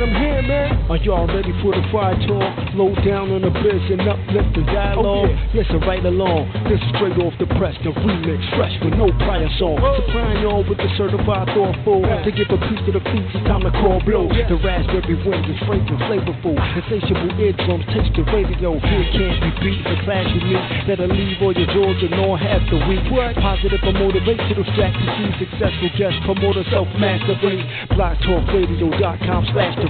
man, 0.00 0.16
I'm 0.16 0.22
here, 0.22 0.42
man. 0.42 0.90
Are 0.90 0.96
y'all 0.96 1.26
ready 1.26 1.52
for 1.62 1.72
the 1.72 1.82
fire 1.92 2.16
talk? 2.26 2.74
Low 2.74 2.94
down 3.04 3.30
on 3.30 3.42
the 3.42 3.52
biz 3.52 3.84
and 3.92 4.00
uplift 4.02 4.56
the 4.56 4.64
dialogue. 4.66 5.06
Oh, 5.06 5.26
yeah. 5.28 5.54
Listen 5.54 5.80
right 5.86 6.04
along. 6.04 6.50
This 6.66 6.80
is 6.80 6.90
straight 6.96 7.18
off 7.20 7.34
the 7.38 7.46
press, 7.58 7.76
the 7.84 7.92
remix, 7.92 8.40
fresh 8.56 8.74
with 8.82 8.94
no 8.96 9.12
prior 9.22 9.48
song. 9.58 9.78
Supplying 9.78 10.42
y'all 10.42 10.64
with 10.64 10.78
the 10.78 10.90
certified 10.96 11.52
thoughtful. 11.52 12.02
To 12.02 12.30
give 12.32 12.48
a 12.50 12.58
piece 12.58 12.82
to 12.88 12.92
the 12.96 13.02
feet, 13.12 13.26
it's 13.34 13.44
time 13.46 13.62
to 13.62 13.72
call 13.78 14.00
blow. 14.02 14.26
The 14.30 14.56
raspberry 14.58 15.16
wind 15.22 15.44
is 15.46 15.60
fragrant, 15.66 16.00
flavorful. 16.08 16.56
Insatiable 16.58 17.32
eardrums 17.38 17.86
taste 17.92 18.14
the 18.16 18.24
radio. 18.32 18.78
Here 18.80 19.06
can't 19.14 19.38
be 19.44 19.50
beat. 19.62 19.82
The 19.84 19.96
class 20.06 20.26
unique 20.32 20.90
that'll 20.90 21.10
leave 21.12 21.38
all 21.42 21.54
your 21.54 21.68
jaws 21.70 21.98
and 22.02 22.14
all 22.18 22.36
half 22.38 22.62
the 22.70 22.78
week. 22.88 23.04
Positive 23.10 23.82
or 23.82 23.94
motivational 23.94 24.66
strategy. 24.74 25.26
Successful 25.38 25.90
guest 25.98 26.16
promoter 26.26 26.64
self 26.70 26.88
mastery. 26.98 27.62
BlogTalkRadio.com 27.94 29.42
slash 29.54 29.74
the 29.82 29.89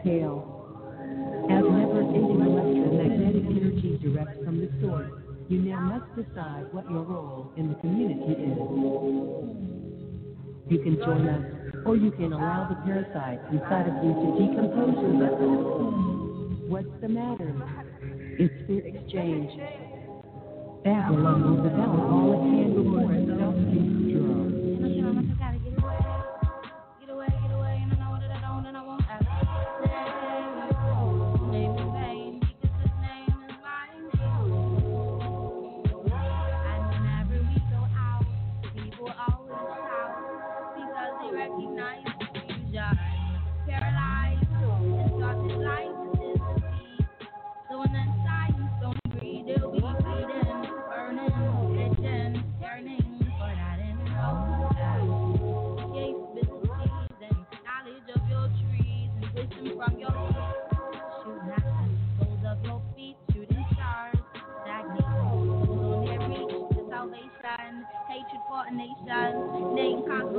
As 0.00 0.06
never-ending 1.60 2.40
electromagnetic 2.40 3.44
energy 3.44 4.00
directs 4.02 4.40
from 4.46 4.56
the 4.58 4.70
source, 4.80 5.12
you 5.50 5.60
now 5.60 5.80
must 5.80 6.08
decide 6.16 6.72
what 6.72 6.90
your 6.90 7.02
role 7.02 7.52
in 7.58 7.68
the 7.68 7.74
community 7.74 8.32
is. 8.32 8.56
You 10.70 10.78
can 10.82 10.96
join 11.04 11.28
us, 11.28 11.44
or 11.84 11.96
you 11.96 12.10
can 12.12 12.32
allow 12.32 12.66
the 12.70 12.76
parasites 12.76 13.44
inside 13.52 13.88
of 13.88 14.02
you 14.02 14.14
to 14.16 14.38
decompose 14.40 14.96
your 15.04 15.12
vessel. 15.20 15.92
What's 16.68 17.00
the 17.02 17.08
matter? 17.08 17.52
It's 18.38 18.54
fear 18.66 18.86
exchange. 18.86 19.52
Babylon 20.82 21.44
will 21.44 21.62
develop 21.62 22.08
all 22.08 22.32
it 22.32 22.40
can 22.48 22.72
before 22.72 23.12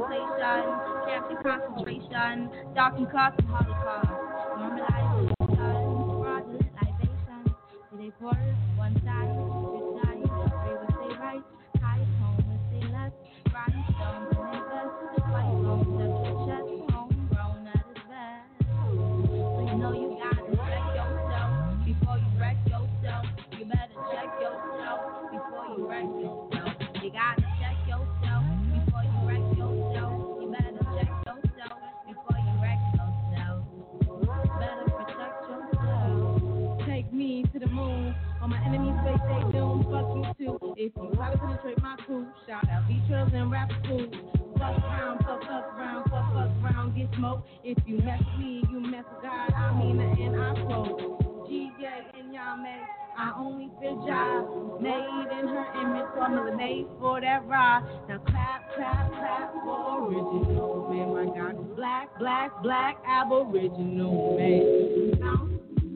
it 0.09 0.25
self-destructs. 1.05 1.43
concentration, 1.43 2.49
dark 2.73 2.95
and 2.97 3.11
cost 3.11 3.39
and 3.39 3.47
holocaust. 3.47 4.07
Normalize 4.57 5.35
fraudulent 6.21 6.71
libation. 6.81 7.55
They 7.97 8.11
pour 8.19 8.33
one 8.77 8.95
side, 9.03 9.40
enemies 38.73 38.95
face 39.03 39.19
they 39.27 39.51
doom. 39.51 39.83
Fuck 39.91 40.07
you 40.15 40.23
too. 40.39 40.73
If 40.77 40.91
you 40.95 41.11
try 41.15 41.31
to 41.31 41.37
penetrate 41.37 41.81
my 41.81 41.95
crew, 42.05 42.27
shout 42.47 42.67
out 42.69 42.87
V-Trails 42.87 43.31
and 43.33 43.51
rap 43.51 43.69
school. 43.83 44.07
Fuck 44.57 44.77
around, 44.79 45.19
fuck 45.19 45.41
fuck 45.41 45.75
around, 45.75 46.03
fuck 46.09 46.33
fuck 46.33 46.51
around, 46.63 46.95
get 46.95 47.09
smoked. 47.17 47.47
If 47.63 47.77
you 47.85 47.97
mess 47.97 48.19
with 48.19 48.39
me, 48.39 48.63
you 48.71 48.79
mess 48.79 49.03
with 49.11 49.23
God. 49.23 49.53
I 49.53 49.73
mean 49.77 49.97
the 49.97 50.03
and 50.03 50.39
I 50.39 50.53
quote. 50.63 51.47
GJ 51.49 51.83
and 52.19 52.33
y'all 52.33 52.57
make. 52.57 52.87
I 53.17 53.33
only 53.37 53.69
feel 53.81 54.05
job 54.07 54.81
made 54.81 55.27
in 55.37 55.47
her 55.47 55.67
image, 55.81 56.07
formula 56.15 56.55
made 56.55 56.87
for 56.99 57.19
that 57.19 57.45
ride. 57.45 57.83
Now 58.07 58.19
clap, 58.19 58.73
clap, 58.75 59.11
clap 59.11 59.53
for 59.65 60.07
original 60.07 60.87
man. 60.89 61.27
My 61.27 61.37
God 61.37 61.75
black, 61.75 62.17
black, 62.17 62.63
black, 62.63 62.97
aboriginal 63.05 64.37
man. 64.37 65.19
Bounce, 65.19 65.51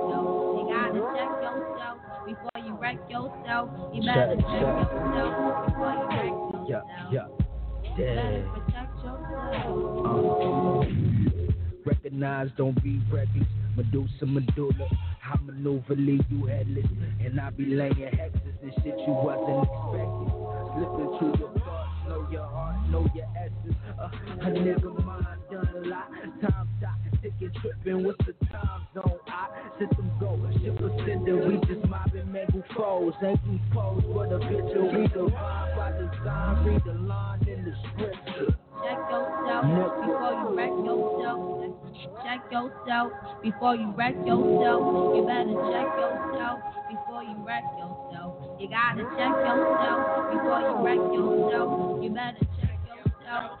Wreck 2.81 2.97
yourself. 3.09 3.69
You 3.93 4.01
better 4.03 4.35
Check, 4.35 4.45
yourself 4.45 5.65
before 5.67 5.93
you 5.93 6.05
wreck 6.09 6.33
Yeah, 6.67 6.81
yourself. 6.81 7.13
yeah. 7.13 7.27
You 7.83 7.91
better 7.97 8.43
protect 8.53 8.95
yourself. 9.03 10.87
Recognize, 11.85 12.49
don't 12.57 12.81
be 12.83 13.01
reckless. 13.11 13.47
Medusa, 13.75 14.25
medulla. 14.25 14.87
I 15.23 15.37
maneuver, 15.45 15.95
leave 15.95 16.25
you 16.29 16.45
headless. 16.45 16.85
And 17.23 17.39
I 17.39 17.49
be 17.51 17.65
laying 17.65 17.93
hexes 17.93 18.61
and 18.61 18.73
shit 18.83 18.97
you 18.99 19.13
wasn't 19.13 19.63
expecting. 19.63 20.31
Slipping 20.75 21.11
through 21.19 21.35
your 21.39 21.51
thoughts, 21.59 21.91
know 22.07 22.21
your 22.31 22.45
heart, 22.47 22.75
know 22.89 23.05
your 23.15 23.27
essence. 23.37 23.75
Uh, 23.99 24.09
a 24.41 24.49
nigga 24.51 24.91
mind 25.05 25.25
done 25.51 25.69
a 25.75 25.77
lot. 25.87 26.07
Time 26.41 26.67
stop, 26.79 26.97
ticking, 27.21 27.51
tripping. 27.61 27.99
What's 28.05 28.25
the 28.25 28.33
time 28.47 28.81
zone? 28.93 29.19
I 29.27 29.31
sit 29.79 29.89
them 29.95 30.09
go. 30.19 30.29
Ship 30.61 30.79
a 30.81 30.87
sender, 31.05 31.35
we 31.47 31.53
just 31.65 31.83
mobbing 31.89 32.10
foes. 32.81 33.13
Ain't 33.23 33.39
we 33.47 33.61
pose, 33.71 34.01
a 34.01 34.39
bitch 34.41 34.73
will 34.73 34.91
read 34.91 35.13
the 35.13 35.23
rhyme 35.29 35.77
by 35.77 35.91
design. 36.01 36.65
Read 36.65 36.81
the 36.83 36.93
line 37.05 37.47
in 37.47 37.63
the 37.63 37.73
script. 37.85 38.17
Check 38.81 38.97
yourself 39.13 39.65
before 40.01 40.33
you 40.41 40.47
wreck 40.57 40.73
yourself. 40.81 41.39
Check 42.25 42.41
yourself 42.51 43.11
before 43.43 43.75
you 43.75 43.93
wreck 43.93 44.15
yourself. 44.25 44.81
You 45.13 45.21
better 45.29 45.53
check 45.69 45.89
yourself 45.93 46.57
before 46.89 47.21
you 47.21 47.37
wreck 47.45 47.65
yourself. 47.77 48.33
You 48.59 48.67
gotta 48.69 49.05
check 49.13 49.33
yourself 49.45 50.01
before 50.33 50.61
you 50.65 50.73
wreck 50.81 51.03
yourself. 51.13 52.03
You 52.03 52.09
better 52.09 52.45
check 52.57 52.79
yourself 52.89 53.60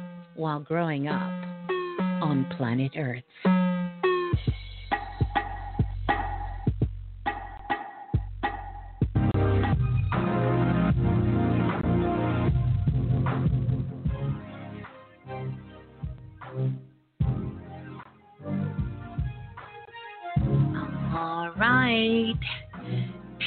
while 0.35 0.59
growing 0.59 1.07
up 1.07 1.31
on 2.21 2.45
planet 2.57 2.93
Earth. 2.97 3.23
All 21.13 21.51
right. 21.59 22.33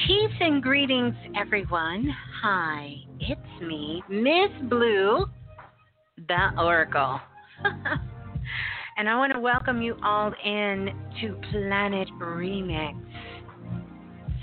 Peace 0.07 0.37
and 0.41 0.63
greetings, 0.63 1.15
everyone. 1.35 2.13
Hi, 2.43 2.97
it's 3.21 3.63
me, 3.63 4.03
Miss 4.11 4.51
Blue, 4.69 5.25
the 6.29 6.51
Oracle. 6.59 7.21
and 8.97 9.09
I 9.09 9.17
want 9.17 9.33
to 9.33 9.41
welcome 9.41 9.83
you 9.83 9.97
all 10.03 10.33
in 10.45 10.91
to 11.21 11.41
Planet 11.51 12.09
Remix. 12.21 12.95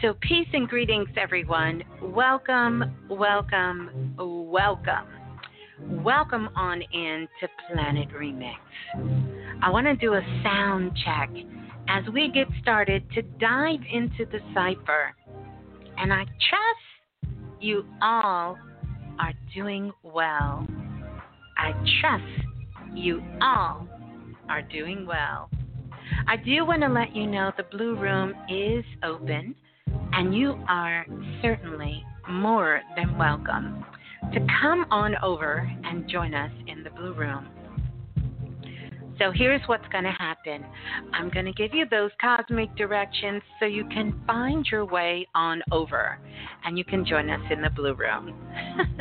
So, 0.01 0.15
peace 0.21 0.47
and 0.53 0.67
greetings, 0.67 1.09
everyone. 1.15 1.83
Welcome, 2.01 2.95
welcome, 3.09 4.15
welcome. 4.17 5.07
Welcome 6.03 6.49
on 6.55 6.81
in 6.81 7.27
to 7.39 7.47
Planet 7.67 8.09
Remix. 8.09 8.55
I 9.61 9.69
want 9.69 9.85
to 9.87 9.95
do 9.95 10.13
a 10.13 10.41
sound 10.43 10.91
check 11.05 11.29
as 11.87 12.03
we 12.13 12.31
get 12.31 12.47
started 12.61 13.03
to 13.11 13.21
dive 13.21 13.79
into 13.91 14.25
the 14.31 14.39
cipher. 14.53 15.15
And 15.97 16.13
I 16.13 16.23
trust 16.25 17.35
you 17.59 17.85
all 18.01 18.57
are 19.19 19.33
doing 19.53 19.91
well. 20.03 20.67
I 21.61 21.73
trust 22.01 22.23
you 22.95 23.21
all 23.39 23.87
are 24.49 24.63
doing 24.63 25.05
well. 25.05 25.47
I 26.27 26.35
do 26.37 26.65
want 26.65 26.81
to 26.81 26.89
let 26.89 27.15
you 27.15 27.27
know 27.27 27.51
the 27.55 27.61
Blue 27.61 27.95
Room 27.95 28.33
is 28.49 28.83
open, 29.03 29.53
and 30.11 30.33
you 30.33 30.55
are 30.67 31.05
certainly 31.43 32.03
more 32.27 32.81
than 32.95 33.15
welcome 33.15 33.85
to 34.33 34.39
come 34.59 34.87
on 34.89 35.13
over 35.21 35.71
and 35.83 36.09
join 36.09 36.33
us 36.33 36.51
in 36.65 36.83
the 36.83 36.89
Blue 36.89 37.13
Room. 37.13 37.47
So 39.19 39.31
here's 39.33 39.61
what's 39.67 39.87
going 39.91 40.03
to 40.03 40.11
happen 40.11 40.65
I'm 41.13 41.29
going 41.29 41.45
to 41.45 41.53
give 41.53 41.73
you 41.73 41.85
those 41.89 42.11
cosmic 42.19 42.75
directions 42.75 43.41
so 43.59 43.65
you 43.65 43.85
can 43.85 44.19
find 44.25 44.65
your 44.71 44.85
way 44.85 45.27
on 45.35 45.61
over 45.71 46.19
and 46.65 46.77
you 46.77 46.85
can 46.85 47.05
join 47.05 47.29
us 47.29 47.41
in 47.51 47.61
the 47.61 47.69
Blue 47.69 47.93
Room. 47.93 48.33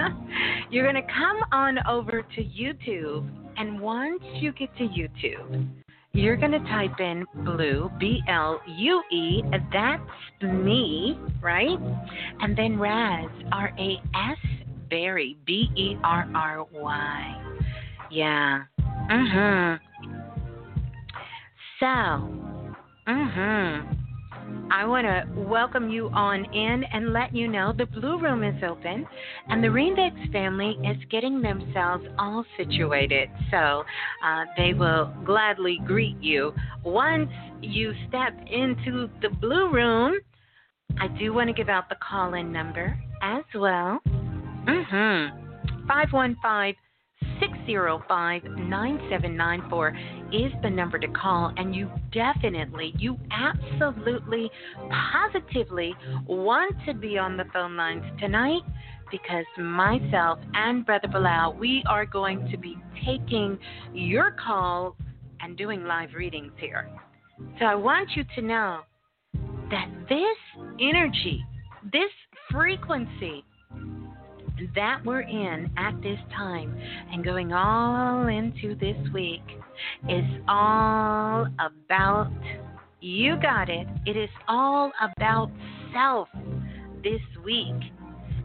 You're 0.71 0.91
going 0.91 1.03
to 1.03 1.13
come 1.13 1.39
on 1.53 1.79
over 1.89 2.23
to 2.23 2.43
YouTube, 2.43 3.29
and 3.57 3.81
once 3.81 4.23
you 4.35 4.53
get 4.53 4.75
to 4.77 4.85
YouTube, 4.85 5.69
you're 6.13 6.37
going 6.37 6.53
to 6.53 6.59
type 6.61 6.99
in 6.99 7.25
blue, 7.45 7.89
B 8.01 8.21
L 8.29 8.61
U 8.67 9.03
E, 9.13 9.43
that's 9.73 10.03
me, 10.43 11.17
right? 11.41 11.79
And 12.41 12.59
then 12.59 12.81
Raz, 12.81 13.31
R 13.53 13.73
A 13.79 13.97
S, 14.17 14.39
Berry, 14.89 15.37
B 15.47 15.69
E 15.77 15.97
R 16.03 16.29
R 16.35 16.67
Y. 16.73 17.57
Yeah. 18.11 18.65
Mm 19.09 19.79
hmm. 19.79 19.90
So, 21.81 21.87
mm-hmm. 21.87 23.95
I 24.71 24.85
want 24.85 25.07
to 25.07 25.41
welcome 25.41 25.89
you 25.89 26.11
on 26.11 26.45
in 26.53 26.85
and 26.93 27.15
let 27.15 27.35
you 27.35 27.49
know 27.49 27.73
the 27.73 27.87
Blue 27.87 28.21
Room 28.21 28.45
is 28.45 28.63
open 28.63 29.07
and 29.49 29.65
the 29.65 29.69
Remix 29.69 30.31
family 30.31 30.77
is 30.85 30.99
getting 31.11 31.41
themselves 31.41 32.05
all 32.19 32.45
situated. 32.59 33.31
So 33.51 33.85
uh, 34.23 34.45
they 34.59 34.75
will 34.75 35.11
gladly 35.25 35.81
greet 35.87 36.21
you. 36.21 36.53
Once 36.85 37.31
you 37.63 37.95
step 38.09 38.35
into 38.51 39.09
the 39.23 39.31
Blue 39.41 39.73
Room, 39.73 40.21
I 41.01 41.09
do 41.19 41.33
want 41.33 41.49
to 41.49 41.55
give 41.55 41.71
out 41.71 41.89
the 41.89 41.97
call 42.07 42.35
in 42.35 42.53
number 42.53 42.95
as 43.23 43.45
well. 43.55 44.01
Mm-hmm. 44.69 45.89
515 45.89 46.75
605 47.41 48.45
9794 48.45 49.89
is 50.33 50.53
the 50.63 50.71
number 50.71 50.99
to 50.99 51.09
call, 51.09 51.53
and 51.57 51.75
you 51.75 51.91
definitely, 52.13 52.93
you 52.99 53.19
absolutely, 53.31 54.51
positively 55.13 55.95
want 56.27 56.75
to 56.87 56.95
be 56.95 57.19
on 57.19 57.37
the 57.37 57.45
phone 57.53 57.77
lines 57.77 58.05
tonight 58.21 58.63
because 59.11 59.45
myself 59.59 60.39
and 60.55 60.87
Brother 60.87 61.09
Balah, 61.09 61.57
we 61.59 61.83
are 61.89 62.07
going 62.07 62.49
to 62.51 62.57
be 62.57 62.77
taking 63.05 63.59
your 63.93 64.33
calls 64.33 64.95
and 65.41 65.57
doing 65.57 65.85
live 65.85 66.11
readings 66.15 66.53
here. 66.59 66.89
So 67.59 67.65
I 67.65 67.75
want 67.75 68.11
you 68.15 68.25
to 68.37 68.43
know 68.43 68.81
that 69.71 69.89
this 70.09 70.65
energy, 70.81 71.45
this 71.93 72.11
frequency, 72.51 73.45
that 74.75 75.01
we're 75.05 75.23
in 75.23 75.71
at 75.77 76.01
this 76.03 76.19
time 76.37 76.77
and 77.13 77.25
going 77.25 77.53
all 77.53 78.29
into 78.29 78.75
this 78.77 78.97
week 79.13 79.43
is 80.09 80.25
all 80.49 81.47
about, 81.59 82.33
you 83.01 83.37
got 83.41 83.69
it, 83.69 83.87
it 84.07 84.17
is 84.17 84.31
all 84.49 84.93
about 85.01 85.51
self 85.93 86.29
this 87.03 87.21
week. 87.45 87.93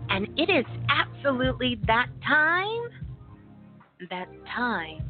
And 0.09 0.27
it 0.37 0.49
is 0.49 0.65
absolutely 0.89 1.79
that 1.87 2.07
time, 2.25 2.89
that 4.09 4.27
time 4.55 5.01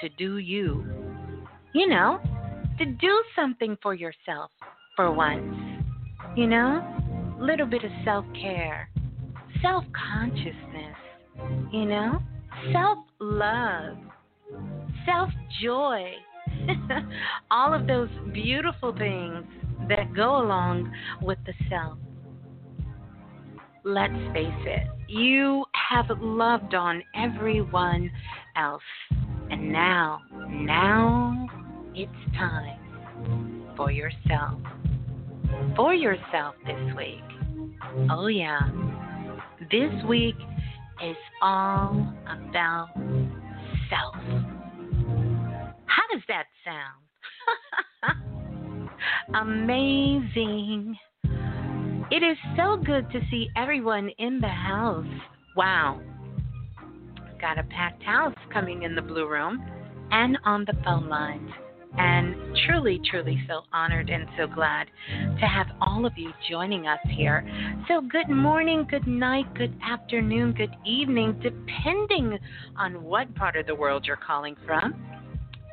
to 0.00 0.08
do 0.10 0.38
you. 0.38 0.84
You 1.74 1.88
know, 1.88 2.20
to 2.78 2.84
do 2.84 3.22
something 3.34 3.76
for 3.82 3.94
yourself 3.94 4.50
for 4.94 5.10
once. 5.10 5.54
You 6.36 6.46
know, 6.46 7.36
little 7.40 7.66
bit 7.66 7.84
of 7.84 7.90
self 8.04 8.24
care 8.40 8.88
self 9.64 9.84
consciousness, 9.94 10.96
you 11.72 11.86
know, 11.86 12.20
self 12.72 12.98
love, 13.18 13.96
self 15.06 15.30
joy, 15.62 16.12
all 17.50 17.72
of 17.72 17.86
those 17.86 18.10
beautiful 18.34 18.94
things 18.96 19.44
that 19.88 20.14
go 20.14 20.36
along 20.36 20.92
with 21.22 21.38
the 21.46 21.54
self. 21.70 21.98
Let's 23.84 24.12
face 24.34 24.46
it, 24.66 24.86
you 25.08 25.64
have 25.90 26.06
loved 26.20 26.74
on 26.74 27.02
everyone 27.14 28.10
else. 28.56 28.82
And 29.50 29.72
now, 29.72 30.22
now 30.50 31.46
it's 31.94 32.36
time 32.36 33.72
for 33.76 33.90
yourself. 33.90 34.60
For 35.76 35.94
yourself 35.94 36.54
this 36.66 36.96
week. 36.96 37.22
Oh, 38.10 38.26
yeah. 38.26 38.60
This 39.70 39.92
week 40.08 40.34
is 41.04 41.16
all 41.40 42.12
about 42.24 42.88
self. 43.88 44.14
How 45.86 46.02
does 46.12 46.22
that 46.28 46.44
sound? 46.64 47.04
Amazing. 49.34 50.96
It 52.10 52.22
is 52.22 52.36
so 52.56 52.76
good 52.76 53.10
to 53.12 53.20
see 53.30 53.48
everyone 53.56 54.10
in 54.18 54.40
the 54.40 54.48
house. 54.48 55.06
Wow. 55.56 56.00
Got 57.40 57.58
a 57.58 57.64
packed 57.64 58.02
house 58.02 58.34
coming 58.52 58.82
in 58.82 58.94
the 58.94 59.02
Blue 59.02 59.28
Room 59.28 59.64
and 60.10 60.36
on 60.44 60.64
the 60.64 60.74
phone 60.84 61.08
lines 61.08 61.50
and 61.98 62.34
truly, 62.66 63.00
truly 63.10 63.42
so 63.46 63.62
honored 63.72 64.10
and 64.10 64.26
so 64.36 64.46
glad 64.46 64.88
to 65.40 65.46
have 65.46 65.66
all 65.80 66.06
of 66.06 66.12
you 66.16 66.32
joining 66.48 66.86
us 66.86 66.98
here. 67.10 67.48
So, 67.88 68.00
good 68.00 68.28
morning, 68.28 68.86
good 68.90 69.06
night, 69.06 69.52
good 69.54 69.76
afternoon, 69.84 70.52
good 70.52 70.74
evening, 70.84 71.40
depending 71.42 72.38
on 72.76 73.02
what 73.02 73.34
part 73.34 73.56
of 73.56 73.66
the 73.66 73.74
world 73.74 74.04
you're 74.06 74.16
calling 74.16 74.56
from 74.66 74.94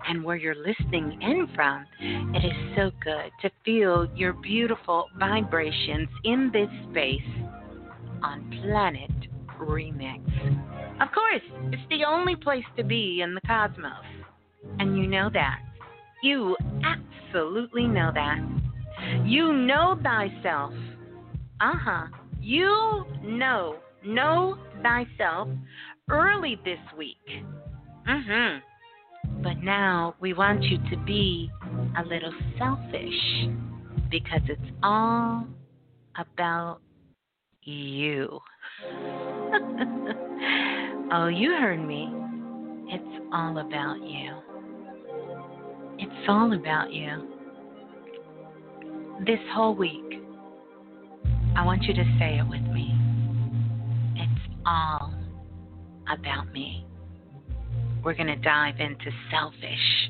and 0.07 0.23
where 0.23 0.35
you're 0.35 0.55
listening 0.55 1.17
in 1.21 1.47
from. 1.55 1.85
It 1.99 2.45
is 2.45 2.75
so 2.75 2.91
good 3.03 3.31
to 3.41 3.51
feel 3.63 4.07
your 4.15 4.33
beautiful 4.33 5.07
vibrations 5.17 6.09
in 6.23 6.49
this 6.51 6.69
space 6.89 7.21
on 8.23 8.49
Planet 8.61 9.11
Remix. 9.59 10.21
Of 11.01 11.11
course, 11.13 11.41
it's 11.71 11.81
the 11.89 12.03
only 12.07 12.35
place 12.35 12.65
to 12.77 12.83
be 12.83 13.21
in 13.21 13.33
the 13.33 13.41
cosmos, 13.41 14.05
and 14.79 14.97
you 14.97 15.07
know 15.07 15.29
that. 15.33 15.59
You 16.21 16.55
absolutely 16.83 17.87
know 17.87 18.11
that. 18.13 18.39
You 19.25 19.53
know 19.53 19.99
thyself. 20.03 20.73
Uh 21.59 21.73
huh. 21.75 22.07
You 22.39 23.05
know, 23.23 23.77
know 24.05 24.57
thyself 24.83 25.49
early 26.09 26.59
this 26.63 26.79
week. 26.97 27.17
Mm 28.07 28.23
hmm. 28.25 29.43
But 29.43 29.57
now 29.63 30.15
we 30.19 30.33
want 30.33 30.63
you 30.63 30.77
to 30.89 30.97
be 31.05 31.49
a 31.97 32.03
little 32.03 32.33
selfish 32.57 33.49
because 34.09 34.41
it's 34.47 34.61
all 34.83 35.45
about 36.17 36.79
you. 37.63 38.39
oh, 41.11 41.27
you 41.27 41.51
heard 41.51 41.85
me. 41.85 42.09
It's 42.87 43.25
all 43.33 43.57
about 43.57 43.97
you. 44.01 44.50
It's 46.01 46.27
all 46.27 46.51
about 46.53 46.91
you. 46.91 47.27
This 49.23 49.37
whole 49.53 49.75
week, 49.75 50.19
I 51.55 51.63
want 51.63 51.83
you 51.83 51.93
to 51.93 52.03
say 52.17 52.39
it 52.39 52.49
with 52.49 52.63
me. 52.73 52.91
It's 54.15 54.53
all 54.65 55.13
about 56.11 56.51
me. 56.51 56.87
We're 58.03 58.15
going 58.15 58.27
to 58.27 58.35
dive 58.35 58.79
into 58.79 59.11
selfish 59.29 60.09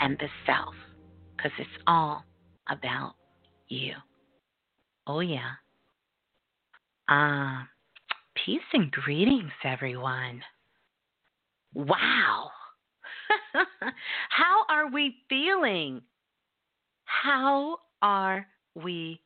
and 0.00 0.18
the 0.18 0.26
self 0.44 0.74
because 1.36 1.52
it's 1.56 1.82
all 1.86 2.24
about 2.68 3.14
you. 3.68 3.92
Oh, 5.06 5.20
yeah. 5.20 5.52
Ah, 7.08 7.62
uh, 7.62 7.64
peace 8.44 8.60
and 8.72 8.90
greetings, 8.90 9.52
everyone. 9.62 10.42
Wow. 11.74 12.50
How 14.30 14.64
are 14.68 14.90
we 14.90 15.16
feeling? 15.28 16.02
How 17.04 17.78
are 18.02 18.46
we 18.74 19.20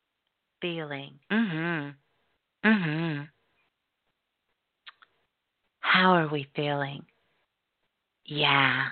feeling? 0.60 1.18
Mhm. 1.30 1.94
Mhm. 2.64 3.28
How 5.80 6.12
are 6.12 6.28
we 6.28 6.44
feeling? 6.54 7.06
Yeah. 8.26 8.90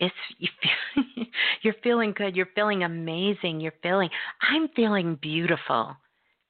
It's 0.00 0.14
you 0.38 0.48
feel, 0.62 1.24
you're 1.62 1.74
feeling 1.82 2.12
good. 2.12 2.36
You're 2.36 2.48
feeling 2.54 2.82
amazing. 2.84 3.60
You're 3.60 3.74
feeling 3.82 4.10
I'm 4.42 4.68
feeling 4.68 5.16
beautiful. 5.16 5.96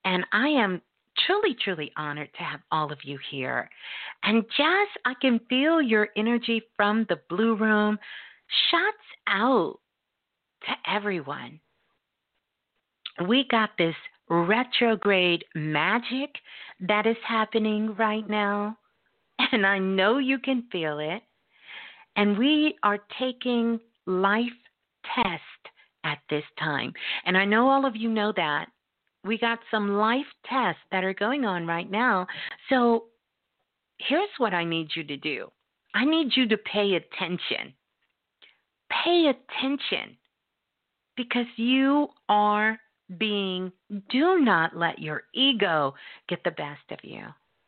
And 0.04 0.24
I 0.32 0.48
am 0.48 0.82
truly, 1.26 1.56
truly 1.62 1.92
honored 1.96 2.30
to 2.36 2.42
have 2.42 2.60
all 2.70 2.92
of 2.92 2.98
you 3.04 3.18
here. 3.30 3.68
And 4.22 4.44
Jazz, 4.56 4.88
I 5.04 5.14
can 5.20 5.40
feel 5.48 5.80
your 5.80 6.08
energy 6.16 6.62
from 6.76 7.06
the 7.08 7.20
Blue 7.28 7.56
Room. 7.56 7.98
Shots 8.70 8.96
out 9.28 9.78
to 10.62 10.92
everyone. 10.92 11.60
We 13.28 13.46
got 13.50 13.70
this 13.78 13.94
retrograde 14.28 15.44
magic 15.54 16.30
that 16.80 17.06
is 17.06 17.16
happening 17.26 17.94
right 17.94 18.28
now, 18.28 18.76
and 19.52 19.66
I 19.66 19.78
know 19.78 20.18
you 20.18 20.38
can 20.38 20.64
feel 20.70 20.98
it. 20.98 21.22
And 22.16 22.38
we 22.38 22.76
are 22.82 22.98
taking 23.18 23.78
life 24.06 24.46
test 25.14 25.42
at 26.04 26.18
this 26.30 26.44
time. 26.58 26.92
And 27.24 27.36
I 27.36 27.44
know 27.44 27.68
all 27.68 27.84
of 27.84 27.96
you 27.96 28.08
know 28.08 28.32
that 28.36 28.66
we 29.26 29.38
got 29.38 29.58
some 29.70 29.96
life 29.96 30.26
tests 30.48 30.82
that 30.90 31.04
are 31.04 31.14
going 31.14 31.44
on 31.44 31.66
right 31.66 31.90
now. 31.90 32.26
So 32.68 33.04
here's 33.98 34.28
what 34.38 34.54
I 34.54 34.64
need 34.64 34.88
you 34.94 35.04
to 35.04 35.16
do 35.16 35.50
I 35.94 36.04
need 36.04 36.28
you 36.36 36.46
to 36.48 36.56
pay 36.58 36.94
attention. 36.94 37.74
Pay 39.04 39.30
attention 39.30 40.16
because 41.16 41.46
you 41.56 42.08
are 42.28 42.78
being, 43.18 43.72
do 44.10 44.40
not 44.40 44.76
let 44.76 44.98
your 44.98 45.22
ego 45.34 45.94
get 46.28 46.44
the 46.44 46.50
best 46.52 46.82
of 46.90 46.98
you. 47.02 47.22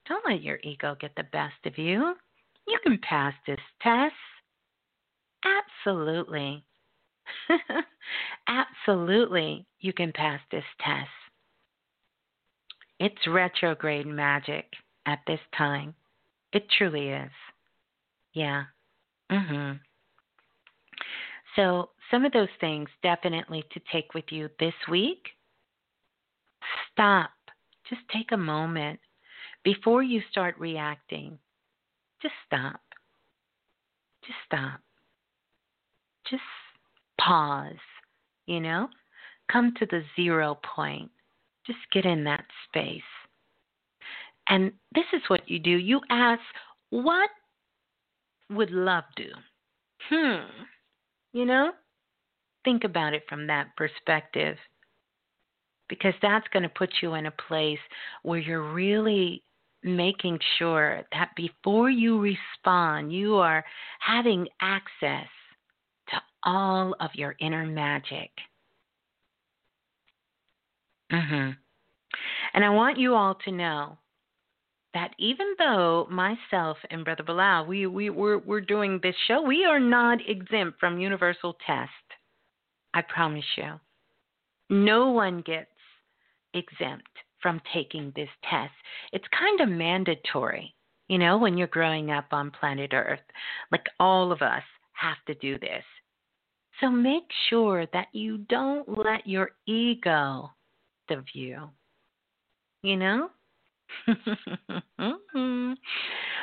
Don't 0.09 0.25
let 0.29 0.43
your 0.43 0.59
ego 0.63 0.97
get 1.01 1.13
the 1.17 1.25
best 1.33 1.55
of 1.65 1.79
you. 1.79 2.15
You 2.67 2.79
can 2.83 2.99
pass 2.99 3.35
this 3.47 3.61
test. 3.83 4.15
Absolutely. 5.87 6.65
Absolutely, 8.49 9.67
you 9.81 9.93
can 9.93 10.13
pass 10.13 10.41
this 10.51 10.65
test. 10.81 11.09
It's 12.99 13.27
retrograde 13.27 14.07
magic 14.07 14.67
at 15.07 15.21
this 15.27 15.41
time. 15.57 15.95
It 16.53 16.69
truly 16.71 17.09
is. 17.09 17.33
Yeah. 18.33 18.65
Mhm. 19.31 19.81
So, 21.55 21.91
some 22.11 22.25
of 22.25 22.33
those 22.33 22.53
things 22.61 22.89
definitely 23.03 23.63
to 23.71 23.81
take 23.93 24.15
with 24.15 24.31
you 24.33 24.49
this 24.59 24.75
week. 24.89 25.37
Stop. 26.91 27.33
Just 27.85 28.07
take 28.09 28.33
a 28.33 28.37
moment 28.37 29.01
before 29.63 30.03
you 30.03 30.21
start 30.31 30.59
reacting. 30.59 31.39
Just 32.21 32.35
stop. 32.47 32.81
Just 34.25 34.39
stop. 34.47 34.81
Just 36.25 36.43
pause, 37.19 37.77
you 38.47 38.61
know? 38.61 38.89
Come 39.51 39.75
to 39.75 39.87
the 39.87 40.05
zero 40.17 40.57
point 40.57 41.11
just 41.69 41.79
get 41.93 42.05
in 42.05 42.25
that 42.25 42.45
space. 42.67 43.03
And 44.49 44.73
this 44.95 45.05
is 45.13 45.23
what 45.29 45.49
you 45.49 45.61
do 45.61 45.77
you 45.77 46.01
ask, 46.11 46.41
What 46.91 47.31
would 48.51 48.71
love 48.71 49.05
do? 49.15 49.31
Hmm. 50.09 50.47
You 51.33 51.45
know? 51.45 51.73
Think 52.65 52.85
about 52.85 53.15
it 53.15 53.23
from 53.29 53.47
that 53.47 53.77
perspective. 53.77 54.57
Because 55.89 56.15
that's 56.21 56.49
going 56.53 56.65
to 56.65 56.69
put 56.69 56.91
you 57.01 57.15
in 57.15 57.27
a 57.27 57.31
place 57.49 57.79
where 58.23 58.39
you're 58.39 58.73
really 58.73 59.43
making 59.83 60.39
sure 60.59 61.03
that 61.13 61.31
before 61.37 61.89
you 61.89 62.21
respond, 62.21 63.13
you 63.13 63.37
are 63.37 63.65
having 64.01 64.49
access 64.61 65.29
to 66.09 66.17
all 66.43 66.95
of 67.01 67.11
your 67.15 67.37
inner 67.41 67.65
magic. 67.65 68.31
Mm-hmm. 71.13 71.51
And 72.55 72.65
I 72.65 72.71
want 72.71 72.99
you 72.99 73.15
all 73.15 73.37
to 73.45 73.53
know 73.53 73.99
that 74.95 75.15
even 75.19 75.55
though 75.59 76.07
myself 76.11 76.79
and 76.91 77.05
Brother 77.05 77.23
Balah, 77.23 77.67
we, 77.67 77.87
we, 77.87 78.11
we're, 78.11 78.39
we're 78.39 78.61
doing 78.61 79.01
this 79.03 79.15
show, 79.27 79.43
we 79.43 79.65
are 79.65 79.81
not 79.81 80.19
exempt 80.27 80.81
from 80.81 80.99
universal 80.99 81.57
test. 81.67 81.91
I 82.95 83.03
promise 83.03 83.45
you. 83.57 83.79
No 84.71 85.11
one 85.11 85.43
gets 85.43 85.71
exempt 86.55 87.09
from 87.41 87.61
taking 87.73 88.13
this 88.17 88.29
test. 88.49 88.73
It's 89.13 89.25
kind 89.39 89.61
of 89.61 89.69
mandatory, 89.69 90.75
you 91.09 91.19
know, 91.19 91.39
when 91.39 91.57
you're 91.57 91.69
growing 91.69 92.11
up 92.11 92.27
on 92.33 92.51
planet 92.51 92.93
Earth. 92.93 93.21
Like 93.71 93.87
all 94.01 94.33
of 94.33 94.43
us 94.43 94.63
have 94.95 95.19
to 95.27 95.35
do 95.35 95.59
this. 95.59 95.85
So 96.81 96.91
make 96.91 97.25
sure 97.51 97.87
that 97.93 98.09
you 98.13 98.39
don't 98.49 98.89
let 98.99 99.27
your 99.27 99.51
ego 99.67 100.51
of 101.11 101.25
you. 101.33 101.69
You 102.83 102.97
know? 102.97 103.31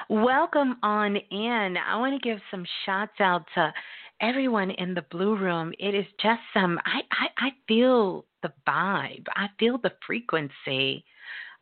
Welcome 0.10 0.78
on 0.84 1.16
in. 1.16 1.78
I 1.78 1.98
want 1.98 2.22
to 2.22 2.28
give 2.28 2.40
some 2.52 2.66
shots 2.86 3.20
out 3.20 3.46
to 3.56 3.74
everyone 4.22 4.72
in 4.72 4.94
the 4.94 5.06
blue 5.12 5.38
room. 5.38 5.74
It 5.80 5.96
is 5.96 6.06
just 6.22 6.42
some 6.54 6.80
I, 6.86 7.02
I, 7.12 7.48
I 7.48 7.50
feel 7.68 8.26
the 8.44 8.52
vibe. 8.68 9.26
I 9.36 9.48
feel 9.60 9.78
the 9.78 9.94
frequency 10.06 11.06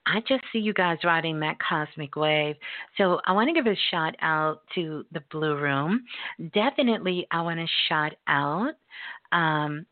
I 0.06 0.20
just 0.28 0.44
see 0.52 0.60
you 0.60 0.74
guys 0.74 0.98
riding 1.04 1.40
that 1.40 1.58
cosmic 1.60 2.16
wave. 2.16 2.56
So 2.98 3.22
I 3.26 3.32
want 3.32 3.50
to 3.50 3.54
give 3.54 3.72
a 3.72 3.78
shout 3.90 4.16
out 4.22 4.62
to 4.76 5.06
the 5.12 5.24
Blue 5.32 5.56
Room. 5.56 6.04
Definitely, 6.54 7.28
I 7.32 7.42
want 7.42 7.60
to 7.60 7.68
shout 7.88 8.14
out. 8.28 8.74
Um, 9.32 9.86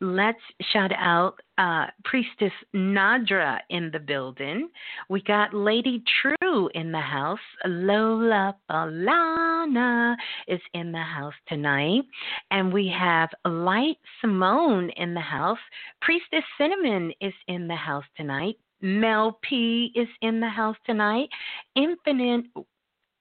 let's 0.00 0.40
shout 0.72 0.92
out 0.96 1.40
uh, 1.58 1.86
Priestess 2.04 2.52
Nadra 2.74 3.58
in 3.70 3.90
the 3.92 3.98
building. 3.98 4.68
We 5.08 5.22
got 5.22 5.54
Lady 5.54 6.02
True 6.20 6.68
in 6.74 6.92
the 6.92 7.00
house. 7.00 7.38
Lola 7.64 8.56
Balana 8.70 10.16
is 10.48 10.60
in 10.74 10.92
the 10.92 10.98
house 10.98 11.34
tonight. 11.48 12.02
And 12.50 12.72
we 12.72 12.92
have 12.98 13.30
Light 13.44 13.96
Simone 14.20 14.90
in 14.96 15.14
the 15.14 15.20
house. 15.20 15.58
Priestess 16.02 16.44
Cinnamon 16.58 17.12
is 17.20 17.34
in 17.48 17.66
the 17.66 17.76
house 17.76 18.04
tonight. 18.16 18.56
Mel 18.82 19.38
P 19.42 19.92
is 19.94 20.08
in 20.20 20.40
the 20.40 20.48
house 20.48 20.76
tonight. 20.84 21.28
Infinite 21.74 22.44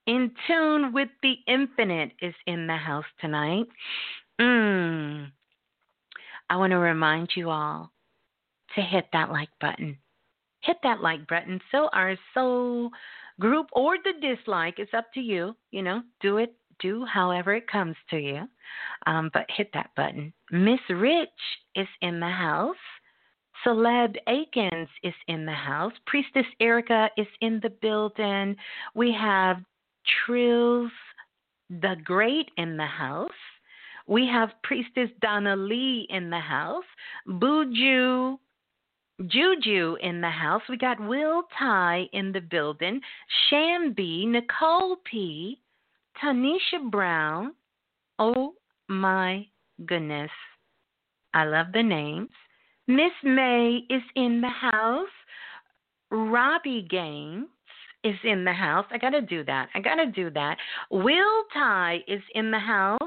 in 0.07 0.31
tune 0.45 0.93
with 0.93 1.09
the 1.23 1.35
infinite 1.47 2.11
is 2.21 2.35
in 2.45 2.67
the 2.67 2.75
house 2.75 3.05
tonight. 3.19 3.65
Mm. 4.39 5.31
I 6.49 6.57
want 6.57 6.71
to 6.71 6.77
remind 6.77 7.29
you 7.35 7.49
all 7.49 7.91
to 8.75 8.81
hit 8.81 9.07
that 9.13 9.31
like 9.31 9.49
button. 9.59 9.97
Hit 10.61 10.77
that 10.83 11.01
like 11.01 11.27
button 11.27 11.61
so 11.71 11.89
our 11.93 12.15
soul 12.33 12.89
group 13.39 13.67
or 13.73 13.97
the 13.97 14.13
dislike, 14.21 14.75
it's 14.77 14.93
up 14.93 15.05
to 15.13 15.19
you. 15.19 15.55
You 15.71 15.83
know, 15.83 16.01
do 16.21 16.37
it, 16.37 16.53
do 16.79 17.05
however 17.05 17.53
it 17.53 17.67
comes 17.67 17.95
to 18.09 18.17
you. 18.17 18.41
Um, 19.05 19.29
but 19.33 19.45
hit 19.49 19.69
that 19.73 19.91
button. 19.95 20.33
Miss 20.51 20.79
Rich 20.89 21.29
is 21.75 21.87
in 22.01 22.19
the 22.19 22.29
house. 22.29 22.75
Celeb 23.65 24.15
Akins 24.27 24.89
is 25.03 25.13
in 25.27 25.45
the 25.45 25.51
house. 25.51 25.93
Priestess 26.05 26.45
Erica 26.59 27.09
is 27.17 27.27
in 27.41 27.59
the 27.63 27.71
building. 27.81 28.55
We 28.93 29.13
have 29.13 29.57
Trills 30.25 30.91
the 31.69 31.95
Great 32.03 32.49
in 32.57 32.77
the 32.77 32.85
house. 32.85 33.31
We 34.07 34.27
have 34.27 34.49
Priestess 34.63 35.09
Donna 35.21 35.55
Lee 35.55 36.07
in 36.09 36.29
the 36.29 36.39
house. 36.39 36.83
Buju 37.27 38.37
Juju 39.27 39.95
in 40.01 40.21
the 40.21 40.29
house. 40.29 40.61
We 40.69 40.77
got 40.77 40.99
Will 40.99 41.43
Ty 41.57 42.07
in 42.13 42.31
the 42.31 42.41
building. 42.41 42.99
Shambi, 43.49 44.27
Nicole 44.27 44.97
P, 45.09 45.61
Tanisha 46.21 46.89
Brown. 46.91 47.53
Oh 48.19 48.53
my 48.87 49.47
goodness. 49.85 50.31
I 51.33 51.45
love 51.45 51.67
the 51.73 51.83
names. 51.83 52.29
Miss 52.87 53.11
May 53.23 53.81
is 53.89 54.03
in 54.15 54.41
the 54.41 54.49
house. 54.49 55.07
Robbie 56.11 56.85
Gaines 56.89 57.47
is 58.03 58.15
in 58.23 58.45
the 58.45 58.53
house. 58.53 58.85
I 58.91 58.97
got 58.97 59.09
to 59.11 59.21
do 59.21 59.43
that. 59.45 59.69
I 59.73 59.79
got 59.79 59.95
to 59.95 60.05
do 60.05 60.29
that. 60.31 60.57
Will 60.91 61.43
Ty 61.53 62.03
is 62.07 62.21
in 62.35 62.51
the 62.51 62.59
house. 62.59 62.99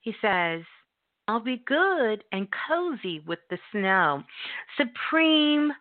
He 0.00 0.14
says, 0.20 0.62
I'll 1.28 1.40
be 1.40 1.62
good 1.66 2.24
and 2.32 2.48
cozy 2.68 3.20
with 3.26 3.38
the 3.50 3.58
snow. 3.72 4.22
Supreme, 4.76 5.72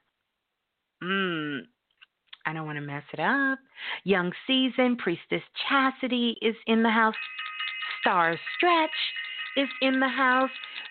mmm, 1.04 1.62
I 2.46 2.54
don't 2.54 2.66
want 2.66 2.78
to 2.78 2.82
mess 2.82 3.04
it 3.14 3.20
up. 3.20 3.60
Young 4.04 4.32
Season, 4.46 4.96
Priestess 4.98 5.44
Chastity 5.68 6.38
is 6.42 6.56
in 6.68 6.84
the 6.84 6.90
house. 6.90 7.16
Star 8.02 8.38
Stretch 8.58 8.90
is 9.58 9.70
in 9.82 10.00
the 10.00 10.08
house. 10.08 10.50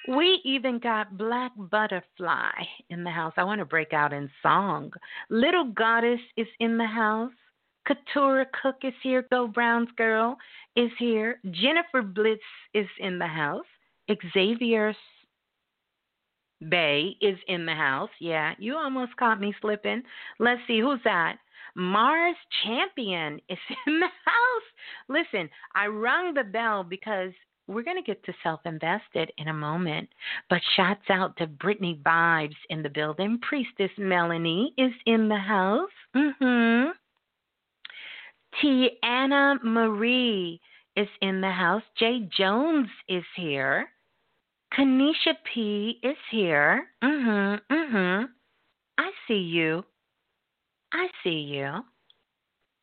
We 0.09 0.41
even 0.45 0.79
got 0.79 1.17
Black 1.17 1.53
Butterfly 1.57 2.53
in 2.91 3.05
the 3.05 3.11
house. 3.11 3.33
I 3.37 3.45
want 3.45 3.61
to 3.61 3.65
break 3.65 3.93
out 3.93 4.13
in 4.13 4.31
song. 4.43 4.93
Little 5.31 5.67
Goddess 5.67 6.21
is 6.37 6.47
in 6.61 6.79
the 6.79 6.87
house. 6.87 7.33
Katura 7.89 8.45
Cook 8.63 8.77
is 8.83 8.95
here. 9.03 9.27
Go 9.31 9.47
Browns 9.47 9.89
Girl 9.97 10.37
is 10.77 10.91
here. 10.99 11.41
Jennifer 11.51 12.03
Blitz 12.03 12.43
is 12.75 12.87
in 12.99 13.19
the 13.19 13.27
house. 13.27 13.65
Xavier 14.33 14.95
Bay 16.69 17.17
is 17.21 17.39
in 17.47 17.65
the 17.67 17.75
house. 17.75 18.11
Yeah, 18.21 18.55
you 18.59 18.77
almost 18.77 19.17
caught 19.17 19.41
me 19.41 19.55
slipping. 19.61 20.03
Let's 20.39 20.61
see, 20.67 20.81
who's 20.81 21.01
that? 21.05 21.37
Mars 21.75 22.37
Champion 22.65 23.41
is 23.49 23.59
in 23.87 24.01
the 24.01 24.09
house. 24.25 24.63
Listen, 25.09 25.49
I 25.75 25.87
rung 25.87 26.35
the 26.35 26.45
bell 26.45 26.83
because 26.83 27.33
we're 27.69 27.83
going 27.83 27.97
to 27.97 28.03
get 28.03 28.25
to 28.25 28.33
self 28.43 28.61
invested 28.65 29.31
in 29.39 29.49
a 29.49 29.55
moment. 29.55 30.09
But 30.51 30.61
shouts 30.75 31.09
out 31.11 31.37
to 31.37 31.47
Brittany 31.47 32.01
Vibes 32.03 32.57
in 32.71 32.83
the 32.83 32.89
building. 32.89 33.39
Priestess 33.47 33.91
Melanie 33.99 34.73
is 34.79 34.93
in 35.07 35.29
the 35.29 35.39
house. 35.39 35.91
Mm-hmm. 36.17 36.91
Tiana 38.57 39.63
Marie 39.63 40.61
is 40.97 41.09
in 41.21 41.41
the 41.41 41.51
house. 41.51 41.83
Jay 41.97 42.29
Jones 42.37 42.89
is 43.09 43.25
here. 43.37 43.89
Kanisha 44.75 45.35
P 45.45 45.99
is 46.03 46.17
here. 46.31 46.91
Mhm, 47.03 47.61
mhm. 47.71 48.29
I 48.99 49.13
see 49.27 49.39
you. 49.39 49.85
I 50.93 51.09
see 51.23 51.41
you. 51.41 51.85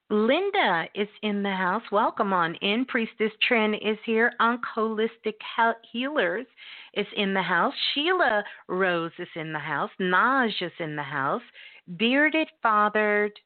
Linda 0.09 0.87
is 0.93 1.07
in 1.23 1.41
the 1.41 1.51
house. 1.51 1.83
Welcome 1.91 2.31
on 2.31 2.55
in. 2.55 2.85
Priestess 2.85 3.31
Trin 3.41 3.73
is 3.73 3.97
here. 4.05 4.31
Holistic 4.39 5.41
Healers 5.91 6.45
is 6.93 7.07
in 7.17 7.33
the 7.33 7.41
house. 7.41 7.73
Sheila 7.93 8.43
Rose 8.67 9.11
is 9.17 9.27
in 9.35 9.51
the 9.51 9.59
house. 9.59 9.89
Naj 9.99 10.61
is 10.61 10.71
in 10.79 10.95
the 10.95 11.03
house. 11.03 11.41
Bearded 11.97 12.47
Fathered, 12.61 13.39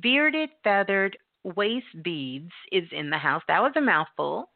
Bearded 0.00 0.50
Feathered 0.62 1.16
Waist 1.54 2.02
Beads 2.02 2.50
is 2.72 2.88
in 2.90 3.08
the 3.08 3.18
house. 3.18 3.42
That 3.46 3.62
was 3.62 3.72
a 3.76 3.80
mouthful. 3.80 4.50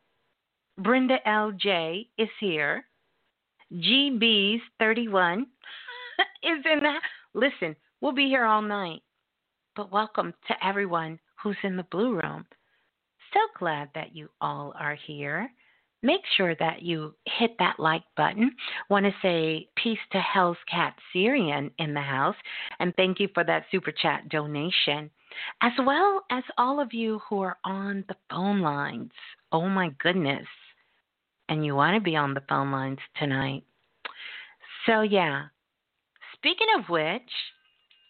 Brenda 0.76 1.18
LJ 1.24 2.08
is 2.18 2.28
here. 2.40 2.84
GB's 3.72 4.60
31 4.80 5.46
is 6.42 6.64
in 6.64 6.80
the 6.80 6.94
Listen, 7.32 7.76
we'll 8.00 8.10
be 8.10 8.26
here 8.26 8.44
all 8.44 8.60
night. 8.60 9.02
But 9.76 9.92
welcome 9.92 10.34
to 10.48 10.66
everyone 10.66 11.20
who's 11.40 11.56
in 11.62 11.76
the 11.76 11.86
blue 11.92 12.14
room. 12.16 12.44
So 13.32 13.38
glad 13.56 13.90
that 13.94 14.16
you 14.16 14.28
all 14.40 14.72
are 14.76 14.96
here. 15.06 15.48
Make 16.02 16.22
sure 16.36 16.54
that 16.54 16.82
you 16.82 17.14
hit 17.26 17.56
that 17.58 17.78
like 17.78 18.04
button. 18.16 18.52
Want 18.88 19.04
to 19.04 19.12
say 19.20 19.68
peace 19.76 19.98
to 20.12 20.20
Hell's 20.20 20.56
Cat 20.70 20.94
Syrian 21.12 21.70
in 21.78 21.92
the 21.92 22.00
house, 22.00 22.36
and 22.78 22.94
thank 22.96 23.20
you 23.20 23.28
for 23.34 23.44
that 23.44 23.66
super 23.70 23.92
chat 23.92 24.28
donation, 24.30 25.10
as 25.60 25.72
well 25.84 26.24
as 26.30 26.42
all 26.56 26.80
of 26.80 26.94
you 26.94 27.20
who 27.28 27.40
are 27.40 27.58
on 27.64 28.04
the 28.08 28.16
phone 28.30 28.60
lines. 28.60 29.12
Oh 29.52 29.68
my 29.68 29.90
goodness. 29.98 30.46
And 31.50 31.66
you 31.66 31.74
want 31.74 31.96
to 31.96 32.00
be 32.00 32.16
on 32.16 32.32
the 32.32 32.44
phone 32.48 32.70
lines 32.70 33.00
tonight. 33.18 33.64
So, 34.86 35.02
yeah. 35.02 35.46
Speaking 36.34 36.68
of 36.78 36.88
which, 36.88 37.30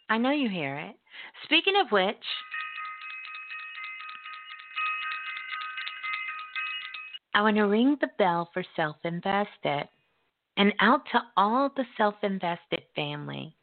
I 0.09 0.19
know 0.19 0.31
you 0.31 0.49
hear 0.49 0.77
it. 0.77 0.97
Speaking 1.45 1.75
of 1.81 1.91
which, 1.91 2.23
I 7.35 7.43
want 7.43 7.57
to 7.57 7.63
ring 7.63 7.97
the 8.01 8.11
bell 8.19 8.51
for 8.53 8.65
Self 8.75 8.97
Invested 9.05 9.89
and 10.57 10.73
out 10.81 11.03
to 11.13 11.21
all 11.37 11.71
the 11.77 11.85
Self 11.97 12.15
Invested 12.23 12.83
family. 12.95 13.55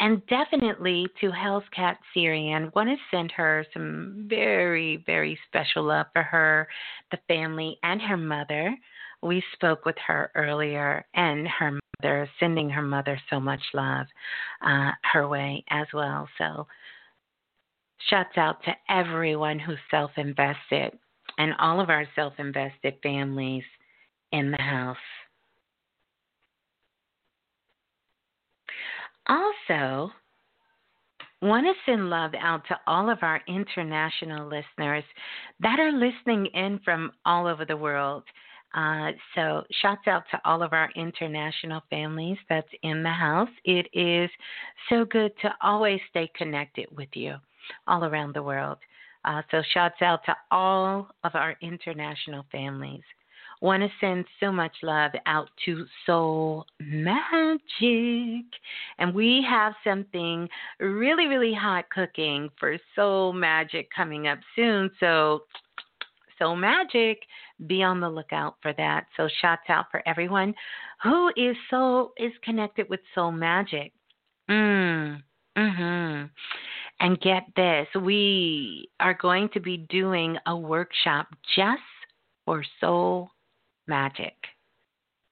And 0.00 0.26
definitely 0.26 1.06
to 1.20 1.30
Hell's 1.30 1.64
Cat 1.74 1.98
Syrian, 2.12 2.70
want 2.74 2.90
to 2.90 2.96
send 3.10 3.32
her 3.32 3.64
some 3.72 4.26
very, 4.28 5.02
very 5.06 5.38
special 5.48 5.84
love 5.84 6.06
for 6.12 6.22
her, 6.22 6.68
the 7.10 7.18
family, 7.26 7.78
and 7.82 8.02
her 8.02 8.18
mother. 8.18 8.76
We 9.22 9.42
spoke 9.54 9.86
with 9.86 9.96
her 10.06 10.30
earlier, 10.34 11.06
and 11.14 11.48
her 11.48 11.78
mother, 12.02 12.28
sending 12.38 12.68
her 12.68 12.82
mother 12.82 13.18
so 13.30 13.40
much 13.40 13.62
love 13.72 14.06
uh, 14.60 14.90
her 15.12 15.26
way 15.26 15.64
as 15.70 15.86
well. 15.94 16.28
So, 16.36 16.66
shouts 18.10 18.36
out 18.36 18.62
to 18.64 18.74
everyone 18.90 19.58
who 19.58 19.74
self 19.90 20.10
invested 20.18 20.98
and 21.38 21.52
all 21.58 21.80
of 21.80 21.90
our 21.90 22.06
self 22.14 22.34
invested 22.38 22.94
families 23.02 23.64
in 24.32 24.50
the 24.50 24.62
house. 24.62 24.96
Also, 29.28 30.10
want 31.42 31.66
to 31.66 31.72
send 31.84 32.08
love 32.08 32.32
out 32.38 32.62
to 32.68 32.78
all 32.86 33.10
of 33.10 33.18
our 33.22 33.40
international 33.48 34.44
listeners 34.46 35.04
that 35.60 35.80
are 35.80 35.92
listening 35.92 36.46
in 36.54 36.78
from 36.84 37.10
all 37.24 37.46
over 37.46 37.64
the 37.64 37.76
world. 37.76 38.22
Uh, 38.74 39.10
so, 39.34 39.62
shouts 39.80 40.06
out 40.06 40.24
to 40.30 40.40
all 40.44 40.62
of 40.62 40.72
our 40.72 40.90
international 40.96 41.82
families 41.88 42.36
that's 42.48 42.68
in 42.82 43.02
the 43.02 43.08
house. 43.08 43.48
It 43.64 43.86
is 43.92 44.30
so 44.88 45.04
good 45.04 45.32
to 45.42 45.54
always 45.62 46.00
stay 46.10 46.30
connected 46.36 46.86
with 46.96 47.08
you 47.14 47.36
all 47.86 48.04
around 48.04 48.34
the 48.34 48.42
world. 48.42 48.78
Uh, 49.26 49.42
so, 49.50 49.60
shouts 49.74 50.00
out 50.02 50.24
to 50.24 50.34
all 50.50 51.08
of 51.24 51.34
our 51.34 51.56
international 51.60 52.46
families. 52.52 53.02
Want 53.60 53.82
to 53.82 53.88
send 54.00 54.24
so 54.38 54.52
much 54.52 54.72
love 54.82 55.12
out 55.24 55.48
to 55.64 55.84
Soul 56.04 56.66
Magic. 56.78 58.44
And 58.98 59.14
we 59.14 59.44
have 59.48 59.72
something 59.82 60.48
really, 60.78 61.26
really 61.26 61.54
hot 61.54 61.86
cooking 61.90 62.50
for 62.60 62.76
Soul 62.94 63.32
Magic 63.32 63.88
coming 63.96 64.28
up 64.28 64.38
soon. 64.54 64.90
So, 65.00 65.40
Soul 66.38 66.54
Magic, 66.54 67.18
be 67.66 67.82
on 67.82 67.98
the 67.98 68.08
lookout 68.08 68.56
for 68.62 68.74
that. 68.74 69.06
So, 69.16 69.26
shouts 69.40 69.68
out 69.68 69.86
for 69.90 70.02
everyone 70.06 70.54
who 71.02 71.32
is 71.36 71.56
so 71.70 72.12
is 72.18 72.32
connected 72.42 72.88
with 72.88 73.00
Soul 73.14 73.32
Magic. 73.32 73.92
Mm. 74.48 75.22
Mhm. 75.56 76.30
And 77.00 77.20
get 77.20 77.44
this, 77.56 77.86
we 78.00 78.88
are 79.00 79.14
going 79.14 79.50
to 79.50 79.60
be 79.60 79.76
doing 79.90 80.38
a 80.46 80.56
workshop 80.56 81.28
just 81.54 81.82
for 82.44 82.64
soul 82.80 83.30
magic. 83.86 84.34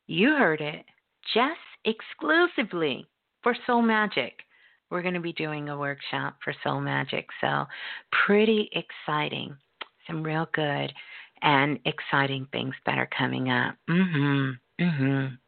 You 0.06 0.30
heard 0.36 0.60
it. 0.60 0.84
Just 1.32 1.58
exclusively 1.84 3.06
for 3.42 3.56
soul 3.66 3.82
magic. 3.82 4.40
We're 4.90 5.02
going 5.02 5.14
to 5.14 5.20
be 5.20 5.32
doing 5.32 5.70
a 5.70 5.78
workshop 5.78 6.36
for 6.44 6.54
soul 6.62 6.80
magic. 6.80 7.28
So, 7.40 7.64
pretty 8.26 8.70
exciting. 8.72 9.56
Some 10.06 10.22
real 10.22 10.46
good 10.52 10.92
and 11.40 11.78
exciting 11.86 12.46
things 12.52 12.74
that 12.84 12.98
are 12.98 13.08
coming 13.16 13.50
up. 13.50 13.74
Mhm. 13.88 14.58
Mhm. 14.80 15.38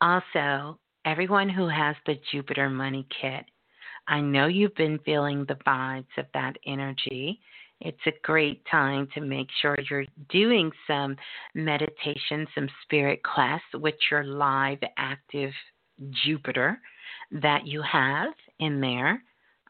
Also, 0.00 0.78
everyone 1.04 1.48
who 1.48 1.68
has 1.68 1.96
the 2.06 2.16
Jupiter 2.30 2.68
Money 2.68 3.06
Kit, 3.10 3.44
I 4.08 4.20
know 4.20 4.46
you've 4.46 4.74
been 4.74 4.98
feeling 5.00 5.44
the 5.44 5.56
vibes 5.66 6.06
of 6.18 6.26
that 6.34 6.56
energy. 6.66 7.40
It's 7.80 8.06
a 8.06 8.12
great 8.22 8.64
time 8.70 9.08
to 9.14 9.20
make 9.20 9.48
sure 9.60 9.76
you're 9.90 10.04
doing 10.28 10.70
some 10.86 11.16
meditation, 11.54 12.46
some 12.54 12.68
spirit 12.82 13.22
class 13.22 13.60
with 13.74 13.96
your 14.10 14.24
live 14.24 14.78
active 14.96 15.52
Jupiter 16.24 16.80
that 17.32 17.66
you 17.66 17.82
have 17.82 18.32
in 18.60 18.80
there. 18.80 19.22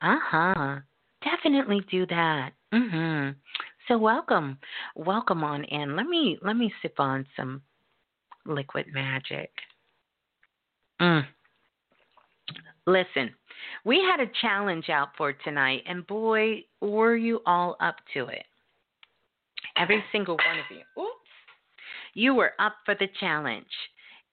Uh 0.03 0.19
huh. 0.23 0.77
Definitely 1.25 1.81
do 1.91 2.07
that. 2.07 2.53
Mhm. 2.73 3.37
So 3.89 3.99
welcome, 3.99 4.59
welcome 4.95 5.45
on 5.45 5.65
in. 5.65 5.97
Let 5.97 6.07
me 6.07 6.39
let 6.43 6.57
me 6.57 6.73
sip 6.83 6.99
on 6.99 7.27
some 7.37 7.63
liquid 8.45 8.87
magic. 8.93 9.51
Mm. 11.01 11.27
Listen, 12.87 13.31
we 13.85 14.01
had 14.01 14.21
a 14.21 14.31
challenge 14.41 14.89
out 14.89 15.11
for 15.17 15.33
tonight, 15.33 15.83
and 15.87 16.07
boy, 16.07 16.65
were 16.81 17.17
you 17.17 17.41
all 17.47 17.77
up 17.81 17.97
to 18.15 18.27
it. 18.27 18.45
Every 19.77 20.03
single 20.13 20.37
one 20.37 20.59
of 20.59 20.65
you. 20.71 21.03
Oops. 21.03 21.13
You 22.15 22.35
were 22.35 22.53
up 22.59 22.75
for 22.85 22.95
the 22.95 23.09
challenge. 23.21 23.67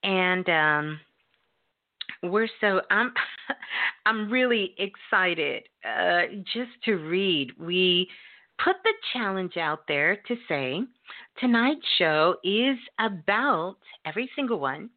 And 0.04 0.50
um, 0.50 1.00
we're 2.24 2.50
so 2.62 2.82
I'm 2.90 3.14
I'm 4.06 4.30
really 4.30 4.76
excited 4.78 5.64
uh, 5.86 6.22
just 6.54 6.72
to 6.86 6.96
read. 6.96 7.52
We 7.60 8.10
put 8.64 8.76
the 8.84 8.94
challenge 9.14 9.58
out 9.58 9.82
there 9.88 10.18
to 10.28 10.36
say 10.48 10.82
tonight's 11.40 11.86
show 11.98 12.36
is 12.44 12.78
about 13.00 13.78
every 14.06 14.30
single 14.36 14.60
one 14.60 14.90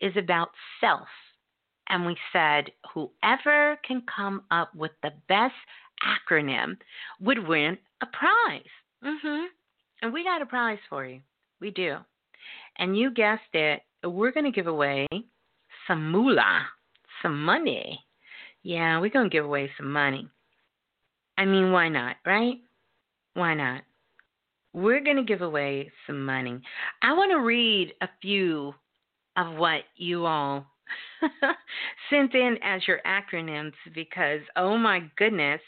is 0.00 0.12
about 0.16 0.50
self. 0.80 1.08
And 1.88 2.06
we 2.06 2.16
said 2.32 2.70
whoever 2.94 3.78
can 3.86 4.02
come 4.14 4.42
up 4.50 4.74
with 4.74 4.92
the 5.02 5.12
best 5.28 5.54
acronym 6.02 6.76
would 7.20 7.46
win 7.46 7.78
a 8.00 8.06
prize. 8.06 8.70
Mhm. 9.02 9.48
And 10.02 10.12
we 10.12 10.24
got 10.24 10.42
a 10.42 10.46
prize 10.46 10.78
for 10.88 11.04
you. 11.04 11.22
We 11.60 11.70
do. 11.70 11.98
And 12.76 12.96
you 12.98 13.10
guessed 13.10 13.54
it, 13.54 13.82
we're 14.02 14.32
going 14.32 14.46
to 14.46 14.50
give 14.50 14.66
away 14.66 15.06
some 15.86 16.10
moolah, 16.10 16.66
some 17.20 17.44
money. 17.44 18.04
Yeah, 18.62 19.00
we're 19.00 19.10
going 19.10 19.28
to 19.28 19.36
give 19.36 19.44
away 19.44 19.70
some 19.76 19.92
money. 19.92 20.28
I 21.38 21.44
mean, 21.44 21.72
why 21.72 21.88
not, 21.88 22.16
right? 22.26 22.60
Why 23.34 23.54
not? 23.54 23.82
We're 24.72 25.00
going 25.00 25.16
to 25.16 25.22
give 25.22 25.42
away 25.42 25.90
some 26.06 26.24
money. 26.24 26.60
I 27.02 27.12
want 27.12 27.30
to 27.32 27.40
read 27.40 27.94
a 28.00 28.08
few 28.20 28.74
of 29.36 29.56
what 29.56 29.82
you 29.96 30.26
all 30.26 30.66
sent 32.10 32.34
in 32.34 32.58
as 32.62 32.86
your 32.86 33.00
acronyms 33.06 33.72
because, 33.94 34.40
oh 34.56 34.76
my 34.76 35.02
goodness, 35.16 35.60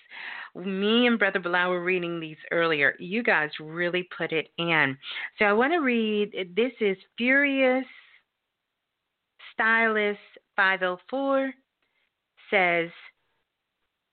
me 0.54 1.06
and 1.06 1.18
Brother 1.18 1.40
Balah 1.40 1.68
were 1.68 1.82
reading 1.82 2.20
these 2.20 2.36
earlier. 2.50 2.94
You 2.98 3.22
guys 3.22 3.50
really 3.60 4.08
put 4.16 4.32
it 4.32 4.48
in. 4.58 4.96
So 5.38 5.44
I 5.44 5.52
want 5.52 5.72
to 5.72 5.78
read 5.78 6.32
this 6.54 6.72
is 6.80 6.96
Furious 7.16 7.84
Stylist 9.52 10.18
504 10.56 11.52
says 12.50 12.90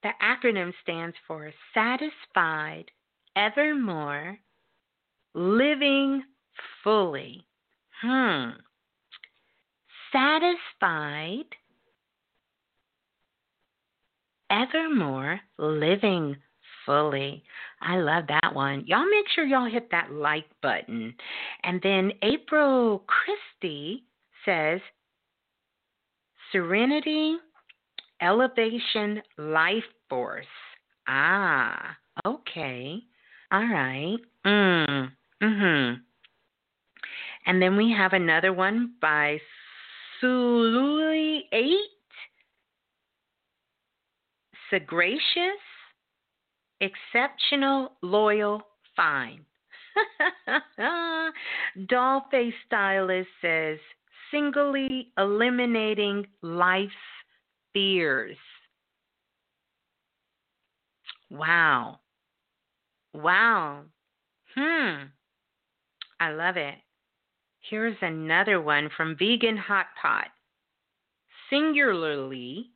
the 0.02 0.10
acronym 0.22 0.72
stands 0.82 1.14
for 1.26 1.52
Satisfied, 1.74 2.86
Evermore, 3.36 4.38
Living 5.34 6.22
Fully. 6.82 7.44
Hmm 8.00 8.50
satisfied, 10.12 11.46
evermore 14.50 15.40
living 15.58 16.36
fully. 16.84 17.42
I 17.80 17.96
love 17.96 18.24
that 18.28 18.54
one. 18.54 18.84
Y'all 18.86 19.08
make 19.08 19.26
sure 19.34 19.44
y'all 19.44 19.70
hit 19.70 19.90
that 19.90 20.12
like 20.12 20.46
button. 20.60 21.14
And 21.64 21.80
then 21.82 22.12
April 22.22 23.04
Christie 23.06 24.04
says 24.44 24.80
Serenity, 26.50 27.36
Elevation, 28.20 29.22
Life 29.38 29.82
Force. 30.08 30.46
Ah, 31.08 31.96
okay. 32.26 32.98
All 33.50 33.66
right. 33.66 34.18
Mm. 34.46 35.12
Mhm. 35.42 36.00
And 37.46 37.60
then 37.60 37.76
we 37.76 37.90
have 37.92 38.12
another 38.12 38.52
one 38.52 38.94
by 39.00 39.40
Sululi 40.22 41.40
8, 41.52 41.74
Sagacious, 44.70 45.62
Exceptional, 46.80 47.92
Loyal, 48.02 48.62
Fine. 48.94 49.44
Dollface 51.90 52.52
Stylist 52.66 53.28
says, 53.40 53.78
singly 54.30 55.08
eliminating 55.18 56.26
life's 56.42 56.92
fears. 57.72 58.36
Wow. 61.30 61.98
Wow. 63.14 63.82
Hmm. 64.54 65.04
I 66.20 66.30
love 66.30 66.56
it. 66.56 66.74
Here's 67.68 67.96
another 68.02 68.60
one 68.60 68.90
from 68.96 69.16
Vegan 69.16 69.56
Hot 69.56 69.86
Pot. 70.00 70.28
Singularly 71.48 72.70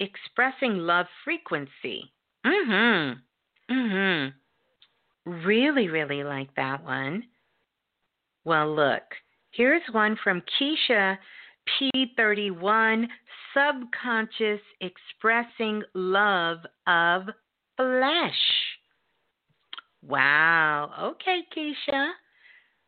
expressing 0.00 0.78
love 0.78 1.06
frequency. 1.24 2.12
Mm 2.46 2.66
Mhm. 2.66 3.22
Mm 3.70 3.90
Mhm. 3.90 4.34
Really, 5.44 5.88
really 5.88 6.24
like 6.24 6.54
that 6.54 6.82
one. 6.82 7.28
Well, 8.44 8.74
look. 8.74 9.02
Here's 9.50 9.86
one 9.90 10.16
from 10.16 10.40
Keisha 10.42 11.18
P31 11.66 13.08
Subconscious 13.52 14.60
Expressing 14.80 15.82
Love 15.94 16.64
of 16.86 17.28
Flesh. 17.76 18.78
Wow. 20.02 20.94
Okay, 20.98 21.46
Keisha. 21.54 22.12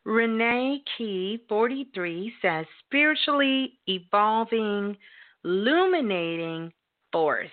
Renee 0.04 0.82
Key, 0.96 1.38
43, 1.48 2.32
says 2.40 2.66
spiritually 2.86 3.78
evolving, 3.86 4.96
illuminating 5.44 6.72
force. 7.12 7.48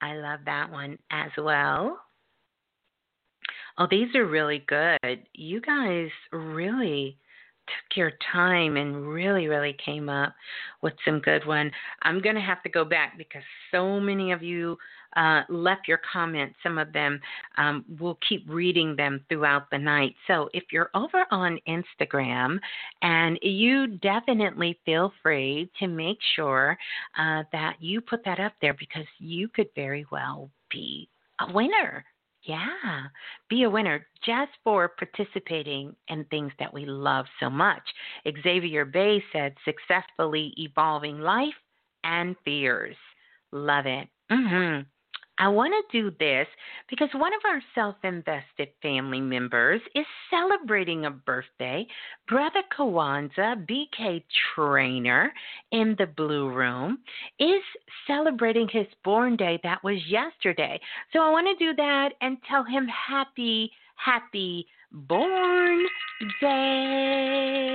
I 0.00 0.16
love 0.16 0.40
that 0.44 0.70
one 0.70 0.98
as 1.10 1.30
well. 1.38 1.98
Oh, 3.78 3.86
these 3.90 4.14
are 4.14 4.26
really 4.26 4.64
good. 4.66 5.26
You 5.32 5.60
guys 5.60 6.08
really 6.32 7.18
took 7.66 7.96
your 7.96 8.12
time 8.32 8.76
and 8.76 9.08
really, 9.08 9.48
really 9.48 9.76
came 9.84 10.08
up 10.08 10.34
with 10.82 10.94
some 11.04 11.20
good 11.20 11.46
one. 11.46 11.70
I'm 12.02 12.22
going 12.22 12.36
to 12.36 12.40
have 12.40 12.62
to 12.62 12.68
go 12.68 12.84
back 12.84 13.18
because 13.18 13.42
so 13.70 13.98
many 14.00 14.32
of 14.32 14.42
you 14.42 14.78
uh, 15.16 15.42
left 15.48 15.88
your 15.88 16.00
comments. 16.12 16.54
Some 16.62 16.78
of 16.78 16.92
them 16.92 17.20
um, 17.58 17.84
will 17.98 18.18
keep 18.28 18.44
reading 18.48 18.94
them 18.94 19.24
throughout 19.28 19.70
the 19.70 19.78
night. 19.78 20.14
So 20.26 20.48
if 20.52 20.64
you're 20.70 20.90
over 20.94 21.24
on 21.30 21.58
Instagram, 21.66 22.58
and 23.02 23.38
you 23.42 23.86
definitely 23.98 24.78
feel 24.84 25.12
free 25.22 25.70
to 25.78 25.86
make 25.86 26.18
sure 26.34 26.76
uh, 27.18 27.42
that 27.52 27.76
you 27.80 28.00
put 28.00 28.24
that 28.24 28.38
up 28.38 28.52
there 28.60 28.74
because 28.74 29.06
you 29.18 29.48
could 29.48 29.68
very 29.74 30.04
well 30.12 30.50
be 30.70 31.08
a 31.40 31.52
winner 31.52 32.04
Yeah, 32.42 33.08
be 33.50 33.64
a 33.64 33.70
winner 33.70 34.06
just 34.24 34.52
for 34.62 34.88
participating 34.88 35.96
in 36.08 36.24
things 36.26 36.52
that 36.60 36.72
we 36.72 36.86
love 36.86 37.26
so 37.40 37.50
much. 37.50 37.82
Xavier 38.42 38.84
Bay 38.84 39.22
said, 39.32 39.54
successfully 39.64 40.54
evolving 40.56 41.18
life 41.18 41.58
and 42.04 42.36
fears. 42.44 42.96
Love 43.50 43.86
it. 43.86 44.08
Mm-hmm. 44.30 44.82
I 45.38 45.48
want 45.48 45.74
to 45.74 45.82
do 46.02 46.10
this 46.18 46.46
because 46.88 47.10
one 47.14 47.34
of 47.34 47.40
our 47.44 47.60
self 47.74 47.96
invested 48.04 48.68
family 48.80 49.20
members 49.20 49.82
is 49.94 50.06
celebrating 50.30 51.04
a 51.04 51.10
birthday. 51.10 51.86
Brother 52.26 52.62
Kawanza, 52.76 53.66
BK 53.66 54.24
Trainer 54.54 55.30
in 55.72 55.94
the 55.98 56.06
Blue 56.06 56.48
Room, 56.48 57.00
is 57.38 57.60
celebrating 58.06 58.66
his 58.72 58.86
born 59.04 59.36
day. 59.36 59.60
That 59.62 59.84
was 59.84 59.98
yesterday. 60.08 60.80
So 61.12 61.20
I 61.20 61.30
want 61.30 61.46
to 61.46 61.64
do 61.64 61.74
that 61.76 62.14
and 62.22 62.38
tell 62.48 62.64
him 62.64 62.86
happy, 62.88 63.70
happy 63.96 64.66
born 64.90 65.84
day. 66.40 67.66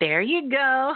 There 0.00 0.20
you 0.20 0.50
go. 0.50 0.94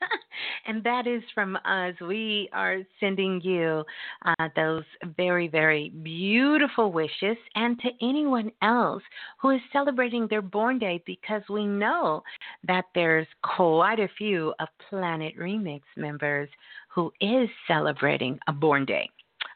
and 0.66 0.82
that 0.84 1.06
is 1.06 1.22
from 1.34 1.56
us. 1.64 1.94
We 2.00 2.48
are 2.52 2.78
sending 3.00 3.40
you 3.42 3.84
uh, 4.24 4.48
those 4.54 4.84
very, 5.16 5.48
very 5.48 5.90
beautiful 6.02 6.92
wishes, 6.92 7.36
and 7.54 7.78
to 7.80 7.88
anyone 8.00 8.52
else 8.62 9.02
who 9.40 9.50
is 9.50 9.60
celebrating 9.72 10.26
their 10.28 10.42
born 10.42 10.78
day, 10.78 11.02
because 11.06 11.42
we 11.48 11.66
know 11.66 12.22
that 12.66 12.84
there's 12.94 13.26
quite 13.42 14.00
a 14.00 14.08
few 14.18 14.54
of 14.60 14.68
Planet 14.88 15.34
Remix 15.38 15.82
members 15.96 16.48
who 16.88 17.12
is 17.20 17.48
celebrating 17.66 18.38
a 18.48 18.52
born 18.52 18.84
day. 18.84 19.08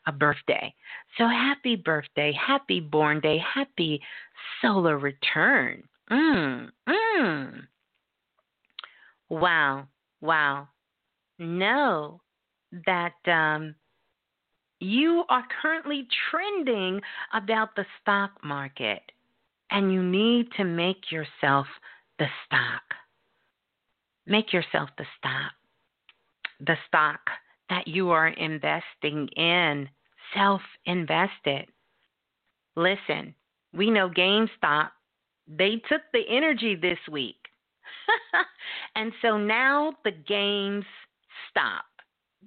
A 0.08 0.12
birthday. 0.12 0.72
So 1.18 1.26
happy 1.26 1.74
birthday, 1.76 2.32
happy 2.32 2.80
born 2.80 3.20
day, 3.20 3.38
happy 3.54 4.00
solar 4.62 4.98
return. 4.98 5.82
Mm, 6.10 6.70
mm. 6.88 7.60
Wow. 9.28 9.88
Wow. 10.20 10.68
Know 11.38 12.20
that 12.86 13.14
um, 13.26 13.74
you 14.80 15.24
are 15.28 15.44
currently 15.62 16.06
trending 16.30 17.00
about 17.32 17.74
the 17.76 17.86
stock 18.00 18.32
market 18.42 19.02
and 19.70 19.92
you 19.92 20.02
need 20.02 20.48
to 20.56 20.64
make 20.64 21.10
yourself 21.10 21.66
the 22.18 22.26
stock. 22.46 22.82
Make 24.26 24.52
yourself 24.52 24.90
the 24.98 25.06
stock. 25.18 25.52
The 26.60 26.76
stock 26.88 27.20
that 27.68 27.86
you 27.86 28.10
are 28.10 28.28
investing 28.28 29.28
in, 29.36 29.88
self 30.34 30.62
invested. 30.84 31.66
Listen, 32.76 33.34
we 33.72 33.90
know 33.90 34.08
GameStop, 34.08 34.90
they 35.48 35.76
took 35.88 36.02
the 36.12 36.22
energy 36.28 36.74
this 36.74 36.98
week. 37.10 37.36
and 38.96 39.12
so 39.22 39.38
now 39.38 39.94
the 40.04 40.10
games 40.10 40.84
stop. 41.50 41.84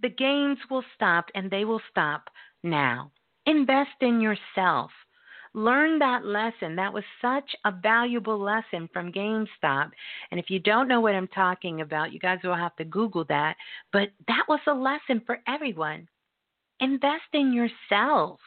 The 0.01 0.09
games 0.09 0.57
will 0.69 0.83
stop 0.95 1.25
and 1.35 1.49
they 1.49 1.65
will 1.65 1.81
stop 1.89 2.29
now. 2.63 3.11
Invest 3.45 4.01
in 4.01 4.21
yourself. 4.21 4.91
Learn 5.53 5.97
that 5.99 6.25
lesson. 6.25 6.75
That 6.75 6.93
was 6.93 7.03
such 7.21 7.55
a 7.65 7.71
valuable 7.71 8.39
lesson 8.39 8.87
from 8.93 9.11
GameStop. 9.11 9.89
And 10.29 10.39
if 10.39 10.49
you 10.49 10.59
don't 10.59 10.87
know 10.87 11.01
what 11.01 11.15
I'm 11.15 11.27
talking 11.29 11.81
about, 11.81 12.13
you 12.13 12.19
guys 12.19 12.39
will 12.43 12.55
have 12.55 12.75
to 12.75 12.85
Google 12.85 13.25
that. 13.29 13.55
But 13.91 14.09
that 14.27 14.43
was 14.47 14.59
a 14.67 14.73
lesson 14.73 15.23
for 15.25 15.39
everyone. 15.47 16.07
Invest 16.79 17.33
in 17.33 17.51
yourself. 17.51 18.39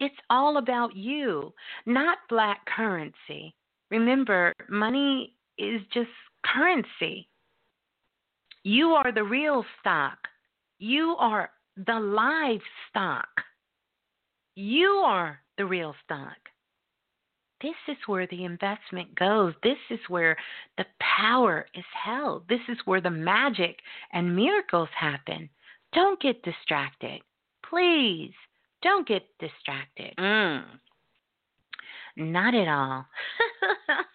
It's 0.00 0.14
all 0.28 0.56
about 0.56 0.96
you, 0.96 1.54
not 1.86 2.18
black 2.28 2.66
currency. 2.66 3.54
Remember, 3.90 4.52
money 4.68 5.36
is 5.56 5.80
just 5.92 6.10
currency. 6.44 7.28
You 8.64 8.92
are 8.92 9.12
the 9.12 9.24
real 9.24 9.62
stock. 9.80 10.16
You 10.78 11.16
are 11.18 11.50
the 11.76 12.00
live 12.00 12.62
stock. 12.88 13.28
You 14.56 14.88
are 15.04 15.38
the 15.58 15.66
real 15.66 15.94
stock. 16.04 16.36
This 17.60 17.74
is 17.88 17.96
where 18.06 18.26
the 18.26 18.44
investment 18.44 19.14
goes. 19.16 19.52
This 19.62 19.78
is 19.90 20.00
where 20.08 20.36
the 20.78 20.86
power 21.18 21.66
is 21.74 21.84
held. 22.04 22.48
This 22.48 22.60
is 22.68 22.78
where 22.86 23.02
the 23.02 23.10
magic 23.10 23.78
and 24.12 24.34
miracles 24.34 24.88
happen. 24.98 25.50
Don't 25.92 26.20
get 26.20 26.42
distracted. 26.42 27.20
Please, 27.68 28.32
don't 28.82 29.06
get 29.06 29.22
distracted. 29.40 30.14
Mm. 30.18 30.64
Not 32.16 32.54
at 32.54 32.68
all. 32.68 33.06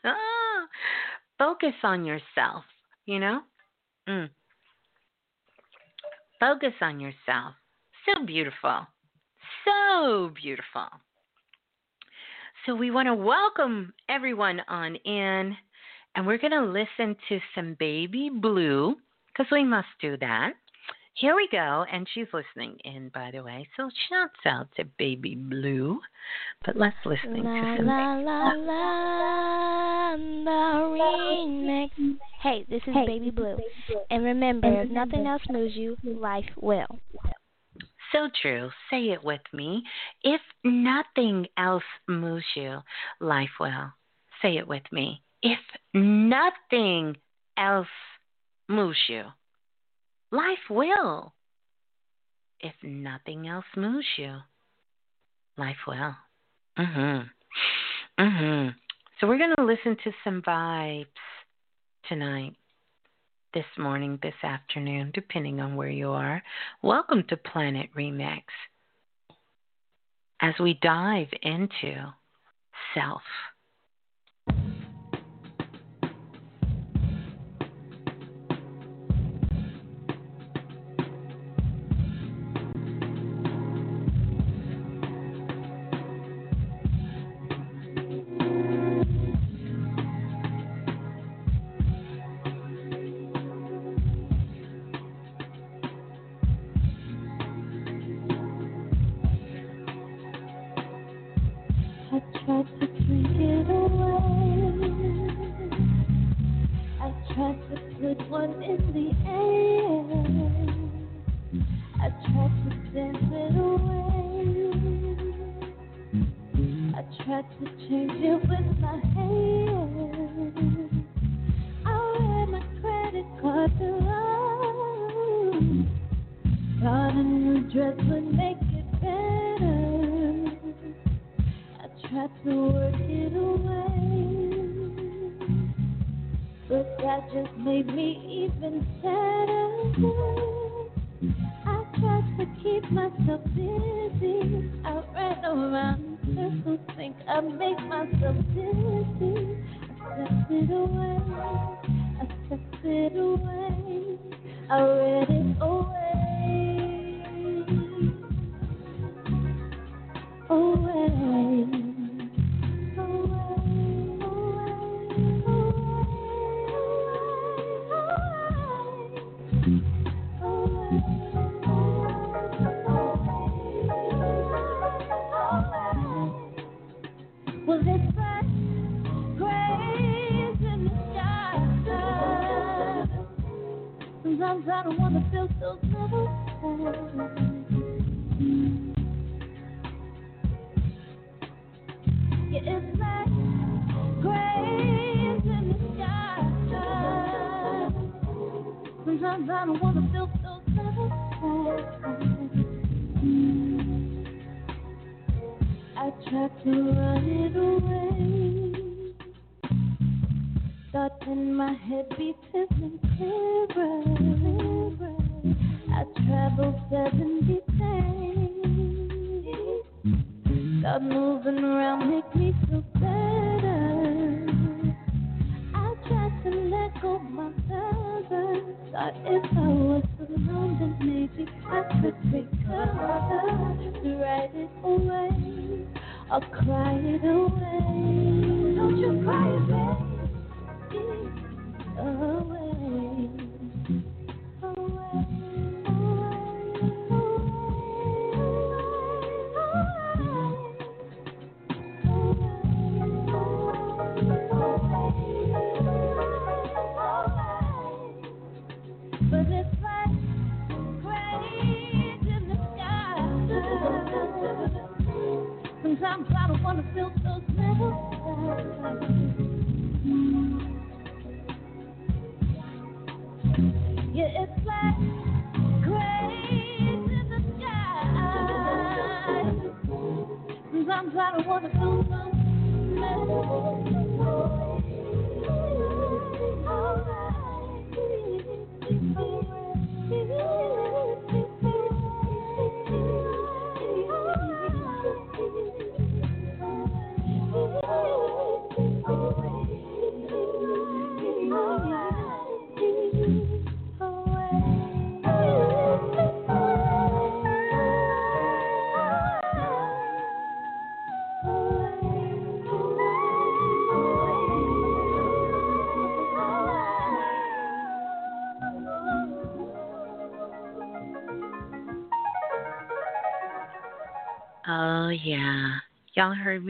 Focus 1.38 1.76
on 1.84 2.04
yourself, 2.04 2.64
you 3.06 3.20
know? 3.20 3.42
Mm. 4.08 4.30
Focus 6.40 6.74
on 6.82 7.00
yourself. 7.00 7.54
So 8.06 8.26
beautiful. 8.26 8.88
So 9.66 10.32
beautiful. 10.42 10.88
So, 12.66 12.76
we 12.76 12.92
want 12.92 13.08
to 13.08 13.16
welcome 13.16 13.94
everyone 14.10 14.62
on 14.68 14.96
in, 14.98 15.56
and 16.16 16.28
we're 16.28 16.38
going 16.38 16.52
to 16.52 16.62
listen 16.62 17.16
to 17.30 17.40
some 17.56 17.78
Baby 17.80 18.30
Blue 18.34 18.96
because 19.28 19.50
we 19.52 19.64
must 19.64 19.88
do 20.02 20.18
that. 20.18 20.54
Here 21.20 21.36
we 21.36 21.50
go, 21.52 21.86
and 21.92 22.08
she's 22.14 22.28
listening 22.32 22.78
in, 22.86 23.10
by 23.14 23.32
the 23.32 23.44
way. 23.44 23.68
So 23.76 23.90
shouts 24.08 24.40
out 24.46 24.70
to 24.78 24.86
Baby 24.98 25.36
Blue. 25.36 26.00
But 26.66 26.78
let's 26.78 26.96
listen 27.06 27.34
to 27.34 27.42
some. 27.78 27.86
La 27.86 28.16
la 28.16 28.54
la 28.54 30.16
the 30.16 30.50
remix. 30.50 31.90
Hey, 32.42 32.66
this 32.70 32.82
is 32.88 32.94
hey, 32.94 33.06
Baby 33.06 33.32
Blue, 33.32 33.58
and 34.10 34.24
remember, 34.24 34.84
if 34.84 34.90
nothing 34.90 35.28
else 35.28 35.42
moves 35.50 35.76
you, 35.76 35.98
life 36.06 36.50
will. 36.56 36.88
So 38.14 38.30
true. 38.42 38.70
Say 38.90 39.10
it 39.10 39.22
with 39.22 39.42
me. 39.52 39.84
If 40.24 40.40
nothing 40.64 41.48
else 41.58 41.84
moves 42.08 42.46
you, 42.56 42.80
life 43.20 43.60
will. 43.60 43.92
Say 44.42 44.56
it 44.56 44.68
with 44.70 44.84
me. 44.94 45.22
If 45.44 45.60
nothing 45.94 47.18
else 47.58 47.88
moves 48.70 48.98
you, 49.10 49.26
Life 50.32 50.70
will. 50.70 51.34
If 52.60 52.74
nothing 52.84 53.48
else 53.48 53.66
moves 53.76 54.06
you, 54.18 54.38
life 55.58 55.88
will. 55.88 56.16
Mhm. 56.78 57.32
Mhm. 58.20 58.76
So 59.20 59.28
we're 59.28 59.40
going 59.40 59.56
to 59.56 59.64
listen 59.64 59.96
to 60.04 60.14
some 60.24 60.42
vibes 60.44 61.08
tonight, 62.04 62.56
this 63.54 63.66
morning, 63.78 64.18
this 64.22 64.36
afternoon, 64.44 65.12
depending 65.16 65.62
on 65.62 65.76
where 65.76 65.90
you 65.90 66.12
are. 66.12 66.44
Welcome 66.84 67.24
to 67.24 67.38
Planet 67.38 67.92
Remix. 67.96 68.44
As 70.42 70.54
we 70.60 70.76
dive 70.76 71.34
into 71.42 72.14
self. 72.94 73.24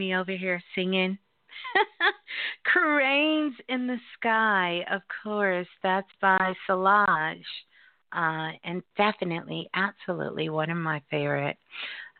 Me 0.00 0.16
over 0.16 0.32
here 0.32 0.62
singing? 0.74 1.18
Cranes 2.64 3.54
in 3.68 3.86
the 3.86 3.98
Sky, 4.16 4.82
of 4.90 5.02
course. 5.22 5.66
That's 5.82 6.08
by 6.22 6.54
Solange. 6.66 7.44
Uh, 8.10 8.52
and 8.64 8.82
definitely, 8.96 9.68
absolutely 9.74 10.48
one 10.48 10.70
of 10.70 10.78
my 10.78 11.02
favorite 11.10 11.58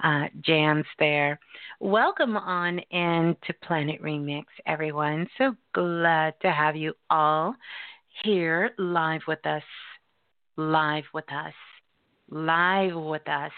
uh, 0.04 0.26
jams 0.42 0.84
there. 0.98 1.40
Welcome 1.80 2.36
on 2.36 2.80
in 2.90 3.34
to 3.46 3.54
Planet 3.66 4.02
Remix, 4.02 4.44
everyone. 4.66 5.26
So 5.38 5.54
glad 5.74 6.34
to 6.42 6.52
have 6.52 6.76
you 6.76 6.92
all 7.08 7.54
here 8.24 8.72
live 8.76 9.22
with 9.26 9.44
us, 9.46 9.62
live 10.58 11.04
with 11.14 11.32
us, 11.32 11.54
live 12.28 12.94
with 12.94 13.26
us. 13.26 13.52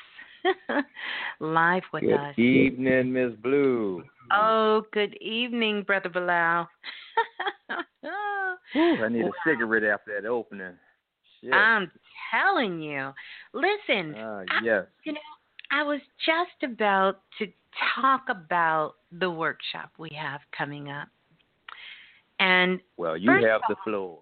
live 1.41 1.83
with 1.93 2.03
good 2.03 2.15
us. 2.15 2.35
Good 2.37 2.43
evening, 2.43 3.13
Miss 3.13 3.33
Blue. 3.43 4.03
Oh, 4.33 4.85
good 4.93 5.15
evening, 5.21 5.83
Brother 5.83 6.09
Balah. 6.09 6.67
I 8.75 9.09
need 9.09 9.25
a 9.25 9.31
cigarette 9.47 9.85
after 9.85 10.21
that 10.21 10.27
opening. 10.29 10.75
Shit. 11.41 11.53
I'm 11.53 11.91
telling 12.31 12.81
you. 12.81 13.13
Listen, 13.53 14.15
uh, 14.15 14.45
I, 14.49 14.61
yes. 14.63 14.85
you 15.05 15.13
know, 15.13 15.21
I 15.71 15.83
was 15.83 16.01
just 16.25 16.71
about 16.71 17.21
to 17.39 17.47
talk 17.95 18.25
about 18.29 18.95
the 19.19 19.31
workshop 19.31 19.91
we 19.99 20.11
have 20.21 20.41
coming 20.57 20.91
up. 20.91 21.09
And 22.41 22.81
well, 22.97 23.17
you 23.17 23.31
have 23.31 23.61
all, 23.69 23.69
the 23.69 23.77
floor. 23.85 24.19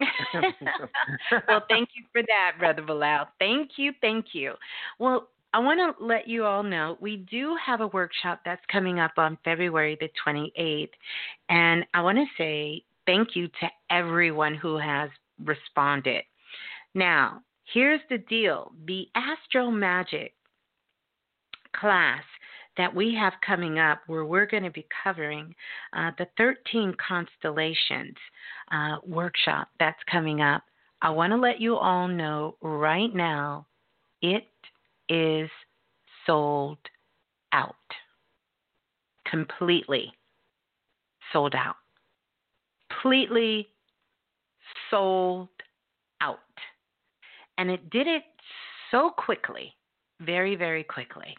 well, 1.48 1.64
thank 1.68 1.90
you 1.94 2.04
for 2.12 2.22
that, 2.22 2.52
Brother 2.58 2.82
Balah. 2.82 3.26
Thank 3.38 3.72
you, 3.76 3.92
thank 4.00 4.26
you. 4.32 4.54
Well, 4.98 5.28
I 5.54 5.60
want 5.60 5.78
to 5.78 6.04
let 6.04 6.26
you 6.26 6.44
all 6.44 6.64
know 6.64 6.98
we 7.00 7.18
do 7.30 7.56
have 7.64 7.80
a 7.80 7.86
workshop 7.86 8.40
that's 8.44 8.60
coming 8.72 8.98
up 8.98 9.12
on 9.18 9.38
February 9.44 9.96
the 10.00 10.08
28th. 10.26 10.90
And 11.48 11.86
I 11.94 12.00
want 12.00 12.18
to 12.18 12.24
say 12.36 12.82
thank 13.06 13.36
you 13.36 13.46
to 13.46 13.68
everyone 13.88 14.56
who 14.56 14.76
has 14.76 15.10
responded. 15.44 16.24
Now, 16.96 17.40
here's 17.72 18.00
the 18.10 18.18
deal 18.18 18.72
the 18.84 19.06
Astro 19.14 19.70
Magic 19.70 20.34
class 21.76 22.24
that 22.76 22.92
we 22.92 23.14
have 23.14 23.34
coming 23.46 23.78
up, 23.78 24.00
where 24.08 24.24
we're 24.24 24.46
going 24.46 24.64
to 24.64 24.72
be 24.72 24.88
covering 25.04 25.54
uh, 25.92 26.10
the 26.18 26.26
13 26.36 26.96
constellations 27.06 28.16
uh, 28.72 28.96
workshop 29.06 29.68
that's 29.78 30.02
coming 30.10 30.40
up. 30.40 30.64
I 31.00 31.10
want 31.10 31.32
to 31.32 31.36
let 31.36 31.60
you 31.60 31.76
all 31.76 32.08
know 32.08 32.56
right 32.60 33.14
now 33.14 33.68
it 34.20 34.48
is 35.08 35.50
sold 36.26 36.78
out. 37.52 37.74
Completely 39.30 40.12
sold 41.32 41.54
out. 41.54 41.76
Completely 42.90 43.68
sold 44.90 45.48
out. 46.20 46.38
And 47.58 47.70
it 47.70 47.90
did 47.90 48.06
it 48.06 48.22
so 48.90 49.10
quickly, 49.10 49.74
very, 50.20 50.56
very 50.56 50.84
quickly. 50.84 51.34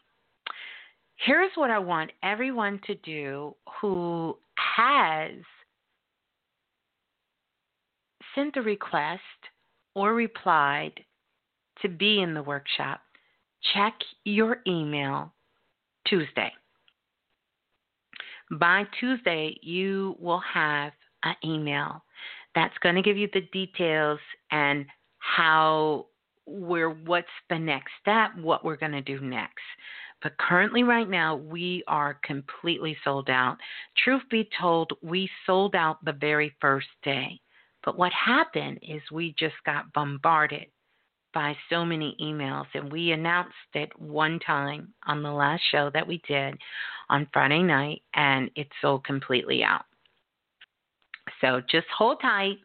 Here's 1.18 1.52
what 1.56 1.72
I 1.72 1.80
want 1.80 2.12
everyone 2.24 2.80
to 2.88 2.96
do 2.96 3.56
who 3.82 4.38
has 4.58 5.32
sent 8.36 8.58
a 8.58 8.62
request 8.62 9.22
or 9.96 10.14
replied 10.14 10.94
to 11.82 11.88
be 11.88 12.22
in 12.22 12.34
the 12.34 12.44
workshop 12.44 13.02
check 13.74 13.94
your 14.24 14.58
email 14.68 15.34
Tuesday. 16.08 16.52
By 18.52 18.84
Tuesday, 19.00 19.58
you 19.62 20.16
will 20.20 20.42
have 20.54 20.94
an 21.24 21.36
email 21.44 22.04
that's 22.54 22.78
going 22.80 22.96
to 22.96 23.02
give 23.02 23.18
you 23.18 23.28
the 23.34 23.42
details 23.52 24.20
and 24.52 24.86
how 25.18 26.06
we're 26.46 26.92
what's 26.92 27.28
the 27.50 27.58
next 27.58 27.92
step, 28.02 28.32
what 28.38 28.64
we're 28.64 28.78
going 28.78 28.92
to 28.92 29.02
do 29.02 29.20
next. 29.20 29.64
But 30.22 30.38
currently, 30.38 30.84
right 30.84 31.10
now, 31.10 31.36
we 31.36 31.84
are 31.88 32.20
completely 32.24 32.96
sold 33.04 33.30
out. 33.30 33.58
Truth 34.04 34.24
be 34.30 34.48
told, 34.60 34.92
we 35.04 35.30
sold 35.46 35.76
out 35.76 36.04
the 36.06 36.14
very 36.14 36.56
first 36.62 36.88
day. 37.04 37.40
But 37.84 37.98
what 37.98 38.12
happened 38.14 38.80
is 38.82 39.02
we 39.12 39.36
just 39.38 39.56
got 39.66 39.92
bombarded 39.94 40.68
by 41.36 41.56
so 41.70 41.86
many 41.86 42.16
emails, 42.20 42.66
and 42.74 42.92
we 42.92 43.12
announced 43.12 43.54
it 43.74 43.92
one 44.00 44.40
time 44.40 44.94
on 45.06 45.22
the 45.22 45.32
last 45.32 45.62
show 45.70 45.92
that 45.94 46.08
we 46.08 46.22
did 46.28 46.58
on 47.10 47.28
Friday 47.32 47.62
night, 47.62 48.02
and 48.16 48.50
it 48.56 48.68
sold 48.82 49.04
completely 49.04 49.62
out. 49.62 49.84
So 51.42 51.62
just 51.70 51.88
hold 51.96 52.22
tight, 52.22 52.58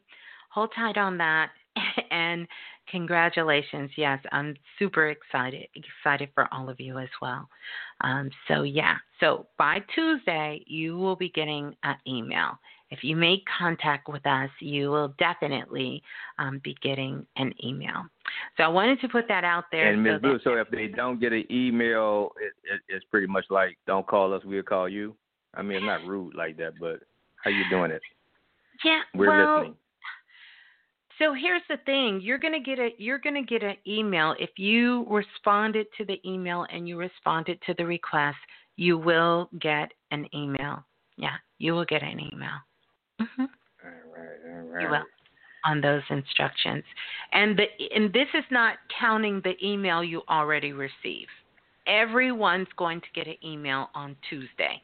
hold 0.50 0.70
tight 0.74 0.96
on 0.96 1.18
that, 1.18 1.50
and 2.12 2.46
congratulations. 2.88 3.90
Yes, 3.96 4.20
I'm 4.30 4.54
super 4.78 5.08
excited, 5.08 5.66
excited 5.74 6.30
for 6.34 6.46
all 6.52 6.70
of 6.70 6.78
you 6.78 6.98
as 6.98 7.08
well. 7.20 7.48
Um, 8.02 8.30
so 8.46 8.62
yeah, 8.62 8.96
so 9.18 9.48
by 9.58 9.80
Tuesday 9.94 10.62
you 10.66 10.96
will 10.96 11.16
be 11.16 11.30
getting 11.30 11.74
an 11.82 11.96
email. 12.06 12.58
If 12.91 13.05
you 13.05 13.14
make 13.14 13.45
contact 13.57 14.09
with 14.09 14.26
us, 14.26 14.51
you 14.61 14.91
will 14.91 15.14
definitely 15.18 16.03
um, 16.38 16.61
be 16.64 16.76
getting 16.82 17.24
an 17.36 17.55
email. 17.64 18.05
So 18.57 18.64
I 18.64 18.68
wanted 18.68 19.01
to 19.03 19.09
put 19.09 19.28
that 19.28 19.45
out 19.45 19.64
there. 19.70 19.93
And 19.93 20.03
Ms. 20.03 20.14
So 20.14 20.18
Blue, 20.18 20.38
so 20.43 20.55
if 20.55 20.68
they 20.70 20.88
don't 20.88 21.20
get 21.20 21.32
an 21.32 21.45
email, 21.51 22.32
it, 22.41 22.53
it, 22.64 22.80
it's 22.88 23.05
pretty 23.11 23.28
much 23.28 23.45
like 23.49 23.78
don't 23.86 24.07
call 24.07 24.34
us, 24.34 24.43
we'll 24.45 24.62
call 24.62 24.88
you. 24.88 25.14
I 25.55 25.62
mean, 25.62 25.78
it's 25.78 25.86
not 25.86 26.05
rude 26.05 26.34
like 26.34 26.57
that, 26.59 26.74
but 26.80 27.01
how 27.45 27.51
you 27.51 27.64
doing 27.70 27.91
it? 27.91 28.03
yeah, 28.84 29.01
We're 29.14 29.28
well, 29.28 29.57
listening. 29.59 29.76
So 31.18 31.34
here's 31.34 31.62
the 31.68 31.76
thing: 31.84 32.20
you're 32.22 32.38
gonna 32.38 32.61
get 32.61 32.78
a 32.78 32.91
you're 32.99 33.18
gonna 33.18 33.45
get 33.45 33.62
an 33.62 33.76
email 33.86 34.34
if 34.38 34.51
you 34.57 35.07
responded 35.09 35.86
to 35.99 36.05
the 36.05 36.18
email 36.28 36.66
and 36.72 36.88
you 36.88 36.97
responded 36.97 37.61
to 37.66 37.74
the 37.76 37.84
request. 37.84 38.38
You 38.76 38.97
will 38.97 39.51
get 39.61 39.93
an 40.11 40.26
email. 40.34 40.84
Yeah, 41.18 41.36
you 41.59 41.74
will 41.74 41.84
get 41.84 42.03
an 42.03 42.18
email. 42.18 42.57
Hmm 43.20 43.42
All 43.42 43.90
right, 44.16 44.38
all 44.46 44.62
right. 44.62 44.82
You 44.82 44.88
will 44.88 45.04
on 45.64 45.80
those 45.82 46.02
instructions, 46.08 46.82
and 47.32 47.58
the 47.58 47.64
and 47.94 48.12
this 48.12 48.28
is 48.34 48.44
not 48.50 48.76
counting 48.98 49.42
the 49.44 49.54
email 49.62 50.02
you 50.02 50.22
already 50.28 50.72
received. 50.72 51.30
Everyone's 51.86 52.68
going 52.76 53.00
to 53.00 53.06
get 53.14 53.26
an 53.26 53.36
email 53.44 53.88
on 53.94 54.16
Tuesday. 54.28 54.82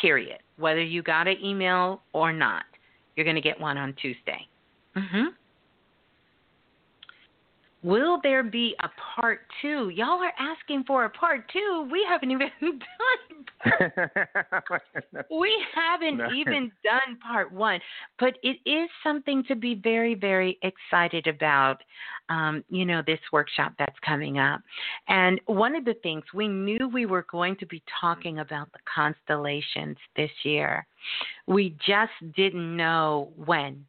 Period. 0.00 0.38
Whether 0.56 0.82
you 0.82 1.02
got 1.02 1.28
an 1.28 1.36
email 1.42 2.02
or 2.12 2.32
not, 2.32 2.64
you're 3.16 3.24
going 3.24 3.36
to 3.36 3.42
get 3.42 3.58
one 3.60 3.78
on 3.78 3.94
Tuesday. 3.94 4.46
Mhm. 4.96 5.28
Will 7.82 8.20
there 8.22 8.42
be 8.42 8.74
a 8.82 8.90
part 9.16 9.40
two? 9.62 9.88
Y'all 9.88 10.22
are 10.22 10.32
asking 10.38 10.84
for 10.84 11.06
a 11.06 11.10
part 11.10 11.50
two. 11.50 11.88
We 11.90 12.04
haven't 12.08 12.30
even 12.30 12.50
done. 12.60 12.80
We 15.30 15.52
haven't 15.74 16.18
No. 16.18 16.30
even 16.32 16.70
done 16.84 17.16
part 17.22 17.52
one, 17.52 17.80
but 18.18 18.36
it 18.42 18.58
is 18.66 18.88
something 19.02 19.44
to 19.44 19.54
be 19.54 19.74
very, 19.74 20.14
very 20.14 20.58
excited 20.62 21.26
about. 21.26 21.82
Um, 22.28 22.64
you 22.68 22.84
know, 22.84 23.02
this 23.06 23.18
workshop 23.32 23.72
that's 23.78 23.98
coming 24.06 24.38
up, 24.38 24.60
and 25.08 25.40
one 25.46 25.74
of 25.74 25.84
the 25.84 25.94
things 26.02 26.22
we 26.32 26.46
knew 26.48 26.88
we 26.92 27.06
were 27.06 27.26
going 27.30 27.56
to 27.56 27.66
be 27.66 27.82
talking 28.00 28.38
about 28.38 28.70
the 28.72 28.78
constellations 28.92 29.96
this 30.16 30.30
year. 30.44 30.86
We 31.46 31.76
just 31.84 32.12
didn't 32.36 32.76
know 32.76 33.32
when. 33.36 33.84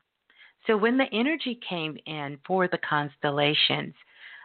So 0.67 0.77
when 0.77 0.97
the 0.97 1.11
energy 1.11 1.59
came 1.67 1.97
in 2.05 2.37
for 2.45 2.67
the 2.67 2.79
constellations, 2.87 3.93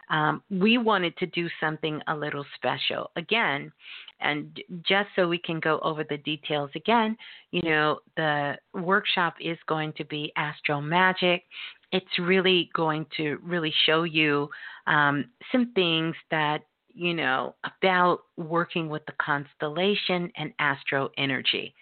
um, 0.09 0.41
we 0.49 0.77
wanted 0.77 1.17
to 1.17 1.25
do 1.27 1.49
something 1.59 2.01
a 2.07 2.15
little 2.15 2.45
special 2.55 3.11
again. 3.15 3.71
And 4.19 4.59
just 4.87 5.09
so 5.15 5.27
we 5.27 5.37
can 5.37 5.59
go 5.59 5.79
over 5.83 6.03
the 6.03 6.17
details 6.17 6.71
again, 6.75 7.17
you 7.51 7.61
know, 7.63 7.99
the 8.15 8.57
workshop 8.73 9.35
is 9.39 9.57
going 9.67 9.93
to 9.93 10.05
be 10.05 10.31
Astro 10.35 10.81
Magic. 10.81 11.43
It's 11.91 12.19
really 12.19 12.69
going 12.73 13.05
to 13.17 13.37
really 13.43 13.73
show 13.85 14.03
you 14.03 14.49
um, 14.87 15.25
some 15.51 15.71
things 15.73 16.15
that, 16.31 16.63
you 16.93 17.13
know, 17.13 17.55
about 17.63 18.21
working 18.37 18.89
with 18.89 19.05
the 19.05 19.13
constellation 19.21 20.31
and 20.35 20.51
astro 20.57 21.09
energy. 21.17 21.75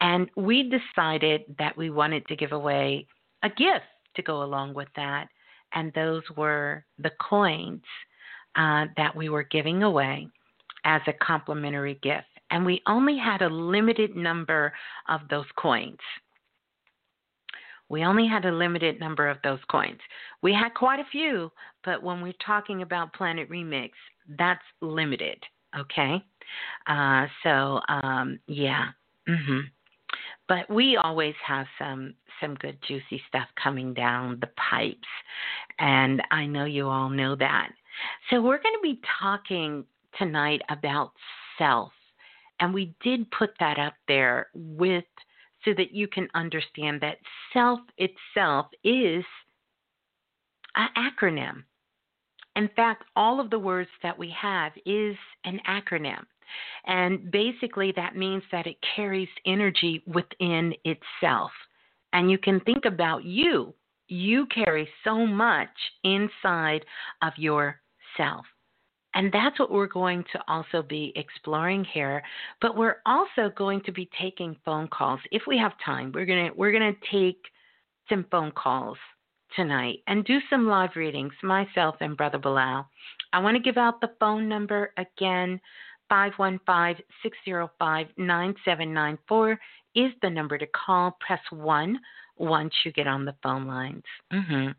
And 0.00 0.30
we 0.36 0.70
decided 0.70 1.42
that 1.58 1.76
we 1.76 1.90
wanted 1.90 2.26
to 2.28 2.36
give 2.36 2.52
away 2.52 3.06
a 3.42 3.48
gift 3.48 3.86
to 4.16 4.22
go 4.22 4.42
along 4.42 4.74
with 4.74 4.88
that, 4.96 5.28
and 5.74 5.92
those 5.94 6.22
were 6.36 6.84
the 6.98 7.12
coins 7.20 7.82
uh, 8.56 8.86
that 8.96 9.14
we 9.14 9.28
were 9.28 9.44
giving 9.44 9.82
away 9.82 10.28
as 10.84 11.00
a 11.06 11.12
complimentary 11.12 11.98
gift. 12.02 12.26
And 12.50 12.64
we 12.64 12.82
only 12.86 13.18
had 13.18 13.42
a 13.42 13.48
limited 13.48 14.16
number 14.16 14.72
of 15.08 15.20
those 15.30 15.44
coins. 15.56 15.98
We 17.90 18.04
only 18.04 18.26
had 18.26 18.44
a 18.44 18.52
limited 18.52 19.00
number 19.00 19.28
of 19.28 19.38
those 19.42 19.60
coins. 19.70 20.00
We 20.42 20.52
had 20.52 20.74
quite 20.74 21.00
a 21.00 21.08
few, 21.10 21.50
but 21.84 22.02
when 22.02 22.20
we're 22.20 22.34
talking 22.44 22.82
about 22.82 23.14
Planet 23.14 23.48
Remix, 23.50 23.90
that's 24.38 24.64
limited, 24.82 25.42
okay? 25.78 26.22
Uh, 26.86 27.26
so, 27.42 27.80
um, 27.88 28.38
yeah. 28.46 28.88
hmm 29.26 29.60
but 30.48 30.68
we 30.70 30.96
always 30.96 31.34
have 31.46 31.66
some 31.78 32.14
some 32.40 32.54
good 32.54 32.78
juicy 32.86 33.20
stuff 33.28 33.48
coming 33.62 33.92
down 33.92 34.38
the 34.40 34.50
pipes 34.70 35.08
and 35.78 36.22
i 36.30 36.46
know 36.46 36.64
you 36.64 36.88
all 36.88 37.08
know 37.08 37.34
that. 37.36 37.70
So 38.30 38.40
we're 38.40 38.62
going 38.62 38.76
to 38.76 38.82
be 38.82 39.00
talking 39.20 39.84
tonight 40.18 40.62
about 40.70 41.12
self 41.58 41.92
and 42.60 42.72
we 42.72 42.94
did 43.02 43.30
put 43.30 43.50
that 43.60 43.78
up 43.78 43.94
there 44.06 44.48
with 44.54 45.04
so 45.64 45.72
that 45.76 45.92
you 45.92 46.08
can 46.08 46.28
understand 46.34 47.00
that 47.00 47.18
self 47.52 47.80
itself 47.98 48.66
is 48.84 49.24
an 50.76 50.88
acronym. 50.96 51.64
In 52.56 52.68
fact 52.74 53.04
all 53.16 53.40
of 53.40 53.50
the 53.50 53.58
words 53.58 53.90
that 54.02 54.18
we 54.18 54.34
have 54.40 54.72
is 54.86 55.16
an 55.44 55.60
acronym 55.68 56.24
and 56.86 57.30
basically, 57.30 57.92
that 57.96 58.16
means 58.16 58.42
that 58.52 58.66
it 58.66 58.76
carries 58.96 59.28
energy 59.46 60.02
within 60.06 60.74
itself. 60.84 61.50
And 62.12 62.30
you 62.30 62.38
can 62.38 62.60
think 62.60 62.84
about 62.84 63.24
you. 63.24 63.74
You 64.08 64.46
carry 64.46 64.88
so 65.04 65.26
much 65.26 65.68
inside 66.04 66.84
of 67.22 67.32
yourself. 67.36 68.46
And 69.14 69.32
that's 69.32 69.58
what 69.58 69.70
we're 69.70 69.86
going 69.86 70.24
to 70.32 70.42
also 70.48 70.82
be 70.82 71.12
exploring 71.16 71.84
here. 71.92 72.22
But 72.60 72.76
we're 72.76 72.96
also 73.06 73.50
going 73.56 73.80
to 73.82 73.92
be 73.92 74.08
taking 74.20 74.56
phone 74.64 74.88
calls. 74.88 75.20
If 75.32 75.42
we 75.46 75.58
have 75.58 75.72
time, 75.84 76.12
we're 76.14 76.26
gonna 76.26 76.50
we're 76.54 76.72
gonna 76.72 76.92
take 77.10 77.40
some 78.08 78.26
phone 78.30 78.52
calls 78.52 78.98
tonight 79.56 79.98
and 80.06 80.24
do 80.24 80.38
some 80.50 80.66
live 80.66 80.90
readings, 80.94 81.32
myself 81.42 81.96
and 82.00 82.16
Brother 82.16 82.38
Balah. 82.38 82.86
I 83.32 83.40
want 83.40 83.56
to 83.56 83.62
give 83.62 83.76
out 83.76 84.00
the 84.00 84.12
phone 84.20 84.48
number 84.48 84.92
again. 84.96 85.60
515 86.08 87.04
605 87.22 88.06
9794 88.16 89.58
is 89.94 90.12
the 90.22 90.30
number 90.30 90.58
to 90.58 90.66
call. 90.66 91.16
Press 91.20 91.40
1 91.50 91.98
once 92.36 92.72
you 92.84 92.92
get 92.92 93.06
on 93.06 93.24
the 93.24 93.34
phone 93.42 93.66
lines. 93.66 94.04
Mm-hmm. 94.32 94.70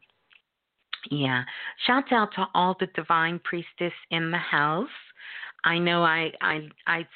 Yeah. 1.11 1.43
Shouts 1.87 2.11
out 2.11 2.29
to 2.35 2.45
all 2.53 2.75
the 2.79 2.87
divine 2.95 3.39
priestess 3.43 3.93
in 4.11 4.31
the 4.31 4.37
house. 4.37 4.87
I 5.63 5.77
know 5.77 6.03
I, 6.03 6.31
I 6.41 6.69
I 6.87 7.07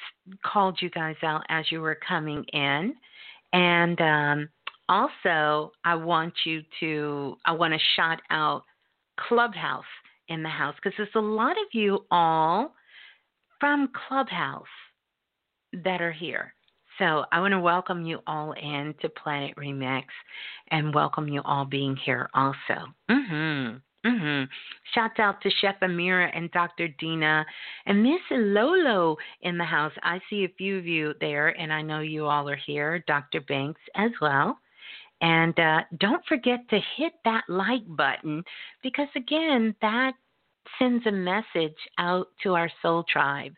called 0.44 0.78
you 0.80 0.90
guys 0.90 1.16
out 1.22 1.42
as 1.48 1.64
you 1.70 1.80
were 1.80 1.98
coming 2.06 2.44
in, 2.52 2.94
and 3.54 4.00
um, 4.00 4.48
also 4.88 5.72
I 5.84 5.94
want 5.94 6.34
you 6.44 6.62
to 6.80 7.36
I 7.46 7.52
want 7.52 7.72
to 7.72 7.80
shout 7.96 8.20
out 8.30 8.64
Clubhouse 9.18 9.84
in 10.28 10.42
the 10.42 10.48
house 10.48 10.74
because 10.76 10.92
there's 10.96 11.08
a 11.14 11.20
lot 11.20 11.52
of 11.52 11.68
you 11.72 12.04
all 12.10 12.74
from 13.60 13.90
Clubhouse 14.08 14.66
that 15.84 16.00
are 16.00 16.12
here. 16.12 16.54
So 16.98 17.24
I 17.32 17.40
want 17.40 17.52
to 17.52 17.58
welcome 17.60 18.06
you 18.06 18.20
all 18.26 18.52
in 18.52 18.94
to 19.00 19.08
Planet 19.08 19.56
Remix 19.56 20.04
and 20.70 20.94
welcome 20.94 21.28
you 21.28 21.42
all 21.44 21.64
being 21.64 21.96
here 21.96 22.28
also. 22.34 22.94
Mhm. 23.10 23.82
Mhm. 24.04 24.48
Shout 24.92 25.18
out 25.18 25.40
to 25.40 25.50
Chef 25.50 25.80
Amira 25.80 26.30
and 26.34 26.50
Dr. 26.52 26.88
Dina 26.88 27.44
and 27.86 28.02
Miss 28.02 28.20
Lolo 28.30 29.16
in 29.40 29.58
the 29.58 29.64
house. 29.64 29.92
I 30.02 30.20
see 30.28 30.44
a 30.44 30.48
few 30.50 30.78
of 30.78 30.86
you 30.86 31.14
there 31.20 31.48
and 31.58 31.72
I 31.72 31.82
know 31.82 32.00
you 32.00 32.26
all 32.26 32.48
are 32.48 32.54
here. 32.54 33.00
Dr. 33.06 33.40
Banks 33.40 33.80
as 33.94 34.12
well. 34.20 34.58
And 35.20 35.58
uh, 35.58 35.84
don't 35.98 36.24
forget 36.26 36.68
to 36.68 36.78
hit 36.96 37.14
that 37.24 37.44
like 37.48 37.82
button 37.96 38.44
because, 38.82 39.08
again, 39.16 39.74
that 39.80 40.14
sends 40.78 41.06
a 41.06 41.12
message 41.12 41.76
out 41.98 42.28
to 42.42 42.54
our 42.54 42.70
soul 42.82 43.04
tribe 43.10 43.52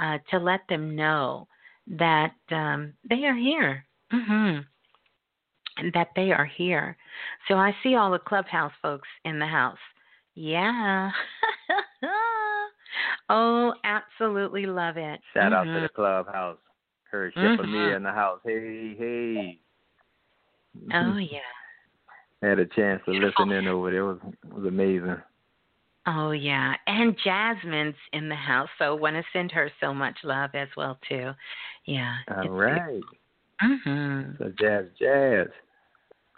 uh, 0.00 0.18
to 0.30 0.38
let 0.38 0.60
them 0.68 0.94
know 0.96 1.46
that 1.86 2.34
um, 2.50 2.92
they 3.08 3.24
are 3.24 3.36
here. 3.36 3.84
Mm-hmm. 4.12 4.60
And 5.78 5.92
that 5.92 6.08
they 6.16 6.32
are 6.32 6.46
here. 6.46 6.96
So 7.48 7.54
I 7.54 7.74
see 7.82 7.96
all 7.96 8.10
the 8.10 8.18
clubhouse 8.18 8.72
folks 8.80 9.08
in 9.24 9.38
the 9.38 9.46
house. 9.46 9.76
Yeah. 10.34 11.10
oh, 13.28 13.74
absolutely 13.84 14.64
love 14.66 14.96
it. 14.96 15.20
Shout 15.34 15.52
mm-hmm. 15.52 15.68
out 15.68 15.74
to 15.74 15.80
the 15.80 15.88
clubhouse. 15.88 16.58
Heard 17.10 17.32
Shipper 17.34 17.62
mm-hmm. 17.62 17.72
Mia 17.72 17.96
in 17.96 18.02
the 18.02 18.10
house. 18.10 18.40
Hey, 18.44 18.94
hey. 18.98 19.58
Oh 20.94 21.16
yeah. 21.30 21.38
Had 22.42 22.58
a 22.58 22.66
chance 22.66 23.02
to 23.06 23.12
listen 23.12 23.50
in 23.52 23.68
over 23.68 23.90
there. 23.90 24.00
It 24.00 24.06
was 24.06 24.18
it 24.44 24.54
was 24.54 24.66
amazing. 24.66 25.16
Oh 26.06 26.30
yeah, 26.30 26.74
and 26.86 27.16
Jasmine's 27.24 27.96
in 28.12 28.28
the 28.28 28.36
house, 28.36 28.68
so 28.78 28.94
want 28.94 29.16
to 29.16 29.24
send 29.32 29.50
her 29.52 29.70
so 29.80 29.92
much 29.92 30.16
love 30.22 30.50
as 30.54 30.68
well 30.76 30.98
too. 31.08 31.32
Yeah. 31.84 32.14
All 32.28 32.48
right. 32.48 33.02
Mhm. 33.62 34.38
So 34.38 34.52
jazz, 34.60 34.86
jazz. 34.98 35.48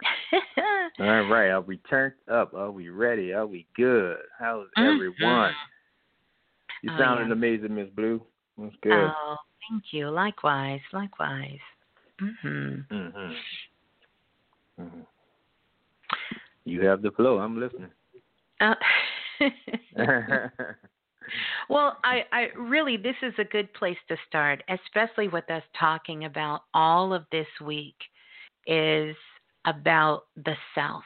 All 0.99 1.23
right, 1.25 1.49
are 1.49 1.61
we 1.61 1.77
turned 1.89 2.13
up? 2.31 2.53
Are 2.53 2.71
we 2.71 2.89
ready? 2.89 3.33
Are 3.33 3.45
we 3.45 3.67
good? 3.75 4.17
How's 4.39 4.67
mm-hmm. 4.77 4.95
everyone? 4.95 5.53
You 6.81 6.91
Oh, 6.93 6.97
sounding 6.97 7.27
yeah. 7.27 7.33
amazing, 7.33 7.75
Miss 7.75 7.89
Blue. 7.89 8.21
That's 8.57 8.75
good. 8.81 8.93
Oh, 8.93 9.35
thank 9.69 9.83
you. 9.91 10.09
Likewise, 10.09 10.81
likewise. 10.93 11.59
Mhm. 12.21 12.87
Mhm. 12.89 13.35
Mhm. 14.79 15.05
You 16.65 16.85
have 16.85 17.01
the 17.01 17.11
flow. 17.11 17.39
I'm 17.39 17.59
listening. 17.59 17.91
Uh, 18.61 18.75
well, 21.69 21.97
I, 22.03 22.23
I 22.31 22.47
really 22.57 22.97
this 22.97 23.15
is 23.21 23.33
a 23.37 23.43
good 23.43 23.73
place 23.73 23.97
to 24.07 24.17
start, 24.27 24.63
especially 24.69 25.27
with 25.27 25.49
us 25.49 25.63
talking 25.79 26.25
about 26.25 26.61
all 26.73 27.13
of 27.13 27.25
this 27.31 27.47
week 27.63 27.95
is 28.67 29.15
about 29.65 30.23
the 30.35 30.55
self. 30.75 31.03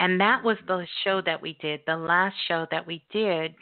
And 0.00 0.18
that 0.18 0.42
was 0.42 0.56
the 0.66 0.86
show 1.04 1.20
that 1.26 1.42
we 1.42 1.58
did. 1.60 1.80
The 1.86 1.96
last 1.96 2.34
show 2.48 2.66
that 2.70 2.86
we 2.86 3.04
did, 3.12 3.54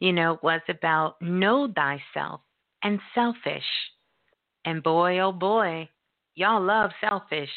you 0.00 0.12
know, 0.12 0.38
was 0.42 0.62
about 0.68 1.20
know 1.20 1.70
thyself 1.74 2.40
and 2.82 2.98
selfish. 3.14 3.62
And 4.64 4.82
boy, 4.82 5.18
oh 5.18 5.32
boy, 5.32 5.90
y'all 6.34 6.62
love 6.62 6.92
selfish. 7.06 7.50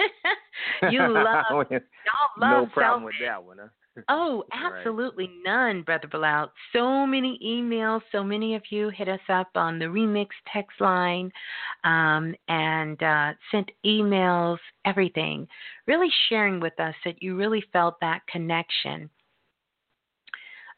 you 0.90 1.00
love 1.00 1.44
y'all 1.50 2.30
love 2.38 2.50
no 2.50 2.66
problem 2.72 3.04
with 3.04 3.14
that 3.20 3.42
one. 3.42 3.58
Huh? 3.60 3.68
Oh, 4.08 4.44
Right. 4.52 4.76
absolutely 4.76 5.30
none, 5.44 5.82
Brother 5.82 6.08
Balah. 6.08 6.48
So 6.72 7.06
many 7.06 7.38
emails, 7.44 8.02
so 8.10 8.24
many 8.24 8.54
of 8.54 8.62
you 8.70 8.88
hit 8.88 9.08
us 9.08 9.20
up 9.28 9.48
on 9.54 9.78
the 9.78 9.84
remix 9.84 10.28
text 10.52 10.80
line 10.80 11.30
um, 11.84 12.34
and 12.48 13.00
uh, 13.02 13.32
sent 13.50 13.70
emails, 13.84 14.58
everything, 14.84 15.46
really 15.86 16.08
sharing 16.28 16.60
with 16.60 16.78
us 16.80 16.94
that 17.04 17.22
you 17.22 17.36
really 17.36 17.62
felt 17.72 18.00
that 18.00 18.22
connection, 18.26 19.10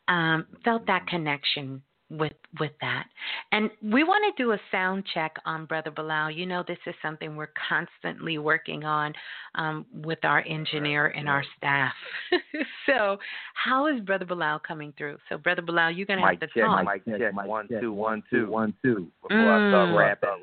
um, 0.08 0.46
felt 0.64 0.86
that 0.86 1.06
connection 1.06 1.82
with 2.18 2.32
with 2.60 2.72
that. 2.80 3.06
And 3.52 3.70
we 3.82 4.04
want 4.04 4.24
to 4.36 4.42
do 4.42 4.52
a 4.52 4.58
sound 4.70 5.04
check 5.14 5.36
on 5.44 5.64
Brother 5.66 5.90
Balah. 5.90 6.34
You 6.34 6.46
know, 6.46 6.62
this 6.66 6.78
is 6.86 6.94
something 7.02 7.36
we're 7.36 7.50
constantly 7.68 8.38
working 8.38 8.84
on 8.84 9.12
um, 9.54 9.86
with 9.92 10.18
our 10.24 10.44
engineer 10.46 11.06
and 11.08 11.28
our 11.28 11.42
staff. 11.56 11.92
so, 12.86 13.18
how 13.54 13.86
is 13.86 14.00
Brother 14.02 14.26
Balah 14.26 14.62
coming 14.62 14.92
through? 14.98 15.18
So, 15.28 15.38
Brother 15.38 15.62
Balah, 15.62 15.96
you're 15.96 16.06
going 16.06 16.18
to 16.18 16.24
have 16.24 16.32
Mic 16.32 16.40
to 16.40 16.46
check, 16.48 16.64
talk. 16.66 16.84
mic 16.84 17.04
check, 17.18 17.32
one, 17.46 17.68
two, 17.68 17.92
one, 17.92 18.22
two. 18.30 18.48
one, 18.48 18.74
two. 18.82 19.08
Before 19.22 19.52
I 19.52 19.68
start 19.68 19.88
Mm. 19.90 19.96
rapping. 19.96 20.28
All 20.28 20.36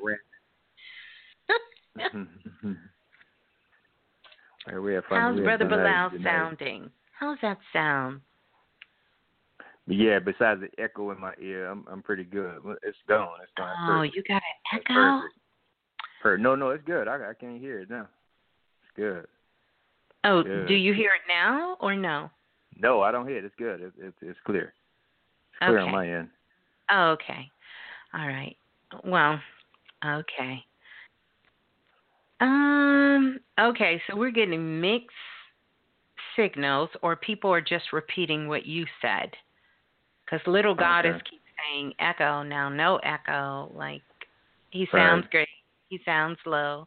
right, 4.74 4.78
we 4.82 4.94
have 4.94 5.04
fun. 5.06 5.20
How's 5.20 5.40
Brother 5.40 5.64
Balah 5.64 6.22
sounding? 6.22 6.90
How's 7.18 7.38
that 7.42 7.58
sound? 7.72 8.20
But 9.90 9.96
yeah, 9.96 10.20
besides 10.20 10.60
the 10.60 10.68
echo 10.80 11.10
in 11.10 11.20
my 11.20 11.32
ear, 11.42 11.66
I'm 11.66 11.84
I'm 11.90 12.00
pretty 12.00 12.22
good. 12.22 12.58
It's 12.84 12.96
gone. 13.08 13.28
It's 13.42 13.50
gone. 13.56 13.74
Oh, 13.76 13.86
perfect. 13.98 14.14
you 14.14 14.22
got 14.22 14.36
an 14.36 14.78
echo? 14.78 14.94
perfect. 14.94 15.34
Per- 16.22 16.38
no, 16.38 16.54
no, 16.54 16.70
it's 16.70 16.84
good. 16.84 17.08
I 17.08 17.30
I 17.30 17.34
can't 17.34 17.60
hear 17.60 17.80
it 17.80 17.90
now. 17.90 18.06
It's 18.82 18.92
good. 18.94 19.26
Oh, 20.22 20.44
Good. 20.44 20.68
do 20.68 20.74
you 20.74 20.94
hear 20.94 21.10
it 21.10 21.22
now 21.26 21.76
or 21.80 21.96
no? 21.96 22.30
No, 22.78 23.00
I 23.00 23.10
don't 23.10 23.26
hear 23.26 23.38
it. 23.38 23.44
It's 23.44 23.54
good. 23.58 23.80
It's 23.80 23.96
it's, 23.98 24.16
it's 24.20 24.38
clear. 24.46 24.74
It's 25.54 25.58
clear 25.58 25.80
Okay. 25.80 25.88
on 25.88 25.92
my 25.92 26.08
end. 26.08 26.28
Oh, 26.92 27.10
okay. 27.10 27.50
All 28.14 28.28
right. 28.28 28.56
Well, 29.04 29.40
okay. 30.06 30.64
Um, 32.40 33.40
okay, 33.58 34.00
so 34.06 34.16
we're 34.16 34.30
getting 34.30 34.80
mixed 34.80 35.08
signals 36.36 36.90
or 37.02 37.16
people 37.16 37.52
are 37.52 37.60
just 37.60 37.92
repeating 37.92 38.46
what 38.46 38.66
you 38.66 38.86
said. 39.02 39.32
Cuz 40.30 40.40
little 40.46 40.72
oh, 40.72 40.76
goddess 40.76 41.16
Okay. 41.16 41.30
keeps 41.30 41.44
saying 41.58 41.94
echo 41.98 42.42
now, 42.42 42.68
no 42.68 42.96
echo. 42.98 43.70
Like 43.74 44.02
he 44.70 44.88
Right. 44.92 45.00
sounds 45.00 45.26
great. 45.30 45.48
He 45.88 45.98
sounds 46.04 46.38
low. 46.46 46.86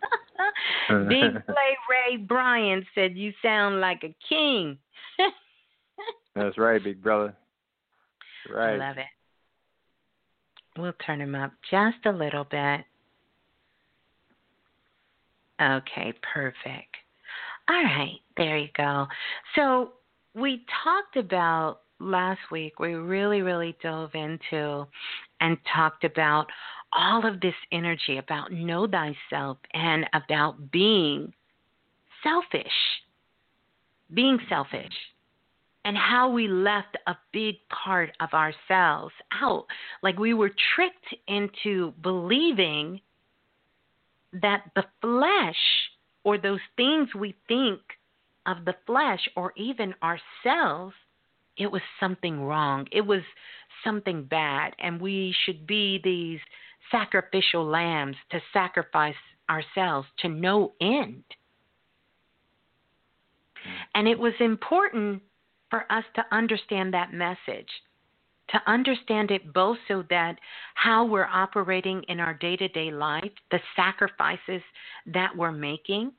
Big 1.08 1.46
Play 1.46 1.76
Ray 1.88 2.16
Bryan 2.16 2.86
said 2.94 3.16
you 3.16 3.32
sound 3.42 3.80
like 3.80 4.04
a 4.04 4.14
king. 4.28 4.78
That's 6.34 6.56
right, 6.58 6.82
big 6.82 7.02
brother. 7.02 7.34
Right. 8.48 8.74
I 8.74 8.76
love 8.76 8.98
it. 8.98 9.06
We'll 10.76 10.92
turn 11.04 11.20
him 11.20 11.34
up 11.34 11.52
just 11.70 12.04
a 12.04 12.12
little 12.12 12.44
bit. 12.44 12.84
Okay, 15.60 16.12
perfect. 16.32 16.96
All 17.68 17.82
right, 17.82 18.20
there 18.36 18.58
you 18.58 18.68
go. 18.76 19.06
So 19.56 19.94
we 20.34 20.64
talked 20.84 21.16
about 21.16 21.80
last 22.00 22.40
week, 22.50 22.78
we 22.78 22.94
really, 22.94 23.42
really 23.42 23.76
dove 23.82 24.10
into 24.14 24.86
and 25.40 25.56
talked 25.74 26.04
about 26.04 26.46
all 26.92 27.26
of 27.26 27.40
this 27.40 27.54
energy 27.72 28.18
about 28.18 28.52
know 28.52 28.86
thyself 28.86 29.58
and 29.74 30.06
about 30.14 30.70
being 30.70 31.32
selfish. 32.22 32.66
Being 34.14 34.38
selfish 34.48 34.94
and 35.88 35.96
how 35.96 36.30
we 36.30 36.48
left 36.48 36.98
a 37.06 37.16
big 37.32 37.56
part 37.70 38.10
of 38.20 38.28
ourselves 38.34 39.14
out. 39.40 39.64
Like 40.02 40.18
we 40.18 40.34
were 40.34 40.50
tricked 40.74 41.14
into 41.28 41.94
believing 42.02 43.00
that 44.34 44.64
the 44.76 44.84
flesh 45.00 45.56
or 46.24 46.36
those 46.36 46.60
things 46.76 47.08
we 47.14 47.34
think 47.48 47.80
of 48.48 48.64
the 48.64 48.74
flesh 48.86 49.20
or 49.36 49.52
even 49.56 49.94
ourselves, 50.02 50.94
it 51.56 51.70
was 51.70 51.82
something 52.00 52.42
wrong. 52.42 52.88
It 52.90 53.02
was 53.02 53.22
something 53.84 54.24
bad. 54.24 54.74
And 54.78 55.00
we 55.00 55.34
should 55.44 55.66
be 55.66 56.00
these 56.02 56.40
sacrificial 56.90 57.64
lambs 57.64 58.16
to 58.30 58.40
sacrifice 58.52 59.14
ourselves 59.50 60.08
to 60.20 60.28
no 60.28 60.72
end. 60.80 61.24
And 63.94 64.08
it 64.08 64.18
was 64.18 64.32
important 64.40 65.22
for 65.68 65.84
us 65.92 66.04
to 66.14 66.24
understand 66.32 66.94
that 66.94 67.12
message, 67.12 67.68
to 68.50 68.60
understand 68.66 69.30
it 69.30 69.52
both 69.52 69.76
so 69.88 70.04
that 70.08 70.38
how 70.74 71.04
we're 71.04 71.26
operating 71.26 72.02
in 72.08 72.18
our 72.20 72.32
day 72.34 72.56
to 72.56 72.68
day 72.68 72.90
life, 72.90 73.32
the 73.50 73.60
sacrifices 73.76 74.62
that 75.06 75.36
we're 75.36 75.52
making, 75.52 76.12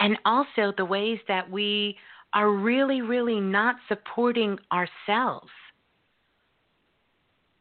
and 0.00 0.18
also 0.24 0.72
the 0.76 0.84
ways 0.84 1.18
that 1.28 1.48
we 1.48 1.96
are 2.32 2.50
really, 2.50 3.02
really 3.02 3.38
not 3.40 3.76
supporting 3.88 4.58
ourselves. 4.72 5.50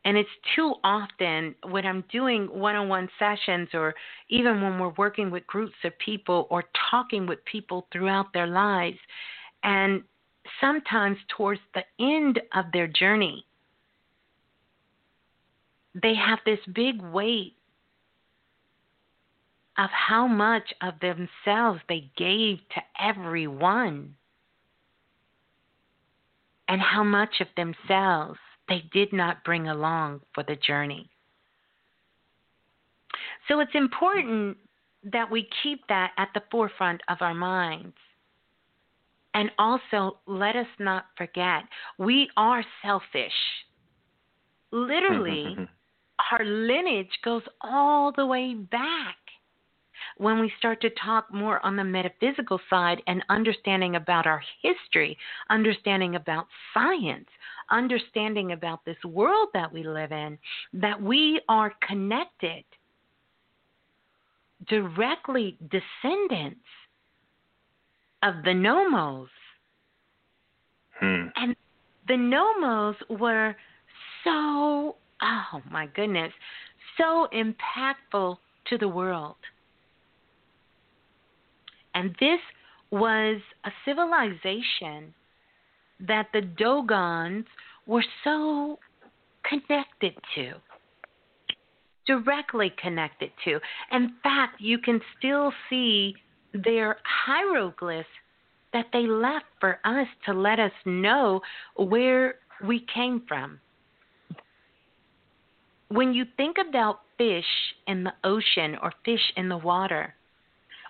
And 0.05 0.17
it's 0.17 0.29
too 0.55 0.75
often 0.83 1.53
when 1.69 1.85
I'm 1.85 2.03
doing 2.11 2.45
one 2.45 2.75
on 2.75 2.87
one 2.87 3.09
sessions 3.19 3.67
or 3.73 3.93
even 4.29 4.61
when 4.61 4.79
we're 4.79 4.93
working 4.97 5.29
with 5.29 5.45
groups 5.45 5.75
of 5.83 5.91
people 5.99 6.47
or 6.49 6.63
talking 6.89 7.27
with 7.27 7.43
people 7.45 7.85
throughout 7.91 8.31
their 8.33 8.47
lives, 8.47 8.97
and 9.63 10.01
sometimes 10.61 11.17
towards 11.35 11.59
the 11.73 11.83
end 11.99 12.39
of 12.55 12.65
their 12.71 12.87
journey, 12.87 13.45
they 16.01 16.15
have 16.15 16.39
this 16.45 16.59
big 16.73 17.01
weight 17.01 17.55
of 19.79 19.89
how 19.91 20.27
much 20.27 20.73
of 20.81 20.93
themselves 20.99 21.79
they 21.87 22.11
gave 22.17 22.57
to 22.75 22.81
everyone 23.01 24.13
and 26.67 26.81
how 26.81 27.03
much 27.03 27.41
of 27.41 27.47
themselves 27.55 28.37
they 28.67 28.83
did 28.93 29.11
not 29.13 29.43
bring 29.43 29.69
along 29.69 30.19
for 30.35 30.43
the 30.43 30.57
journey. 30.57 31.09
So 33.47 33.61
it's 33.61 33.73
important 33.73 34.57
that 35.11 35.31
we 35.31 35.47
keep 35.63 35.79
that 35.87 36.11
at 36.17 36.29
the 36.33 36.43
forefront 36.51 37.01
of 37.07 37.17
our 37.21 37.33
minds. 37.33 37.95
And 39.33 39.49
also, 39.57 40.17
let 40.27 40.55
us 40.55 40.67
not 40.79 41.05
forget, 41.17 41.63
we 41.97 42.29
are 42.35 42.63
selfish. 42.83 43.31
Literally, 44.71 45.45
mm-hmm, 45.51 45.61
mm-hmm. 45.61 46.35
our 46.35 46.45
lineage 46.45 47.17
goes 47.23 47.43
all 47.61 48.11
the 48.15 48.25
way 48.25 48.55
back. 48.55 49.15
When 50.17 50.39
we 50.39 50.51
start 50.57 50.81
to 50.81 50.89
talk 50.91 51.33
more 51.33 51.63
on 51.65 51.75
the 51.75 51.83
metaphysical 51.83 52.59
side 52.69 53.01
and 53.07 53.23
understanding 53.29 53.95
about 53.95 54.27
our 54.27 54.41
history, 54.61 55.17
understanding 55.49 56.15
about 56.15 56.47
science, 56.73 57.27
understanding 57.71 58.51
about 58.51 58.83
this 58.85 58.97
world 59.03 59.49
that 59.53 59.71
we 59.71 59.83
live 59.83 60.11
in, 60.11 60.37
that 60.73 61.01
we 61.01 61.41
are 61.47 61.73
connected, 61.87 62.63
directly 64.67 65.57
descendants 65.61 66.59
of 68.23 68.35
the 68.43 68.51
Nommos. 68.51 69.27
Hmm. 70.99 71.27
And 71.35 71.55
the 72.07 72.15
Nommos 72.15 72.95
were 73.09 73.55
so, 74.23 74.95
oh 75.21 75.61
my 75.71 75.87
goodness, 75.95 76.33
so 76.97 77.27
impactful 77.33 78.37
to 78.67 78.77
the 78.77 78.87
world. 78.87 79.35
And 81.99 82.15
this 82.17 82.39
was 82.91 83.41
a 83.65 83.71
civilization 83.83 85.13
that 85.99 86.27
the 86.31 86.39
Dogons 86.39 87.45
were 87.85 88.05
so 88.23 88.79
connected 89.43 90.13
to, 90.33 90.53
directly 92.07 92.71
connected 92.81 93.31
to. 93.43 93.59
In 93.91 94.13
fact, 94.23 94.61
you 94.61 94.77
can 94.77 95.01
still 95.17 95.51
see 95.69 96.15
their 96.53 96.99
hieroglyphs 97.03 98.07
that 98.71 98.85
they 98.93 99.05
left 99.05 99.47
for 99.59 99.79
us 99.83 100.07
to 100.25 100.33
let 100.33 100.57
us 100.57 100.71
know 100.85 101.41
where 101.75 102.35
we 102.65 102.85
came 102.95 103.23
from. 103.27 103.59
When 105.89 106.13
you 106.13 106.23
think 106.37 106.55
about 106.65 107.01
fish 107.17 107.43
in 107.87 108.05
the 108.05 108.13
ocean 108.23 108.77
or 108.81 108.93
fish 109.03 109.33
in 109.35 109.49
the 109.49 109.57
water, 109.57 110.13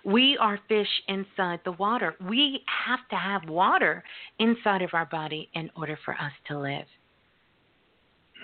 we 0.04 0.36
are 0.40 0.58
fish 0.68 0.88
inside 1.08 1.60
the 1.64 1.72
water. 1.72 2.14
We 2.26 2.60
have 2.86 3.00
to 3.10 3.16
have 3.16 3.48
water 3.48 4.02
inside 4.38 4.82
of 4.82 4.90
our 4.92 5.06
body 5.06 5.48
in 5.54 5.70
order 5.76 5.98
for 6.04 6.14
us 6.14 6.32
to 6.48 6.58
live. 6.58 6.86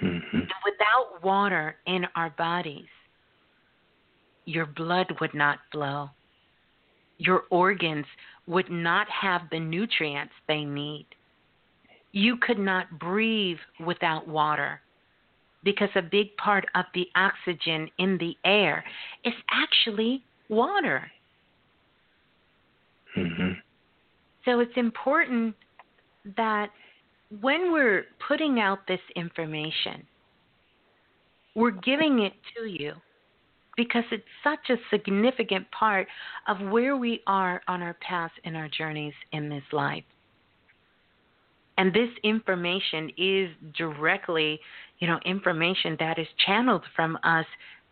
Mm-hmm. 0.03 0.39
Without 0.39 1.25
water 1.25 1.77
in 1.87 2.07
our 2.15 2.31
bodies, 2.31 2.87
your 4.45 4.67
blood 4.67 5.07
would 5.21 5.35
not 5.35 5.59
flow. 5.73 6.11
Your 7.19 7.45
organs 7.51 8.07
would 8.47 8.71
not 8.71 9.07
have 9.09 9.43
the 9.51 9.59
nutrients 9.59 10.33
they 10.47 10.65
need. 10.65 11.07
You 12.13 12.37
could 12.37 12.59
not 12.59 12.99
breathe 12.99 13.59
without 13.85 14.29
water 14.29 14.81
because 15.65 15.89
a 15.97 16.03
big 16.03 16.37
part 16.37 16.65
of 16.75 16.85
the 16.95 17.07
oxygen 17.17 17.91
in 17.99 18.19
the 18.19 18.37
air 18.45 18.85
is 19.25 19.35
actually 19.51 20.23
water. 20.49 21.11
Mm-hmm. 23.17 23.53
So 24.45 24.61
it's 24.61 24.77
important 24.77 25.55
that 26.37 26.71
when 27.41 27.73
we're 27.73 28.05
putting 28.29 28.61
out 28.61 28.81
this 28.87 29.01
information, 29.17 30.07
we're 31.55 31.71
giving 31.71 32.21
it 32.21 32.35
to 32.57 32.67
you 32.67 32.93
because 33.77 34.05
it's 34.11 34.25
such 34.43 34.71
a 34.71 34.77
significant 34.91 35.67
part 35.71 36.07
of 36.49 36.61
where 36.61 36.97
we 36.97 37.23
are 37.27 37.61
on 37.69 37.83
our 37.83 37.95
paths 37.95 38.35
and 38.45 38.57
our 38.57 38.69
journeys 38.69 39.12
in 39.33 39.49
this 39.49 39.64
life. 39.73 40.05
And 41.79 41.93
this 41.93 42.09
information 42.25 43.11
is 43.19 43.51
directly, 43.77 44.59
you 44.99 45.07
know, 45.07 45.19
information 45.27 45.97
that 46.01 46.19
is 46.19 46.27
channeled 46.47 46.85
from 46.95 47.19
us 47.23 47.45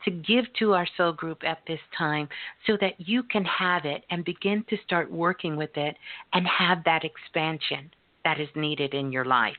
to 0.04 0.10
give 0.10 0.44
to 0.58 0.74
our 0.74 0.86
soul 0.96 1.12
group 1.12 1.42
at 1.44 1.58
this 1.66 1.80
time 1.96 2.28
so 2.66 2.76
that 2.80 2.94
you 2.98 3.22
can 3.22 3.44
have 3.44 3.84
it 3.84 4.04
and 4.10 4.24
begin 4.24 4.64
to 4.68 4.76
start 4.84 5.10
working 5.10 5.56
with 5.56 5.76
it 5.76 5.96
and 6.32 6.46
have 6.46 6.84
that 6.84 7.04
expansion 7.04 7.90
that 8.24 8.40
is 8.40 8.48
needed 8.54 8.94
in 8.94 9.12
your 9.12 9.24
life. 9.24 9.56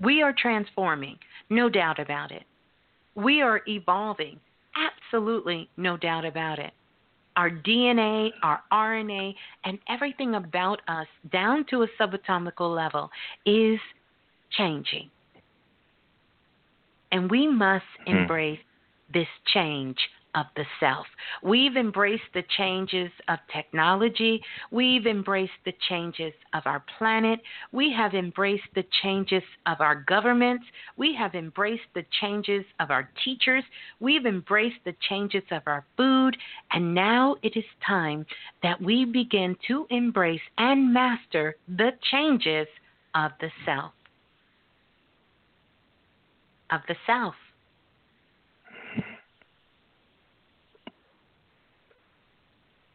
We 0.00 0.22
are 0.22 0.34
transforming, 0.36 1.18
no 1.50 1.68
doubt 1.68 1.98
about 1.98 2.30
it. 2.30 2.44
We 3.14 3.40
are 3.42 3.62
evolving, 3.66 4.38
absolutely 4.76 5.68
no 5.76 5.96
doubt 5.96 6.24
about 6.24 6.58
it. 6.58 6.72
Our 7.36 7.50
DNA, 7.50 8.30
our 8.42 8.62
RNA, 8.72 9.34
and 9.64 9.78
everything 9.88 10.34
about 10.34 10.80
us, 10.88 11.06
down 11.30 11.64
to 11.70 11.82
a 11.82 11.88
subatomical 12.00 12.74
level, 12.74 13.10
is 13.46 13.78
changing. 14.56 15.10
And 17.12 17.30
we 17.30 17.46
must 17.46 17.84
Hmm. 18.06 18.16
embrace 18.16 18.60
this 19.12 19.28
change 19.52 19.96
of 20.34 20.46
the 20.56 20.64
self. 20.78 21.06
We've 21.42 21.76
embraced 21.76 22.30
the 22.34 22.44
changes 22.56 23.10
of 23.28 23.38
technology. 23.52 24.40
We've 24.70 25.06
embraced 25.06 25.58
the 25.64 25.72
changes 25.88 26.32
of 26.54 26.62
our 26.66 26.84
planet. 26.98 27.40
We 27.72 27.92
have 27.96 28.14
embraced 28.14 28.68
the 28.74 28.84
changes 29.02 29.42
of 29.66 29.80
our 29.80 30.04
governments. 30.06 30.64
We 30.96 31.14
have 31.14 31.34
embraced 31.34 31.88
the 31.94 32.04
changes 32.20 32.64
of 32.78 32.90
our 32.90 33.10
teachers. 33.24 33.64
We've 34.00 34.26
embraced 34.26 34.84
the 34.84 34.94
changes 35.08 35.44
of 35.50 35.62
our 35.66 35.84
food. 35.96 36.36
And 36.72 36.94
now 36.94 37.36
it 37.42 37.56
is 37.56 37.64
time 37.86 38.26
that 38.62 38.80
we 38.80 39.04
begin 39.04 39.56
to 39.68 39.86
embrace 39.90 40.40
and 40.58 40.92
master 40.92 41.56
the 41.68 41.92
changes 42.10 42.68
of 43.14 43.32
the 43.40 43.50
self. 43.64 43.92
Of 46.70 46.82
the 46.86 46.96
self. 47.06 47.34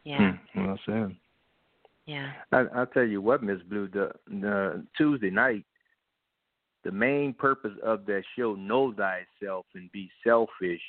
Yeah, 0.04 0.32
Hmm. 0.52 0.66
Well 0.66 0.78
said. 0.86 1.16
yeah. 2.06 2.32
I, 2.52 2.64
I'll 2.74 2.86
tell 2.86 3.04
you 3.04 3.20
what, 3.20 3.42
Miss 3.42 3.62
Blue. 3.62 3.88
The, 3.88 4.12
the 4.28 4.84
Tuesday 4.96 5.30
night, 5.30 5.64
the 6.84 6.92
main 6.92 7.32
purpose 7.32 7.72
of 7.82 8.04
that 8.06 8.22
show, 8.36 8.54
"Know 8.54 8.92
Thyself 8.92 9.66
and 9.74 9.90
Be 9.92 10.10
Selfish," 10.22 10.82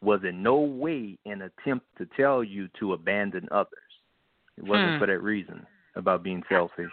was 0.00 0.20
in 0.24 0.42
no 0.42 0.56
way 0.60 1.18
an 1.26 1.42
attempt 1.42 1.86
to 1.98 2.06
tell 2.16 2.44
you 2.44 2.68
to 2.78 2.92
abandon 2.92 3.48
others. 3.50 3.72
It 4.56 4.64
wasn't 4.64 4.92
Hmm. 4.94 4.98
for 5.00 5.06
that 5.06 5.18
reason 5.20 5.66
about 5.96 6.22
being 6.22 6.42
selfish. 6.48 6.92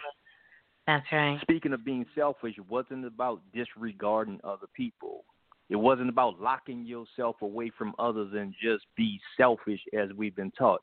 That's 0.86 1.06
right. 1.12 1.40
Speaking 1.40 1.72
of 1.72 1.84
being 1.84 2.04
selfish, 2.14 2.58
it 2.58 2.68
wasn't 2.68 3.06
about 3.06 3.40
disregarding 3.54 4.40
other 4.44 4.66
people. 4.74 5.24
It 5.70 5.76
wasn't 5.76 6.10
about 6.10 6.40
locking 6.40 6.84
yourself 6.84 7.40
away 7.40 7.70
from 7.70 7.94
others 7.98 8.34
and 8.34 8.52
just 8.60 8.84
be 8.96 9.18
selfish 9.36 9.80
as 9.94 10.12
we've 10.12 10.34
been 10.36 10.50
taught. 10.50 10.82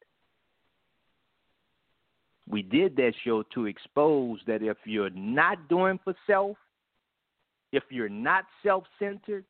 We 2.49 2.61
did 2.61 2.95
that 2.97 3.13
show 3.23 3.43
to 3.53 3.65
expose 3.65 4.39
that 4.47 4.61
if 4.61 4.77
you're 4.85 5.09
not 5.11 5.69
doing 5.69 5.99
for 6.03 6.13
self, 6.27 6.57
if 7.71 7.83
you're 7.89 8.09
not 8.09 8.45
self 8.63 8.83
centered, 8.99 9.45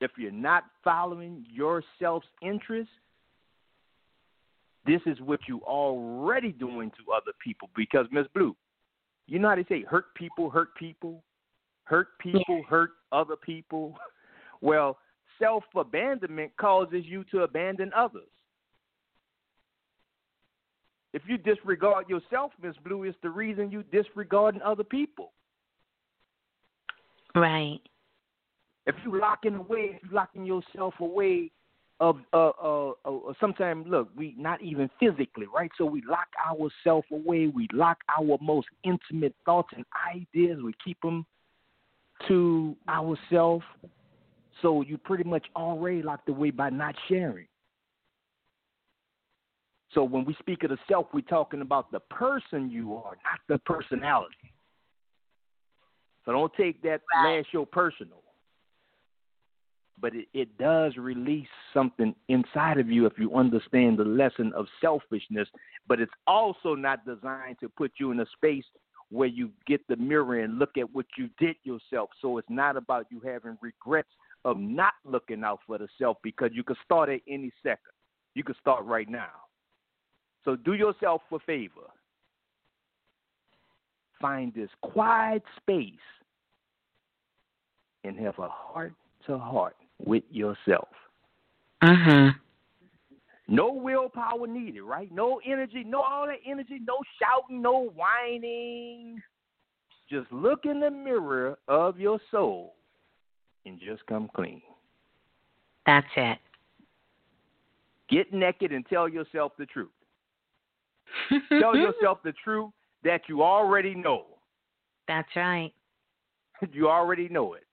if 0.00 0.12
you're 0.16 0.30
not 0.30 0.64
following 0.82 1.44
your 1.50 1.82
self 1.98 2.22
interest, 2.42 2.90
this 4.86 5.00
is 5.06 5.20
what 5.20 5.40
you're 5.48 5.60
already 5.60 6.52
doing 6.52 6.90
to 6.90 7.12
other 7.12 7.32
people. 7.42 7.70
Because 7.74 8.06
Miss 8.12 8.26
Blue, 8.34 8.54
you 9.26 9.38
know 9.38 9.48
how 9.48 9.56
they 9.56 9.64
say 9.68 9.82
hurt 9.82 10.14
people 10.14 10.50
hurt 10.50 10.74
people, 10.76 11.22
hurt 11.84 12.08
people 12.20 12.62
hurt 12.68 12.90
other 13.12 13.36
people. 13.36 13.96
Well, 14.60 14.96
self 15.38 15.64
abandonment 15.76 16.52
causes 16.56 17.04
you 17.04 17.22
to 17.32 17.42
abandon 17.42 17.92
others. 17.94 18.30
If 21.14 21.22
you 21.28 21.38
disregard 21.38 22.08
yourself, 22.08 22.50
Miss 22.60 22.74
Blue, 22.84 23.04
it's 23.04 23.16
the 23.22 23.30
reason 23.30 23.70
you 23.70 23.84
disregarding 23.84 24.60
other 24.62 24.82
people. 24.82 25.30
Right. 27.36 27.78
If 28.84 28.96
you 29.04 29.18
locking 29.18 29.54
away, 29.54 29.92
if 29.94 30.02
you 30.02 30.08
locking 30.12 30.44
yourself 30.44 30.94
away 30.98 31.52
of 32.00 32.16
uh 32.32 32.50
uh, 32.60 32.90
uh 33.04 33.32
sometimes 33.40 33.86
look, 33.88 34.08
we 34.16 34.34
not 34.36 34.60
even 34.60 34.90
physically, 34.98 35.46
right? 35.54 35.70
So 35.78 35.84
we 35.84 36.02
lock 36.02 36.26
ourselves 36.44 37.06
away, 37.12 37.46
we 37.46 37.68
lock 37.72 37.98
our 38.18 38.36
most 38.42 38.66
intimate 38.82 39.36
thoughts 39.44 39.68
and 39.76 39.84
ideas, 40.12 40.58
we 40.64 40.74
keep 40.84 41.00
them 41.00 41.24
to 42.26 42.76
ourselves. 42.88 43.64
So 44.62 44.82
you 44.82 44.98
pretty 44.98 45.24
much 45.24 45.46
already 45.54 46.02
locked 46.02 46.28
away 46.28 46.50
by 46.50 46.70
not 46.70 46.96
sharing. 47.08 47.46
So 49.94 50.04
when 50.04 50.24
we 50.24 50.34
speak 50.40 50.64
of 50.64 50.70
the 50.70 50.78
self, 50.88 51.06
we're 51.14 51.20
talking 51.22 51.60
about 51.62 51.92
the 51.92 52.00
person 52.00 52.70
you 52.70 52.94
are, 52.96 53.16
not 53.24 53.40
the 53.48 53.58
personality. 53.58 54.34
So 56.24 56.32
don't 56.32 56.52
take 56.54 56.82
that 56.82 57.02
last 57.24 57.46
show 57.52 57.64
personal. 57.64 58.18
but 60.00 60.14
it, 60.14 60.26
it 60.34 60.58
does 60.58 60.96
release 60.96 61.48
something 61.72 62.14
inside 62.28 62.78
of 62.78 62.90
you 62.90 63.06
if 63.06 63.14
you 63.18 63.34
understand 63.34 63.98
the 63.98 64.04
lesson 64.04 64.52
of 64.56 64.66
selfishness. 64.80 65.48
But 65.86 66.00
it's 66.00 66.12
also 66.26 66.74
not 66.74 67.04
designed 67.06 67.58
to 67.60 67.68
put 67.68 67.92
you 67.98 68.10
in 68.10 68.20
a 68.20 68.26
space 68.36 68.64
where 69.10 69.28
you 69.28 69.50
get 69.66 69.86
the 69.88 69.96
mirror 69.96 70.40
and 70.40 70.58
look 70.58 70.76
at 70.78 70.92
what 70.92 71.06
you 71.16 71.28
did 71.38 71.56
yourself. 71.62 72.10
So 72.20 72.38
it's 72.38 72.50
not 72.50 72.76
about 72.76 73.06
you 73.10 73.20
having 73.24 73.56
regrets 73.60 74.08
of 74.44 74.58
not 74.58 74.94
looking 75.04 75.44
out 75.44 75.60
for 75.66 75.78
the 75.78 75.88
self 75.98 76.16
because 76.22 76.50
you 76.52 76.64
can 76.64 76.76
start 76.84 77.08
at 77.08 77.20
any 77.28 77.52
second. 77.62 77.92
You 78.34 78.42
can 78.42 78.56
start 78.60 78.84
right 78.84 79.08
now. 79.08 79.43
So 80.44 80.56
do 80.56 80.74
yourself 80.74 81.22
a 81.32 81.38
favor. 81.40 81.88
Find 84.20 84.52
this 84.54 84.70
quiet 84.82 85.42
space 85.56 85.92
and 88.04 88.18
have 88.18 88.38
a 88.38 88.48
heart 88.48 88.94
to 89.26 89.38
heart 89.38 89.76
with 89.98 90.24
yourself. 90.30 90.88
Mhm. 91.82 92.38
No 93.48 93.72
willpower 93.72 94.46
needed, 94.46 94.82
right? 94.82 95.10
No 95.10 95.40
energy, 95.44 95.84
no 95.84 96.00
all 96.00 96.26
that 96.26 96.40
energy, 96.44 96.78
no 96.78 97.02
shouting, 97.18 97.60
no 97.60 97.88
whining. 97.90 99.22
Just 100.08 100.30
look 100.32 100.64
in 100.64 100.80
the 100.80 100.90
mirror 100.90 101.58
of 101.68 101.98
your 101.98 102.20
soul 102.30 102.76
and 103.66 103.78
just 103.80 104.04
come 104.06 104.28
clean. 104.34 104.62
That's 105.86 106.06
it. 106.16 106.38
Get 108.08 108.32
naked 108.32 108.72
and 108.72 108.86
tell 108.86 109.08
yourself 109.08 109.56
the 109.56 109.66
truth. 109.66 109.93
Tell 111.60 111.76
yourself 111.76 112.18
the 112.24 112.32
truth 112.42 112.70
that 113.02 113.22
you 113.28 113.42
already 113.42 113.94
know. 113.94 114.26
That's 115.08 115.28
right. 115.36 115.72
you 116.72 116.88
already 116.88 117.28
know 117.28 117.54
it. 117.54 117.64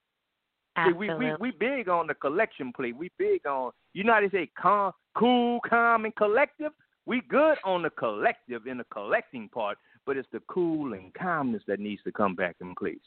See, 0.78 0.92
Absolutely. 0.94 1.26
we, 1.26 1.32
we 1.40 1.52
we 1.52 1.52
big 1.52 1.90
on 1.90 2.08
the 2.08 2.14
collection 2.14 2.72
play. 2.74 2.94
We 2.94 3.10
big 3.18 3.46
on 3.46 3.72
you 3.94 4.04
know 4.04 4.14
how 4.14 4.22
they 4.22 4.30
say 4.30 4.50
calm, 4.60 4.94
cool, 5.16 5.60
calm, 5.70 6.06
and 6.06 6.16
collective. 6.16 6.72
We 7.06 7.22
good 7.30 7.58
on 7.66 7.82
the 7.82 7.90
collective 7.90 8.68
in 8.68 8.78
the 8.78 8.86
collecting 8.86 9.50
part, 9.50 9.78
but 10.06 10.18
it's 10.18 10.28
the 10.32 10.42
cool 10.48 10.94
and 10.94 11.14
calmness 11.14 11.64
that 11.68 11.80
needs 11.80 12.02
to 12.04 12.12
come 12.12 12.36
back 12.36 12.56
in 12.62 12.74
place. 12.76 12.98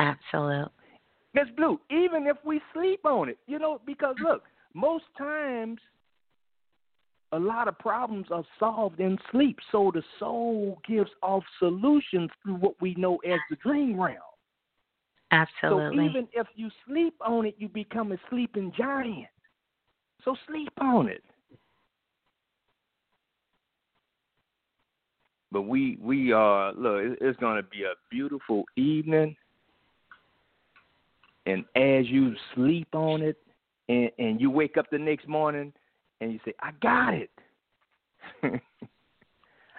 Absolutely. 0.00 0.72
Miss 1.34 1.48
Blue, 1.56 1.80
even 1.90 2.26
if 2.26 2.36
we 2.44 2.60
sleep 2.72 3.04
on 3.04 3.28
it, 3.28 3.38
you 3.46 3.58
know, 3.58 3.80
because 3.86 4.16
look, 4.22 4.44
most 4.72 5.04
times 5.16 5.78
a 7.34 7.38
lot 7.38 7.66
of 7.66 7.76
problems 7.78 8.26
are 8.30 8.44
solved 8.60 9.00
in 9.00 9.18
sleep. 9.32 9.58
So 9.72 9.90
the 9.92 10.02
soul 10.20 10.78
gives 10.86 11.10
off 11.20 11.42
solutions 11.58 12.30
through 12.42 12.54
what 12.54 12.80
we 12.80 12.94
know 12.94 13.16
as 13.28 13.40
the 13.50 13.56
dream 13.56 14.00
realm. 14.00 14.16
Absolutely. 15.32 15.96
So 15.96 16.10
even 16.10 16.28
if 16.32 16.46
you 16.54 16.70
sleep 16.86 17.14
on 17.20 17.46
it, 17.46 17.56
you 17.58 17.68
become 17.68 18.12
a 18.12 18.16
sleeping 18.30 18.72
giant. 18.76 19.26
So 20.24 20.36
sleep 20.46 20.72
on 20.80 21.08
it. 21.08 21.24
But 25.50 25.62
we 25.62 25.98
we 26.00 26.32
are 26.32 26.72
look. 26.72 27.16
It's 27.20 27.38
going 27.38 27.56
to 27.56 27.68
be 27.68 27.82
a 27.82 27.94
beautiful 28.10 28.64
evening, 28.76 29.36
and 31.46 31.64
as 31.76 32.06
you 32.08 32.34
sleep 32.54 32.88
on 32.92 33.22
it, 33.22 33.36
and 33.88 34.10
and 34.18 34.40
you 34.40 34.50
wake 34.50 34.76
up 34.76 34.86
the 34.90 34.98
next 34.98 35.28
morning, 35.28 35.72
and 36.24 36.32
you 36.32 36.40
say, 36.44 36.54
"I 36.60 36.70
got 36.80 37.12
it. 37.14 37.30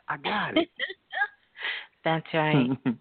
I 0.08 0.18
got 0.18 0.56
it." 0.58 0.70
That's 2.04 2.26
right. 2.34 2.70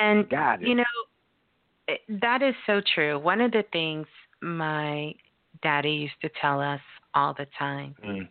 And 0.00 0.28
got 0.28 0.60
it. 0.60 0.66
you 0.66 0.74
know, 0.74 1.94
that 2.20 2.42
is 2.42 2.52
so 2.66 2.80
true. 2.96 3.16
One 3.16 3.40
of 3.40 3.52
the 3.52 3.62
things 3.72 4.08
my 4.42 5.14
daddy 5.62 5.92
used 5.92 6.20
to 6.22 6.28
tell 6.40 6.60
us 6.60 6.80
all 7.14 7.32
the 7.32 7.46
time, 7.56 7.94
Mm. 8.04 8.28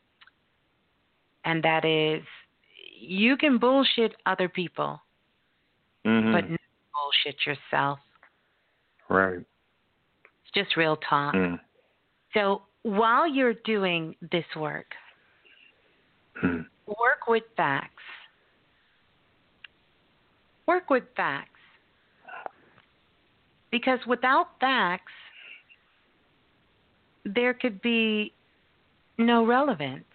and 1.46 1.64
that 1.64 1.86
is 1.86 2.22
you 3.00 3.38
can 3.38 3.58
bullshit 3.60 4.14
other 4.26 4.50
people, 4.50 5.02
Mhm. 6.06 6.34
but 6.34 6.44
never 6.50 6.58
bullshit 6.94 7.46
yourself. 7.46 8.00
right. 9.08 9.40
It's 10.26 10.52
just 10.54 10.76
real 10.76 10.98
talk. 10.98 11.34
Mm. 11.34 11.62
So 12.34 12.64
while 12.84 13.28
you're 13.28 13.54
doing 13.54 14.16
this 14.32 14.46
work, 14.56 14.94
Mm. 16.36 16.68
work 16.86 17.28
with 17.28 17.44
facts. 17.56 18.04
Work 20.66 20.90
with 20.90 21.04
facts. 21.16 21.50
Because 23.72 24.06
without 24.06 24.60
facts, 24.60 25.12
there 27.26 27.54
could 27.54 27.82
be 27.82 28.34
no 29.18 29.46
relevance. 29.46 30.06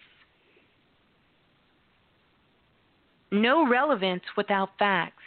No 3.31 3.67
relevance 3.67 4.23
without 4.35 4.77
facts. 4.77 5.23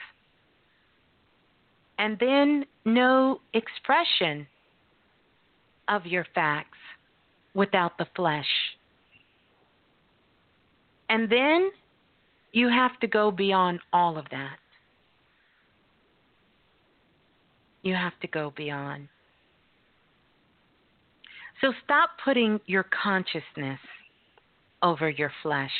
And 1.99 2.19
then 2.19 2.67
no 2.85 3.41
expression 3.53 4.47
of 5.89 6.07
your 6.07 6.25
facts 6.35 6.79
without 7.55 7.99
the 7.99 8.07
flesh. 8.17 8.47
And 11.09 11.31
then 11.31 11.71
you 12.53 12.69
have 12.69 12.99
to 13.01 13.07
go 13.07 13.31
beyond 13.31 13.81
all 13.93 14.19
of 14.19 14.27
that. 14.31 14.57
You 17.83 17.95
have 17.95 18.19
to 18.21 18.29
go 18.29 18.53
beyond. 18.57 19.09
So 21.61 21.73
stop 21.85 22.11
putting 22.25 22.61
your 22.67 22.85
consciousness 23.03 23.79
over 24.83 25.09
your 25.09 25.33
flesh. 25.43 25.71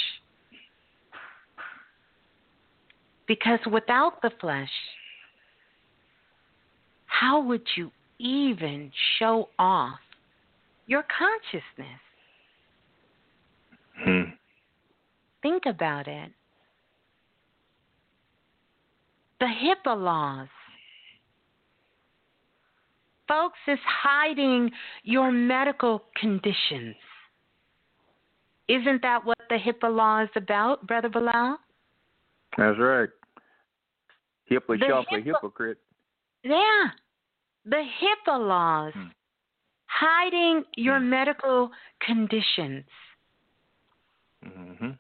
Because 3.27 3.61
without 3.71 4.21
the 4.23 4.31
flesh, 4.41 4.71
how 7.07 7.43
would 7.43 7.63
you 7.77 7.91
even 8.19 8.91
show 9.19 9.49
off 9.59 9.99
your 10.87 11.05
consciousness? 11.19 12.01
Mm. 14.07 14.33
Think 15.43 15.65
about 15.67 16.09
it. 16.09 16.31
The 19.41 19.47
HIPAA 19.47 20.01
laws. 20.01 20.49
Folks, 23.29 23.59
is 23.67 23.79
hiding 23.85 24.71
your 25.05 25.33
medical 25.33 26.05
conditions. 26.17 26.95
Isn't 28.69 29.03
that 29.03 29.25
what 29.25 29.39
the 29.49 29.57
HIPAA 29.57 29.95
law 29.95 30.23
is 30.23 30.29
about, 30.37 30.87
Brother 30.87 31.09
Balah? 31.09 31.57
That's 32.57 32.79
right. 32.79 33.09
Hippo 34.47 34.77
The 34.77 34.85
sharp 34.87 35.07
a 35.13 35.21
hypocrite. 35.21 35.79
Yeah. 36.45 36.91
The 37.65 37.85
HIPAA 38.01 38.49
laws. 38.49 38.93
Hmm. 38.95 39.07
Hiding 40.01 40.65
your 40.77 40.99
medical 41.01 41.71
conditions. 42.01 42.85
Mm-hmm. 44.45 44.91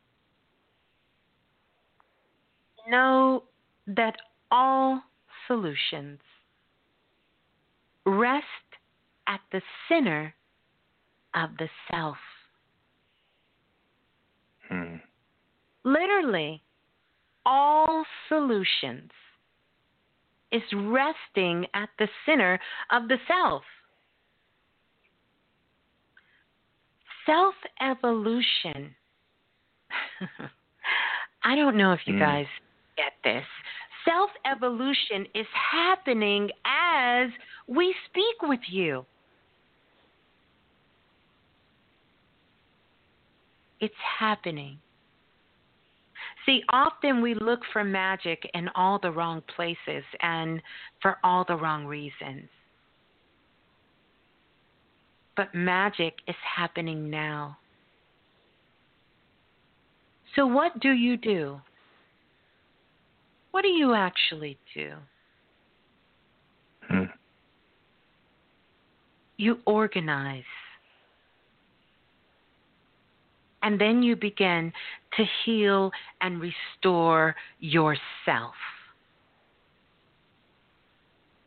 know 2.88 3.43
that 3.86 4.16
all 4.51 5.03
solutions 5.47 6.20
rest 8.07 8.47
at 9.26 9.40
the 9.53 9.61
center 9.88 10.34
of 11.34 11.51
the 11.59 11.68
self. 11.90 12.16
Mm. 14.70 15.01
Literally, 15.84 16.62
all 17.47 18.05
solutions 18.28 19.11
is 20.51 20.62
resting 20.72 21.66
at 21.74 21.88
the 21.99 22.09
center 22.26 22.61
of 22.90 23.09
the 23.09 23.16
self. 23.26 23.62
Self 27.27 27.55
evolution. 27.81 28.95
I 31.45 31.57
don't 31.57 31.77
know 31.77 31.93
if 31.93 32.01
you 32.07 32.14
Mm. 32.14 32.20
guys 32.20 32.47
get 32.97 33.12
this. 33.25 33.47
Self 34.05 34.31
evolution 34.45 35.27
is 35.35 35.47
happening 35.55 36.51
as 36.64 37.31
we 37.66 37.95
speak 38.07 38.43
with 38.43 38.61
you. 38.68 39.07
It's 43.81 43.95
happening. 44.18 44.79
See, 46.47 46.62
often 46.68 47.20
we 47.20 47.35
look 47.35 47.61
for 47.73 47.85
magic 47.85 48.49
in 48.55 48.68
all 48.75 48.99
the 48.99 49.11
wrong 49.11 49.43
places 49.55 50.05
and 50.20 50.62
for 51.01 51.18
all 51.25 51.45
the 51.45 51.57
wrong 51.57 51.87
reasons. 51.87 52.49
But 55.37 55.55
magic 55.55 56.14
is 56.28 56.37
happening 56.57 57.11
now. 57.11 57.59
So, 60.37 60.47
what 60.47 60.80
do 60.80 60.91
you 60.91 61.16
do? 61.16 61.61
What 63.51 63.62
do 63.62 63.68
you 63.68 63.95
actually 63.95 64.59
do? 64.74 64.93
Mm. 66.91 67.12
you 69.43 69.59
organize. 69.66 70.45
And 73.62 73.80
then 73.80 74.03
you 74.03 74.16
begin 74.16 74.72
to 75.16 75.24
heal 75.45 75.91
and 76.20 76.41
restore 76.41 77.35
yourself. 77.61 78.55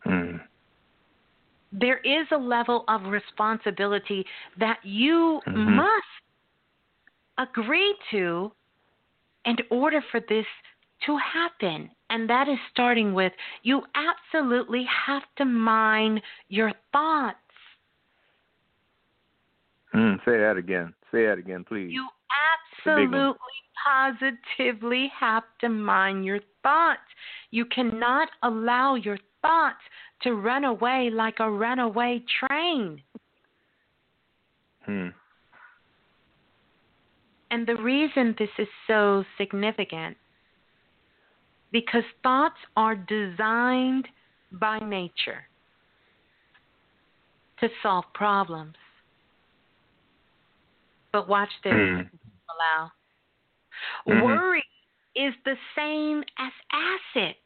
Hmm. 0.03 0.37
There 1.77 1.97
is 1.97 2.25
a 2.31 2.37
level 2.37 2.85
of 2.87 3.03
responsibility 3.05 4.25
that 4.57 4.79
you 4.83 5.41
Mhm. 5.45 5.75
must 5.75 6.21
agree 7.37 7.95
to 8.11 8.51
in 9.43 9.57
order 9.69 10.01
for 10.01 10.19
this 10.21 10.47
to 11.01 11.17
happen. 11.17 11.91
And 12.09 12.29
that 12.29 12.47
is 12.47 12.59
starting 12.71 13.13
with 13.13 13.33
you 13.63 13.85
absolutely 13.95 14.85
have 14.85 15.23
to 15.35 15.45
mind 15.45 16.21
your 16.47 16.71
thoughts. 16.91 17.39
Hmm. 19.91 20.15
Say 20.25 20.37
that 20.37 20.57
again. 20.57 20.93
Say 21.11 21.25
that 21.25 21.37
again, 21.37 21.63
please. 21.63 21.91
You 21.91 22.07
a 22.85 22.95
big 22.95 23.11
one. 23.11 23.21
absolutely, 23.21 23.37
positively 23.85 25.11
have 25.19 25.43
to 25.61 25.69
mind 25.69 26.25
your 26.25 26.39
thoughts. 26.63 27.01
You 27.51 27.65
cannot 27.65 28.29
allow 28.43 28.95
your 28.95 29.17
thoughts 29.45 29.81
to 30.21 30.33
run 30.33 30.65
away 30.65 31.09
like 31.11 31.35
a 31.39 31.49
runaway 31.49 32.23
train. 32.39 33.01
Hmm. 34.85 35.09
And 37.51 37.67
the 37.67 37.75
reason 37.75 38.35
this 38.37 38.49
is 38.57 38.67
so 38.87 39.23
significant 39.37 40.17
because 41.71 42.03
thoughts 42.23 42.57
are 42.75 42.95
designed 42.95 44.07
by 44.51 44.79
nature 44.79 45.47
to 47.59 47.69
solve 47.83 48.05
problems. 48.13 48.75
But 51.11 51.27
watch 51.27 51.49
this, 51.63 51.73
Mm. 51.73 52.09
allow. 52.49 52.91
Mhm. 54.07 54.23
Worry 54.23 54.65
is 55.15 55.33
the 55.43 55.57
same 55.75 56.23
as 56.37 56.53
acid. 56.71 57.37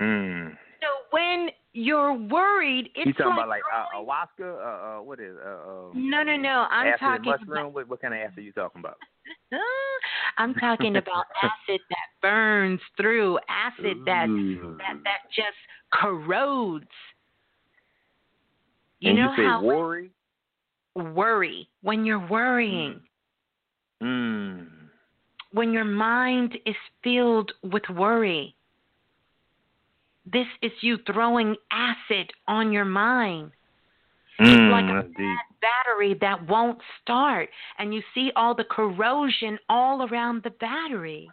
Hmm. 0.00 0.48
So 0.80 0.86
when 1.10 1.50
you're 1.74 2.14
worried, 2.14 2.88
it's 2.94 3.06
You 3.06 3.12
talking 3.12 3.36
like 3.36 3.36
about 3.36 3.48
like 3.48 3.62
uh, 3.72 3.96
ayahuasca? 3.96 4.40
Uh, 4.40 4.98
uh, 4.98 5.02
what 5.02 5.20
is? 5.20 5.36
Uh, 5.44 5.50
um, 5.70 6.10
No, 6.10 6.22
no, 6.22 6.36
no. 6.36 6.66
I'm 6.70 6.86
acid 6.88 6.98
talking 7.00 7.24
mushroom. 7.30 7.50
about 7.50 7.72
What, 7.74 7.88
what 7.88 8.00
kind 8.00 8.14
of 8.14 8.20
acid 8.20 8.38
are 8.38 8.42
you 8.42 8.52
talking 8.52 8.80
about? 8.80 8.96
I'm 10.38 10.54
talking 10.54 10.96
about 10.96 11.26
acid 11.42 11.80
that 11.90 12.06
burns 12.22 12.80
through, 12.96 13.38
acid 13.48 13.98
that 14.06 14.26
that 14.78 14.96
that 15.04 15.18
just 15.36 15.58
corrodes. 15.92 16.86
You 19.00 19.10
and 19.10 19.18
know 19.18 19.30
you 19.32 19.36
say 19.36 19.44
how 19.44 19.62
worry? 19.62 20.10
worry 20.96 21.68
when 21.82 22.04
you're 22.06 22.26
worrying, 22.26 23.00
Hmm. 24.00 24.62
when 25.52 25.72
your 25.72 25.84
mind 25.84 26.56
is 26.64 26.76
filled 27.04 27.52
with 27.62 27.82
worry. 27.90 28.54
This 30.32 30.46
is 30.62 30.72
you 30.80 30.98
throwing 31.06 31.56
acid 31.72 32.32
on 32.46 32.72
your 32.72 32.84
mind. 32.84 33.52
Mm, 34.40 34.70
like 34.70 35.04
a 35.04 35.06
deep. 35.08 35.38
battery 35.60 36.14
that 36.22 36.48
won't 36.48 36.78
start 37.02 37.50
and 37.78 37.92
you 37.92 38.02
see 38.14 38.32
all 38.36 38.54
the 38.54 38.64
corrosion 38.64 39.58
all 39.68 40.08
around 40.08 40.42
the 40.42 40.50
battery. 40.50 41.28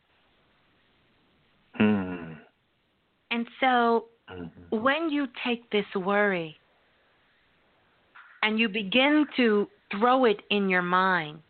Hmm. 1.76 2.34
And 3.32 3.48
so 3.62 4.08
Mhm. 4.30 4.82
when 4.82 5.10
you 5.10 5.28
take 5.46 5.70
this 5.70 5.86
worry 5.96 6.60
and 8.44 8.60
you 8.60 8.68
begin 8.68 9.26
to 9.38 9.70
throw 9.92 10.26
it 10.26 10.42
in 10.50 10.68
your 10.68 10.82
mind, 10.82 11.42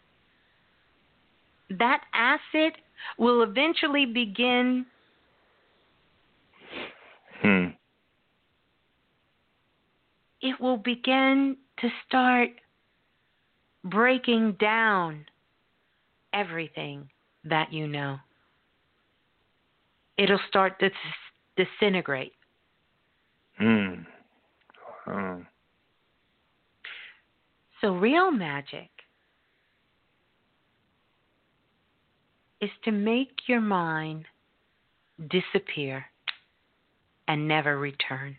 that 1.72 2.04
acid 2.14 2.78
will 3.18 3.42
eventually 3.42 4.06
begin 4.06 4.86
Hmm. 7.42 7.68
it 10.42 10.60
will 10.60 10.78
begin 10.78 11.58
to 11.80 11.90
start 12.08 12.50
breaking 13.84 14.54
down 14.54 15.26
everything 16.34 17.10
that 17.44 17.72
you 17.74 17.88
know. 17.88 18.18
It'll 20.18 20.40
start 20.48 20.80
to 20.80 20.90
dis- 20.90 21.68
disintegrate. 21.80 22.34
Hmm. 23.58 23.94
Oh. 25.08 25.46
So, 27.82 27.92
real 27.92 28.32
magic 28.32 28.90
is 32.62 32.72
to 32.86 32.92
make 32.92 33.48
your 33.48 33.62
mind 33.62 34.26
disappear 35.30 36.06
and 37.28 37.48
never 37.48 37.78
return. 37.78 38.36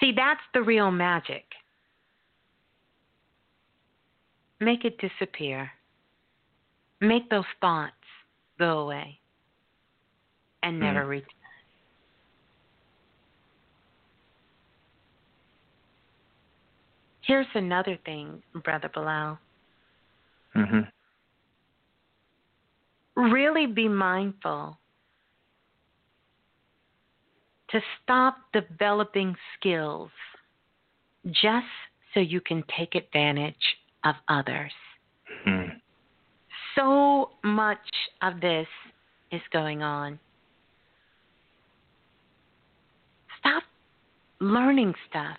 See, 0.00 0.12
that's 0.12 0.40
the 0.54 0.62
real 0.62 0.90
magic. 0.90 1.44
Make 4.60 4.84
it 4.84 4.98
disappear. 4.98 5.70
Make 7.00 7.28
those 7.28 7.44
thoughts 7.60 7.92
go 8.58 8.80
away 8.80 9.18
and 10.62 10.80
never 10.80 11.02
Hmm. 11.02 11.08
return. 11.08 11.30
Here's 17.22 17.46
another 17.54 17.96
thing, 18.04 18.42
Brother 18.62 18.88
Balah. 18.88 19.38
Mm-hmm. 20.54 20.80
Really 23.32 23.66
be 23.66 23.88
mindful 23.88 24.78
to 27.70 27.80
stop 28.02 28.36
developing 28.52 29.34
skills 29.58 30.10
just 31.30 31.66
so 32.14 32.20
you 32.20 32.40
can 32.40 32.62
take 32.76 32.94
advantage 32.94 33.54
of 34.04 34.14
others. 34.28 34.72
Hmm. 35.44 35.68
So 36.74 37.30
much 37.42 37.78
of 38.22 38.40
this 38.40 38.68
is 39.32 39.40
going 39.52 39.82
on. 39.82 40.18
Stop 43.40 43.64
learning 44.40 44.94
stuff 45.08 45.38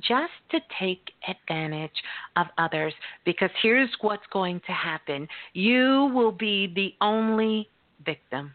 just 0.00 0.32
to 0.50 0.60
take 0.78 1.12
advantage 1.28 2.02
of 2.36 2.46
others 2.58 2.92
because 3.24 3.50
here's 3.62 3.90
what's 4.00 4.26
going 4.32 4.60
to 4.66 4.72
happen 4.72 5.26
you 5.52 6.10
will 6.14 6.32
be 6.32 6.72
the 6.74 6.92
only 7.00 7.68
victim. 8.04 8.52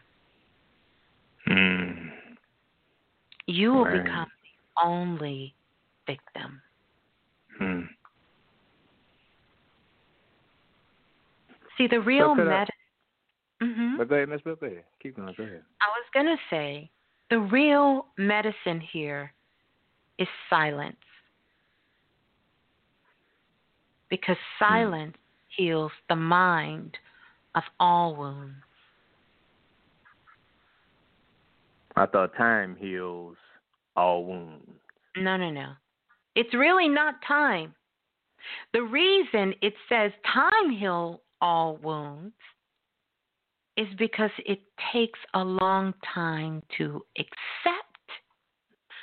Hmm. 1.46 2.01
You 3.46 3.72
will 3.72 3.84
Right. 3.84 4.02
become 4.04 4.30
the 4.42 4.82
only 4.82 5.54
victim. 6.06 6.62
Hmm. 7.58 7.82
See, 11.76 11.86
the 11.86 12.00
real 12.00 12.30
I- 12.30 12.34
medicine. 12.34 12.74
hmm 13.60 13.96
But 13.96 14.08
go 14.08 14.14
ahead, 14.16 14.28
Miss 14.28 14.42
Bill. 14.42 14.56
Go 14.56 14.66
ahead. 14.66 14.84
Keep 15.00 15.16
going. 15.16 15.34
Go 15.34 15.44
ahead. 15.44 15.62
I 15.80 15.88
was 15.88 16.04
going 16.12 16.26
to 16.26 16.42
say 16.50 16.90
the 17.30 17.38
real 17.40 18.06
medicine 18.16 18.80
here 18.80 19.32
is 20.18 20.28
silence. 20.50 20.96
Because 24.08 24.36
silence 24.58 25.16
heals 25.48 25.92
the 26.08 26.16
mind 26.16 26.98
of 27.54 27.62
all 27.80 28.14
wounds. 28.14 28.54
I 32.02 32.06
thought 32.06 32.34
time 32.36 32.74
heals 32.74 33.36
all 33.94 34.24
wounds. 34.24 34.80
No, 35.16 35.36
no, 35.36 35.50
no. 35.50 35.68
It's 36.34 36.52
really 36.52 36.88
not 36.88 37.14
time. 37.28 37.76
The 38.72 38.82
reason 38.82 39.54
it 39.62 39.74
says 39.88 40.10
time 40.34 40.70
heal 40.76 41.22
all 41.40 41.76
wounds 41.76 42.34
is 43.76 43.86
because 43.98 44.32
it 44.44 44.60
takes 44.92 45.18
a 45.34 45.44
long 45.44 45.94
time 46.12 46.62
to 46.78 47.04
accept. 47.18 48.08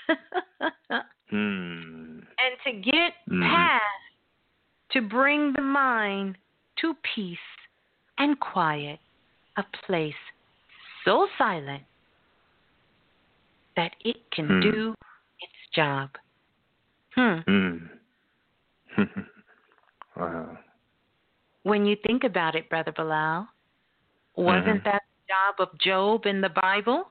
Hmm. 1.30 2.22
and 2.40 2.56
to 2.66 2.72
get 2.82 3.14
Mhm. 3.30 3.48
past 3.52 3.84
to 4.90 5.02
bring 5.02 5.54
the 5.54 5.62
mind 5.62 6.40
to 6.78 6.96
peace 7.04 7.38
and 8.18 8.40
quiet, 8.40 9.00
a 9.58 9.64
place 9.86 10.16
so 11.06 11.30
silent 11.38 11.84
that 13.80 13.96
it 14.04 14.18
can 14.32 14.46
Hmm. 14.46 14.60
do 14.60 14.96
its 15.40 15.60
job. 15.74 16.10
Hmm. 17.16 17.40
Hmm. 17.48 17.78
wow. 20.18 20.58
When 21.64 21.86
you 21.86 21.96
think 22.06 22.26
about 22.26 22.56
it, 22.56 22.70
Brother 22.70 22.92
Balah, 22.92 23.48
wasn't 24.36 24.82
Mhm. 24.82 24.84
that 24.84 25.04
the 25.08 25.34
job 25.34 25.56
of 25.62 25.78
Job 25.80 26.26
in 26.26 26.42
the 26.42 26.50
Bible? 26.50 27.10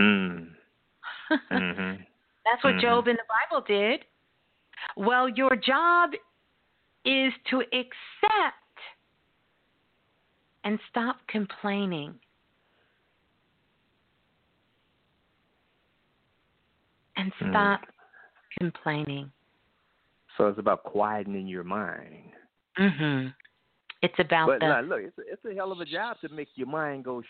Hmm. 0.00 0.54
hmm 1.48 2.02
That's 2.44 2.62
what 2.64 2.74
Mhm. 2.74 2.80
Job 2.80 3.08
in 3.08 3.16
the 3.16 3.28
Bible 3.36 3.60
did. 3.66 4.04
Well, 4.96 5.28
your 5.28 5.54
job 5.54 6.14
is 7.04 7.32
to 7.50 7.60
accept 7.60 8.80
and 10.64 10.80
stop 10.90 11.24
complaining. 11.28 12.20
And 17.16 17.32
Mm. 17.34 17.50
stop 17.50 17.80
complaining. 18.58 19.32
So 20.36 20.48
it's 20.48 20.58
about 20.58 20.84
quietening 20.84 21.48
your 21.48 21.64
mind. 21.64 22.32
Mhm. 22.76 23.34
It's 24.02 24.18
about 24.18 24.46
But 24.46 24.60
the 24.60 24.68
now, 24.68 24.80
look, 24.80 25.00
it's 25.02 25.16
a, 25.18 25.22
it's 25.32 25.44
a 25.46 25.54
hell 25.54 25.72
of 25.72 25.80
a 25.80 25.86
job 25.86 26.20
to 26.20 26.28
make 26.28 26.48
your 26.56 26.66
mind 26.66 27.04
go. 27.04 27.22
Shh. 27.22 27.26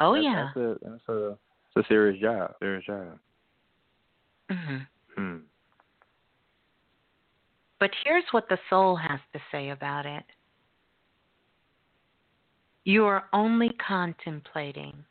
Oh 0.00 0.14
That's- 0.14 0.24
yeah. 0.24 0.44
that's 0.44 0.56
a 0.56 0.78
that's 0.82 1.08
a 1.08 1.38
it's 1.76 1.86
a 1.86 1.88
serious 1.88 2.20
job. 2.20 2.54
Serious 2.58 2.84
job. 2.84 3.18
Mhm. 4.50 4.86
Hmm. 5.14 5.38
But 7.78 7.94
here's 8.04 8.24
what 8.32 8.48
the 8.50 8.58
soul 8.68 8.96
has 8.96 9.20
to 9.32 9.40
say 9.50 9.70
about 9.70 10.04
it. 10.04 10.24
You 12.84 13.06
are 13.06 13.28
only 13.32 13.70
contemplating 13.74 15.04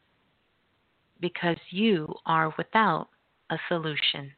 because 1.19 1.57
you 1.69 2.13
are 2.25 2.53
without 2.57 3.07
a 3.49 3.57
solution. 3.67 4.31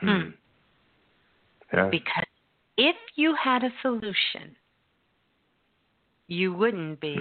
Hmm. 0.00 0.30
Yeah. 1.72 1.88
Because 1.90 2.24
if 2.76 2.96
you 3.14 3.34
had 3.42 3.62
a 3.62 3.70
solution, 3.82 4.56
you 6.26 6.52
wouldn't 6.52 7.00
be 7.00 7.18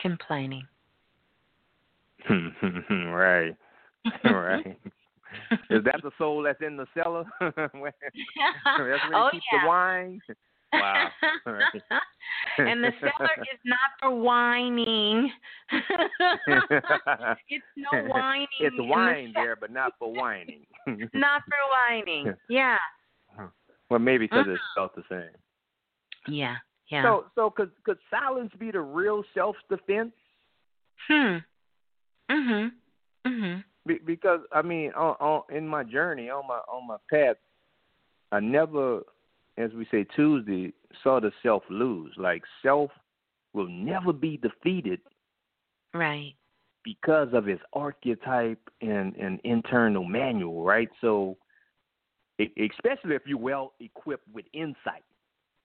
complaining. 0.00 0.66
right. 2.28 3.54
right. 4.24 4.78
Is 5.70 5.84
that 5.84 6.00
the 6.02 6.10
soul 6.18 6.42
that's 6.42 6.60
in 6.60 6.76
the 6.76 6.86
cellar? 6.94 7.24
Where- 7.40 7.94
that's 8.00 8.78
where 8.78 9.14
oh 9.14 9.28
keep 9.30 9.42
yeah. 9.52 9.60
the 9.62 9.68
wine. 9.68 10.20
Wow. 10.72 11.10
And 12.58 12.82
the 12.82 12.90
cellar 13.00 13.28
is 13.52 13.60
not 13.64 13.90
for 14.00 14.10
whining. 14.10 15.30
it's 17.48 17.64
no 17.76 18.02
whining. 18.04 18.46
It's 18.60 18.72
in 18.72 18.76
the 18.76 18.84
wine 18.84 19.32
there, 19.34 19.56
but 19.56 19.70
not 19.70 19.92
for 19.98 20.12
whining. 20.12 20.66
Not 20.86 21.42
for 21.44 21.58
whining. 21.70 22.34
Yeah. 22.48 22.78
well, 23.90 24.00
maybe 24.00 24.26
because 24.26 24.46
Mm. 24.46 24.54
it's 24.54 24.62
felt 24.74 24.94
the 24.94 25.02
same. 25.08 25.30
Yeah. 26.28 26.56
Yeah. 26.88 27.02
So, 27.02 27.26
so 27.34 27.50
could 27.50 27.70
could 27.84 27.98
silence 28.10 28.52
be 28.58 28.70
the 28.70 28.80
real 28.80 29.22
self 29.34 29.56
defense? 29.68 30.12
hmm. 31.08 31.36
Mhm. 32.30 32.70
Mhm. 33.26 33.64
Be, 33.86 33.98
because 34.04 34.40
I 34.52 34.62
mean, 34.62 34.92
on, 34.92 35.14
on 35.20 35.42
in 35.56 35.66
my 35.68 35.84
journey, 35.84 36.30
on 36.30 36.46
my 36.46 36.58
on 36.68 36.86
my 36.86 36.96
path, 37.10 37.36
I 38.32 38.40
never, 38.40 39.02
as 39.58 39.72
we 39.72 39.86
say 39.90 40.04
Tuesday, 40.04 40.72
saw 41.02 41.20
the 41.20 41.32
self 41.42 41.62
lose. 41.70 42.12
Like 42.16 42.42
self 42.62 42.90
will 43.52 43.68
never 43.68 44.12
be 44.12 44.36
defeated 44.36 45.00
Right. 45.94 46.34
because 46.84 47.28
of 47.32 47.48
its 47.48 47.62
archetype 47.72 48.60
and 48.82 49.14
and 49.16 49.40
internal 49.44 50.04
manual, 50.04 50.62
right? 50.64 50.88
So, 51.00 51.36
especially 52.38 53.14
if 53.14 53.22
you're 53.26 53.38
well 53.38 53.72
equipped 53.80 54.28
with 54.32 54.44
insight. 54.52 55.04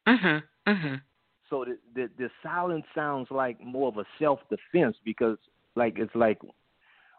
Mhm. 0.07 0.43
Mhm. 0.67 1.01
So 1.49 1.65
the, 1.65 1.77
the 1.93 2.09
the 2.17 2.29
silence 2.41 2.85
sounds 2.95 3.29
like 3.29 3.59
more 3.61 3.89
of 3.89 3.97
a 3.97 4.05
self 4.17 4.39
defense 4.49 4.97
because 5.03 5.37
like 5.75 5.99
it's 5.99 6.15
like 6.15 6.39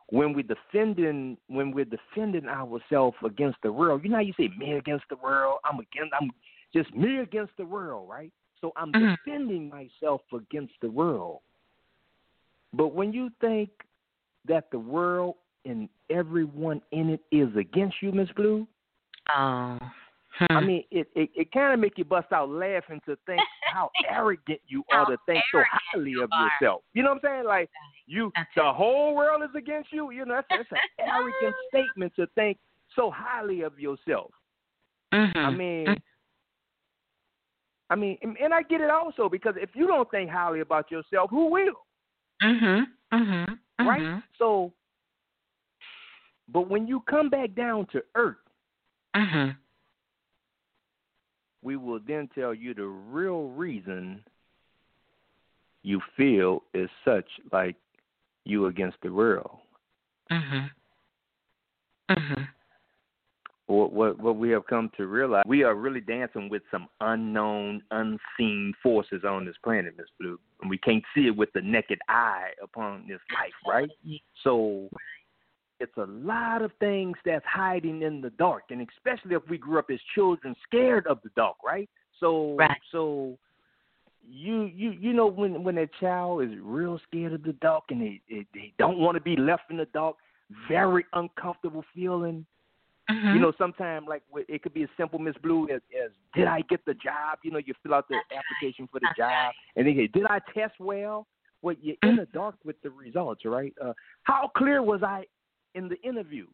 when 0.09 0.33
we're 0.33 0.43
defending 0.43 1.37
when 1.49 1.71
we're 1.71 1.85
defending 1.85 2.47
ourselves 2.49 3.17
against 3.25 3.59
the 3.63 3.73
world, 3.73 4.03
you 4.03 4.11
know 4.11 4.17
how 4.17 4.23
you 4.23 4.33
say 4.39 4.49
me 4.59 4.73
against 4.73 5.05
the 5.11 5.17
world, 5.17 5.59
I'm 5.65 5.79
against 5.79 6.15
I'm 6.19 6.31
just 6.75 6.95
me 6.95 7.19
against 7.19 7.57
the 7.57 7.65
world, 7.65 8.09
right? 8.09 8.33
So 8.61 8.73
I'm 8.77 8.93
Mhm. 8.93 9.17
defending 9.25 9.69
myself 9.69 10.23
against 10.33 10.75
the 10.81 10.91
world. 10.91 11.41
But 12.73 12.89
when 12.89 13.13
you 13.13 13.31
think 13.41 13.71
that 14.47 14.71
the 14.71 14.79
world 14.79 15.37
and 15.65 15.89
everyone 16.11 16.83
in 16.91 17.11
it 17.11 17.23
is 17.31 17.55
against 17.57 18.01
you, 18.03 18.13
Miss 18.13 18.31
Blue, 18.33 18.67
Oh. 19.31 19.79
I 20.51 20.61
Hmm. 20.61 20.67
mean, 20.67 20.85
it 20.91 21.09
it, 21.15 21.31
it 21.35 21.53
kind 21.53 21.73
of 21.73 21.79
make 21.81 21.97
you 21.99 22.05
bust 22.05 22.33
out 22.33 22.49
laughing 22.49 23.01
to 23.07 23.17
think 23.27 23.41
how 23.67 23.91
arrogant 24.09 24.61
you 24.67 24.85
How 24.91 25.05
are 25.05 25.07
to 25.07 25.19
think 25.27 25.45
so 25.53 25.63
highly 25.71 26.13
you 26.13 26.25
of 26.25 26.31
are. 26.33 26.51
yourself. 26.61 26.83
You 26.95 27.03
know 27.03 27.11
what 27.11 27.25
I'm 27.25 27.31
saying? 27.31 27.45
Like 27.45 27.71
you, 28.07 28.33
That's 28.35 28.51
the 28.57 28.69
it. 28.69 28.75
whole 28.75 29.15
world 29.15 29.43
is 29.43 29.55
against 29.55 29.93
you. 29.93 30.11
You 30.11 30.25
know, 30.25 30.35
that's, 30.35 30.49
that's 30.51 30.73
an 30.73 30.79
arrogant 30.99 31.55
statement 31.69 32.13
to 32.17 32.27
think 32.35 32.59
so 32.97 33.11
highly 33.11 33.61
of 33.63 33.79
yourself. 33.79 34.33
Mhm. 35.13 35.37
I 35.37 35.51
mean, 35.51 36.03
I 37.93 37.95
mean, 37.95 38.17
and, 38.23 38.39
and 38.39 38.55
I 38.55 38.63
get 38.63 38.81
it 38.81 38.89
also 38.89 39.29
because 39.29 39.55
if 39.59 39.69
you 39.75 39.87
don't 39.87 40.11
think 40.11 40.31
highly 40.31 40.61
about 40.61 40.91
yourself, 40.91 41.29
who 41.29 41.51
will? 41.51 41.75
Mhm. 42.43 42.87
Mhm. 43.13 43.59
Right? 43.81 44.01
Mhm. 44.01 44.23
So, 44.39 44.73
but 46.49 46.71
when 46.71 46.87
you 46.87 47.01
come 47.01 47.29
back 47.29 47.55
down 47.55 47.85
to 47.89 48.03
earth, 48.15 48.39
Mhm. 49.15 49.59
we 51.61 51.77
will 51.77 52.01
then 52.01 52.29
tell 52.29 52.55
you 52.55 52.73
the 52.73 52.87
real 52.87 53.49
reason 53.49 54.25
you 55.83 56.01
feel 56.17 56.65
is 56.73 56.89
such 57.05 57.29
like 57.53 57.77
you 58.45 58.67
against 58.67 58.99
the 59.03 59.13
world. 59.13 59.61
Mhm. 60.31 60.71
Mhm. 62.09 62.49
What 63.67 63.93
what 63.93 64.19
what 64.19 64.37
we 64.37 64.51
have 64.51 64.67
come 64.67 64.91
to 64.97 65.07
realize, 65.07 65.45
we 65.47 65.63
are 65.63 65.75
really 65.75 66.01
dancing 66.01 66.49
with 66.49 66.63
some 66.71 66.89
unknown, 67.01 67.83
unseen 67.91 68.75
forces 68.83 69.23
on 69.25 69.45
this 69.47 69.55
planet, 69.63 69.95
Miss 69.97 70.09
Blue, 70.19 70.39
and 70.61 70.69
we 70.69 70.79
can't 70.79 71.05
see 71.15 71.27
it 71.29 71.37
with 71.37 71.53
the 71.55 71.61
naked 71.61 72.01
eye 72.09 72.51
upon 72.63 73.07
this 73.09 73.21
life, 73.33 73.53
right? 73.67 73.89
So 74.43 74.89
it's 75.79 75.97
a 75.97 76.07
lot 76.07 76.63
of 76.63 76.73
things 76.81 77.17
that's 77.25 77.45
hiding 77.47 78.03
in 78.03 78.21
the 78.21 78.31
dark, 78.31 78.65
and 78.71 78.87
especially 78.97 79.35
if 79.35 79.43
we 79.49 79.59
grew 79.59 79.79
up 79.79 79.91
as 79.91 80.01
children 80.15 80.57
scared 80.67 81.07
of 81.07 81.21
the 81.23 81.31
dark, 81.37 81.57
right? 81.65 81.89
So 82.19 82.57
Right. 82.57 82.81
so 82.91 83.39
you 84.29 84.65
you 84.65 84.91
you 84.93 85.13
know 85.13 85.27
when 85.27 85.65
when 85.65 85.79
a 85.79 85.87
child 86.01 86.43
is 86.43 86.51
real 86.61 87.01
scared 87.09 87.33
of 87.33 87.43
the 87.43 87.55
dark 87.55 87.85
and 87.91 88.01
they 88.01 88.21
they, 88.31 88.47
they 88.55 88.73
don't 88.79 88.99
want 88.99 89.17
to 89.17 89.21
be 89.21 89.37
left 89.37 89.71
in 89.71 89.77
the 89.77 89.87
dark, 89.87 90.17
very 90.69 91.05
uncomfortable 91.13 91.85
feeling. 91.95 92.47
Mhm. 93.13 93.35
You 93.35 93.41
know, 93.41 93.53
sometimes 93.59 94.07
like 94.09 94.23
it 94.49 94.63
could 94.63 94.75
be 94.75 94.83
as 94.83 94.89
simple, 94.97 95.19
Miss 95.19 95.37
Blue, 95.43 95.69
as, 95.69 95.81
as 96.05 96.11
did 96.35 96.47
I 96.47 96.63
get 96.63 96.85
the 96.85 96.95
job? 96.95 97.39
You 97.43 97.51
know, 97.51 97.59
you 97.59 97.75
fill 97.83 97.95
out 97.95 98.09
the 98.09 98.17
application 98.35 98.89
for 98.89 99.01
the 99.01 99.09
job, 99.17 99.29
right. 99.31 99.53
and 99.77 99.87
they 99.87 99.95
say, 99.95 100.07
did 100.09 100.27
I 100.27 100.41
test 100.55 100.75
well? 100.81 101.27
Well, 101.63 101.77
you're 101.81 101.97
in 102.03 102.17
the 102.17 102.27
dark 102.33 102.57
with 102.65 102.81
the 102.83 102.91
results, 102.91 103.45
right? 103.45 103.73
Uh, 103.81 103.93
how 104.25 104.51
clear 104.57 104.83
was 104.83 105.03
I 105.03 105.25
in 105.75 105.89
the 105.89 106.01
interview? 106.03 106.47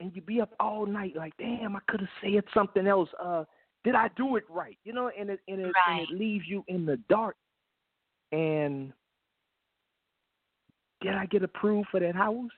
And 0.00 0.14
you 0.14 0.20
be 0.22 0.40
up 0.40 0.54
all 0.60 0.86
night, 0.86 1.14
like, 1.16 1.34
damn, 1.38 1.74
I 1.76 1.80
could 1.88 2.00
have 2.00 2.08
said 2.22 2.44
something 2.52 2.86
else. 2.86 3.08
Uh, 3.22 3.44
did 3.84 3.94
I 3.94 4.08
do 4.16 4.36
it 4.36 4.44
right? 4.48 4.78
You 4.84 4.92
know, 4.92 5.10
and 5.18 5.30
it 5.30 5.40
and 5.48 5.60
it 5.60 5.72
and 5.88 6.00
it 6.00 6.10
leaves 6.10 6.46
you 6.48 6.64
in 6.68 6.84
the 6.86 6.98
dark. 7.08 7.36
And 8.32 8.92
did 11.00 11.14
I 11.14 11.26
get 11.26 11.42
approved 11.42 11.88
for 11.90 12.00
that 12.00 12.14
house? 12.14 12.50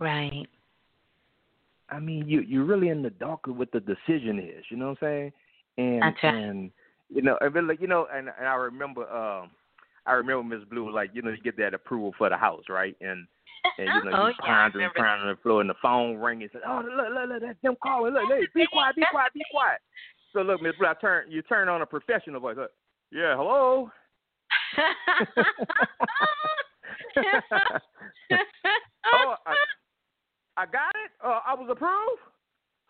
Right. 0.00 0.46
I 1.94 2.00
mean, 2.00 2.28
you 2.28 2.40
you're 2.40 2.64
really 2.64 2.88
in 2.88 3.02
the 3.02 3.10
dark 3.10 3.46
of 3.46 3.56
what 3.56 3.70
the 3.72 3.80
decision 3.80 4.38
is. 4.38 4.64
You 4.70 4.76
know 4.76 4.88
what 4.88 5.02
I'm 5.02 5.06
saying? 5.06 5.32
And 5.78 6.02
right. 6.02 6.24
and 6.24 6.70
you 7.08 7.22
know, 7.22 7.38
I 7.40 7.48
mean, 7.48 7.68
like, 7.68 7.80
you 7.80 7.86
know, 7.86 8.06
and, 8.12 8.28
and 8.38 8.48
I 8.48 8.54
remember, 8.54 9.08
um, 9.10 9.50
I 10.06 10.12
remember 10.12 10.56
Miss 10.56 10.68
Blue, 10.68 10.92
like 10.92 11.10
you 11.12 11.22
know, 11.22 11.30
you 11.30 11.42
get 11.42 11.56
that 11.58 11.74
approval 11.74 12.12
for 12.18 12.28
the 12.28 12.36
house, 12.36 12.64
right? 12.68 12.96
And 13.00 13.26
and 13.78 13.86
you 13.86 14.10
know, 14.10 14.16
Oh, 14.16 14.26
you 14.28 14.34
yeah, 14.44 14.68
remember 14.74 15.06
on 15.06 15.28
the 15.28 15.36
floor, 15.42 15.60
and 15.60 15.70
the 15.70 15.74
phone 15.80 16.16
ringing. 16.16 16.48
Said, 16.52 16.62
"Oh, 16.66 16.82
look, 16.84 17.08
look, 17.14 17.28
look, 17.28 17.42
that's 17.42 17.62
them 17.62 17.76
calling. 17.82 18.14
Look, 18.14 18.24
hey, 18.28 18.46
be 18.54 18.66
quiet, 18.72 18.96
be 18.96 19.04
quiet, 19.10 19.32
be 19.32 19.42
quiet." 19.50 19.80
So 20.32 20.40
look, 20.42 20.60
Miss 20.60 20.74
Blue, 20.78 20.88
I 20.88 20.94
turn, 21.00 21.30
you 21.30 21.42
turn 21.42 21.68
on 21.68 21.82
a 21.82 21.86
professional 21.86 22.40
voice. 22.40 22.56
Look, 22.58 22.72
yeah, 23.12 23.36
hello. 23.36 23.90
oh, 29.12 29.34
I, 29.46 29.54
I 30.56 30.66
got 30.66 30.94
it. 31.04 31.10
Uh, 31.22 31.40
I 31.46 31.54
was 31.54 31.68
approved. 31.70 32.22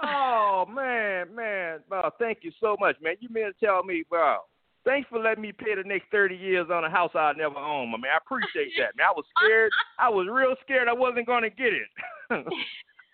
Oh 0.02 0.64
man, 0.74 1.34
man, 1.34 1.80
well, 1.90 2.12
thank 2.18 2.38
you 2.42 2.52
so 2.60 2.76
much, 2.80 2.96
man. 3.02 3.14
You 3.20 3.28
mean 3.30 3.46
to 3.46 3.52
tell 3.64 3.82
me, 3.84 4.02
bro. 4.08 4.38
thanks 4.84 5.08
for 5.08 5.18
letting 5.20 5.42
me 5.42 5.52
pay 5.52 5.74
the 5.76 5.82
next 5.84 6.06
thirty 6.10 6.36
years 6.36 6.66
on 6.72 6.84
a 6.84 6.90
house 6.90 7.12
I 7.14 7.32
never 7.36 7.56
own, 7.56 7.90
my 7.90 7.98
man. 7.98 8.10
I 8.12 8.18
appreciate 8.18 8.72
that, 8.78 8.96
man. 8.96 9.06
I 9.08 9.12
was 9.12 9.24
scared. 9.38 9.70
I 9.98 10.08
was 10.08 10.26
real 10.30 10.54
scared 10.62 10.88
I 10.88 10.92
wasn't 10.92 11.26
gonna 11.26 11.50
get 11.50 11.72
it. 11.72 11.88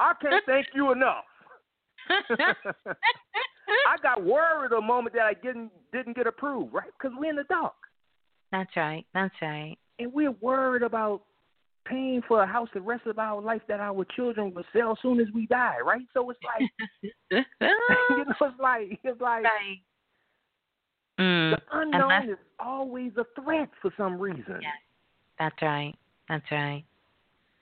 I 0.00 0.12
can't 0.20 0.44
thank 0.46 0.66
you 0.74 0.92
enough. 0.92 1.24
I 2.08 3.96
got 4.02 4.24
worried 4.24 4.72
the 4.72 4.80
moment 4.80 5.14
that 5.14 5.22
I 5.22 5.34
didn't 5.34 5.70
didn't 5.92 6.16
get 6.16 6.26
approved, 6.26 6.72
right? 6.72 6.90
Because 6.98 7.16
we're 7.18 7.30
in 7.30 7.36
the 7.36 7.44
dark 7.44 7.74
That's 8.50 8.74
right. 8.76 9.04
That's 9.14 9.34
right. 9.42 9.76
and 9.98 10.12
we're 10.12 10.32
worried 10.32 10.82
about 10.82 11.22
paying 11.90 12.22
for 12.26 12.42
a 12.42 12.46
house 12.46 12.68
the 12.72 12.80
rest 12.80 13.06
of 13.06 13.18
our 13.18 13.42
life 13.42 13.62
that 13.68 13.80
our 13.80 14.04
children 14.16 14.54
will 14.54 14.64
sell 14.72 14.92
as 14.92 14.98
soon 15.02 15.20
as 15.20 15.26
we 15.34 15.46
die, 15.46 15.76
right? 15.84 16.06
So 16.14 16.30
it's 16.30 16.40
like 16.44 16.70
you 17.30 17.44
know, 17.70 18.34
it's 18.40 18.60
like 18.60 18.98
it's 19.02 19.20
like 19.20 19.44
right. 19.44 19.80
Mm, 21.18 21.56
the 21.56 21.62
unknown 21.72 22.08
that's- 22.08 22.30
is 22.30 22.38
always 22.58 23.12
a 23.18 23.24
threat 23.40 23.68
for 23.82 23.92
some 23.96 24.18
reason. 24.18 24.60
Yes. 24.62 24.72
That's 25.38 25.62
right. 25.62 25.94
That's 26.28 26.50
right. 26.50 26.84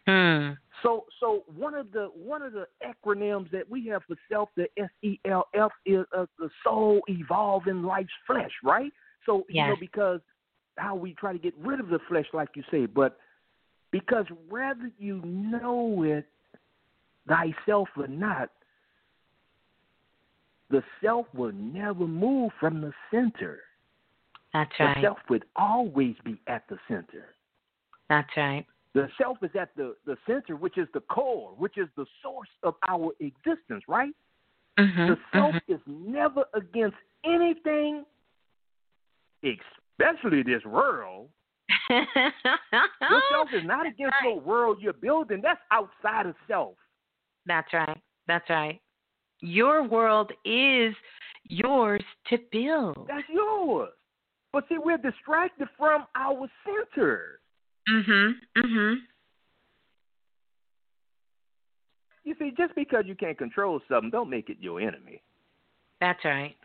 Hmm. 0.07 0.53
So 0.83 1.07
so 1.21 1.43
one 1.57 1.75
of 1.75 1.91
the 1.93 2.11
one 2.15 2.43
of 2.43 2.53
the 2.53 2.67
acronyms 2.85 3.51
that 3.51 3.69
we 3.69 3.87
have 3.89 4.03
for 4.07 4.17
self, 4.31 4.49
the 4.57 4.69
S 4.77 4.91
E 5.03 5.19
L 5.25 5.49
F 5.55 5.73
is 5.87 6.05
uh, 6.17 6.27
the 6.39 6.49
soul 6.63 7.01
evolving 7.09 7.83
life's 7.83 8.11
flesh, 8.27 8.53
right? 8.63 8.93
So 9.27 9.45
you 9.49 9.63
know 9.67 9.77
because 9.79 10.21
how 10.77 10.95
we 10.95 11.15
try 11.15 11.33
to 11.33 11.39
get 11.39 11.55
rid 11.59 11.81
of 11.81 11.89
the 11.89 11.99
flesh, 12.09 12.27
like 12.33 12.51
you 12.55 12.63
say, 12.71 12.87
but 12.87 13.19
because 13.91 14.27
whether 14.49 14.91
you 14.99 15.21
know 15.25 16.03
it 16.03 16.27
thyself 17.27 17.89
or 17.97 18.09
not, 18.09 18.51
the 20.71 20.83
self 21.03 21.27
will 21.35 21.53
never 21.53 22.07
move 22.07 22.53
from 22.61 22.81
the 22.81 22.93
center. 23.11 23.61
That's 24.53 24.71
right. 24.79 24.97
The 24.97 25.03
self 25.03 25.19
would 25.29 25.45
always 25.57 26.15
be 26.25 26.41
at 26.47 26.65
the 26.69 26.79
center. 26.89 27.35
That's 28.09 28.29
right. 28.37 28.67
The 28.95 29.09
self 29.21 29.39
is 29.43 29.51
at 29.59 29.71
the, 29.77 29.95
the 30.07 30.17
center, 30.27 30.57
which 30.57 30.79
is 30.79 30.89
the 30.95 31.01
core, 31.01 31.53
which 31.57 31.77
is 31.79 31.89
the 31.97 32.07
source 32.23 32.49
of 32.63 32.75
our 32.89 33.13
existence, 33.21 33.85
right? 33.87 34.13
Mm-hmm. 34.79 35.09
The 35.09 35.19
self 35.33 35.55
is 35.69 35.81
never 35.87 36.45
against 36.55 36.97
anything, 37.25 38.05
especially 39.45 40.43
this 40.43 40.65
world. 40.65 41.29
Your 41.91 43.23
self 43.31 43.49
is 43.55 43.65
not 43.65 43.87
against 43.87 44.15
right. 44.23 44.35
the 44.35 44.41
world 44.41 44.79
you're 44.81 44.93
building. 44.93 45.41
That's 45.43 45.61
outside 45.73 46.27
of 46.27 46.35
self. 46.47 46.75
That's 47.47 47.73
right. 47.73 48.01
That's 48.27 48.49
right. 48.51 48.81
Your 49.41 49.85
world 49.87 50.33
is 50.45 50.95
yours 51.45 52.03
to 52.29 52.39
build. 52.53 53.07
That's 53.09 53.29
yours. 53.29 53.91
But 54.53 54.65
see, 54.69 54.79
we're 54.79 54.99
distracted 54.99 55.69
from 55.77 56.07
our 56.15 56.49
center. 56.65 57.41
Mhm. 57.89 58.41
Mhm. 58.57 59.07
You 62.25 62.35
see, 62.39 62.51
just 62.51 62.75
because 62.75 63.07
you 63.07 63.15
can't 63.15 63.39
control 63.39 63.81
something, 63.89 64.11
don't 64.11 64.29
make 64.29 64.51
it 64.51 64.59
your 64.61 64.81
enemy. 64.81 65.23
That's 66.01 66.23
right. 66.25 66.57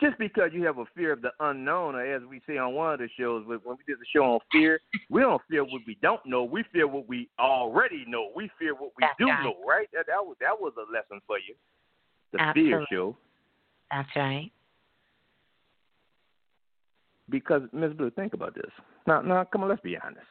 Just 0.00 0.18
because 0.18 0.50
you 0.52 0.64
have 0.64 0.78
a 0.78 0.84
fear 0.96 1.12
of 1.12 1.22
the 1.22 1.30
unknown, 1.40 1.94
or 1.94 2.04
as 2.04 2.22
we 2.28 2.40
say 2.46 2.58
on 2.58 2.74
one 2.74 2.94
of 2.94 2.98
the 2.98 3.08
shows, 3.18 3.46
when 3.46 3.58
when 3.58 3.76
we 3.76 3.84
did 3.86 4.00
the 4.00 4.06
show 4.14 4.24
on 4.24 4.40
fear, 4.50 4.80
we 5.10 5.20
don't 5.20 5.40
fear 5.48 5.62
what 5.64 5.82
we 5.86 5.96
don't 6.02 6.24
know. 6.26 6.44
We 6.44 6.64
fear 6.72 6.86
what 6.86 7.08
we 7.08 7.28
already 7.38 8.04
know. 8.06 8.30
We 8.34 8.50
fear 8.58 8.74
what 8.74 8.90
we 8.96 9.02
That's 9.02 9.14
do 9.18 9.26
right. 9.26 9.44
know, 9.44 9.54
right? 9.66 9.88
That, 9.92 10.06
that 10.08 10.24
was 10.24 10.36
that 10.40 10.58
was 10.58 10.72
a 10.76 10.92
lesson 10.92 11.20
for 11.26 11.38
you. 11.38 11.54
The 12.32 12.40
Absolutely. 12.40 12.70
fear 12.72 12.86
show, 12.90 13.16
That's 13.92 14.08
right. 14.16 14.50
because 17.30 17.62
Ms. 17.72 17.92
Blue, 17.94 18.10
think 18.10 18.34
about 18.34 18.54
this. 18.54 18.70
Now, 19.06 19.20
now, 19.20 19.44
come 19.44 19.62
on, 19.62 19.68
let's 19.68 19.80
be 19.82 19.96
honest. 19.96 20.26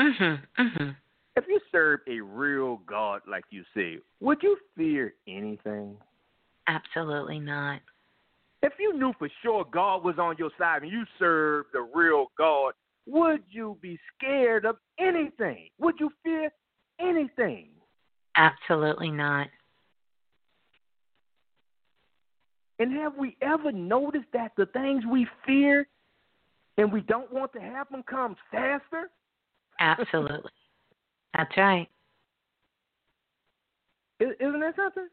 Mhm. 0.00 0.40
Mhm. 0.58 0.96
If 1.36 1.44
you 1.48 1.60
serve 1.70 2.00
a 2.08 2.20
real 2.20 2.78
God, 2.86 3.22
like 3.26 3.44
you 3.50 3.64
say, 3.74 3.98
would 4.20 4.42
you 4.42 4.56
fear 4.76 5.14
anything? 5.26 5.96
Absolutely 6.68 7.38
not. 7.40 7.80
If 8.62 8.74
you 8.78 8.96
knew 8.96 9.12
for 9.18 9.28
sure 9.42 9.64
God 9.70 10.04
was 10.04 10.18
on 10.18 10.36
your 10.38 10.50
side 10.56 10.82
and 10.82 10.90
you 10.90 11.04
served 11.18 11.70
the 11.72 11.80
real 11.80 12.26
God, 12.38 12.74
would 13.06 13.42
you 13.50 13.76
be 13.82 13.98
scared 14.16 14.64
of 14.64 14.76
anything? 15.00 15.68
Would 15.80 15.96
you 15.98 16.10
fear 16.22 16.50
anything? 17.00 17.70
Absolutely 18.36 19.10
not. 19.10 19.48
And 22.78 22.92
have 22.94 23.16
we 23.16 23.36
ever 23.42 23.72
noticed 23.72 24.26
that 24.32 24.52
the 24.56 24.66
things 24.66 25.04
we 25.10 25.26
fear 25.44 25.86
and 26.78 26.92
we 26.92 27.00
don't 27.02 27.32
want 27.32 27.52
to 27.54 27.60
happen 27.60 28.02
comes 28.08 28.36
faster? 28.50 29.10
Absolutely. 29.80 30.50
That's 31.36 31.56
right. 31.56 31.88
Isn't 34.20 34.60
that 34.60 34.76
something? 34.76 35.08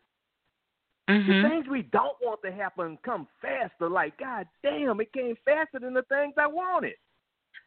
The 1.10 1.16
Mhm. 1.16 1.42
things 1.42 1.68
we 1.68 1.82
don't 1.82 2.16
want 2.22 2.40
to 2.44 2.52
happen 2.52 2.96
come 2.98 3.28
faster. 3.42 3.90
Like, 3.90 4.16
God 4.18 4.48
damn, 4.62 5.02
it 5.02 5.12
came 5.12 5.36
faster 5.38 5.80
than 5.80 5.96
the 5.96 6.04
things 6.04 6.36
I 6.38 6.46
wanted. 6.46 6.98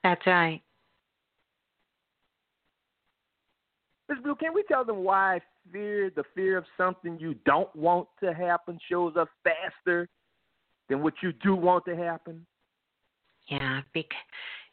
That's 0.05 0.25
right. 0.27 0.63
Ms. 4.09 4.21
Blue, 4.21 4.37
can 4.37 4.55
we 4.55 4.63
tell 4.65 4.85
them 4.85 5.03
why 5.03 5.41
fear, 5.73 6.11
the 6.11 6.23
fear 6.37 6.57
of 6.57 6.67
something 6.77 7.19
you 7.19 7.35
don't 7.45 7.75
want 7.75 8.09
to 8.21 8.33
happen, 8.33 8.79
shows 8.89 9.17
up 9.17 9.29
faster 9.43 10.09
than 10.89 11.03
what 11.03 11.15
you 11.21 11.33
do 11.33 11.57
want 11.57 11.85
to 11.87 11.97
happen? 11.97 12.47
Yeah, 13.49 13.83
because 13.93 14.21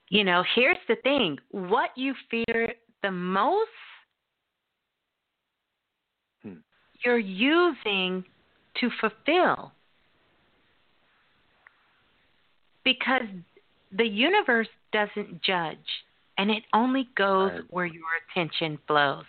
you 0.10 0.24
know, 0.24 0.44
here's 0.54 0.78
the 0.88 0.98
thing: 0.98 1.40
what 1.50 1.98
you 1.98 2.14
fear 2.30 2.76
the 3.02 3.12
most, 3.12 3.72
Hmm. 6.44 6.60
you're 7.04 7.18
using 7.18 8.24
to 8.80 8.90
fulfill. 9.00 9.72
Because 12.84 13.28
the 13.92 14.08
universe 14.08 14.68
doesn't 14.92 15.42
judge, 15.42 15.78
and 16.38 16.50
it 16.50 16.64
only 16.74 17.10
goes 17.16 17.52
Right. 17.52 17.72
where 17.72 17.86
your 17.86 18.08
attention 18.30 18.78
flows. 18.88 19.26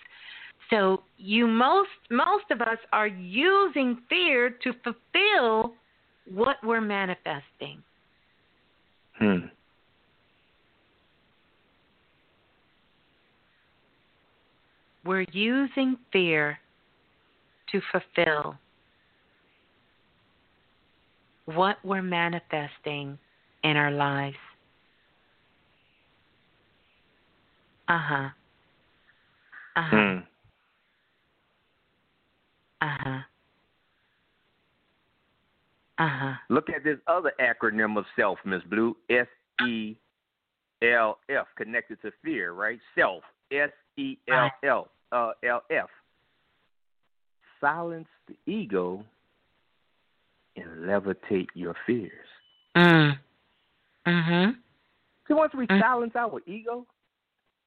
So 0.71 1.03
you 1.19 1.47
most 1.49 1.91
most 2.11 2.51
of 2.51 2.63
us 2.63 2.79
are 2.93 3.09
using 3.09 3.97
fear 4.09 4.51
to 4.51 4.73
fulfill 4.85 5.75
what 6.27 6.63
we're 6.63 6.81
manifesting. 6.81 7.83
Hmm. 9.19 9.49
We're 15.05 15.27
using 15.33 15.97
fear 16.13 16.61
to 17.73 17.81
fulfill 17.91 18.57
what 21.55 21.77
we're 21.85 22.03
manifesting 22.03 23.19
in 23.65 23.77
our 23.77 23.91
lives. 23.91 24.37
Uh 27.89 27.99
huh. 27.99 28.29
Uh 29.77 29.83
huh. 29.83 29.97
Hmm. 29.97 30.19
Uh 32.83 32.97
huh. 33.01 33.19
Uh 35.99 36.09
huh. 36.09 36.33
Look 36.49 36.71
at 36.71 36.85
this 36.85 36.99
other 37.07 37.33
acronym 37.41 37.99
of 37.99 38.05
self, 38.17 38.39
Miss 38.45 38.63
Blue. 38.71 38.97
S 39.11 39.27
E 39.69 39.97
L 40.83 41.19
F, 41.29 41.47
connected 41.57 42.01
to 42.03 42.11
fear, 42.25 42.53
right? 42.53 42.79
Self. 42.97 43.23
S 43.53 43.71
E 43.97 44.17
L 44.29 44.51
L 44.65 44.89
uh, 45.13 45.33
L 45.45 45.63
F. 45.71 45.89
Silence 47.61 48.09
the 48.27 48.37
ego 48.51 49.05
and 50.57 50.67
levitate 50.87 51.49
your 51.55 51.75
fears. 51.87 52.27
Mm. 52.77 53.19
Mhm. 54.07 54.57
See, 55.29 55.35
once 55.35 55.55
we 55.55 55.67
Mm. 55.67 55.81
silence 55.81 56.17
our 56.17 56.41
ego, 56.47 56.87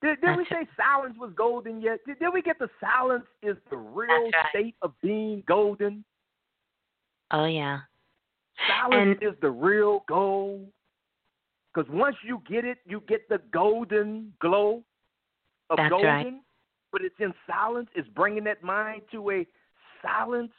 did, 0.02 0.20
did 0.22 0.38
we 0.38 0.46
say 0.46 0.68
silence 0.76 1.18
was 1.18 1.32
golden 1.34 1.82
yet? 1.82 2.04
Did, 2.06 2.20
did 2.20 2.30
we 2.34 2.42
get 2.42 2.60
the 2.60 2.70
silence 2.80 3.26
is 3.42 3.58
the 3.70 3.78
real 3.78 4.30
right. 4.32 4.50
state 4.50 4.76
of 4.82 4.94
being 5.02 5.42
golden? 5.48 6.04
Oh 7.32 7.46
yeah. 7.46 7.82
Silence 8.68 9.18
And- 9.22 9.24
is 9.34 9.40
the 9.40 9.50
real 9.52 10.02
goal. 10.08 10.72
Because 11.74 11.90
once 11.90 12.16
you 12.24 12.40
get 12.48 12.66
it, 12.66 12.80
you 12.86 13.00
get 13.08 13.28
the 13.30 13.40
golden 13.52 14.34
glow 14.40 14.84
of 15.72 15.78
That's 15.78 15.90
golden. 15.90 16.08
right. 16.08 16.42
But 16.92 17.02
it's 17.02 17.20
in 17.20 17.34
silence. 17.48 17.90
It's 17.96 18.08
bringing 18.10 18.44
that 18.44 18.62
mind 18.62 19.02
to 19.12 19.32
a 19.32 19.48
silence, 20.04 20.54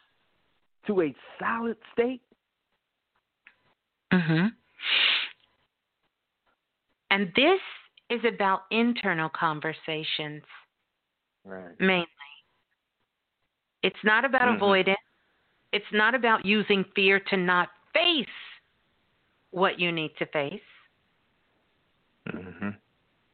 to 0.87 1.03
a 1.03 1.15
solid 1.39 1.77
state. 1.93 2.23
Mhm. 4.13 4.55
And 7.11 7.33
this 7.35 7.61
is 8.11 8.25
about 8.25 8.63
internal 8.71 9.29
conversations 9.29 10.43
Right. 11.45 11.79
mainly. 11.79 12.07
It's 13.83 14.03
not 14.05 14.25
about 14.25 14.49
Mhm. 14.49 14.57
avoidance. 14.57 14.99
It's 15.73 15.93
not 15.93 16.15
about 16.15 16.45
using 16.45 16.85
fear 16.95 17.21
to 17.21 17.37
not 17.37 17.71
face 17.93 18.29
what 19.51 19.79
you 19.79 19.93
need 19.93 20.17
to 20.17 20.27
face. 20.27 20.63
hmm 22.31 22.71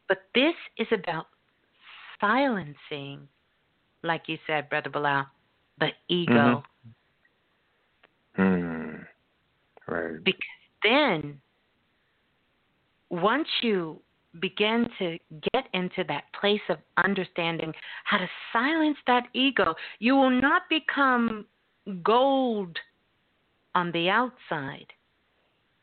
But 0.08 0.28
this 0.34 0.54
is 0.76 0.90
about 0.92 1.28
silencing, 2.20 3.28
like 4.02 4.28
you 4.28 4.38
said, 4.46 4.68
Brother 4.68 4.90
Balah, 4.90 5.30
the 5.78 5.92
ego. 6.08 6.64
Hmm. 8.40 8.94
Right. 9.86 10.24
Because 10.24 10.40
then, 10.82 11.40
once 13.10 13.48
you 13.60 14.00
begin 14.40 14.88
to 14.98 15.18
get 15.52 15.66
into 15.74 16.04
that 16.08 16.24
place 16.40 16.60
of 16.70 16.78
understanding 17.04 17.72
how 18.04 18.16
to 18.16 18.28
silence 18.52 18.96
that 19.06 19.24
ego, 19.34 19.74
you 19.98 20.14
will 20.14 20.30
not 20.30 20.62
become 20.70 21.44
gold 22.02 22.78
on 23.74 23.92
the 23.92 24.08
outside. 24.08 24.86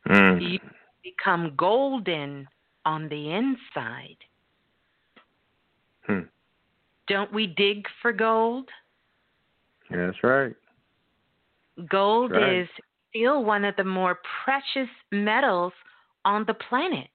Mm. 0.09 0.51
You 0.51 0.59
become 1.03 1.53
golden 1.57 2.47
on 2.85 3.07
the 3.09 3.31
inside. 3.31 4.17
Hmm. 6.05 6.21
Don't 7.07 7.31
we 7.31 7.47
dig 7.47 7.85
for 8.01 8.13
gold? 8.13 8.69
That's 9.91 10.17
right. 10.23 10.55
Gold 11.85 12.31
Right. 12.31 12.61
is 12.61 12.69
still 13.09 13.43
one 13.43 13.63
of 13.63 13.75
the 13.75 13.83
more 13.83 14.19
precious 14.43 14.89
metals 15.11 15.73
on 16.25 16.45
the 16.45 16.53
planet. 16.53 17.07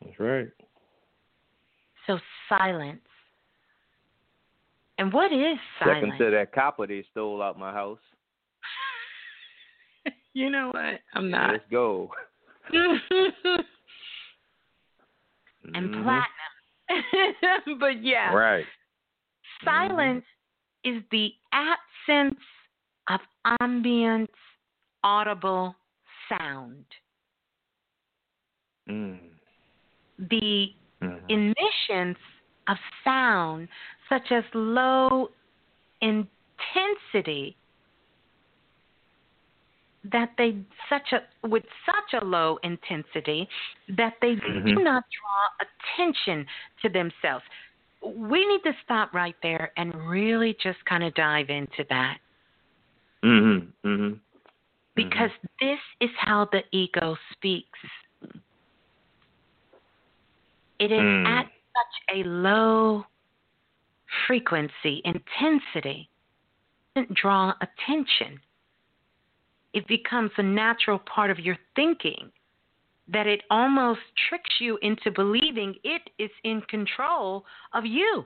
That's 0.00 0.18
right. 0.20 0.48
So 2.06 2.18
silence. 2.48 3.00
And 4.98 5.12
what 5.12 5.32
is 5.32 5.58
silence? 5.78 6.14
Second 6.18 6.18
to 6.18 6.30
that 6.30 6.52
copper 6.52 6.86
they 6.86 7.02
stole 7.10 7.42
out 7.42 7.58
my 7.58 7.72
house. 7.72 7.98
you 10.34 10.50
know 10.50 10.68
what? 10.68 11.00
I'm 11.14 11.30
not. 11.30 11.50
Let's 11.52 11.64
go. 11.70 12.10
and 15.74 15.90
Mhm. 15.90 16.04
platinum. 16.04 17.78
but 17.80 18.02
yeah, 18.02 18.32
Right. 18.32 18.66
silence 19.64 20.24
is 20.84 21.02
the 21.10 21.30
absence 21.52 22.40
of 23.08 23.20
ambient, 23.60 24.30
audible 25.04 25.74
sound. 26.28 26.84
Mm. 28.88 29.18
The 30.18 30.74
Mhm. 31.00 31.24
emissions 31.28 32.16
of 32.68 32.76
sound, 33.04 33.68
such 34.08 34.30
as 34.30 34.44
low 34.54 35.30
intensity, 36.00 37.56
that 40.04 40.30
they 40.36 40.56
such 40.88 41.12
a 41.12 41.46
with 41.46 41.64
such 41.86 42.20
a 42.20 42.24
low 42.24 42.58
intensity 42.64 43.48
that 43.88 44.14
they 44.20 44.34
do 44.34 44.40
Mhm. 44.40 44.82
not 44.82 45.04
draw 45.10 45.48
attention 45.60 46.46
to 46.82 46.88
themselves. 46.88 47.44
We 48.04 48.46
need 48.46 48.62
to 48.64 48.72
stop 48.82 49.14
right 49.14 49.36
there 49.42 49.72
and 49.76 49.94
really 50.08 50.56
just 50.62 50.84
kind 50.84 51.04
of 51.04 51.14
dive 51.14 51.50
into 51.50 51.84
that 51.88 52.18
Mhm. 53.22 53.72
Mhm. 53.84 54.20
because 54.94 55.30
this 55.60 55.78
is 56.00 56.10
how 56.16 56.46
the 56.46 56.64
ego 56.72 57.16
speaks. 57.30 57.78
It 60.78 60.90
is 60.90 61.00
Mm. 61.00 61.26
at 61.26 61.46
such 61.46 62.16
a 62.16 62.24
low 62.24 63.06
frequency, 64.26 65.00
intensity, 65.04 66.10
it 66.94 67.00
doesn't 67.00 67.14
draw 67.14 67.54
attention. 67.60 68.40
It 69.72 69.86
becomes 69.86 70.32
a 70.36 70.42
natural 70.42 70.98
part 70.98 71.30
of 71.30 71.38
your 71.38 71.56
thinking 71.74 72.32
that 73.08 73.26
it 73.26 73.42
almost 73.50 74.00
tricks 74.28 74.60
you 74.60 74.78
into 74.82 75.10
believing 75.10 75.74
it 75.84 76.02
is 76.18 76.30
in 76.44 76.62
control 76.62 77.44
of 77.72 77.84
you. 77.84 78.24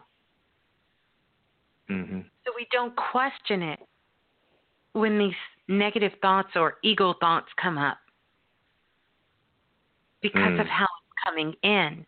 Mhm. 1.89 2.29
So 2.45 2.53
we 2.55 2.67
don't 2.73 2.95
question 2.97 3.63
it 3.63 3.81
when 4.93 5.19
these 5.19 5.35
negative 5.69 6.13
thoughts 6.21 6.57
or 6.57 6.79
ego 6.83 7.15
thoughts 7.15 7.53
come 7.55 7.79
up 7.79 7.99
because 10.21 10.53
Mm. 10.53 10.61
of 10.61 10.67
how 10.67 10.85
it's 10.85 11.23
coming 11.25 11.53
in. 11.63 12.07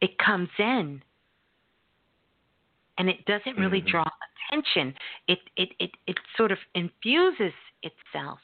It 0.00 0.18
comes 0.18 0.50
in 0.58 1.02
and 2.98 3.08
it 3.08 3.24
doesn't 3.24 3.56
really 3.56 3.80
Mhm. 3.82 3.86
draw 3.86 4.10
attention. 4.48 4.96
It, 5.28 5.40
it 5.56 5.74
it 5.78 5.96
it 6.06 6.18
sort 6.36 6.52
of 6.52 6.58
infuses 6.74 7.54
itself. 7.82 8.40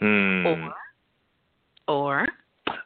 Hmm. 0.00 0.46
Or 0.46 0.74
or 1.88 2.26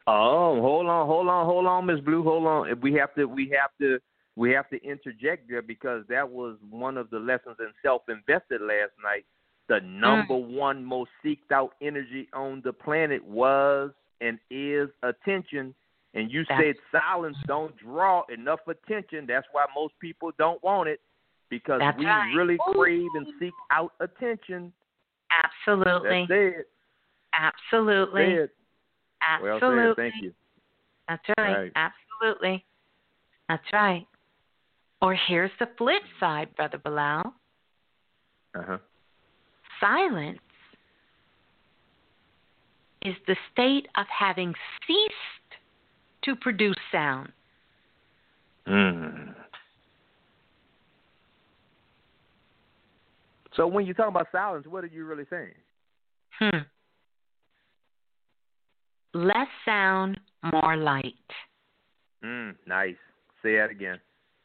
Oh, 0.07 0.61
hold 0.61 0.86
on, 0.86 1.07
hold 1.07 1.28
on, 1.28 1.47
hold 1.47 1.66
on, 1.66 1.86
Miss 1.86 2.01
Blue, 2.01 2.23
hold 2.23 2.47
on. 2.47 2.81
We 2.81 2.93
have 2.95 3.15
to, 3.15 3.24
we 3.24 3.51
have 3.59 3.70
to, 3.81 3.99
we 4.36 4.51
have 4.51 4.69
to 4.70 4.82
interject 4.85 5.49
there 5.49 5.62
because 5.62 6.05
that 6.09 6.28
was 6.28 6.57
one 6.70 6.99
of 6.99 7.09
the 7.11 7.19
lessons 7.19 7.57
in 7.59 7.69
self-invested 7.82 8.61
last 8.61 8.93
night. 9.03 9.24
The 9.69 9.81
number 9.81 10.35
one 10.36 10.85
most 10.85 11.11
seeked 11.24 11.53
out 11.53 11.73
energy 11.81 12.28
on 12.35 12.61
the 12.65 12.73
planet 12.73 13.24
was 13.24 13.93
and 14.20 14.39
is 14.51 14.91
attention. 15.03 15.74
And 16.12 16.31
you 16.31 16.45
That's- 16.49 16.77
said 16.93 17.01
silence 17.01 17.36
don't 17.47 17.74
draw 17.78 18.24
enough 18.28 18.61
attention. 18.69 19.24
That's 19.27 19.47
why 19.53 19.65
most 19.74 19.95
people 20.01 20.32
don't 20.39 20.62
want 20.62 20.89
it 20.91 21.01
because 21.49 21.81
That's 21.81 21.99
we 21.99 22.05
right. 22.05 22.31
really 22.35 22.59
crave 22.74 23.09
and 23.15 23.27
seek 23.41 23.55
out 23.70 23.93
attention. 24.01 24.73
absolutely. 25.31 26.27
That's 26.28 26.31
it. 26.31 26.69
Absolutely. 27.39 28.39
Well 29.43 29.56
Absolutely. 29.56 29.89
said. 29.90 29.97
Thank 29.97 30.23
you. 30.23 30.32
That's 31.09 31.23
right. 31.39 31.52
Right. 31.52 31.73
Absolutely. 31.77 32.65
That's 33.48 33.65
right. 33.73 34.06
Or 35.02 35.15
here's 35.28 35.51
the 35.59 35.69
flip 35.77 36.02
side, 36.19 36.55
Brother 36.56 36.78
Balah. 36.78 37.27
Uh 38.55 38.62
huh. 38.66 38.78
Silence 39.81 40.39
is 43.02 43.15
the 43.27 43.36
state 43.52 43.86
of 43.97 44.06
having 44.09 44.55
ceased 44.86 45.61
to 46.24 46.35
produce 46.36 46.77
sound. 46.90 47.31
Mm. 48.66 49.35
So 53.55 53.66
when 53.66 53.86
you 53.86 53.94
talk 53.94 54.09
about 54.09 54.28
silence, 54.32 54.66
what 54.66 54.85
are 54.85 54.89
you 54.89 55.05
really 55.05 55.27
saying? 55.28 55.52
Hmm. 56.39 56.59
Less 59.15 59.47
sound, 59.65 60.19
more 60.53 60.77
light. 60.77 61.15
Mm, 62.24 62.55
nice. 62.66 62.97
Say 63.43 63.57
that 63.57 63.70
again. 63.70 63.99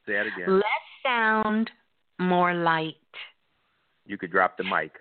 Say 0.05 0.13
that 0.13 0.27
again. 0.27 0.57
Less 0.57 0.63
sound, 1.03 1.71
more 2.19 2.53
light. 2.53 2.95
You 4.05 4.17
could 4.17 4.31
drop 4.31 4.57
the 4.57 4.63
mic 4.63 4.91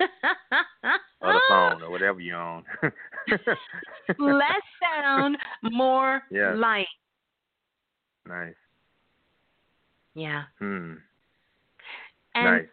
or 1.20 1.32
the 1.32 1.40
phone 1.48 1.82
or 1.82 1.90
whatever 1.90 2.20
you're 2.20 2.36
on. 2.36 2.64
Less 4.18 4.62
sound, 4.80 5.36
more 5.62 6.22
Yeah. 6.30 6.54
light. 6.54 6.86
nice. 8.26 8.54
Yeah. 10.14 10.44
Hmm. 10.58 10.94
And 12.34 12.44
nice. 12.44 12.66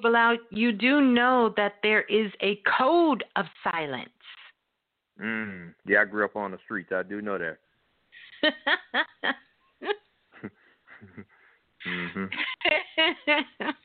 Brother 0.00 0.16
Balah, 0.16 0.36
you 0.50 0.72
do 0.72 1.00
know 1.00 1.52
that 1.56 1.74
there 1.82 2.02
is 2.02 2.32
a 2.40 2.60
code 2.78 3.22
of 3.36 3.46
silence. 3.62 4.10
Mm. 5.20 5.74
Yeah, 5.86 6.02
I 6.02 6.04
grew 6.04 6.24
up 6.24 6.36
on 6.36 6.50
the 6.50 6.58
streets. 6.64 6.90
I 6.92 7.02
do 7.02 7.22
know 7.22 7.38
that. 7.38 7.58
mhm. 11.86 12.30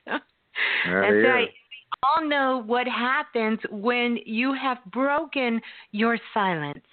That's 0.06 1.16
right. 1.24 1.50
We 1.50 1.54
all 2.04 2.28
know 2.28 2.64
what 2.66 2.88
happens 2.88 3.60
when 3.70 4.18
you 4.26 4.54
have 4.54 4.80
broken 4.92 5.62
your 5.92 6.18
silence 6.34 6.86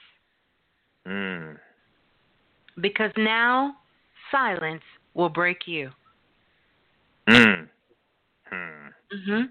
Mm. 1.06 1.59
because 2.81 3.12
now 3.16 3.77
silence 4.31 4.82
will 5.15 5.31
break 5.31 5.66
you. 5.66 5.90
Mm. 7.28 7.69
Hmm. 8.44 8.89
hmm 9.27 9.43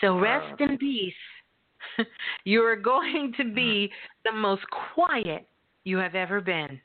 So 0.00 0.18
rest 0.18 0.60
in 0.60 0.78
peace. 0.78 1.14
you 2.44 2.62
are 2.62 2.76
going 2.76 3.32
to 3.36 3.44
be 3.52 3.90
the 4.24 4.32
most 4.32 4.62
quiet 4.94 5.46
you 5.84 5.96
have 5.98 6.14
ever 6.14 6.40
been. 6.40 6.80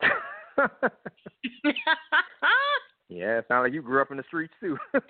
yeah, 3.08 3.38
it 3.38 3.44
sounds 3.48 3.64
like 3.64 3.72
you 3.72 3.82
grew 3.82 4.00
up 4.00 4.10
in 4.10 4.16
the 4.16 4.24
streets 4.24 4.54
too. 4.60 4.76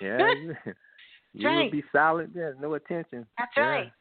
yeah, 0.00 0.18
you, 0.34 0.54
you 1.32 1.46
right. 1.48 1.64
would 1.64 1.72
be 1.72 1.82
silent. 1.92 2.30
Yeah, 2.34 2.50
no 2.60 2.74
attention. 2.74 3.26
That's 3.38 3.52
yeah. 3.56 3.62
right. 3.62 3.92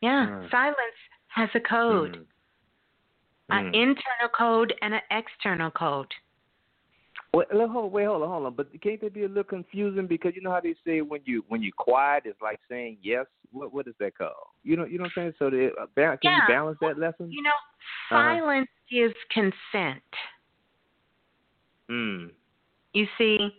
Yeah, 0.00 0.26
Mm. 0.26 0.50
silence 0.50 0.96
has 1.28 1.48
a 1.54 1.60
code, 1.60 2.16
Mm. 2.16 2.26
an 3.50 3.64
Mm. 3.72 3.74
internal 3.74 4.28
code 4.32 4.74
and 4.82 4.94
an 4.94 5.02
external 5.10 5.70
code. 5.70 6.14
Wait, 7.34 7.46
hold, 7.52 7.92
wait, 7.92 8.06
hold 8.06 8.22
on, 8.22 8.28
hold 8.28 8.46
on. 8.46 8.54
But 8.54 8.68
can't 8.80 9.00
that 9.02 9.12
be 9.12 9.24
a 9.24 9.28
little 9.28 9.44
confusing 9.44 10.06
because 10.06 10.32
you 10.34 10.40
know 10.40 10.50
how 10.50 10.60
they 10.60 10.74
say 10.86 11.02
when 11.02 11.20
you 11.24 11.44
when 11.48 11.62
you 11.62 11.72
quiet 11.76 12.22
it's 12.24 12.40
like 12.40 12.58
saying 12.68 12.98
yes. 13.02 13.26
What 13.52 13.72
what 13.72 13.86
is 13.86 13.94
that 14.00 14.16
called? 14.16 14.32
You 14.62 14.76
know 14.76 14.84
you 14.84 14.98
know 14.98 15.04
what 15.04 15.12
I'm 15.16 15.22
saying. 15.22 15.34
So 15.38 15.50
the, 15.50 15.70
uh, 15.80 15.86
ba- 15.94 16.18
can 16.20 16.32
Yeah. 16.32 16.36
you 16.48 16.54
balance 16.54 16.78
that 16.80 16.98
lesson? 16.98 17.30
You 17.30 17.42
know, 17.42 17.50
Uh-huh. 17.50 18.36
silence 18.36 18.70
gives 18.90 19.14
consent. 19.30 20.02
Mm. 21.90 22.30
You 22.94 23.06
see, 23.18 23.54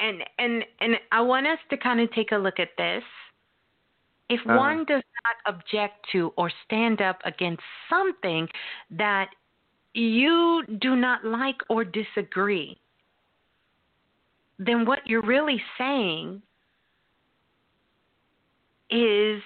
and 0.00 0.22
and 0.38 0.64
and 0.80 1.00
I 1.10 1.20
want 1.22 1.46
us 1.46 1.58
to 1.70 1.76
kind 1.76 2.00
of 2.00 2.10
take 2.12 2.32
a 2.32 2.36
look 2.36 2.58
at 2.60 2.76
this. 2.76 3.04
If 4.28 4.40
Uh-huh. 4.46 4.56
one 4.58 4.84
does 4.84 5.02
not 5.24 5.54
object 5.54 6.06
to 6.12 6.32
or 6.36 6.50
stand 6.64 7.00
up 7.00 7.20
against 7.24 7.62
something 7.88 8.48
that 8.90 9.30
you 9.94 10.64
do 10.80 10.94
not 10.96 11.24
like 11.24 11.60
or 11.70 11.84
disagree, 11.84 12.78
then 14.58 14.84
what 14.84 15.00
you're 15.06 15.22
really 15.22 15.62
saying 15.76 16.42
is 18.90 19.42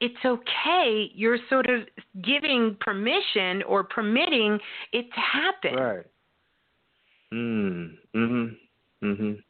it's 0.00 0.24
okay. 0.24 1.10
You're 1.14 1.38
sort 1.48 1.68
of 1.68 1.82
giving 2.22 2.76
permission 2.80 3.62
or 3.62 3.82
permitting 3.84 4.58
it 4.92 5.06
to 5.12 5.20
happen. 5.20 5.74
Right. 5.74 6.06
Mm. 7.32 7.98
Mhm. 8.14 8.56
Mhm. 9.02 9.42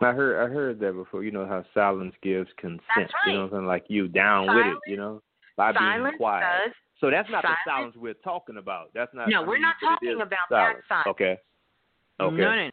I 0.00 0.12
heard 0.12 0.44
I 0.44 0.52
heard 0.52 0.78
that 0.80 0.92
before. 0.92 1.24
You 1.24 1.30
know 1.30 1.46
how 1.46 1.64
silence 1.72 2.14
gives 2.20 2.52
consent. 2.54 2.82
That's 2.96 3.12
You 3.26 3.32
know 3.32 3.42
right. 3.44 3.50
saying? 3.52 3.66
Like 3.66 3.84
you 3.88 4.08
down 4.08 4.54
with 4.54 4.66
it. 4.66 4.78
You 4.86 4.96
know, 4.96 5.22
by 5.56 5.72
being 5.72 6.16
quiet. 6.16 6.72
So 7.00 7.10
that's 7.10 7.28
not 7.30 7.42
Silence- 7.42 7.58
the 7.64 7.70
silence 7.70 7.96
we're 7.96 8.14
talking 8.14 8.56
about. 8.56 8.92
That's 8.94 9.12
not. 9.14 9.28
No, 9.28 9.42
we're 9.42 9.58
not 9.58 9.76
talking 9.80 10.20
about 10.20 10.48
that 10.50 10.76
silence. 10.88 11.06
Okay. 11.08 11.38
Okay. 12.20 12.36
No, 12.36 12.54
no, 12.54 12.64
no. 12.66 12.70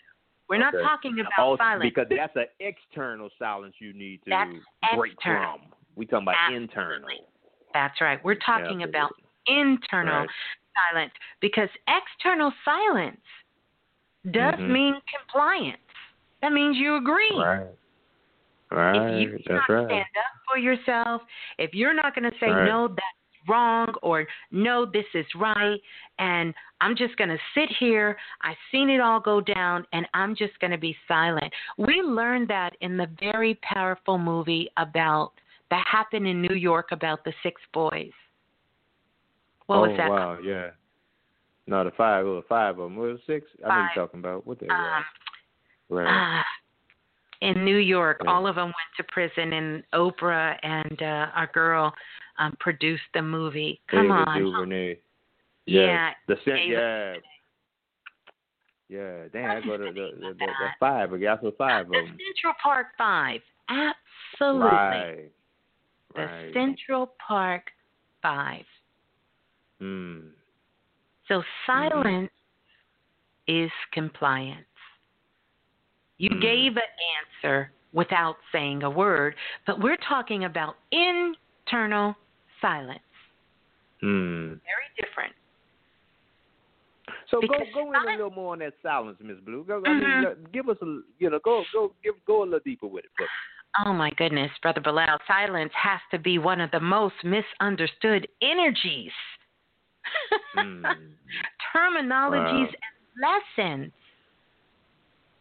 We're 0.49 0.57
not 0.57 0.73
talking 0.83 1.19
about 1.19 1.31
Oh, 1.39 1.57
silence. 1.57 1.83
because 1.83 2.07
that's 2.09 2.35
an 2.35 2.45
external 2.59 3.29
silence 3.39 3.75
you 3.79 3.93
need 3.93 4.19
to 4.25 4.29
That's 4.31 4.51
break 4.95 5.13
external. 5.13 5.59
from. 5.59 5.73
We 5.95 6.05
talking 6.05 6.23
about 6.25 6.35
Absolutely. 6.43 6.63
internal. 6.63 7.09
That's 7.73 8.01
right. 8.01 8.23
We're 8.23 8.35
talking 8.35 8.83
Absolutely. 8.83 8.89
about 8.89 9.11
internal 9.47 10.19
Right. 10.19 10.29
silence 10.89 11.13
because 11.39 11.69
external 11.87 12.51
silence 12.65 13.21
does 14.31 14.55
Mhm. 14.55 14.67
mean 14.67 15.01
compliance. 15.07 15.81
That 16.41 16.51
means 16.51 16.77
you 16.77 16.95
agree. 16.95 17.37
Right. 17.37 17.67
Right. 18.71 18.95
If 18.95 19.19
you 19.21 19.31
that's 19.31 19.43
cannot 19.47 19.69
right. 19.69 19.85
stand 19.85 20.05
up 20.17 20.31
for 20.47 20.57
yourself, 20.57 21.21
if 21.57 21.73
you're 21.73 21.93
not 21.93 22.13
going 22.15 22.29
to 22.29 22.37
say 22.39 22.49
Right. 22.51 22.65
no, 22.65 22.87
that's 22.87 23.20
wrong, 23.47 23.93
or 24.01 24.25
no, 24.51 24.85
this 24.85 25.05
is 25.13 25.25
right, 25.35 25.79
and 26.19 26.53
I'm 26.79 26.95
just 26.95 27.15
going 27.17 27.29
to 27.29 27.37
sit 27.55 27.69
here, 27.79 28.17
I've 28.41 28.57
seen 28.71 28.89
it 28.89 28.99
all 28.99 29.19
go 29.19 29.41
down, 29.41 29.85
and 29.93 30.07
I'm 30.13 30.35
just 30.35 30.59
going 30.59 30.71
to 30.71 30.77
be 30.77 30.95
silent. 31.07 31.51
We 31.77 32.01
learned 32.01 32.47
that 32.49 32.75
in 32.81 32.97
the 32.97 33.07
very 33.19 33.59
powerful 33.61 34.17
movie 34.17 34.69
about 34.77 35.33
that 35.69 35.85
happened 35.89 36.27
in 36.27 36.41
New 36.41 36.55
York 36.55 36.89
about 36.91 37.23
the 37.23 37.33
six 37.43 37.61
boys. 37.73 38.11
What 39.67 39.77
oh 39.77 39.81
was 39.81 39.97
that? 39.97 40.09
wow, 40.09 40.37
yeah. 40.43 40.71
No, 41.67 41.83
the 41.83 41.91
five. 41.91 42.25
Well, 42.25 42.43
five 42.49 42.77
of 42.77 42.83
them. 42.83 42.97
Was 42.97 43.19
six? 43.25 43.45
I 43.63 43.69
know 43.69 43.75
you're 43.95 44.05
talking 44.05 44.19
about. 44.19 44.45
What 44.45 44.59
they 44.59 44.67
Um, 44.67 45.05
were. 45.89 46.03
Right. 46.03 46.07
Ah, 46.09 46.43
in 47.41 47.63
New 47.63 47.77
York, 47.77 48.21
Yeah. 48.23 48.31
all 48.31 48.47
of 48.47 48.55
them 48.55 48.65
went 48.65 48.75
to 48.97 49.03
prison, 49.03 49.53
and 49.53 49.83
Oprah 49.93 50.57
and 50.63 51.01
uh, 51.01 51.27
our 51.33 51.47
girl 51.47 51.93
um, 52.39 52.55
produced 52.59 53.03
the 53.13 53.21
movie. 53.21 53.79
Come 53.89 54.05
Ava 54.05 54.13
on, 54.13 54.39
DuVernay. 54.39 54.97
Yeah, 55.65 56.11
The 56.27 56.35
Ava 56.47 56.59
yeah. 56.67 57.13
Yeah. 58.89 59.27
Damn, 59.31 59.51
I 59.51 59.65
go 59.65 59.77
to 59.77 59.85
the, 59.85 59.91
the, 59.93 60.17
the, 60.19 60.33
the 60.37 60.47
five. 60.79 61.13
I 61.13 61.17
guess 61.17 61.37
the 61.41 61.53
five 61.57 61.85
of 61.85 61.91
the 61.91 61.97
them. 61.99 62.17
Central 62.27 62.53
Park 62.61 62.87
Five. 62.97 63.41
Absolutely, 63.69 64.67
Right. 64.67 65.31
the 66.15 66.21
Right. 66.21 66.53
Central 66.53 67.13
Park 67.25 67.71
Five. 68.21 68.65
Hmm. 69.79 70.19
So 71.27 71.41
silence 71.65 72.31
is 73.47 73.71
compliance. 73.93 74.65
You 76.17 76.29
Mm. 76.31 76.41
gave 76.41 76.75
an 76.77 76.83
answer 77.17 77.71
without 77.93 78.37
saying 78.51 78.83
a 78.83 78.89
word, 78.89 79.35
but 79.65 79.79
we're 79.79 79.97
talking 79.97 80.43
about 80.43 80.75
internal 81.71 82.15
silence. 82.59 82.99
Hmm. 84.01 84.53
Very 84.65 84.89
different. 84.99 85.33
So 87.29 87.39
go 87.41 87.47
Because 87.47 87.67
go 87.73 87.91
in 87.93 88.01
a 88.01 88.11
little 88.11 88.31
more 88.31 88.53
on 88.53 88.59
that 88.59 88.73
silence, 88.81 89.17
Miss 89.21 89.37
Blue. 89.45 89.63
Go, 89.65 89.83
I 89.85 89.93
mean, 89.93 90.01
Mhm. 90.01 90.25
uh, 90.31 90.35
give 90.51 90.69
us 90.69 90.77
a 90.81 91.01
you 91.19 91.29
know 91.29 91.39
go 91.39 91.63
go 91.73 91.93
give 92.03 92.15
go 92.25 92.43
a 92.43 92.45
little 92.45 92.59
deeper 92.65 92.87
with 92.87 93.05
it. 93.05 93.11
But, 93.17 93.27
Oh 93.85 93.93
my 93.93 94.09
goodness, 94.17 94.51
Brother 94.61 94.81
Balah, 94.81 95.17
silence 95.27 95.71
has 95.73 96.01
to 96.11 96.19
be 96.19 96.37
one 96.37 96.59
of 96.59 96.69
the 96.71 96.79
most 96.81 97.15
misunderstood 97.23 98.27
energies. 98.41 99.13
Hmm. 100.53 100.83
Terminologies 101.73 102.67
Wow. 102.67 102.81
and 102.85 103.41
lessons. 103.57 103.93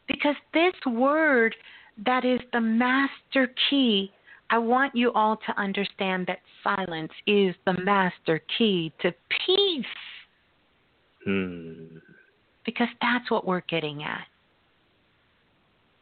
Because 0.07 0.36
this 0.55 0.74
word 0.86 1.57
that 2.05 2.24
is 2.24 2.40
the 2.52 2.61
master 2.61 3.52
key, 3.69 4.12
I 4.51 4.59
want 4.59 4.94
you 4.97 5.12
all 5.12 5.36
to 5.36 5.60
understand 5.60 6.27
that 6.27 6.40
silence 6.64 7.12
is 7.27 7.55
the 7.66 7.74
master 7.85 8.43
key 8.59 8.93
to 9.01 9.12
peace. 9.47 9.86
Hmm. 11.24 11.98
because 12.64 12.89
that's 13.02 13.31
what 13.31 13.47
we're 13.47 13.62
getting 13.68 14.02
at. 14.02 14.27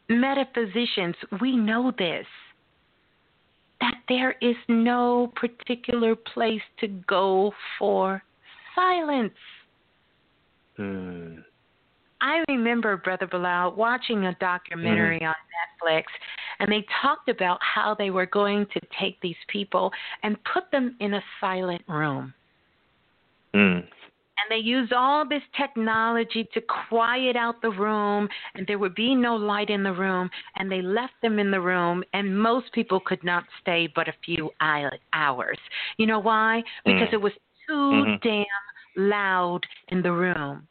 Metaphysicians, 0.09 1.17
we 1.41 1.57
know 1.57 1.93
this 1.99 2.27
that 3.81 3.95
there 4.09 4.37
is 4.41 4.57
no 4.69 5.33
particular 5.37 6.17
place 6.17 6.63
to 6.81 6.89
go 6.89 7.53
for 7.79 8.23
silence. 8.75 9.35
Hmm. 10.77 11.37
I 12.21 12.43
remember, 12.49 12.97
Brother 12.97 13.27
Balah, 13.27 13.75
watching 13.77 14.27
a 14.27 14.35
documentary 14.41 15.25
on 15.25 15.35
Netflix, 15.35 16.05
and 16.59 16.71
they 16.71 16.85
talked 17.03 17.29
about 17.29 17.59
how 17.63 17.95
they 17.95 18.11
were 18.11 18.27
going 18.27 18.67
to 18.75 18.81
take 19.01 19.21
these 19.21 19.37
people 19.49 19.93
and 20.23 20.37
put 20.53 20.71
them 20.73 20.97
in 21.01 21.15
a 21.15 21.23
silent 21.41 21.83
room. 21.89 22.35
Hmm. 23.55 23.81
and 24.39 24.51
they 24.51 24.59
used 24.63 24.93
all 24.93 25.27
this 25.27 25.43
technology 25.57 26.47
to 26.53 26.61
quiet 26.89 27.35
out 27.35 27.61
the 27.63 27.71
room 27.71 28.29
and 28.55 28.67
there 28.67 28.79
would 28.79 28.95
be 28.95 29.15
no 29.15 29.35
light 29.35 29.71
in 29.71 29.83
the 29.83 29.93
room 29.93 30.29
and 30.57 30.71
they 30.71 30.83
left 30.83 31.15
them 31.23 31.39
in 31.39 31.51
the 31.51 31.61
room 31.61 32.05
and 32.13 32.39
most 32.39 32.71
people 32.73 33.01
could 33.01 33.25
not 33.25 33.45
stay 33.63 33.89
but 33.95 34.07
a 34.07 34.13
few 34.25 34.51
hours 34.61 35.59
you 35.97 36.07
know 36.07 36.19
why 36.19 36.63
because 36.85 37.09
Mm. 37.09 37.15
it 37.15 37.23
was 37.23 37.33
too 37.67 37.73
Mhm. 37.73 38.21
damn 38.21 38.47
loud 38.97 39.67
in 39.89 40.03
the 40.03 40.13
room 40.13 40.69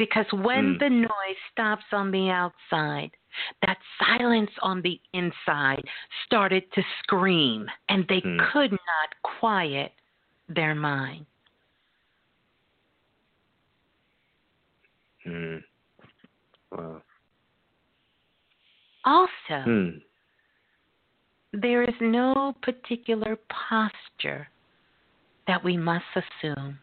because 0.00 0.24
when 0.32 0.76
Mm. 0.76 0.78
the 0.78 0.88
noise 0.88 1.40
stops 1.52 1.84
on 1.92 2.10
the 2.10 2.30
outside 2.30 3.14
that 3.60 3.76
silence 3.98 4.50
on 4.62 4.80
the 4.80 4.98
inside 5.12 5.84
started 6.24 6.64
to 6.72 6.82
scream 7.00 7.70
and 7.90 8.08
they 8.08 8.22
Mm. 8.22 8.50
could 8.50 8.72
not 8.72 9.22
quiet 9.22 9.92
their 10.48 10.74
mind 10.74 11.26
Hmm. 15.22 15.58
Wow. 16.70 17.02
also 19.04 19.58
Hmm. 19.64 19.98
There 21.52 21.82
is 21.82 22.00
no 22.00 22.54
particular 22.62 23.36
posture 23.48 24.48
that 25.46 25.62
we 25.62 25.76
must 25.76 26.06
assume. 26.14 26.78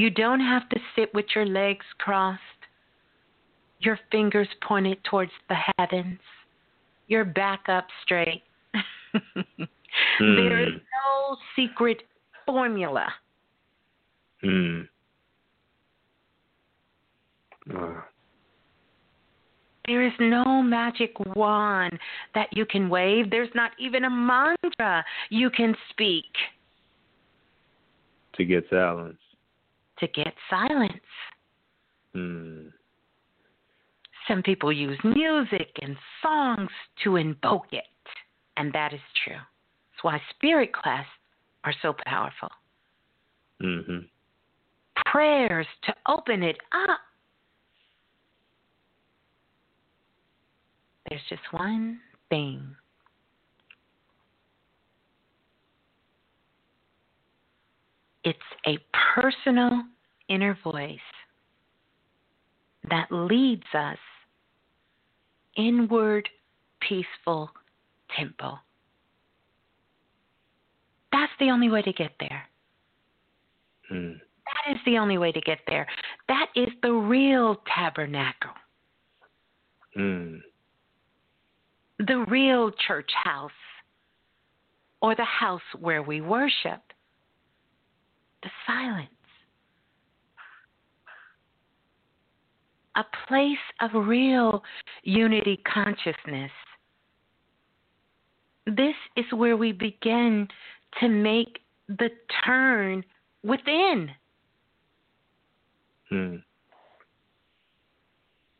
You 0.00 0.08
don't 0.08 0.40
have 0.40 0.66
to 0.70 0.80
sit 0.96 1.12
with 1.12 1.26
your 1.34 1.44
legs 1.44 1.84
crossed, 1.98 2.40
your 3.80 3.98
fingers 4.10 4.48
pointed 4.66 4.96
towards 5.04 5.30
the 5.50 5.56
heavens, 5.76 6.18
your 7.06 7.26
back 7.26 7.68
up 7.68 7.86
straight. 8.02 8.42
Hmm. 10.20 10.36
There 10.36 10.68
is 10.68 10.74
no 10.74 11.36
secret 11.56 12.04
formula. 12.46 13.08
Hmm. 14.40 14.82
Wow. 17.68 18.04
There 19.86 20.06
is 20.06 20.12
no 20.20 20.62
magic 20.62 21.18
wand 21.34 21.98
that 22.36 22.46
you 22.52 22.66
can 22.66 22.88
wave. 22.88 23.30
There's 23.30 23.50
not 23.56 23.72
even 23.80 24.04
a 24.04 24.10
mantra 24.10 25.04
you 25.28 25.50
can 25.50 25.74
speak 25.90 26.32
To 28.36 28.44
get 28.44 28.64
silence. 28.70 29.18
To 30.00 30.08
get 30.08 30.32
silence. 30.48 30.94
Hmm. 32.14 32.68
Some 34.28 34.42
people 34.42 34.72
use 34.72 34.98
music 35.04 35.70
and 35.82 35.96
songs 36.22 36.70
to 37.04 37.16
invoke 37.16 37.72
it, 37.72 37.84
and 38.56 38.72
that 38.72 38.92
is 38.92 39.00
true. 39.24 39.34
That's 39.34 40.04
why 40.04 40.20
spirit 40.30 40.72
class 40.72 41.06
are 41.64 41.74
so 41.82 41.94
powerful. 42.06 42.48
Mm-hmm. 43.62 43.98
Prayers 45.06 45.66
to 45.84 45.94
open 46.08 46.42
it 46.42 46.58
up. 46.72 47.00
There's 51.08 51.22
just 51.28 51.42
one 51.50 51.98
thing. 52.28 52.76
It's 58.24 58.38
a 58.66 58.78
personal 59.14 59.84
inner 60.28 60.58
voice 60.62 60.98
that 62.88 63.06
leads 63.10 63.64
us 63.74 63.98
inward 65.56 66.28
peaceful 66.80 67.50
temple. 68.16 68.58
That's 71.12 71.32
the 71.38 71.50
only 71.50 71.68
way 71.68 71.82
to 71.82 71.92
get 71.92 72.12
there. 72.20 72.42
Mm. 73.92 74.14
That 74.14 74.72
is 74.74 74.78
the 74.86 74.98
only 74.98 75.18
way 75.18 75.32
to 75.32 75.40
get 75.40 75.58
there. 75.66 75.86
That 76.28 76.46
is 76.54 76.68
the 76.82 76.92
real 76.92 77.60
tabernacle. 77.74 78.50
Mm. 79.96 80.40
The 81.98 82.24
real 82.28 82.70
church 82.86 83.10
house 83.24 83.50
or 85.02 85.14
the 85.14 85.24
house 85.24 85.60
where 85.78 86.02
we 86.02 86.20
worship. 86.20 86.80
The 88.42 88.50
silence. 88.66 89.08
A 92.96 93.04
place 93.28 93.58
of 93.80 93.90
real 94.06 94.62
unity 95.02 95.60
consciousness. 95.72 96.50
This 98.66 98.94
is 99.16 99.24
where 99.32 99.56
we 99.56 99.72
begin 99.72 100.48
to 101.00 101.08
make 101.08 101.60
the 101.88 102.10
turn 102.44 103.04
within. 103.42 104.10
Hmm. 106.08 106.36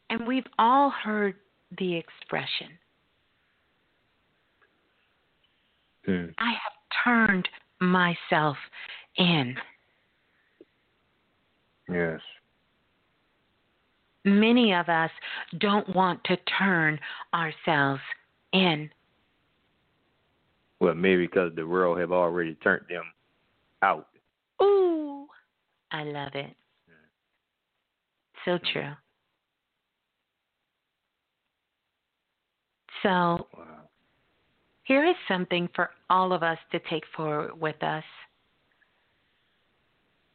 And 0.09 0.27
we've 0.27 0.47
all 0.59 0.91
heard 0.91 1.35
the 1.79 1.97
expression 1.97 2.69
Hmm. 6.07 6.27
I 6.39 6.51
have 6.51 7.05
turned 7.05 7.49
myself 7.81 8.57
in. 9.21 9.55
Yes. 11.89 12.21
Many 14.25 14.75
of 14.75 14.89
us 14.89 15.11
don't 15.59 15.95
want 15.95 16.23
to 16.25 16.37
turn 16.59 16.99
ourselves 17.33 18.03
in. 18.53 18.91
Well, 20.81 20.95
maybe 20.95 21.27
because 21.27 21.53
the 21.55 21.67
world 21.67 21.99
have 21.99 22.13
already 22.13 22.55
turned 22.57 22.87
them 22.89 23.05
out. 23.83 24.09
Ooh, 24.63 25.27
I 25.93 26.05
love 26.05 26.35
it. 26.35 26.55
So 28.45 28.53
mm-hmm. 28.53 28.67
true. 28.73 28.93
So, 33.03 33.49
Wow. 33.57 33.89
here 34.85 35.07
is 35.07 35.17
something 35.27 35.69
for 35.75 35.91
all 36.11 36.33
of 36.35 36.43
us 36.43 36.59
to 36.73 36.79
take 36.91 37.05
forward 37.17 37.59
with 37.59 37.83
us. 37.83 38.05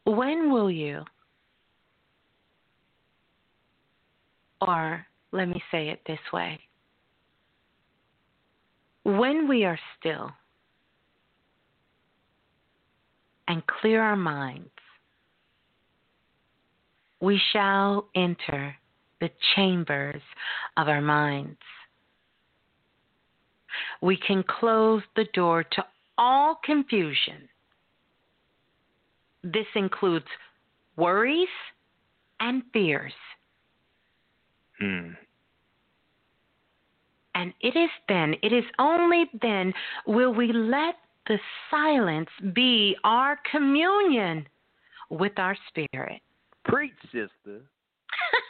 When 0.06 0.52
will 0.52 0.70
you, 0.70 1.04
or 4.62 5.06
let 5.32 5.48
me 5.48 5.62
say 5.72 5.90
it 5.90 6.02
this 6.08 6.20
way, 6.32 6.60
when 9.04 9.48
we 9.48 9.66
are 9.66 9.80
still 10.00 10.32
and 13.48 13.66
clear 13.68 14.02
our 14.02 14.16
minds, 14.16 14.70
we 17.20 17.42
shall 17.52 18.08
enter 18.16 18.76
the 19.22 19.30
chambers 19.56 20.22
of 20.78 20.88
our 20.88 21.02
minds. 21.02 21.58
We 24.02 24.18
can 24.18 24.44
close 24.44 25.02
the 25.16 25.26
door 25.34 25.64
to 25.64 25.86
all 26.18 26.60
confusion. 26.64 27.50
This 29.46 29.68
includes 29.76 30.26
worries 30.96 31.48
and 32.40 32.64
fears. 32.74 33.14
Hmm. 34.80 35.10
And 37.36 37.54
it 37.62 37.78
is 37.78 37.90
then, 38.10 38.34
it 38.42 38.52
is 38.52 38.64
only 38.80 39.26
then 39.42 39.72
will 40.08 40.34
we 40.34 40.52
let 40.52 40.96
the 41.28 41.38
silence 41.70 42.30
be 42.54 42.96
our 43.04 43.40
communion 43.52 44.48
with 45.12 45.38
our 45.38 45.56
spirit. 45.70 46.22
Preach, 46.64 46.94
sister. 47.04 47.30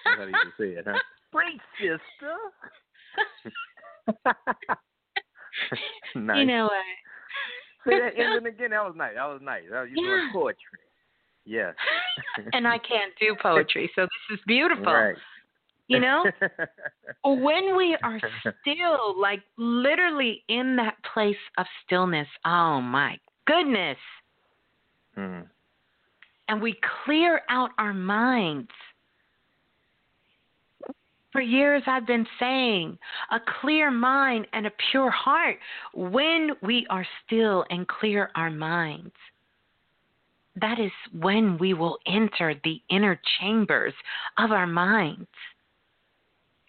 That's 0.06 0.18
how 0.18 0.26
you 0.26 0.34
say 0.58 0.80
it, 0.80 0.86
huh? 0.88 0.98
Preach, 1.32 1.62
sister. 1.78 2.38
nice. 6.16 6.40
You 6.40 6.46
know 6.46 6.64
what? 6.64 6.72
Say 7.88 8.00
that 8.00 8.14
ending 8.18 8.54
again. 8.54 8.72
That 8.72 8.84
was 8.84 8.96
nice. 8.96 9.14
That 9.16 9.26
was 9.26 9.42
nice. 9.42 9.64
That 9.70 9.82
was, 9.82 9.90
you 9.94 10.04
Yeah. 10.04 10.16
doing 10.16 10.30
poetry. 10.34 10.80
Yes. 11.46 11.76
and 12.54 12.68
I 12.68 12.78
can't 12.80 13.14
do 13.20 13.36
poetry, 13.42 13.92
so 13.96 14.02
this 14.02 14.38
is 14.38 14.44
beautiful. 14.48 14.86
Right. 14.86 15.16
You 15.88 16.00
know? 16.00 16.26
when 17.24 17.78
we 17.78 17.96
are 18.04 18.20
still, 18.40 19.20
like 19.20 19.42
literally 19.58 20.44
in 20.50 20.76
that 20.78 20.96
place 21.14 21.38
of 21.58 21.66
stillness, 21.86 22.28
oh 22.46 22.82
my 22.82 23.18
goodness. 23.46 23.98
Hmm. 25.14 25.42
And 26.48 26.62
we 26.62 26.76
clear 27.06 27.42
out 27.50 27.72
our 27.78 27.94
minds. 27.94 28.70
For 31.36 31.42
years, 31.42 31.84
I've 31.86 32.08
been 32.08 32.26
saying 32.40 32.98
a 33.30 33.42
clear 33.60 33.92
mind 33.92 34.48
and 34.54 34.66
a 34.66 34.72
pure 34.90 35.12
heart 35.12 35.58
when 35.94 36.52
we 36.62 36.88
are 36.90 37.06
still 37.26 37.66
and 37.70 37.86
clear 37.90 38.30
our 38.36 38.50
minds. 38.50 39.12
That 40.56 40.80
is 40.80 40.94
when 41.20 41.58
we 41.58 41.74
will 41.74 41.98
enter 42.08 42.56
the 42.64 42.82
inner 42.90 43.20
chambers 43.38 43.94
of 44.38 44.52
our 44.52 44.66
minds. 44.66 45.28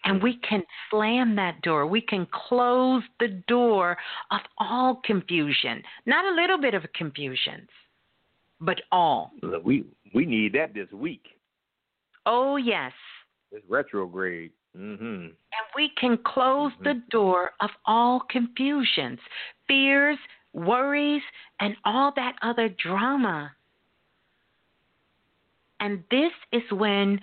And 0.03 0.21
we 0.21 0.37
can 0.39 0.63
slam 0.91 1.33
that 1.37 1.61
door. 1.61 1.87
We 1.87 2.01
can 2.01 2.27
close 2.49 3.03
the 3.21 3.41
door 3.47 3.97
of 4.31 4.41
all 4.57 4.99
confusion. 5.05 5.81
Not 6.05 6.25
a 6.25 6.35
little 6.35 6.59
bit 6.59 6.73
of 6.73 6.83
confusions, 6.93 7.69
but 8.59 8.81
all. 8.91 9.31
Look, 9.41 9.63
we 9.63 9.85
we 10.13 10.25
need 10.25 10.51
that 10.55 10.73
this 10.73 10.91
week. 10.91 11.23
Oh, 12.25 12.57
yes. 12.57 12.91
It's 13.53 13.63
retrograde. 13.69 14.51
Mm-hmm. 14.77 15.03
And 15.03 15.65
we 15.75 15.91
can 15.99 16.17
close 16.25 16.71
the 16.83 17.01
door 17.09 17.51
of 17.61 17.69
all 17.85 18.21
confusions, 18.29 19.19
fears, 19.67 20.17
worries, 20.53 21.23
and 21.59 21.75
all 21.83 22.13
that 22.15 22.35
other 22.41 22.69
drama. 22.69 23.51
And 25.79 26.03
this 26.11 26.31
is 26.51 26.63
when 26.71 27.19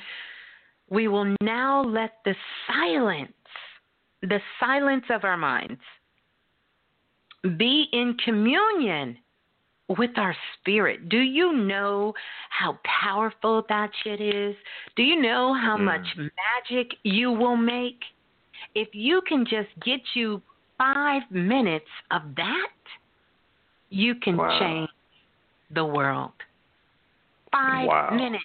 we 0.91 1.09
will 1.09 1.35
now 1.41 1.83
let 1.83 2.19
the 2.25 2.35
silence, 2.67 3.33
the 4.23 4.41
silence 4.59 5.05
of 5.11 5.25
our 5.25 5.37
minds, 5.37 5.81
be 7.59 7.87
in 7.93 8.17
communion 8.25 9.19
with 9.89 10.17
our 10.17 10.35
spirit. 10.55 11.09
Do 11.09 11.19
you 11.19 11.53
know 11.53 12.15
how 12.51 12.79
powerful 13.03 13.65
that 13.69 13.91
shit 14.03 14.21
is? 14.21 14.55
Do 14.97 15.03
you 15.03 15.21
know 15.21 15.53
how 15.55 15.77
Mm. 15.77 15.85
much 15.85 16.07
magic 16.17 16.95
you 17.03 17.31
will 17.31 17.57
make? 17.57 18.01
If 18.75 18.89
you 18.95 19.21
can 19.23 19.45
just 19.45 19.69
get 19.85 20.01
you 20.15 20.43
five 20.79 21.23
minutes 21.31 21.91
of 22.11 22.23
that, 22.37 22.71
you 23.91 24.15
can 24.17 24.37
Wow. 24.37 24.59
change 24.59 24.91
the 25.71 25.85
world. 25.85 26.33
Five 27.53 27.87
Wow. 27.87 28.11
minutes. 28.17 28.45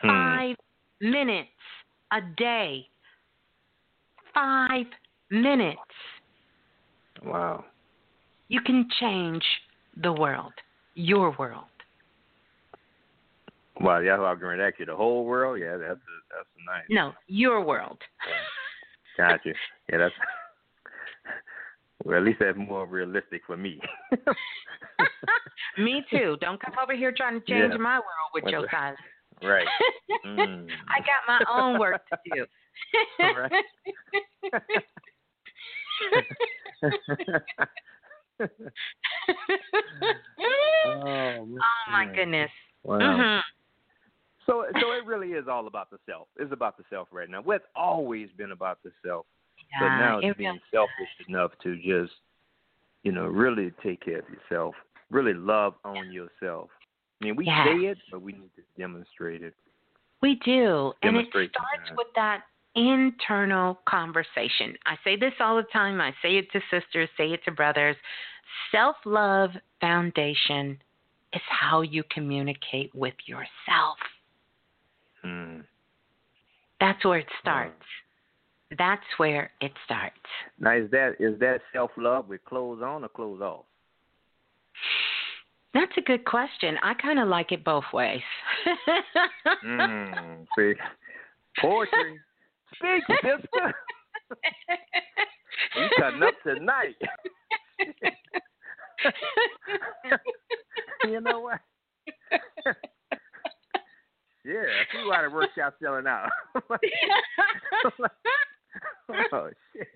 Hmm. 0.00 0.08
Five 0.08 0.56
minutes 1.00 1.50
a 2.12 2.20
day. 2.36 2.88
Five 4.34 4.86
minutes. 5.30 5.80
Wow. 7.22 7.64
You 8.48 8.60
can 8.60 8.88
change 9.00 9.44
the 9.96 10.12
world, 10.12 10.52
your 10.94 11.34
world. 11.38 11.64
Well, 13.80 14.02
Yeah, 14.02 14.18
I'm 14.20 14.38
going 14.38 14.58
to 14.58 14.64
ask 14.64 14.78
you 14.78 14.86
the 14.86 14.94
whole 14.96 15.24
world. 15.24 15.58
Yeah, 15.60 15.76
that's 15.76 15.98
a, 15.98 16.16
that's 16.30 16.48
a 16.58 16.64
nice. 16.64 16.84
No, 16.90 17.12
your 17.26 17.64
world. 17.64 17.98
Got 19.16 19.40
you. 19.44 19.54
Yeah, 19.90 19.98
that's. 19.98 20.14
Well, 22.04 22.18
at 22.18 22.24
least 22.24 22.40
that's 22.40 22.58
more 22.58 22.84
realistic 22.86 23.42
for 23.46 23.56
me. 23.56 23.80
Me 25.78 26.04
too. 26.10 26.36
Don't 26.40 26.60
come 26.60 26.74
over 26.82 26.94
here 26.94 27.12
trying 27.16 27.40
to 27.40 27.46
change 27.46 27.72
Yeah. 27.72 27.78
my 27.78 27.94
world 27.96 28.30
with 28.34 28.44
your 28.44 28.60
What's 28.60 28.72
silence. 28.72 28.98
right. 29.42 29.66
Mm. 30.26 30.68
I 30.88 30.98
got 31.00 31.22
my 31.26 31.40
own 31.50 31.78
work 31.78 32.02
to 32.10 32.18
do. 32.34 32.44
Oh, 38.40 38.46
oh 40.86 41.46
my 41.90 42.06
goodness. 42.14 42.50
Wow. 42.82 42.98
Mhm. 42.98 43.40
So, 44.46 44.66
so 44.78 44.92
it 44.92 45.06
really 45.06 45.28
is 45.28 45.48
all 45.48 45.66
about 45.66 45.90
the 45.90 45.96
self. 46.06 46.28
It's 46.38 46.52
about 46.52 46.76
the 46.76 46.84
self 46.90 47.08
right 47.10 47.30
now. 47.30 47.40
Well, 47.40 47.56
it's 47.56 47.64
always 47.74 48.28
been 48.36 48.52
about 48.52 48.78
the 48.84 48.90
self, 49.04 49.24
but 49.80 49.86
Yeah, 49.86 49.98
now 49.98 50.18
it 50.18 50.26
it's 50.26 50.38
being 50.38 50.50
really- 50.50 50.62
selfish 50.70 51.08
enough 51.28 51.52
to 51.62 51.76
just, 51.76 52.12
you 53.04 53.12
know, 53.12 53.26
really 53.26 53.70
take 53.82 54.04
care 54.04 54.18
of 54.18 54.28
yourself. 54.28 54.74
Really 55.10 55.32
love 55.32 55.74
on 55.84 56.12
yourself. 56.12 56.68
I 57.22 57.24
mean, 57.24 57.36
we 57.36 57.46
Yeah. 57.46 57.64
say 57.64 57.86
it, 57.86 57.98
but 58.10 58.20
we 58.20 58.32
need 58.32 58.54
to 58.56 58.62
demonstrate 58.76 59.42
it. 59.42 59.54
We 60.20 60.34
do. 60.36 60.92
And 61.02 61.16
it 61.16 61.28
starts 61.28 61.88
that. 61.88 61.96
with 61.96 62.12
that 62.14 62.44
internal 62.74 63.78
conversation. 63.88 64.76
I 64.86 64.96
say 65.04 65.16
this 65.16 65.32
all 65.40 65.56
the 65.56 65.66
time. 65.72 66.00
I 66.00 66.12
say 66.22 66.36
it 66.36 66.50
to 66.52 66.60
sisters, 66.70 67.08
say 67.16 67.32
it 67.32 67.44
to 67.44 67.52
brothers. 67.52 67.96
Self 68.70 68.96
love 69.04 69.50
foundation 69.80 70.78
is 71.32 71.42
how 71.48 71.82
you 71.82 72.02
communicate 72.10 72.94
with 72.94 73.14
yourself. 73.26 73.98
Mm. 75.24 75.64
That's 76.80 77.04
where 77.04 77.18
it 77.18 77.28
starts. 77.40 77.82
That's 78.76 79.04
where 79.18 79.50
it 79.60 79.72
starts. 79.84 80.16
Now 80.58 80.76
is 80.76 80.90
that 80.90 81.16
is 81.20 81.38
that 81.40 81.60
self 81.72 81.90
love 81.96 82.28
with 82.28 82.44
clothes 82.44 82.82
on 82.82 83.04
or 83.04 83.08
clothes 83.08 83.40
off? 83.40 83.64
That's 85.72 85.92
a 85.96 86.00
good 86.00 86.24
question. 86.24 86.76
I 86.82 86.94
kind 86.94 87.18
of 87.18 87.28
like 87.28 87.50
it 87.50 87.64
both 87.64 87.84
ways. 87.92 88.20
mm. 89.64 90.46
See, 90.56 90.74
poetry. 91.60 92.20
Speak, 92.76 93.04
sister. 93.22 93.74
You 95.76 95.88
cutting 95.98 96.22
up 96.22 96.34
tonight. 96.44 96.96
you 101.04 101.20
know 101.20 101.40
what? 101.40 101.60
yeah, 104.44 104.64
see 104.92 105.04
why 105.06 105.22
the 105.22 105.30
workshop 105.30 105.74
selling 105.82 106.06
out. 106.06 106.30
oh 109.32 109.50
shit. 109.72 109.88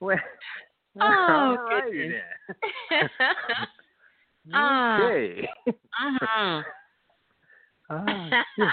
well, 0.00 0.18
Oh, 1.00 1.56
goodness. 1.90 2.22
Ah. 4.52 4.98
Okay. 5.00 5.48
uh-huh. 5.68 6.62
Shit. 8.58 8.68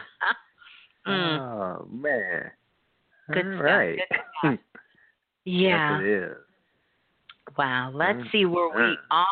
Mm. 1.08 1.40
Oh 1.40 1.88
man. 1.92 2.52
Good 3.32 3.46
All 3.46 3.54
stuff, 3.54 3.66
right. 3.66 3.96
good 3.98 4.18
stuff. 4.40 4.60
Yeah. 5.46 5.90
Yes, 5.90 6.02
it 6.02 6.06
is. 6.06 6.38
Wow. 7.58 7.92
Let's 7.94 8.20
Mm. 8.20 8.32
see 8.32 8.46
where 8.46 8.70
we 8.70 8.98
are. 9.12 9.26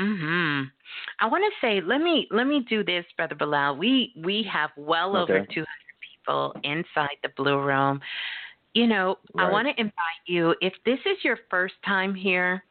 Mhm. 0.00 0.70
I 1.18 1.26
want 1.26 1.44
to 1.44 1.60
say, 1.60 1.80
let 1.80 2.00
me 2.00 2.28
let 2.30 2.46
me 2.46 2.60
do 2.60 2.84
this, 2.84 3.04
brother 3.16 3.34
Balah. 3.34 3.76
We 3.76 4.12
we 4.16 4.42
have 4.44 4.70
well 4.76 5.16
over 5.16 5.40
200 5.40 5.66
people 6.00 6.54
inside 6.62 7.16
the 7.22 7.30
blue 7.36 7.60
room. 7.60 8.00
You 8.74 8.86
know, 8.86 9.18
I 9.38 9.50
want 9.50 9.66
to 9.66 9.80
invite 9.80 10.22
you. 10.26 10.54
If 10.60 10.72
this 10.84 11.00
is 11.04 11.24
your 11.24 11.38
first 11.50 11.74
time 11.84 12.14
here, 12.14 12.62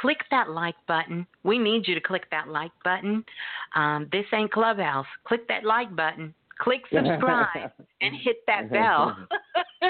click 0.00 0.18
that 0.30 0.50
like 0.50 0.74
button. 0.86 1.26
We 1.42 1.58
need 1.58 1.88
you 1.88 1.94
to 1.94 2.00
click 2.00 2.28
that 2.30 2.48
like 2.48 2.72
button. 2.84 3.24
Um, 3.74 4.08
this 4.12 4.26
ain't 4.32 4.52
Clubhouse. 4.52 5.06
Click 5.24 5.48
that 5.48 5.64
like 5.64 5.94
button. 5.94 6.34
Click 6.58 6.82
subscribe 6.92 7.72
and 8.00 8.14
hit 8.22 8.36
that 8.46 8.70
bell. 8.70 9.16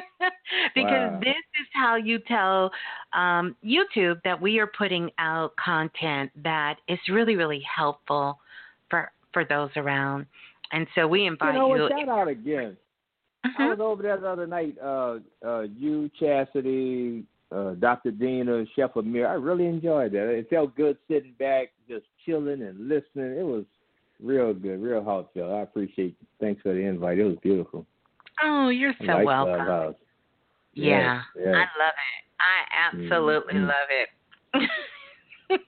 because 0.74 1.11
Wow. 1.12 1.20
this 1.20 1.36
is 1.61 1.66
how 1.74 1.97
you 1.97 2.19
tell 2.20 2.70
um, 3.12 3.55
YouTube 3.65 4.20
that 4.24 4.41
we 4.41 4.59
are 4.59 4.66
putting 4.66 5.11
out 5.19 5.55
content 5.57 6.31
that 6.43 6.77
is 6.89 6.99
really, 7.09 7.36
really 7.36 7.62
helpful 7.77 8.39
for 8.91 9.11
for 9.32 9.45
those 9.45 9.70
around. 9.77 10.27
And 10.73 10.86
so 10.95 11.07
we 11.07 11.27
invite 11.27 11.55
You 11.55 11.61
know 11.61 11.77
you. 11.77 11.89
Shout 11.89 12.09
out 12.09 12.28
again. 12.28 12.77
I 13.45 13.49
Mhm. 13.49 13.69
was 13.70 13.81
over 13.81 14.03
there 14.03 14.16
the 14.16 14.28
other 14.28 14.47
night. 14.47 14.77
Uh, 14.81 15.19
uh, 15.45 15.61
you, 15.78 16.09
Chastity, 16.19 17.24
uh, 17.53 17.73
Dr. 17.74 18.11
Dina, 18.11 18.65
Chef 18.74 18.97
Amir. 18.97 19.27
I 19.27 19.35
really 19.35 19.66
enjoyed 19.66 20.12
that. 20.12 20.28
It 20.31 20.49
felt 20.49 20.74
good 20.74 20.97
sitting 21.09 21.35
back, 21.39 21.73
just 21.89 22.07
chilling 22.24 22.62
and 22.62 22.89
listening. 22.89 23.39
It 23.39 23.45
was 23.45 23.65
real 24.23 24.53
good, 24.55 24.81
real 24.82 25.03
heartfelt. 25.03 25.53
I 25.53 25.61
appreciate. 25.62 26.16
it. 26.20 26.27
Thanks 26.41 26.62
for 26.62 26.73
the 26.74 26.81
invite. 26.81 27.19
It 27.19 27.24
was 27.24 27.36
beautiful. 27.43 27.86
Oh, 28.43 28.69
you're 28.69 28.95
so 29.01 29.12
like 29.12 29.27
welcome. 29.27 29.95
Yeah, 30.74 31.15
Yes, 31.15 31.24
yes. 31.36 31.55
I 31.55 31.61
love 31.78 31.95
it. 31.95 32.24
I 32.41 32.89
absolutely 32.89 33.55
Mhm. 33.55 33.69
love 33.69 33.91
it. 33.91 34.09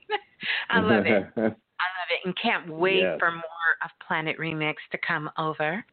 I 0.69 0.79
love 0.79 1.05
it. 1.05 1.23
I 1.37 1.85
love 1.93 2.09
it, 2.09 2.25
and 2.25 2.35
can't 2.41 2.67
wait 2.69 3.01
Yes. 3.01 3.19
for 3.19 3.31
more 3.31 3.43
of 3.83 3.91
Planet 4.05 4.37
Remix 4.37 4.75
to 4.91 4.97
come 4.97 5.29
over 5.37 5.83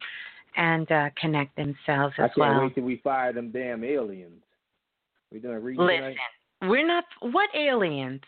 and 0.56 0.90
uh, 0.90 1.10
connect 1.16 1.54
themselves 1.56 2.14
as 2.18 2.30
well. 2.36 2.48
I 2.48 2.52
can't 2.52 2.56
well. 2.56 2.60
wait 2.62 2.74
till 2.74 2.84
we 2.84 2.96
fire 2.98 3.32
them 3.32 3.50
damn 3.50 3.84
aliens. 3.84 4.42
We 5.30 5.38
doing 5.40 5.56
a 5.56 5.60
reading 5.60 5.84
Listen, 5.84 6.00
tonight? 6.02 6.16
we're 6.62 6.86
not 6.86 7.04
what 7.20 7.50
aliens? 7.54 8.22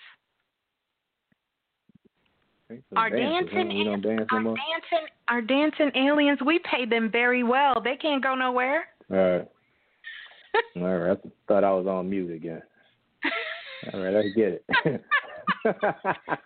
Our 2.96 3.10
dancing, 3.10 3.68
dance 3.68 4.04
no 4.32 4.36
our 4.38 4.42
dancing, 4.42 5.06
our 5.28 5.40
dancing 5.40 5.90
aliens. 5.94 6.38
We 6.44 6.58
pay 6.58 6.84
them 6.84 7.10
very 7.10 7.44
well. 7.44 7.80
They 7.82 7.96
can't 7.96 8.22
go 8.22 8.34
nowhere. 8.34 8.86
All 9.10 9.16
right. 9.16 9.48
All 10.76 10.82
right. 10.82 11.18
I 11.24 11.28
thought 11.46 11.64
I 11.64 11.70
was 11.70 11.86
on 11.86 12.10
mute 12.10 12.32
again. 12.32 12.62
All 13.92 14.00
right, 14.02 14.12
let's 14.14 14.34
get 14.34 14.48
it. 14.48 14.64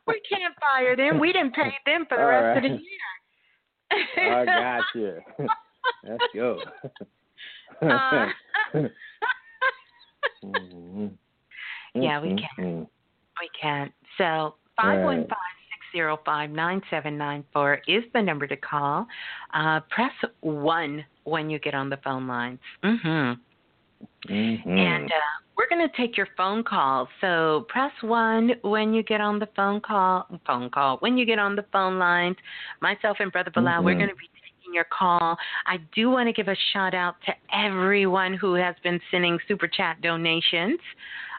we 0.07 0.21
can't 0.29 0.55
fire 0.61 0.95
them. 0.95 1.19
We 1.19 1.33
didn't 1.33 1.55
pay 1.55 1.73
them 1.87 2.05
for 2.07 2.19
the 2.19 2.23
All 2.23 2.29
rest 2.29 2.57
of 2.59 2.63
the 2.65 2.69
year. 2.69 4.41
I 4.41 4.45
got 4.45 4.85
you. 4.95 5.21
Let's 6.05 6.25
go. 6.35 6.61
Uh, 7.83 8.27
Mhm. 10.45 11.13
Yeah, 11.95 12.21
we 12.21 12.29
can. 12.29 12.65
Mhm. 12.65 12.89
We 13.41 13.51
can't. 13.61 13.93
So 14.17 14.55
five 14.77 15.05
one 15.05 15.27
five 15.29 15.50
zero 15.93 16.19
five 16.25 16.51
nine 16.51 16.83
seven 16.91 17.17
nine 17.17 17.45
four 17.53 17.81
is 17.87 18.05
the 18.15 18.23
number 18.23 18.47
to 18.47 18.57
call. 18.57 19.07
Uh, 19.55 19.81
press 19.91 20.13
one 20.41 21.05
when 21.25 21.51
you 21.51 21.59
get 21.59 21.75
on 21.75 21.89
the 21.91 21.99
phone 21.99 22.27
lines. 22.27 22.61
Mhm. 22.83 23.39
Mhm. 24.27 24.67
And 24.67 25.11
uh, 25.11 25.17
we're 25.57 25.69
going 25.69 25.87
to 25.87 25.95
take 25.97 26.17
your 26.17 26.29
phone 26.37 26.65
calls. 26.65 27.09
So 27.21 27.67
press 27.69 27.93
one 28.03 28.53
when 28.63 28.95
you 28.95 29.03
get 29.03 29.21
on 29.21 29.39
the 29.39 29.49
phone 29.55 29.81
call. 29.81 30.27
Phone 30.47 30.71
call 30.71 30.99
when 30.99 31.19
you 31.19 31.27
get 31.27 31.39
on 31.39 31.55
the 31.55 31.65
phone 31.73 31.99
lines. 31.99 32.37
Myself 32.81 33.19
and 33.21 33.31
Brother 33.31 33.51
Balah, 33.51 33.83
we're 33.83 33.95
Mhm. 33.95 33.99
going 33.99 34.11
to 34.11 34.17
be 34.17 34.31
taking 34.35 34.75
your 34.75 34.85
call. 34.85 35.37
I 35.67 35.79
do 35.95 36.11
want 36.11 36.29
to 36.29 36.33
give 36.33 36.49
a 36.49 36.57
shout 36.73 36.95
out 36.95 37.21
to 37.27 37.35
everyone 37.53 38.35
who 38.35 38.55
has 38.55 38.75
been 38.83 39.01
sending 39.11 39.39
super 39.49 39.69
chat 39.69 40.01
donations. 40.01 40.81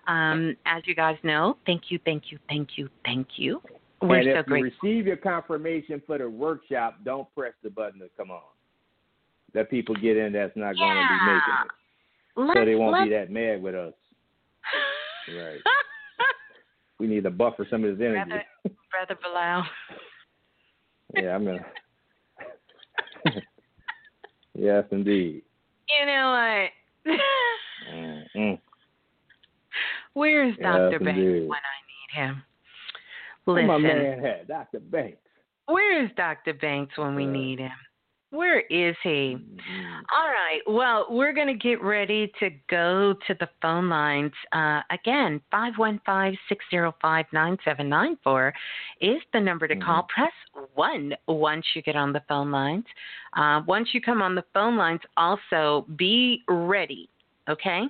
Um, 0.07 0.55
as 0.65 0.85
you 0.87 0.95
guys 0.95 1.17
know, 1.23 1.57
thank 1.65 1.91
you, 1.91 1.99
thank 2.05 2.31
you, 2.31 2.39
thank 2.49 2.77
you, 2.77 2.89
thank 3.05 3.27
you. 3.37 3.61
We're 4.01 4.15
and 4.15 4.25
so 4.25 4.39
if 4.39 4.47
you 4.47 4.71
receive 4.83 5.07
your 5.07 5.17
confirmation 5.17 6.01
for 6.07 6.17
the 6.17 6.29
workshop, 6.29 6.99
don't 7.05 7.27
press 7.35 7.53
the 7.63 7.69
button 7.69 7.99
to 7.99 8.09
come 8.17 8.31
on. 8.31 8.41
Let 9.53 9.69
people 9.69 9.95
get 9.95 10.17
in 10.17 10.33
that's 10.33 10.55
not 10.55 10.75
going 10.75 10.95
to 10.95 11.07
be 11.07 11.25
making 11.25 11.53
it. 11.65 11.71
Let's, 12.35 12.59
so 12.59 12.65
they 12.65 12.75
won't 12.75 13.03
be 13.03 13.13
that 13.13 13.29
mad 13.29 13.61
with 13.61 13.75
us. 13.75 13.93
Right. 15.29 15.59
We 17.01 17.07
need 17.07 17.23
to 17.23 17.31
buffer 17.31 17.65
some 17.67 17.83
of 17.83 17.97
this 17.97 18.05
energy. 18.05 18.29
Brother, 18.29 18.45
Brother 18.91 19.19
Balah. 19.25 19.63
yeah, 21.15 21.33
I'm 21.33 21.45
gonna. 21.45 21.65
yes, 24.53 24.83
indeed. 24.91 25.41
You 25.89 26.05
know 26.05 26.69
what? 27.07 27.17
Mm-mm. 27.91 28.59
Where's 30.13 30.55
Yes, 30.59 30.63
Dr. 30.63 30.99
Banks 30.99 31.17
when 31.17 31.49
I 31.49 31.77
need 31.89 32.23
him? 32.23 32.43
Where 33.45 33.65
my 33.65 33.75
Listen, 33.75 33.97
man 33.97 34.25
at, 34.25 34.47
Dr. 34.47 34.79
Banks. 34.79 35.17
where's 35.67 36.11
Dr. 36.15 36.53
Banks 36.53 36.97
when 36.97 37.15
we 37.15 37.25
Uh, 37.25 37.31
need 37.31 37.59
him? 37.59 37.71
Where 38.29 38.61
is 38.61 38.95
he? 39.03 39.35
Mhm. 39.35 40.03
All 40.15 40.27
right. 40.29 40.61
Well, 40.65 41.05
we're 41.09 41.33
going 41.33 41.47
to 41.47 41.53
get 41.53 41.81
ready 41.81 42.31
to 42.39 42.49
go 42.69 43.13
to 43.27 43.33
the 43.33 43.49
phone 43.61 43.89
lines. 43.89 44.31
Uh, 44.53 44.81
again, 44.89 45.41
515 45.51 46.37
605 46.47 47.25
9794 47.33 48.53
is 49.01 49.21
the 49.33 49.39
number 49.41 49.67
to 49.67 49.75
call. 49.75 50.03
Press 50.03 50.31
1 50.75 51.13
once 51.27 51.65
you 51.75 51.81
get 51.81 51.97
on 51.97 52.13
the 52.13 52.21
phone 52.29 52.51
lines. 52.51 52.85
Uh, 53.33 53.63
once 53.67 53.93
you 53.93 53.99
come 53.99 54.21
on 54.21 54.33
the 54.33 54.45
phone 54.53 54.77
lines, 54.77 55.01
also 55.17 55.81
be 55.97 56.41
ready, 56.47 57.09
okay? 57.49 57.83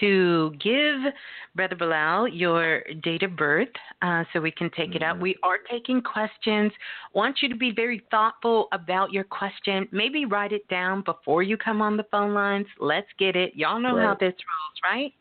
To 0.00 0.54
give 0.60 1.12
Brother 1.54 1.76
Balah 1.76 2.28
your 2.32 2.82
date 3.02 3.22
of 3.22 3.36
birth 3.36 3.68
uh, 4.02 4.24
so 4.32 4.40
we 4.40 4.50
can 4.50 4.70
take 4.70 4.94
it 4.94 5.02
out. 5.02 5.16
Mhm. 5.16 5.20
We 5.20 5.36
are 5.42 5.58
taking 5.70 6.00
questions. 6.02 6.72
Want 7.14 7.42
you 7.42 7.48
to 7.48 7.56
be 7.56 7.70
very 7.72 8.00
thoughtful 8.10 8.68
about 8.72 9.12
your 9.12 9.24
question. 9.24 9.88
Maybe 9.90 10.24
write 10.24 10.52
it 10.52 10.66
down 10.68 11.02
before 11.02 11.42
you 11.42 11.56
come 11.56 11.82
on 11.82 11.96
the 11.96 12.04
phone 12.04 12.34
lines. 12.34 12.66
Let's 12.78 13.08
get 13.18 13.36
it. 13.36 13.54
Y'all 13.56 13.80
know 13.80 13.96
how 13.98 14.14
this 14.14 14.34
rolls, 14.34 14.80
right? 14.84 15.14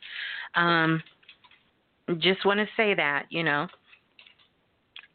Um, 0.56 1.02
just 2.20 2.46
want 2.46 2.60
to 2.60 2.68
say 2.76 2.94
that, 2.94 3.26
you 3.30 3.44
know. 3.44 3.68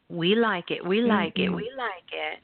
We 0.09 0.35
like 0.35 0.71
it. 0.71 0.85
We 0.85 1.01
like 1.01 1.39
it. 1.39 1.49
Mhm. 1.49 1.57
We 1.57 1.71
like 1.77 2.13
it. 2.13 2.41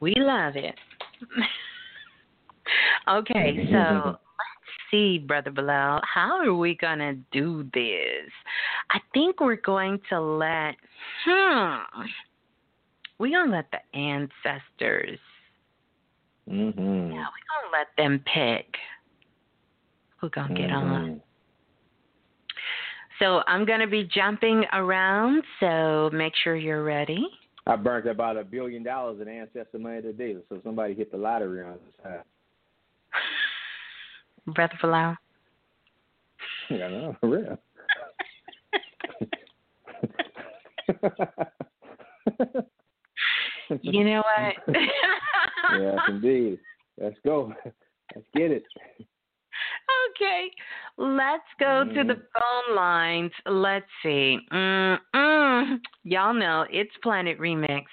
We 0.00 0.14
love 0.16 0.56
it. 0.56 0.78
okay, 3.08 3.68
so 3.70 4.18
let's 4.94 5.26
Brother 5.26 5.50
Balah. 5.50 6.00
How 6.02 6.44
are 6.44 6.54
we 6.54 6.76
going 6.76 6.98
to 6.98 7.14
do 7.32 7.64
this? 7.74 8.30
I 8.90 9.00
think 9.12 9.40
we're 9.40 9.56
going 9.56 10.00
to 10.10 10.20
let, 10.20 10.76
hmm, 11.24 12.02
we're 13.18 13.30
going 13.30 13.50
to 13.50 13.56
let 13.56 13.70
the 13.70 13.98
ancestors 13.98 15.18
Mhm. 16.48 17.12
Yeah, 17.12 17.24
we're 17.24 17.48
gonna 17.48 17.72
let 17.72 17.88
them 17.96 18.22
pick. 18.26 18.76
Who 20.18 20.28
gonna 20.30 20.54
get 20.54 20.70
on? 20.70 21.06
Mhm. 21.06 21.20
So 23.18 23.42
I'm 23.46 23.64
gonna 23.64 23.86
be 23.86 24.04
jumping 24.04 24.66
around. 24.72 25.44
So 25.60 26.10
make 26.12 26.34
sure 26.36 26.56
you're 26.56 26.84
ready. 26.84 27.26
I 27.66 27.76
burnt 27.76 28.06
about 28.06 28.36
a 28.36 28.44
billion 28.44 28.82
dollars 28.82 29.20
in 29.20 29.28
ancestor 29.28 29.78
money 29.78 30.02
today, 30.02 30.36
so 30.48 30.60
somebody 30.62 30.94
hit 30.94 31.10
the 31.10 31.16
lottery 31.16 31.62
on 31.62 31.78
the 31.78 32.02
side. 32.02 32.24
Brother 34.46 34.78
Balah. 34.82 35.16
I 36.70 36.74
know, 36.74 37.16
for 37.20 37.28
real. 37.28 37.58
You 43.82 44.04
know 44.04 44.22
what? 44.22 44.76
yes, 45.80 45.98
indeed. 46.08 46.58
Let's 47.00 47.16
go. 47.24 47.52
Let's 48.14 48.26
get 48.36 48.50
it. 48.50 48.64
Okay, 50.10 50.50
let's 50.98 51.42
go 51.58 51.84
to 51.84 52.04
the 52.04 52.14
mm-hmm. 52.14 52.66
phone 52.66 52.76
lines. 52.76 53.32
Let's 53.46 53.86
see. 54.02 54.38
Mm-mm. 54.52 55.78
Y'all 56.04 56.34
know 56.34 56.66
it's 56.70 56.90
Planet 57.02 57.38
Remix. 57.38 57.84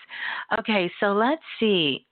Okay, 0.60 0.92
so 1.00 1.14
let's 1.14 1.42
see. 1.60 2.06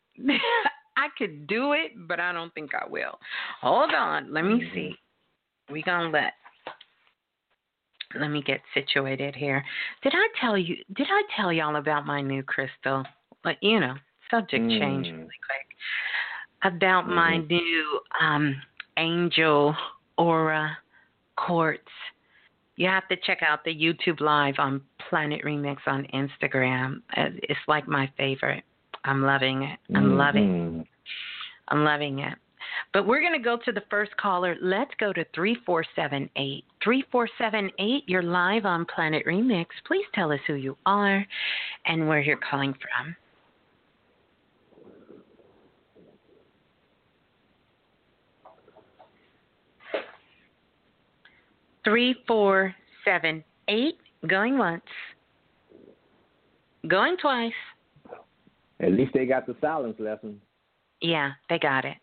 I 1.00 1.08
could 1.18 1.48
do 1.48 1.72
it, 1.74 1.92
but 2.08 2.20
I 2.20 2.34
don't 2.34 2.54
think 2.54 2.72
I 2.76 2.86
will. 2.88 3.18
Hold 3.62 3.94
on. 3.94 4.34
Let 4.34 4.44
me 4.44 4.70
see. 4.74 4.96
We 5.72 5.82
gonna 5.82 6.10
let. 6.10 6.34
Let 8.20 8.30
me 8.30 8.42
get 8.42 8.60
situated 8.74 9.36
here. 9.36 9.64
Did 10.04 10.14
I 10.16 10.28
tell 10.42 10.58
you? 10.58 10.76
Did 10.96 11.08
I 11.10 11.22
tell 11.38 11.54
y'all 11.54 11.76
about 11.78 12.06
my 12.06 12.22
new 12.22 12.44
crystal? 12.44 13.04
But 13.44 13.56
you 13.62 13.80
know, 13.80 13.96
subject 14.30 14.68
change 14.70 15.08
Mm. 15.08 15.14
really 15.14 15.40
quick. 15.48 16.74
About 16.74 17.08
my 17.08 17.38
new 17.38 18.02
um 18.20 18.62
angel 18.98 19.76
aura 20.18 20.78
quartz. 21.38 21.88
You 22.76 22.88
have 22.88 23.08
to 23.10 23.16
check 23.18 23.42
out 23.42 23.64
the 23.64 23.76
YouTube 23.76 24.22
live 24.22 24.56
on 24.58 24.82
Planet 25.10 25.42
Remix 25.44 25.78
on 25.86 26.06
Instagram. 26.14 27.02
Uh, 27.16 27.30
It's 27.44 27.68
like 27.68 27.88
my 27.88 28.08
favorite. 28.18 28.64
I'm 29.04 29.24
loving 29.24 29.64
it. 29.64 29.80
I'm 29.96 30.18
loving 30.18 30.50
Mhm. 30.50 30.88
I'm 31.70 31.84
loving 31.84 32.20
it. 32.20 32.38
But 32.94 33.06
we're 33.06 33.22
going 33.22 33.34
to 33.34 33.40
go 33.40 33.58
to 33.58 33.72
the 33.72 33.84
first 33.90 34.16
caller. 34.18 34.58
Let's 34.62 34.94
go 34.96 35.14
to 35.14 35.24
3478. 35.36 36.66
3478, 36.84 38.04
you're 38.08 38.24
live 38.24 38.66
on 38.66 38.86
Planet 38.86 39.26
Remix. 39.26 39.68
Please 39.86 40.06
tell 40.14 40.32
us 40.32 40.40
who 40.48 40.56
you 40.56 40.78
are 40.86 41.26
and 41.86 42.08
where 42.08 42.20
you're 42.20 42.38
calling 42.38 42.74
from. 42.74 43.16
Three, 51.84 52.16
four, 52.28 52.76
seven, 53.06 53.44
eight. 53.68 53.98
Going 54.28 54.58
once. 54.58 54.84
Going 56.88 57.16
twice. 57.18 57.54
At 58.82 58.94
least 58.94 59.12
they 59.14 59.26
got 59.26 59.46
the 59.46 59.56
silence 59.60 59.98
lesson. 60.00 60.40
Yeah, 61.02 61.32
they 61.50 61.60
got 61.60 61.86
it. 61.86 61.98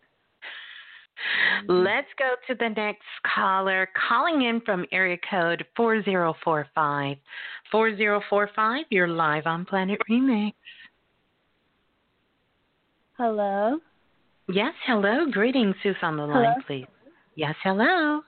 Mm-hmm. 1.63 1.71
Let's 1.71 2.07
go 2.19 2.35
to 2.47 2.55
the 2.55 2.69
next 2.69 3.01
caller 3.35 3.89
calling 4.07 4.43
in 4.43 4.61
from 4.61 4.85
area 4.91 5.17
code 5.29 5.65
4045. 5.75 7.17
4045, 7.71 8.85
you're 8.89 9.07
live 9.07 9.47
on 9.47 9.65
Planet 9.65 9.99
Remix. 10.09 10.53
Hello. 13.17 13.79
Yes, 14.47 14.73
hello. 14.85 15.25
Greetings. 15.31 15.75
Who's 15.81 15.95
on 16.03 16.17
the 16.17 16.23
line, 16.23 16.53
please? 16.67 16.85
Yes, 17.35 17.55
hello. 17.63 18.21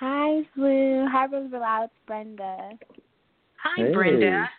Hi, 0.00 0.42
Blue. 0.56 1.06
Hi, 1.10 1.26
Brother 1.28 1.48
Balah. 1.48 1.84
It's 1.84 1.94
Brenda. 2.06 2.70
Hi, 3.62 3.76
Hey. 3.76 3.92
Brenda. 3.92 4.50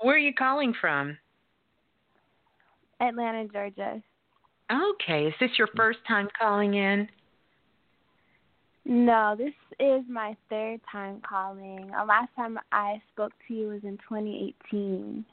Where 0.00 0.16
are 0.16 0.18
you 0.18 0.34
calling 0.34 0.74
from? 0.80 1.16
Atlanta, 3.00 3.48
Georgia. 3.48 4.02
Okay. 4.70 5.26
Is 5.26 5.34
this 5.40 5.50
your 5.58 5.68
first 5.76 5.98
time 6.06 6.28
calling 6.38 6.74
in? 6.74 7.08
No, 8.84 9.34
this 9.36 9.52
is 9.78 10.02
my 10.08 10.36
third 10.48 10.80
time 10.90 11.20
calling. 11.28 11.90
Uh, 11.98 12.04
last 12.04 12.30
time 12.36 12.58
I 12.72 13.00
spoke 13.12 13.32
to 13.48 13.54
you 13.54 13.68
was 13.68 13.80
in 13.84 13.98
2018. 14.08 15.24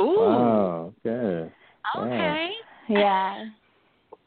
Ooh. 0.00 0.04
Oh, 0.06 0.94
okay. 1.04 1.52
Okay. 1.98 2.50
Yeah. 2.88 3.44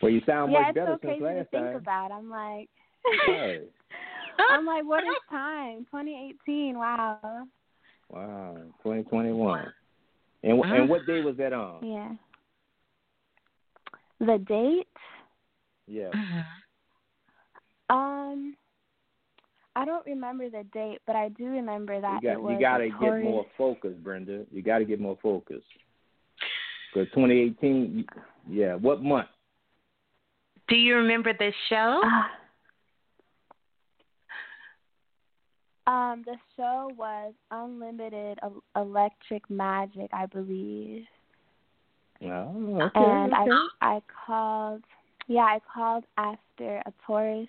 Well, 0.02 0.12
you 0.12 0.22
sound 0.26 0.52
yeah, 0.52 0.60
much 0.60 0.68
it's 0.70 0.76
better 0.76 0.98
so 1.02 1.08
crazy 1.08 1.20
to 1.20 1.26
last 1.26 1.52
think 1.52 1.64
time. 1.64 1.76
about. 1.76 2.12
I'm 2.12 2.30
like, 2.30 2.70
Right. 3.28 3.62
I'm 4.52 4.66
like, 4.66 4.86
what 4.86 5.04
is 5.04 5.10
time? 5.30 5.86
2018. 5.92 6.78
Wow. 6.78 7.48
Wow, 8.10 8.58
2021. 8.84 9.66
And 10.44 10.62
and 10.64 10.90
what 10.90 11.06
day 11.06 11.22
was 11.22 11.36
that 11.38 11.54
on? 11.54 11.86
Yeah. 11.86 12.12
The 14.20 14.38
date? 14.48 14.88
Yeah. 15.88 16.10
Um, 17.90 18.58
I 19.78 19.86
don't 19.86 20.06
remember 20.06 20.50
the 20.50 20.66
date, 20.74 21.00
but 21.08 21.16
I 21.16 21.30
do 21.30 21.46
remember 21.46 22.02
that 22.02 22.22
You 22.22 22.34
got 22.34 22.50
you 22.52 22.60
got 22.60 22.78
to 22.80 22.90
get 22.90 23.24
more 23.24 23.46
focus, 23.58 23.94
Brenda. 24.04 24.44
You 24.52 24.62
got 24.62 24.80
to 24.80 24.86
get 24.86 25.00
more 25.00 25.18
focus. 25.24 25.62
Because 26.94 27.08
2018, 27.14 28.06
yeah. 28.50 28.76
What 28.76 29.04
month? 29.04 29.28
Do 30.68 30.76
you 30.76 30.96
remember 30.96 31.32
this 31.38 31.54
show? 31.70 32.02
Ah. 32.04 32.30
Um, 35.88 36.24
the 36.26 36.36
show 36.58 36.92
was 36.98 37.34
Unlimited 37.50 38.40
Electric 38.76 39.50
Magic, 39.50 40.10
I 40.12 40.26
believe. 40.26 41.06
Oh, 42.24 42.80
okay. 42.82 42.92
and 42.96 43.34
okay. 43.34 43.52
I 43.82 43.96
I 43.96 44.02
called 44.26 44.84
yeah, 45.28 45.42
I 45.42 45.60
called 45.74 46.04
after 46.18 46.78
a 46.86 46.94
Taurus 47.06 47.48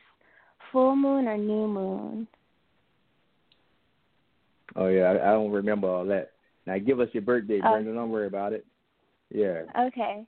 full 0.73 0.97
moon 0.97 1.27
or 1.27 1.37
new 1.37 1.67
moon. 1.67 2.29
Oh 4.77 4.89
yeah, 4.89 5.05
I, 5.05 5.31
I 5.31 5.33
don't 5.33 5.51
remember 5.51 5.89
all 5.89 6.05
that. 6.07 6.33
Now 6.67 6.79
give 6.79 7.01
us 7.01 7.09
your 7.13 7.23
birthday, 7.23 7.61
Oh. 7.65 7.73
Brenda. 7.73 7.95
Don't 7.95 8.11
worry 8.11 8.27
about 8.27 8.53
it. 8.53 8.67
Yeah. 9.33 9.63
Okay. 9.79 10.27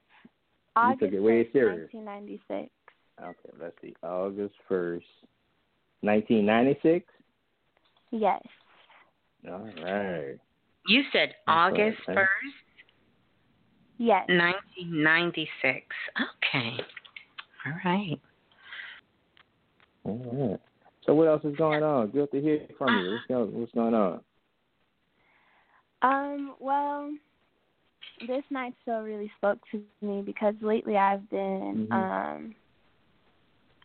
August 0.77 1.01
took 1.01 1.13
it 1.13 1.21
way 1.21 1.45
1st, 1.45 1.53
serious. 1.53 1.89
1996. 1.93 2.71
Okay. 3.21 3.57
Let's 3.61 3.77
see. 3.83 3.95
August 4.03 4.55
first, 4.69 5.07
1996. 6.01 7.07
Yes. 8.13 8.43
All 9.49 9.69
right. 9.83 10.39
You 10.87 11.03
said 11.13 11.29
That's 11.29 11.37
August 11.47 11.99
1st, 12.09 12.27
Yes. 14.01 14.27
1996. 14.29 15.87
Okay. 16.17 16.73
All 17.67 17.73
right. 17.85 18.19
All 20.05 20.49
right. 20.49 20.61
So 21.05 21.15
what 21.15 21.29
else 21.29 21.45
is 21.45 21.55
going 21.57 21.83
on? 21.83 22.09
Good 22.09 22.31
to 22.33 22.41
hear 22.41 22.67
from 22.79 22.97
you. 22.97 23.13
What's 23.13 23.27
going, 23.29 23.61
what's 23.61 23.73
going 23.73 23.95
on? 23.95 24.21
Um, 26.01 26.55
well, 26.59 27.13
this 28.27 28.43
night 28.49 28.73
show 28.87 29.03
really 29.03 29.31
spoke 29.37 29.59
to 29.71 29.83
me 30.01 30.23
because 30.23 30.55
lately 30.63 30.97
I've 30.97 31.29
been 31.29 31.87
Mhm. 31.91 31.93
um 31.93 32.55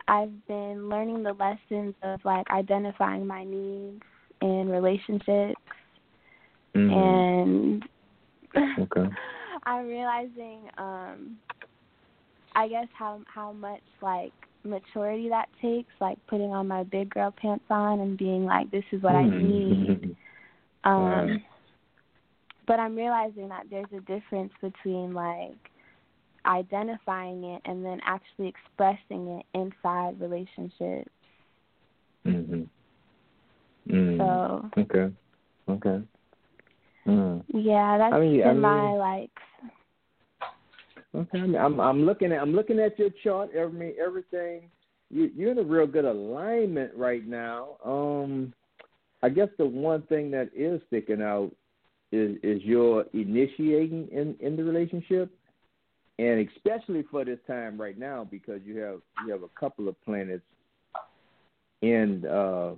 I've 0.08 0.48
been 0.48 0.88
learning 0.88 1.24
the 1.24 1.34
lessons 1.34 1.94
of 2.04 2.24
like 2.24 2.50
identifying 2.52 3.28
my 3.28 3.44
needs 3.44 4.02
in 4.42 4.70
relationships 4.70 5.60
Mm-hmm. 6.74 6.94
and 6.94 7.90
Okay. 8.80 9.10
I'm 9.66 9.88
realizing 9.88 10.70
um 10.78 11.38
I 12.56 12.68
guess 12.68 12.88
how 12.98 13.22
how 13.34 13.52
much 13.54 13.82
like 14.02 14.34
maturity 14.64 15.30
that 15.30 15.48
takes, 15.62 15.92
like 16.00 16.18
putting 16.28 16.52
on 16.52 16.68
my 16.68 16.84
big 16.84 17.10
girl 17.10 17.32
pants 17.36 17.66
on 17.70 18.00
and 18.00 18.18
being 18.18 18.46
like, 18.46 18.72
This 18.72 18.84
is 18.92 19.02
what 19.02 19.16
I 19.16 19.24
Mm-hmm. 19.26 19.48
need. 19.48 20.18
Um 20.84 21.06
Right. 21.08 21.42
but 22.68 22.80
I'm 22.80 22.96
realizing 22.96 23.50
that 23.50 23.66
there's 23.70 23.92
a 23.96 24.02
difference 24.02 24.52
between 24.62 25.14
like 25.14 25.58
identifying 26.46 27.44
it 27.44 27.62
and 27.66 27.84
then 27.84 28.00
actually 28.06 28.48
expressing 28.48 29.28
it 29.40 29.46
inside 29.54 30.20
relationships. 30.20 31.10
Mhm. 32.26 32.68
Mm. 33.88 34.18
So 34.20 34.70
Okay. 34.78 35.14
Okay. 35.70 36.02
Mm. 37.08 37.44
yeah, 37.54 37.98
that's 37.98 38.14
I 38.14 38.20
mean, 38.20 38.38
been 38.40 38.48
I 38.48 38.54
mean- 38.54 38.62
my 38.62 38.92
like 38.94 39.30
Okay. 41.14 41.40
I 41.40 41.42
mean, 41.44 41.56
I'm 41.56 41.80
I'm 41.80 42.06
looking 42.06 42.32
at 42.34 42.42
I'm 42.42 42.54
looking 42.54 42.80
at 42.80 42.98
your 43.00 43.10
chart. 43.24 43.52
Every 43.56 43.96
everything 44.00 44.64
you 45.10 45.32
you're 45.36 45.52
in 45.52 45.60
a 45.60 45.64
real 45.64 45.88
good 45.88 46.04
alignment 46.06 46.92
right 46.96 47.26
now. 47.26 47.78
Um, 47.86 48.54
I 49.24 49.30
guess 49.30 49.48
the 49.58 49.66
one 49.66 50.02
thing 50.04 50.30
that 50.32 50.50
is 50.54 50.82
sticking 50.88 51.22
out 51.22 51.52
is 52.12 52.36
is 52.44 52.62
your 52.64 53.06
initiating 53.14 54.10
in 54.12 54.36
in 54.42 54.58
the 54.58 54.64
relationship. 54.64 55.32
and 56.20 56.48
especially 56.50 57.04
for 57.12 57.24
this 57.26 57.40
time 57.48 57.80
right 57.80 57.98
now 57.98 58.28
because 58.30 58.62
you 58.66 58.78
have 58.80 59.00
you 59.26 59.32
have 59.32 59.44
a 59.44 59.60
couple 59.60 59.88
of 59.88 59.96
planets 60.04 60.44
in 61.82 62.26
uh 62.26 62.72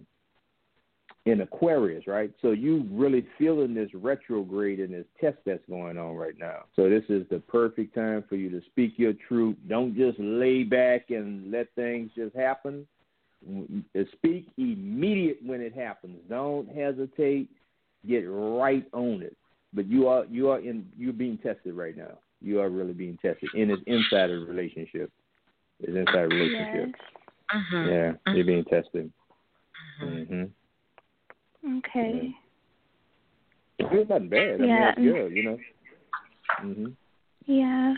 in 1.27 1.41
Aquarius, 1.41 2.07
right? 2.07 2.31
So 2.41 2.51
you 2.51 2.85
really 2.91 3.25
feeling 3.37 3.73
this 3.73 3.89
retrograde 3.93 4.79
and 4.79 4.93
this 4.93 5.05
test 5.19 5.37
that's 5.45 5.63
going 5.69 5.97
on 5.97 6.15
right 6.15 6.37
now. 6.37 6.65
So 6.75 6.89
this 6.89 7.03
is 7.09 7.25
the 7.29 7.39
perfect 7.39 7.93
time 7.93 8.23
for 8.27 8.35
you 8.35 8.49
to 8.49 8.61
speak 8.67 8.93
your 8.97 9.13
truth. 9.27 9.57
Don't 9.67 9.95
just 9.95 10.17
lay 10.19 10.63
back 10.63 11.09
and 11.09 11.51
let 11.51 11.67
things 11.75 12.11
just 12.15 12.35
happen. 12.35 12.87
Speak 14.13 14.47
immediate 14.57 15.37
when 15.45 15.61
it 15.61 15.75
happens. 15.75 16.17
Don't 16.29 16.67
hesitate. 16.69 17.49
Get 18.07 18.23
right 18.27 18.85
on 18.93 19.21
it. 19.21 19.35
But 19.73 19.87
you 19.87 20.07
are 20.07 20.25
you 20.25 20.49
are 20.49 20.59
in 20.59 20.87
you're 20.97 21.13
being 21.13 21.37
tested 21.37 21.75
right 21.75 21.95
now 21.95 22.17
you 22.41 22.59
are 22.59 22.69
really 22.69 22.93
being 22.93 23.17
tested, 23.21 23.49
and 23.53 23.71
it's 23.71 23.81
inside 23.87 24.29
a 24.29 24.33
relationship. 24.33 25.11
It's 25.79 25.95
inside 25.95 26.23
a 26.23 26.27
relationship. 26.27 26.95
Yes. 26.95 27.55
Mm-hmm. 27.55 27.89
Yeah, 27.89 28.11
mm-hmm. 28.11 28.35
you're 28.35 28.45
being 28.45 28.65
tested. 28.65 29.11
Mm-hmm. 30.03 30.43
Okay. 31.67 32.33
Yeah. 33.79 33.87
It's 33.89 34.09
nothing 34.09 34.29
bad. 34.29 34.61
I 34.61 34.65
Yeah. 34.65 34.73
mean, 34.73 34.81
that's 34.81 34.97
good, 35.01 35.31
you 35.33 35.43
know. 35.43 35.57
hmm 36.59 36.85
Yeah. 37.45 37.93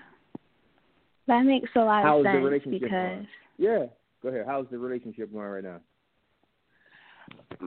That 1.28 1.44
makes 1.44 1.70
a 1.76 1.80
lot 1.80 2.04
How's 2.04 2.20
of 2.20 2.24
the 2.24 2.30
sense 2.32 2.44
relationship 2.44 2.82
because 2.82 2.92
going? 2.92 3.28
Yeah. 3.58 3.86
Go 4.22 4.30
ahead. 4.30 4.46
How's 4.48 4.66
the 4.72 4.78
relationship 4.78 5.32
going 5.32 5.46
right 5.46 5.64
now? 5.64 5.80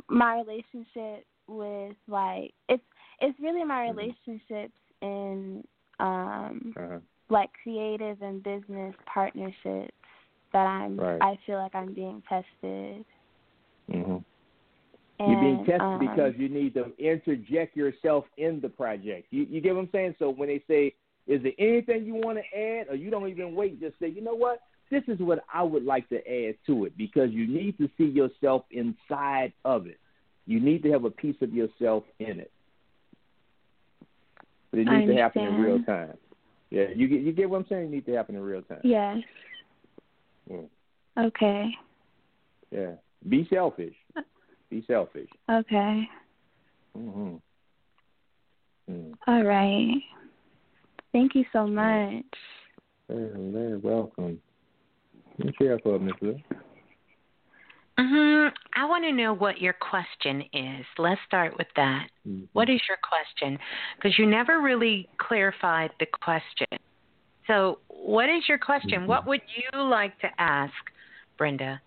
my 0.08 0.36
relationship 0.36 1.26
with 1.48 1.96
like 2.08 2.52
it's 2.68 2.82
it's 3.20 3.38
really 3.40 3.64
my 3.64 3.86
Mhm. 3.88 3.96
relationships 3.96 4.78
in 5.00 5.66
um 6.00 6.74
Uh-huh. 6.76 6.98
like 7.28 7.50
creative 7.62 8.20
and 8.22 8.42
business 8.42 8.94
partnerships 9.06 9.92
that 10.52 10.66
I'm 10.66 10.96
Right. 10.96 11.22
I 11.22 11.36
feel 11.46 11.58
like 11.58 11.74
I'm 11.74 11.92
being 11.92 12.22
tested. 12.22 13.04
hmm 13.90 14.18
And, 15.18 15.30
You're 15.30 15.40
being 15.40 15.58
tested 15.58 15.80
um, 15.80 15.98
because 15.98 16.32
you 16.36 16.48
need 16.48 16.74
to 16.74 16.92
interject 16.98 17.76
yourself 17.76 18.24
in 18.38 18.60
the 18.60 18.68
project. 18.68 19.28
You, 19.30 19.46
you 19.48 19.60
get 19.60 19.74
what 19.74 19.82
I'm 19.82 19.88
saying? 19.92 20.14
So 20.18 20.30
when 20.30 20.48
they 20.48 20.62
say, 20.66 20.94
"Is 21.26 21.42
there 21.42 21.52
anything 21.58 22.04
you 22.04 22.14
want 22.14 22.38
to 22.38 22.58
add?" 22.58 22.88
or 22.88 22.94
you 22.94 23.10
don't 23.10 23.28
even 23.28 23.54
wait, 23.54 23.80
just 23.80 23.98
say, 24.00 24.08
"You 24.08 24.22
know 24.22 24.34
what? 24.34 24.60
This 24.90 25.02
is 25.08 25.18
what 25.20 25.44
I 25.52 25.62
would 25.62 25.84
like 25.84 26.08
to 26.08 26.16
add 26.16 26.56
to 26.66 26.84
it," 26.86 26.96
because 26.96 27.30
you 27.30 27.46
need 27.46 27.78
to 27.78 27.88
see 27.96 28.06
yourself 28.06 28.64
inside 28.70 29.52
of 29.64 29.86
it. 29.86 29.98
You 30.46 30.60
need 30.60 30.82
to 30.82 30.90
have 30.90 31.04
a 31.04 31.10
piece 31.10 31.36
of 31.40 31.52
yourself 31.52 32.04
in 32.18 32.40
it. 32.40 32.50
But 34.70 34.80
it 34.80 34.86
needs 34.86 35.12
to 35.12 35.16
happen 35.16 35.42
in 35.42 35.60
real 35.60 35.82
time. 35.84 36.16
Yeah, 36.70 36.86
you 36.94 37.06
get 37.06 37.20
you 37.20 37.32
get 37.32 37.50
what 37.50 37.58
I'm 37.58 37.66
saying? 37.68 37.84
It 37.84 37.90
needs 37.90 38.06
to 38.06 38.14
happen 38.14 38.34
in 38.34 38.40
real 38.40 38.62
time. 38.62 38.80
Yes. 38.82 39.18
Yeah. 40.50 40.56
Okay. 41.18 41.70
yeah. 42.70 42.92
Be 43.28 43.46
selfish. 43.50 43.94
Be 44.72 44.82
selfish. 44.86 45.28
Okay. 45.50 46.08
hmm 46.96 47.34
Mm. 48.90 49.12
All 49.28 49.44
right. 49.44 50.02
Thank 51.12 51.36
you 51.36 51.44
so 51.52 51.68
much. 51.68 52.24
Very, 53.08 53.52
very 53.52 53.76
welcome. 53.76 54.40
What 55.36 55.54
you 55.60 55.68
have 55.68 55.82
for 55.82 55.98
Miss 56.00 56.14
Blue? 56.20 56.36
hmm 57.98 58.48
I 58.74 58.86
want 58.86 59.04
to 59.04 59.12
know 59.12 59.34
what 59.34 59.60
your 59.60 59.74
question 59.74 60.42
is. 60.52 60.84
Let's 60.98 61.20
start 61.26 61.56
with 61.58 61.68
that. 61.76 62.08
Mhm. 62.26 62.48
What 62.54 62.68
is 62.70 62.80
your 62.88 62.98
question? 63.02 63.58
Because 63.96 64.18
you 64.18 64.26
never 64.26 64.60
really 64.60 65.08
clarified 65.18 65.92
the 66.00 66.06
question. 66.06 66.66
So, 67.46 67.78
what 67.88 68.28
is 68.30 68.48
your 68.48 68.58
question? 68.58 69.02
Mhm. 69.02 69.06
What 69.06 69.26
would 69.26 69.42
you 69.54 69.82
like 69.82 70.18
to 70.20 70.30
ask, 70.40 70.74
Brenda? 71.36 71.80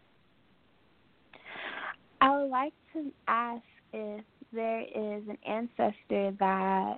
I 2.26 2.38
would 2.42 2.50
like 2.50 2.74
to 2.94 3.12
ask 3.28 3.62
if 3.94 4.26
there 4.52 4.82
is 4.82 5.24
an 5.30 5.38
ancestor 5.48 6.32
that 6.40 6.96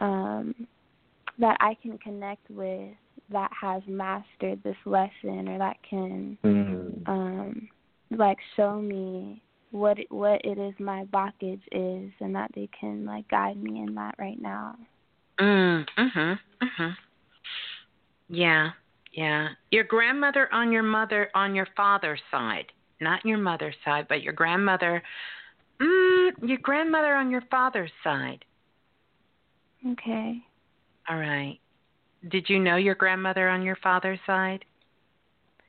um 0.00 0.54
that 1.38 1.56
I 1.60 1.74
can 1.82 1.98
connect 1.98 2.48
with 2.50 2.90
that 3.30 3.50
has 3.60 3.82
mastered 3.86 4.62
this 4.62 4.76
lesson 4.86 5.48
or 5.48 5.58
that 5.58 5.76
can 5.88 6.38
Mm. 6.42 7.06
um 7.06 7.68
like 8.10 8.38
show 8.56 8.80
me 8.80 9.42
what 9.72 9.98
it, 9.98 10.10
what 10.10 10.40
it 10.44 10.58
is 10.58 10.74
my 10.78 11.04
blockage 11.04 11.62
is 11.72 12.10
and 12.20 12.34
that 12.34 12.50
they 12.54 12.68
can 12.78 13.04
like 13.04 13.28
guide 13.28 13.62
me 13.62 13.80
in 13.82 13.94
that 13.94 14.14
right 14.18 14.40
now. 14.40 14.76
Mm, 15.38 15.86
mhm. 15.98 16.38
Mhm. 16.62 16.96
Yeah. 18.28 18.70
Yeah. 19.12 19.48
Your 19.70 19.84
grandmother 19.84 20.48
on 20.52 20.72
your 20.72 20.82
mother 20.82 21.30
on 21.34 21.54
your 21.54 21.68
father's 21.76 22.22
side, 22.30 22.72
not 23.02 23.24
your 23.24 23.38
mother's 23.38 23.74
side, 23.84 24.06
but 24.08 24.22
your 24.22 24.32
grandmother 24.32 25.02
mm, 25.80 26.30
your 26.42 26.58
grandmother 26.58 27.14
on 27.14 27.30
your 27.30 27.42
father's 27.50 27.90
side. 28.04 28.44
Okay. 29.86 30.38
All 31.08 31.18
right. 31.18 31.58
Did 32.30 32.48
you 32.48 32.58
know 32.60 32.76
your 32.76 32.94
grandmother 32.94 33.48
on 33.48 33.62
your 33.62 33.76
father's 33.76 34.20
side? 34.26 34.64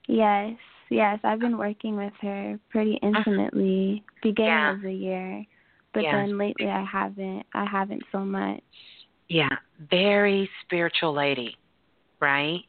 Yes. 0.08 0.56
Yes, 0.90 1.20
I've 1.24 1.40
been 1.40 1.58
working 1.58 1.96
with 1.96 2.14
her 2.22 2.60
pretty 2.70 3.00
intimately 3.02 4.04
beginning 4.22 4.52
Yeah. 4.52 4.74
of 4.74 4.82
the 4.82 4.94
year. 4.94 5.46
But 5.94 6.04
Yeah. 6.04 6.12
then 6.12 6.38
lately 6.38 6.68
I 6.68 6.84
haven't 6.84 7.46
I 7.54 7.66
haven't 7.66 8.04
so 8.12 8.20
much. 8.20 8.62
Yeah, 9.30 9.56
very 9.80 10.50
spiritual 10.62 11.14
lady, 11.14 11.58
right? 12.20 12.64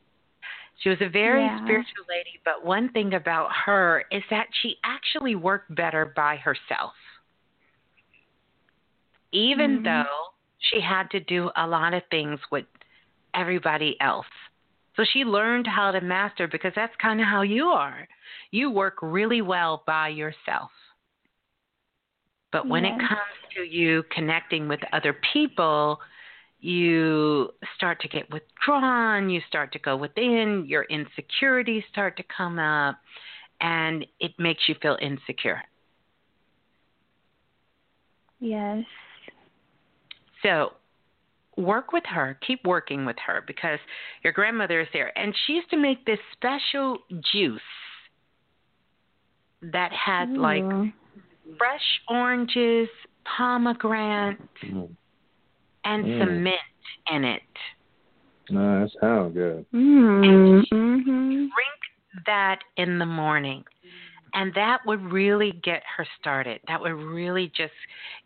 She 0.81 0.89
was 0.89 1.01
a 1.01 1.09
very 1.09 1.45
Yeah. 1.45 1.59
spiritual 1.63 2.05
lady, 2.09 2.41
but 2.45 2.65
one 2.65 2.91
thing 2.91 3.15
about 3.15 3.53
her 3.53 4.05
is 4.11 4.23
that 4.31 4.49
she 4.53 4.79
actually 4.85 5.35
worked 5.35 5.75
better 5.75 6.05
by 6.05 6.37
herself. 6.37 6.95
Even 9.33 9.81
Mhm. 9.81 9.85
though 9.85 10.35
she 10.59 10.81
had 10.81 11.11
to 11.11 11.21
do 11.21 11.51
a 11.57 11.67
lot 11.67 11.95
of 11.95 12.07
things 12.07 12.41
with 12.51 12.67
everybody 13.35 14.01
else. 14.01 14.27
So 14.97 15.05
she 15.05 15.25
learned 15.25 15.67
how 15.67 15.91
to 15.91 16.01
master 16.01 16.47
because 16.47 16.73
that's 16.75 16.95
kind 16.97 17.21
of 17.21 17.27
how 17.27 17.43
you 17.43 17.69
are. 17.69 18.07
You 18.51 18.71
work 18.71 18.99
really 19.03 19.43
well 19.43 19.83
by 19.87 20.09
yourself. 20.09 20.71
But 22.53 22.69
when 22.69 22.85
it 22.85 22.97
comes 22.99 23.35
to 23.57 23.63
you 23.65 24.05
connecting 24.11 24.69
with 24.69 24.79
other 24.93 25.13
people, 25.33 26.01
you 26.65 27.51
start 27.77 28.01
to 28.01 28.09
get 28.09 28.31
withdrawn, 28.33 29.29
you 29.29 29.41
start 29.47 29.71
to 29.73 29.79
go 29.79 29.97
within, 29.97 30.65
your 30.67 30.85
insecurities 30.85 31.83
start 31.93 32.17
to 32.17 32.23
come 32.35 32.59
up, 32.59 32.97
and 33.61 34.07
it 34.19 34.33
makes 34.39 34.63
you 34.67 34.75
feel 34.81 34.97
insecure. 35.03 35.63
Yes. 38.41 38.85
So 40.43 40.73
work 41.59 41.93
with 41.93 42.05
her, 42.07 42.39
keep 42.47 42.65
working 42.67 43.05
with 43.05 43.17
her 43.27 43.45
because 43.47 43.79
your 44.23 44.33
grandmother 44.33 44.81
is 44.81 44.89
there. 44.95 45.17
And 45.19 45.35
she 45.47 45.53
used 45.55 45.69
to 45.71 45.77
make 45.77 46.07
this 46.07 46.19
special 46.33 46.99
juice 47.33 47.61
that 49.61 49.93
had 49.93 50.31
like 50.31 50.65
fresh 51.59 52.01
oranges, 52.09 52.89
pomegranate, 53.37 54.39
Mm. 54.63 54.97
And 55.85 56.05
Mm. 56.05 56.19
some 56.19 56.43
mint 56.43 56.61
in 57.11 57.25
it. 57.25 57.43
No, 58.51 58.81
that 58.81 58.91
sounds 59.01 59.35
good. 59.35 59.67
Mm. 59.73 60.65
Mhm. 60.71 61.51
Drink 61.51 62.25
that 62.27 62.63
in 62.77 62.99
the 62.99 63.07
morning. 63.07 63.65
And 64.35 64.53
that 64.55 64.85
would 64.85 65.01
really 65.13 65.53
get 65.53 65.83
her 65.97 66.05
started. 66.19 66.61
That 66.67 66.81
would 66.81 66.93
really 66.93 67.49
just 67.49 67.73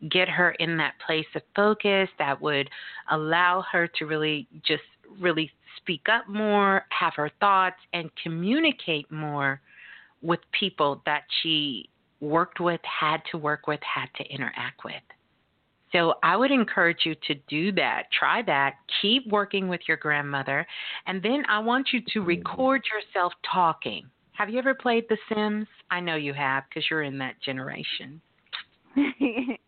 get 0.08 0.28
her 0.28 0.52
in 0.52 0.78
that 0.78 0.94
place 1.04 1.26
of 1.34 1.42
focus. 1.54 2.08
That 2.18 2.40
would 2.40 2.70
allow 3.10 3.60
her 3.70 3.86
to 3.86 4.06
really 4.06 4.46
just 4.62 4.84
really 5.18 5.52
speak 5.76 6.08
up 6.08 6.26
more, 6.26 6.86
have 6.90 7.14
her 7.14 7.30
thoughts, 7.40 7.80
and 7.92 8.10
communicate 8.22 9.10
more 9.12 9.60
with 10.22 10.40
people 10.52 11.02
that 11.04 11.24
she 11.42 11.88
worked 12.20 12.58
with, 12.58 12.80
had 12.84 13.22
to 13.30 13.38
work 13.38 13.66
with, 13.66 13.80
had 13.82 14.08
to 14.16 14.24
interact 14.24 14.84
with. 14.84 14.94
So 15.92 16.14
I 16.22 16.36
would 16.36 16.50
encourage 16.50 17.04
you 17.04 17.14
to 17.26 17.34
do 17.48 17.72
that. 17.72 18.04
Try 18.16 18.42
that. 18.42 18.74
Keep 19.00 19.28
working 19.28 19.68
with 19.68 19.80
your 19.88 19.96
grandmother. 19.96 20.66
And 21.06 21.22
then 21.22 21.44
I 21.48 21.58
want 21.58 21.88
you 21.92 22.00
to 22.12 22.20
record 22.20 22.82
yourself 22.92 23.32
talking. 23.50 24.06
Have 24.32 24.50
you 24.50 24.58
ever 24.58 24.74
played 24.74 25.04
The 25.08 25.18
Sims? 25.28 25.66
I 25.90 26.00
know 26.00 26.16
you 26.16 26.34
have 26.34 26.64
because 26.68 26.84
you're 26.90 27.02
in 27.02 27.18
that 27.18 27.40
generation. 27.42 28.20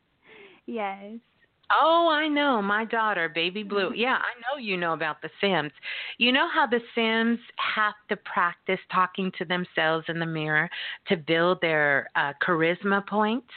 yes. 0.67 1.19
Oh, 1.73 2.09
I 2.11 2.27
know. 2.27 2.61
My 2.61 2.85
daughter, 2.85 3.29
Baby 3.29 3.63
Blue. 3.63 3.93
Yeah, 3.97 4.17
I 4.17 4.33
know 4.41 4.61
you 4.61 4.77
know 4.77 4.93
about 4.93 5.23
The 5.23 5.31
Sims. 5.41 5.73
You 6.19 6.33
know 6.33 6.49
how 6.53 6.67
The 6.67 6.81
Sims 6.95 7.39
have 7.75 7.95
to 8.09 8.17
practice 8.17 8.79
talking 8.93 9.33
to 9.39 9.45
themselves 9.45 10.05
in 10.09 10.19
the 10.19 10.27
mirror 10.27 10.69
to 11.09 11.17
build 11.17 11.61
their 11.61 12.09
uh, 12.17 12.33
charisma 12.45 13.07
points 13.07 13.51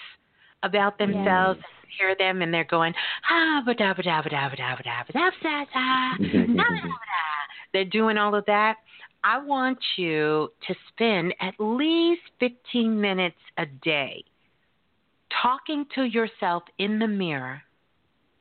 about 0.64 0.98
themselves 0.98 1.60
and 1.60 1.83
hear 1.98 2.16
them 2.18 2.42
and 2.42 2.54
they're 2.54 2.64
going, 2.64 2.94
ah, 3.30 3.62
ba 3.66 3.74
da 3.74 3.94
ba 3.94 4.02
da 4.04 4.22
ba 4.22 4.30
da 4.30 4.50
ba 4.50 4.56
da 4.56 4.76
ba 4.76 4.84
da 4.84 5.04
ba 5.08 5.14
da 5.14 5.32
ba 5.32 5.38
da 5.44 5.66
da 5.74 6.18
da. 6.56 6.94
they're 7.74 7.86
doing 7.86 8.18
all 8.18 8.36
of 8.36 8.46
that. 8.46 8.76
I 9.24 9.40
want 9.44 9.80
you 9.98 10.50
to 10.68 10.76
spend 10.90 11.34
at 11.40 11.54
least 11.60 12.22
15 12.40 13.00
minutes 13.00 13.38
a 13.58 13.66
day 13.66 14.24
talking 15.42 15.86
to 15.96 16.04
yourself 16.04 16.64
in 16.78 17.00
the 17.00 17.08
mirror 17.08 17.62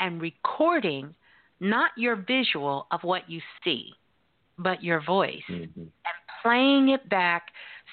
and 0.00 0.20
recording 0.20 1.14
not 1.60 1.92
your 1.96 2.16
visual 2.16 2.86
of 2.90 3.00
what 3.04 3.30
you 3.30 3.40
see, 3.62 3.90
but 4.58 4.82
your 4.82 5.00
voice 5.04 5.42
Mm-hmm. 5.48 5.80
and 5.80 5.92
playing 6.42 6.88
it 6.88 7.08
back 7.08 7.44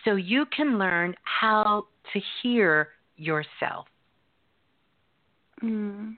so 0.04 0.16
you 0.16 0.46
can 0.48 0.80
learn 0.80 1.14
how 1.24 1.86
to 2.14 2.20
hear 2.42 2.90
yourself. 3.16 3.86
Mm. 5.64 6.16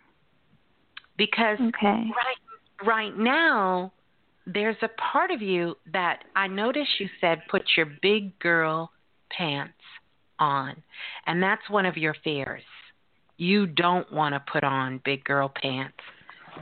Because 1.17 1.57
Okay. 1.59 2.05
right 2.15 2.37
right 2.85 3.17
now 3.17 3.91
there's 4.47 4.77
a 4.81 4.89
part 5.11 5.29
of 5.31 5.41
you 5.41 5.75
that 5.93 6.23
I 6.35 6.47
noticed 6.47 6.89
you 6.99 7.07
said 7.19 7.41
put 7.49 7.63
your 7.77 7.87
big 8.01 8.37
girl 8.39 8.91
pants 9.29 9.73
on. 10.39 10.75
And 11.27 11.41
that's 11.41 11.61
one 11.69 11.85
of 11.85 11.95
your 11.95 12.15
fears. 12.23 12.63
You 13.37 13.67
don't 13.67 14.11
want 14.11 14.33
to 14.33 14.43
put 14.51 14.63
on 14.63 14.99
big 15.05 15.23
girl 15.23 15.51
pants. 15.61 15.97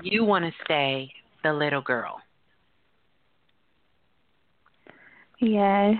You 0.04 0.24
want 0.26 0.46
to 0.46 0.52
stay 0.66 1.12
the 1.44 1.54
little 1.54 1.82
girl. 1.82 2.20
Yes, 5.42 5.96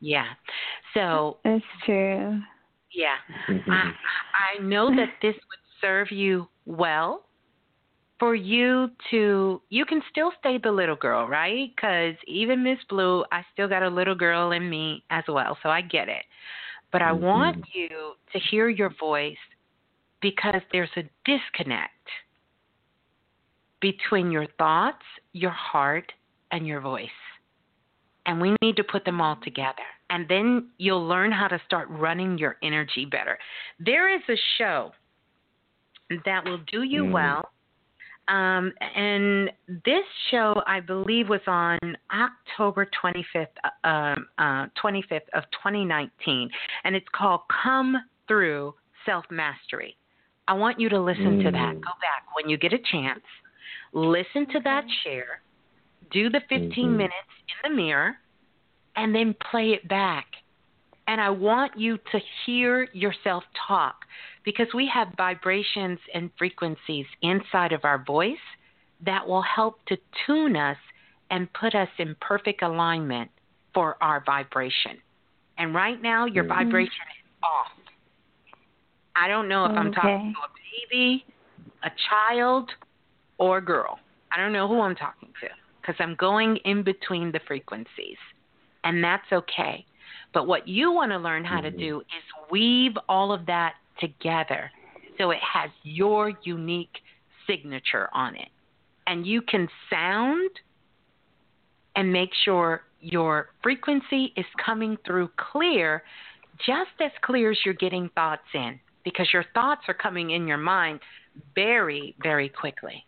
Yeah. 0.00 0.26
So, 0.92 1.38
it's 1.44 1.64
true. 1.86 2.38
yeah. 2.92 3.16
Mm-hmm. 3.48 3.70
I 3.70 3.92
I 4.58 4.62
know 4.62 4.90
that 4.94 5.08
this 5.22 5.34
would 5.34 5.65
serve 5.86 6.10
you 6.10 6.48
well 6.64 7.22
for 8.18 8.34
you 8.34 8.88
to 9.10 9.60
you 9.68 9.84
can 9.84 10.00
still 10.10 10.32
stay 10.40 10.58
the 10.62 10.70
little 10.70 10.96
girl, 10.96 11.28
right? 11.28 11.70
Cuz 11.76 12.16
even 12.26 12.62
Miss 12.62 12.78
Blue, 12.88 13.24
I 13.30 13.44
still 13.52 13.68
got 13.68 13.82
a 13.82 13.88
little 13.88 14.14
girl 14.14 14.52
in 14.52 14.68
me 14.68 15.04
as 15.10 15.24
well, 15.28 15.58
so 15.62 15.68
I 15.68 15.82
get 15.82 16.08
it. 16.08 16.24
But 16.92 17.02
I 17.02 17.10
mm-hmm. 17.10 17.24
want 17.24 17.64
you 17.74 18.14
to 18.32 18.38
hear 18.50 18.68
your 18.68 18.90
voice 18.98 19.44
because 20.20 20.62
there's 20.72 20.96
a 20.96 21.04
disconnect 21.24 21.92
between 23.80 24.30
your 24.30 24.46
thoughts, 24.58 25.04
your 25.32 25.50
heart, 25.50 26.10
and 26.50 26.66
your 26.66 26.80
voice. 26.80 27.20
And 28.24 28.40
we 28.40 28.56
need 28.62 28.76
to 28.76 28.84
put 28.84 29.04
them 29.04 29.20
all 29.20 29.36
together. 29.44 29.86
And 30.08 30.26
then 30.28 30.70
you'll 30.78 31.06
learn 31.06 31.30
how 31.30 31.48
to 31.48 31.60
start 31.66 31.88
running 31.90 32.38
your 32.38 32.56
energy 32.62 33.04
better. 33.04 33.38
There 33.78 34.12
is 34.12 34.22
a 34.28 34.36
show 34.56 34.92
that 36.24 36.44
will 36.44 36.58
do 36.58 36.82
you 36.82 37.04
Mm. 37.04 37.12
well. 37.12 37.52
Um, 38.28 38.72
and 38.80 39.52
this 39.84 40.04
show, 40.30 40.60
I 40.66 40.80
believe, 40.80 41.28
was 41.28 41.46
on 41.46 41.78
October 42.12 42.86
25th, 42.86 43.56
uh, 43.62 43.88
um, 43.88 44.28
uh, 44.38 44.66
25th 44.74 45.28
of 45.32 45.44
2019, 45.52 46.50
and 46.84 46.96
it's 46.96 47.08
called 47.10 47.42
"Come 47.48 47.96
Through 48.26 48.74
Self 49.04 49.30
Mastery." 49.30 49.96
I 50.48 50.54
want 50.54 50.80
you 50.80 50.88
to 50.88 51.00
listen 51.00 51.38
to 51.38 51.50
that. 51.52 51.74
Mm. 51.76 51.80
Go 51.80 51.92
back 52.00 52.34
when 52.34 52.48
you 52.48 52.56
get 52.56 52.72
a 52.72 52.78
chance. 52.78 53.24
Listen 53.92 54.46
to 54.46 54.60
that 54.60 54.84
share. 55.02 55.42
Do 56.10 56.28
the 56.28 56.40
15 56.48 56.90
Mhm. 56.92 56.96
minutes 56.96 57.32
in 57.64 57.70
the 57.70 57.76
mirror, 57.76 58.18
and 58.96 59.14
then 59.14 59.34
play 59.34 59.72
it 59.72 59.86
back. 59.88 60.26
And 61.08 61.20
I 61.20 61.30
want 61.30 61.76
you 61.76 61.98
to 61.98 62.18
hear 62.44 62.88
yourself 62.92 63.44
talk 63.54 64.04
because 64.46 64.68
we 64.72 64.88
have 64.94 65.08
vibrations 65.16 65.98
and 66.14 66.30
frequencies 66.38 67.04
inside 67.20 67.72
of 67.72 67.84
our 67.84 68.02
voice 68.04 68.46
that 69.04 69.26
will 69.26 69.42
help 69.42 69.84
to 69.86 69.98
tune 70.24 70.56
us 70.56 70.78
and 71.30 71.52
put 71.52 71.74
us 71.74 71.88
in 71.98 72.16
perfect 72.20 72.62
alignment 72.62 73.28
for 73.74 73.96
our 74.00 74.22
vibration. 74.24 74.96
And 75.58 75.74
right 75.74 76.00
now, 76.00 76.26
your 76.26 76.44
Mhm. 76.44 76.48
vibration 76.48 77.06
is 77.10 77.32
off. 77.42 77.72
I 79.16 79.26
don't 79.28 79.48
know 79.48 79.64
if 79.64 79.76
I'm 79.76 79.92
talking 79.92 80.34
to 80.34 80.40
a 80.40 80.48
baby, 80.70 81.24
a 81.82 81.90
child, 82.08 82.72
or 83.38 83.58
a 83.58 83.62
girl. 83.62 83.98
I 84.30 84.36
don't 84.36 84.52
know 84.52 84.68
who 84.68 84.80
I'm 84.80 84.94
talking 84.94 85.32
to 85.40 85.50
because 85.80 85.98
I'm 85.98 86.14
going 86.14 86.58
in 86.58 86.82
between 86.82 87.32
the 87.32 87.40
frequencies. 87.40 88.18
And 88.84 89.02
that's 89.02 89.32
okay. 89.32 89.84
But 90.32 90.46
what 90.46 90.68
you 90.68 90.92
want 90.92 91.10
to 91.10 91.18
learn 91.18 91.44
how 91.44 91.60
to 91.60 91.70
do 91.70 92.00
is 92.00 92.22
weave 92.50 92.96
all 93.08 93.32
of 93.32 93.46
that 93.46 93.74
together 93.98 94.70
so 95.18 95.30
it 95.30 95.38
has 95.40 95.70
your 95.82 96.32
unique 96.42 96.98
signature 97.46 98.08
on 98.12 98.34
it. 98.36 98.48
And 99.06 99.26
you 99.26 99.40
can 99.42 99.68
sound 99.88 100.50
and 101.94 102.12
make 102.12 102.30
sure 102.44 102.82
your 103.00 103.50
frequency 103.62 104.32
is 104.36 104.44
coming 104.64 104.98
through 105.06 105.30
clear, 105.36 106.02
just 106.58 106.90
as 107.00 107.12
clear 107.22 107.52
as 107.52 107.58
you're 107.64 107.74
getting 107.74 108.10
thoughts 108.14 108.46
in, 108.52 108.78
because 109.04 109.28
your 109.32 109.44
thoughts 109.54 109.82
are 109.88 109.94
coming 109.94 110.30
in 110.30 110.46
your 110.46 110.58
mind 110.58 111.00
very, 111.54 112.14
very 112.22 112.48
quickly. 112.48 113.04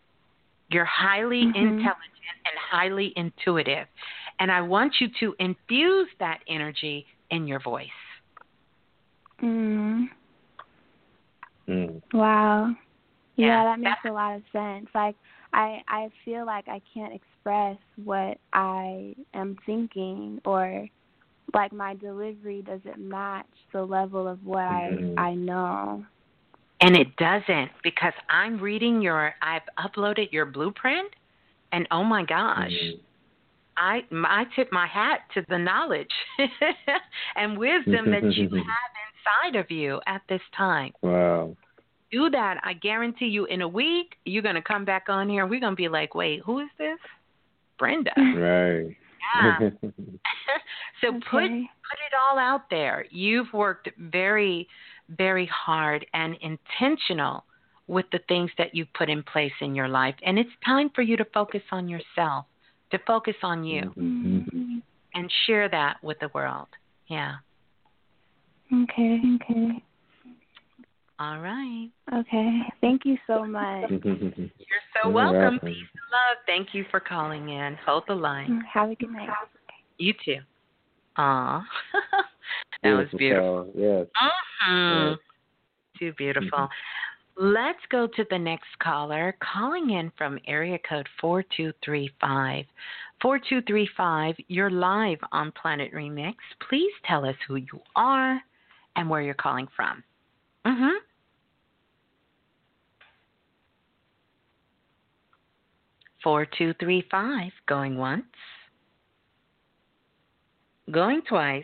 You're 0.71 0.85
highly 0.85 1.45
Mhm. 1.45 1.55
intelligent 1.55 2.37
and 2.45 2.57
highly 2.57 3.13
intuitive. 3.15 3.87
And 4.39 4.51
I 4.51 4.61
want 4.61 5.01
you 5.01 5.09
to 5.19 5.35
infuse 5.39 6.09
that 6.19 6.41
energy 6.47 7.05
in 7.29 7.47
your 7.47 7.59
voice. 7.59 7.89
Mm. 9.41 10.09
Mm. 11.69 12.01
Wow. 12.13 12.75
Yeah, 13.35 13.47
Yeah, 13.47 13.63
that 13.65 13.79
makes 13.79 14.05
a 14.05 14.11
lot 14.11 14.35
of 14.35 14.41
sense. 14.51 14.87
Like 14.93 15.15
I 15.53 15.81
I 15.87 16.09
feel 16.25 16.45
like 16.45 16.67
I 16.67 16.81
can't 16.93 17.13
express 17.13 17.77
what 18.03 18.37
I 18.53 19.15
am 19.33 19.55
thinking 19.65 20.41
or 20.45 20.87
like 21.53 21.71
my 21.71 21.95
delivery 21.95 22.61
doesn't 22.61 22.99
match 22.99 23.45
the 23.73 23.83
level 23.83 24.27
of 24.27 24.43
what 24.45 24.59
Mhm. 24.63 25.17
I 25.17 25.29
I 25.29 25.35
know. 25.35 26.05
And 26.81 26.95
it 26.95 27.15
doesn't 27.17 27.71
because 27.83 28.13
I'm 28.29 28.57
reading 28.59 29.01
your, 29.01 29.35
I've 29.41 29.67
uploaded 29.77 30.31
your 30.31 30.45
blueprint, 30.45 31.13
and 31.73 31.87
oh 31.91 32.03
my 32.03 32.23
gosh, 32.23 32.71
Mhm. 32.71 32.99
I 33.77 34.03
I 34.11 34.45
tip 34.55 34.71
my 34.71 34.87
hat 34.87 35.21
to 35.33 35.45
the 35.49 35.57
knowledge 35.57 36.13
and 37.35 37.57
wisdom 37.57 38.05
that 38.11 38.23
you 38.23 38.49
have 38.49 38.91
inside 39.29 39.59
of 39.59 39.69
you 39.71 39.99
at 40.07 40.21
this 40.29 40.41
time. 40.55 40.93
Wow. 41.01 41.55
Do 42.11 42.29
that. 42.31 42.59
I 42.63 42.73
guarantee 42.73 43.27
you, 43.27 43.45
in 43.45 43.61
a 43.61 43.67
week, 43.67 44.15
you're 44.25 44.41
gonna 44.43 44.61
come 44.61 44.85
back 44.85 45.05
on 45.09 45.29
here. 45.29 45.43
and 45.43 45.49
We're 45.51 45.59
gonna 45.59 45.75
be 45.75 45.89
like, 45.89 46.15
wait, 46.15 46.41
who 46.45 46.59
is 46.59 46.69
this? 46.77 46.97
Brenda. 47.77 48.11
Right. 48.17 48.95
Yeah. 49.35 49.69
so 51.01 51.11
put 51.29 51.43
Okay. 51.43 51.69
put 51.89 51.99
it 52.07 52.13
all 52.19 52.39
out 52.39 52.69
there. 52.69 53.05
You've 53.11 53.51
worked 53.53 53.89
very, 53.99 54.67
very 55.09 55.45
hard 55.47 56.05
and 56.13 56.35
intentional 56.41 57.43
with 57.87 58.05
the 58.11 58.19
things 58.27 58.49
that 58.57 58.73
you've 58.73 58.91
put 58.93 59.09
in 59.09 59.21
place 59.23 59.51
in 59.61 59.75
your 59.75 59.87
life. 59.87 60.15
And 60.23 60.39
it's 60.39 60.49
time 60.65 60.89
for 60.95 61.01
you 61.01 61.15
to 61.17 61.25
focus 61.25 61.61
on 61.71 61.87
yourself, 61.89 62.45
to 62.91 62.99
focus 63.05 63.35
on 63.43 63.63
you, 63.63 63.93
Mhm. 63.97 64.81
and 65.13 65.31
share 65.45 65.67
that 65.69 66.01
with 66.03 66.19
the 66.19 66.29
world. 66.33 66.67
Yeah. 67.07 67.35
Okay. 68.71 69.19
Okay. 69.35 69.83
All 71.19 71.39
right. 71.39 71.89
Okay. 72.13 72.59
Thank 72.81 73.01
you 73.03 73.17
so 73.27 73.45
much. 73.45 73.89
You're 73.89 74.01
so 74.03 75.05
You're 75.05 75.11
welcome. 75.11 75.39
welcome. 75.39 75.59
Peace 75.59 75.77
and 75.77 76.11
love. 76.11 76.37
Thank 76.45 76.73
you 76.73 76.85
for 76.89 76.99
calling 76.99 77.49
in. 77.49 77.77
Hold 77.85 78.03
the 78.07 78.15
line. 78.15 78.63
Have 78.71 78.91
a 78.91 78.95
good 78.95 79.11
night. 79.11 79.29
You 79.97 80.13
too. 80.23 80.37
Aw. 81.17 81.65
that 82.83 82.91
was 82.91 83.07
beautiful. 83.17 83.65
Call. 83.65 83.71
Yes. 83.75 84.05
Mhm. 84.69 85.09
Yes. 85.11 85.19
Too 85.99 86.13
beautiful. 86.13 86.69
Let's 87.35 87.79
go 87.89 88.07
to 88.07 88.25
the 88.29 88.37
next 88.37 88.67
caller 88.81 89.35
calling 89.41 89.91
in 89.91 90.11
from 90.17 90.39
area 90.47 90.77
code 90.87 91.07
4235. 91.19 92.65
4235, 93.21 94.35
you're 94.47 94.69
live 94.69 95.19
on 95.33 95.51
Planet 95.51 95.93
Remix. 95.93 96.35
Please 96.69 96.91
tell 97.05 97.25
us 97.25 97.35
who 97.47 97.55
you 97.55 97.79
are 97.95 98.41
and 98.95 99.09
where 99.09 99.21
you're 99.21 99.33
calling 99.33 99.67
from. 99.75 100.03
Mhm. 100.65 100.97
Four 106.23 106.45
two 106.45 106.73
three 106.79 107.01
five, 107.09 107.51
going 107.65 107.97
once, 107.97 108.25
going 110.91 111.21
twice, 111.21 111.63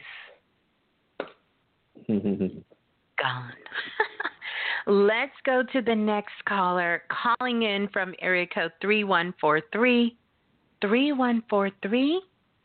gone. 2.08 3.54
Let's 4.88 5.36
go 5.46 5.64
to 5.74 5.82
the 5.82 5.96
next 5.96 6.34
caller 6.48 7.04
calling 7.10 7.64
in 7.64 7.88
from 7.90 8.14
area 8.22 8.46
code 8.48 8.72
3143. 8.82 10.16
3143, 10.82 12.22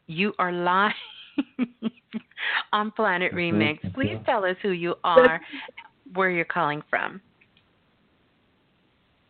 you 0.06 0.34
are 0.38 0.52
live 0.52 0.92
on 2.72 2.90
Planet 2.92 3.32
Remix. 3.32 3.78
Please 3.94 4.18
tell 4.26 4.44
us 4.44 4.56
who 4.62 4.70
you 4.70 4.94
are, 5.04 5.40
where 6.14 6.30
you're 6.30 6.44
calling 6.44 6.82
from. 6.88 7.20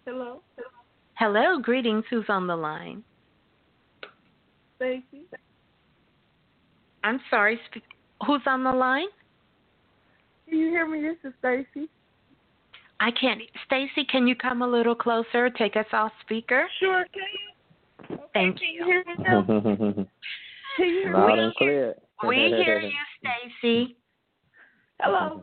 Hello. 0.06 0.42
Hello, 1.14 1.58
greetings. 1.60 2.04
Who's 2.10 2.24
on 2.28 2.46
the 2.46 2.56
line? 2.56 3.04
Stacy. 4.76 5.26
I'm 7.04 7.20
sorry. 7.30 7.60
Who's 8.26 8.42
on 8.46 8.64
the 8.64 8.72
line? 8.72 9.06
Can 10.48 10.58
you 10.58 10.68
hear 10.68 10.88
me? 10.88 11.00
This 11.00 11.16
is 11.24 11.34
Stacy. 11.38 11.88
I 13.00 13.10
can't. 13.12 13.40
Stacy, 13.66 14.04
can 14.10 14.26
you 14.26 14.34
come 14.34 14.62
a 14.62 14.68
little 14.68 14.94
closer? 14.94 15.48
Take 15.50 15.76
us 15.76 15.86
off 15.92 16.12
speaker. 16.22 16.66
Sure, 16.78 17.04
can 17.12 17.22
you? 17.22 17.50
Thank 18.34 18.58
Can 18.58 18.74
you. 18.74 18.86
you 18.86 20.06
hear 20.84 21.06
me 21.06 21.12
now? 21.12 21.26
Can 21.26 21.28
you 21.28 21.28
Loud 21.28 21.36
me? 21.36 21.44
and 21.44 21.54
clear. 21.54 21.94
We 22.26 22.36
hear 22.36 22.80
you, 22.80 22.92
Stacy. 23.60 23.96
Hello. 25.00 25.42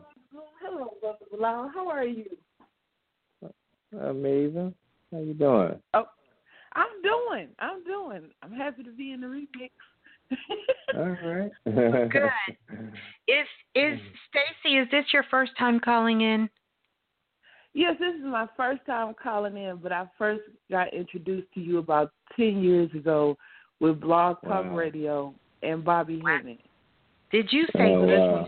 Hello, 0.62 0.90
Brother 1.00 1.18
Balah. 1.32 1.70
How 1.74 1.88
are 1.88 2.04
you? 2.04 2.26
Amazing. 4.00 4.74
How 5.10 5.18
you 5.18 5.34
doing? 5.34 5.80
Oh, 5.94 6.04
I'm 6.74 7.02
doing. 7.02 7.48
I'm 7.58 7.82
doing. 7.84 8.30
I'm 8.42 8.52
happy 8.52 8.82
to 8.82 8.92
be 8.92 9.12
in 9.12 9.20
the 9.20 9.26
remix. 9.26 9.70
All 10.94 11.16
right. 11.24 11.50
Good. 12.10 12.30
Is 13.26 13.46
is 13.74 13.98
Stacy? 14.28 14.76
Is 14.76 14.88
this 14.90 15.06
your 15.12 15.24
first 15.30 15.52
time 15.58 15.80
calling 15.80 16.20
in? 16.20 16.48
Yes, 17.74 17.96
this 18.00 18.14
is 18.14 18.24
my 18.24 18.46
first 18.56 18.80
time 18.86 19.14
calling 19.22 19.56
in, 19.56 19.76
but 19.82 19.92
I 19.92 20.06
first 20.18 20.42
got 20.70 20.92
introduced 20.92 21.52
to 21.54 21.60
you 21.60 21.78
about 21.78 22.12
10 22.36 22.62
years 22.62 22.90
ago 22.94 23.36
with 23.80 24.00
Blog 24.00 24.36
Talk 24.42 24.64
Wow. 24.66 24.76
Radio 24.76 25.34
and 25.62 25.84
Bobby 25.84 26.22
Hemming. 26.24 26.58
Did 27.30 27.52
you 27.52 27.66
say 27.76 27.94
Oh, 27.94 28.04
wow. 28.06 28.46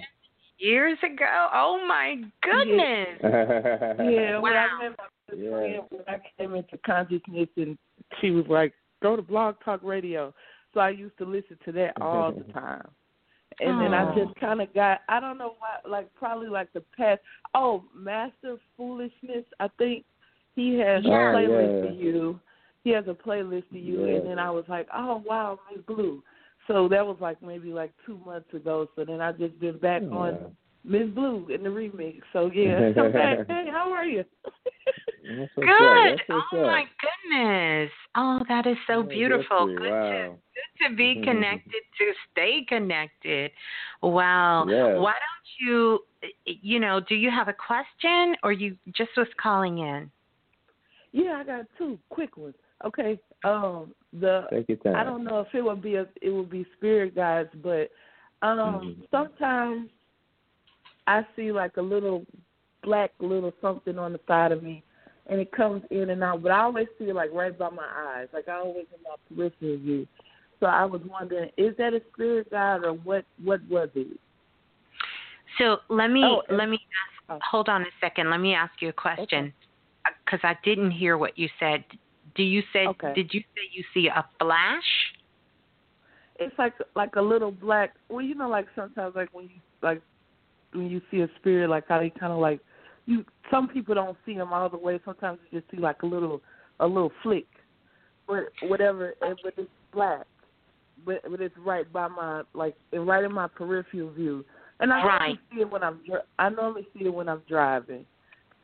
years 0.59 0.99
ago? 1.03 1.49
Oh 1.53 1.85
my 1.87 2.23
goodness! 2.43 3.19
Yeah, 3.23 4.39
when 4.39 4.53
Wow. 4.55 4.69
I 4.71 4.83
met 4.89 4.99
my 4.99 5.35
Yeah. 5.37 5.51
friend, 5.51 5.83
when 5.91 6.05
I 6.09 6.21
came 6.39 6.55
into 6.55 6.79
consciousness, 6.79 7.49
and 7.57 7.79
she 8.21 8.31
was 8.31 8.47
like, 8.49 8.75
"Go 9.03 9.17
to 9.17 9.23
Blog 9.23 9.57
Talk 9.61 9.83
Radio," 9.83 10.35
so 10.75 10.81
I 10.81 10.91
used 10.91 11.17
to 11.19 11.25
listen 11.25 11.59
to 11.65 11.73
that 11.73 12.01
all 12.01 12.33
the 12.33 12.45
time. 12.53 12.89
And 13.61 13.81
then 13.81 13.93
I 13.93 14.15
just 14.15 14.35
kind 14.37 14.61
of 14.63 14.73
got—I 14.73 15.21
don't 15.21 15.37
know 15.37 15.55
why, 15.59 15.79
like 15.89 16.13
probably 16.15 16.49
like 16.49 16.73
the 16.73 16.81
past. 16.97 17.21
Oh, 17.55 17.85
Master 17.95 18.57
Foolishness, 18.77 19.45
I 19.59 19.69
think 19.77 20.05
he 20.57 20.79
has 20.79 21.05
oh, 21.05 21.11
Yeah. 21.11 21.31
a 21.31 21.35
playlist 21.35 21.83
Oh, 21.83 21.85
yeah. 21.85 21.91
to 21.91 21.97
you. 21.97 22.41
He 22.85 22.91
has 22.91 23.05
a 23.09 23.15
playlist 23.15 23.69
to 23.71 23.79
you, 23.79 24.07
Yeah. 24.07 24.17
and 24.17 24.27
then 24.27 24.39
I 24.39 24.51
was 24.51 24.65
like, 24.69 24.89
"Oh 24.95 25.23
wow, 25.27 25.59
Miss 25.71 25.85
Blue." 25.85 26.23
So 26.67 26.89
that 26.89 27.07
was 27.07 27.17
like 27.21 27.43
maybe 27.43 27.73
like 27.73 27.93
two 28.07 28.19
months 28.25 28.53
ago. 28.55 28.89
So 28.97 29.05
then 29.05 29.21
I 29.21 29.33
just 29.33 29.59
been 29.59 29.79
back 29.79 30.03
Yeah. 30.03 30.17
on 30.17 30.57
Miss 30.85 31.09
Blue 31.09 31.49
in 31.49 31.63
the 31.63 31.69
remix. 31.69 32.21
So 32.33 32.51
yeah, 32.53 32.93
come 32.95 33.13
back. 33.13 33.47
Hey, 33.49 33.67
how 33.71 33.93
are 33.93 34.05
you? 34.05 34.25
Good. 35.57 36.21
Oh 36.31 36.41
up. 36.53 36.53
my 36.53 36.85
goodness. 37.01 37.91
Oh, 38.17 38.41
that 38.49 38.67
is 38.67 38.77
so 38.87 39.03
Yeah, 39.03 39.09
beautiful. 39.09 39.67
good 39.67 39.77
Good 39.77 39.89
for 39.91 40.11
to 40.11 40.39
good 40.55 40.89
to 40.89 40.97
be 40.97 41.21
connected 41.25 41.83
to 41.99 42.13
stay 42.31 42.65
connected. 42.69 43.51
Wow. 44.03 44.67
Yes. 44.69 44.99
Why 44.99 45.13
don't 45.13 45.49
you 45.61 46.01
you 46.45 46.81
know, 46.81 47.01
do 47.01 47.15
you 47.15 47.31
have 47.31 47.49
a 47.49 47.55
question 47.55 48.37
or 48.43 48.53
you 48.53 48.77
just 48.95 49.11
was 49.17 49.29
calling 49.41 49.79
in? 49.79 50.11
Yeah, 51.13 51.39
I 51.41 51.45
got 51.45 51.67
two 51.79 51.99
quick 52.09 52.37
ones. 52.37 52.55
Okay. 52.85 53.19
Um 53.45 53.95
the 54.13 54.47
Take 54.51 54.69
your. 54.69 54.97
I 54.97 55.05
don't 55.05 55.25
know 55.25 55.41
if 55.41 55.55
it 55.55 55.63
would 55.63 55.83
be 55.83 55.97
a 55.97 56.07
it 56.21 56.31
would 56.31 56.51
be 56.51 56.67
spirit 56.77 57.15
guides, 57.15 57.51
but 57.63 57.91
um 58.43 58.97
Mhm. 58.99 59.07
sometimes 59.11 59.91
I 61.07 61.27
see 61.37 61.53
like 61.53 61.77
a 61.77 61.83
little 61.83 62.27
black 62.83 63.13
little 63.21 63.53
something 63.61 63.99
on 63.99 64.13
the 64.13 64.21
side 64.27 64.53
of 64.53 64.63
me 64.63 64.83
and 65.27 65.41
it 65.41 65.53
comes 65.53 65.83
in 65.91 66.11
and 66.11 66.25
out, 66.25 66.43
but 66.43 66.51
I 66.51 66.61
always 66.61 66.89
see 66.99 67.05
it 67.05 67.15
like 67.15 67.31
right 67.33 67.57
by 67.57 67.71
my 67.71 67.87
eyes. 67.95 68.29
Like 68.33 68.49
I 68.49 68.55
always 68.55 68.87
in 68.95 69.03
my 69.03 69.17
peripheral 69.29 69.79
view. 69.79 70.07
So 70.59 70.67
I 70.67 70.85
was 70.85 71.01
wondering, 71.03 71.51
is 71.57 71.75
that 71.79 71.95
a 71.95 72.03
spirit 72.13 72.51
guide 72.51 72.85
or 72.85 72.93
what 72.93 73.25
what 73.43 73.61
was 73.69 73.89
it? 73.95 74.19
So 75.59 75.79
let 75.89 76.11
me 76.11 76.23
Oh, 76.25 76.43
let 76.51 76.69
me 76.69 76.79
ask, 77.31 77.43
hold 77.51 77.69
on 77.69 77.83
a 77.83 77.91
second. 78.01 78.31
Let 78.31 78.41
me 78.41 78.55
ask 78.55 78.73
you 78.81 78.89
a 78.89 78.93
question 78.93 79.53
because 80.25 80.41
I 80.43 80.57
didn't 80.65 80.91
hear 80.91 81.19
what 81.19 81.39
you 81.39 81.49
said. 81.59 81.85
Do 82.35 82.43
you 82.43 82.63
say 82.73 82.87
Okay. 82.87 83.13
did 83.15 83.33
you 83.33 83.41
say 83.41 83.63
you 83.73 83.85
see 83.95 84.09
a 84.09 84.25
flash? 84.39 84.83
it's 86.41 86.59
like 86.59 86.75
like 86.97 87.17
a 87.17 87.21
little 87.23 87.53
black 87.53 87.95
well 88.09 88.25
you 88.25 88.35
know 88.35 88.49
like 88.49 88.67
sometimes 88.75 89.15
like 89.15 89.29
when 89.33 89.45
you 89.45 89.61
like 89.83 90.03
when 90.73 90.91
you 90.91 91.01
see 91.11 91.21
a 91.21 91.29
spirit 91.39 91.69
like 91.69 91.85
how 91.87 91.99
they 91.99 92.11
kind 92.11 92.33
of 92.33 92.39
like 92.39 92.61
you 93.07 93.25
some 93.51 93.69
people 93.69 93.95
don't 93.95 94.17
see 94.25 94.35
them 94.35 94.53
all 94.53 94.69
the 94.69 94.77
way 94.77 94.99
sometimes 95.05 95.39
you 95.51 95.61
just 95.61 95.71
see 95.71 95.77
like 95.77 96.03
a 96.03 96.07
little 96.07 96.41
a 96.81 96.87
little 96.87 97.13
flick 97.23 97.47
but 98.27 98.45
whatever 98.63 99.15
and 99.21 99.37
but 99.43 99.53
it's 99.59 99.71
black 99.93 100.27
but 101.05 101.21
but 101.31 101.41
it's 101.41 101.57
right 101.59 101.93
by 101.93 102.09
my 102.09 102.43
like 102.55 102.75
and 102.93 103.07
right 103.07 103.25
in 103.25 103.33
my 103.33 103.47
peripheral 103.47 104.11
view 104.11 104.45
and 104.81 104.93
i 104.93 105.05
Right. 105.05 105.21
normally 105.21 105.41
see 105.53 105.61
it 105.61 105.71
when 105.71 105.83
i'm 105.83 106.01
i 106.39 106.49
normally 106.49 106.87
see 106.97 107.05
it 107.05 107.15
when 107.15 107.29
i'm 107.29 107.43
driving 107.49 108.07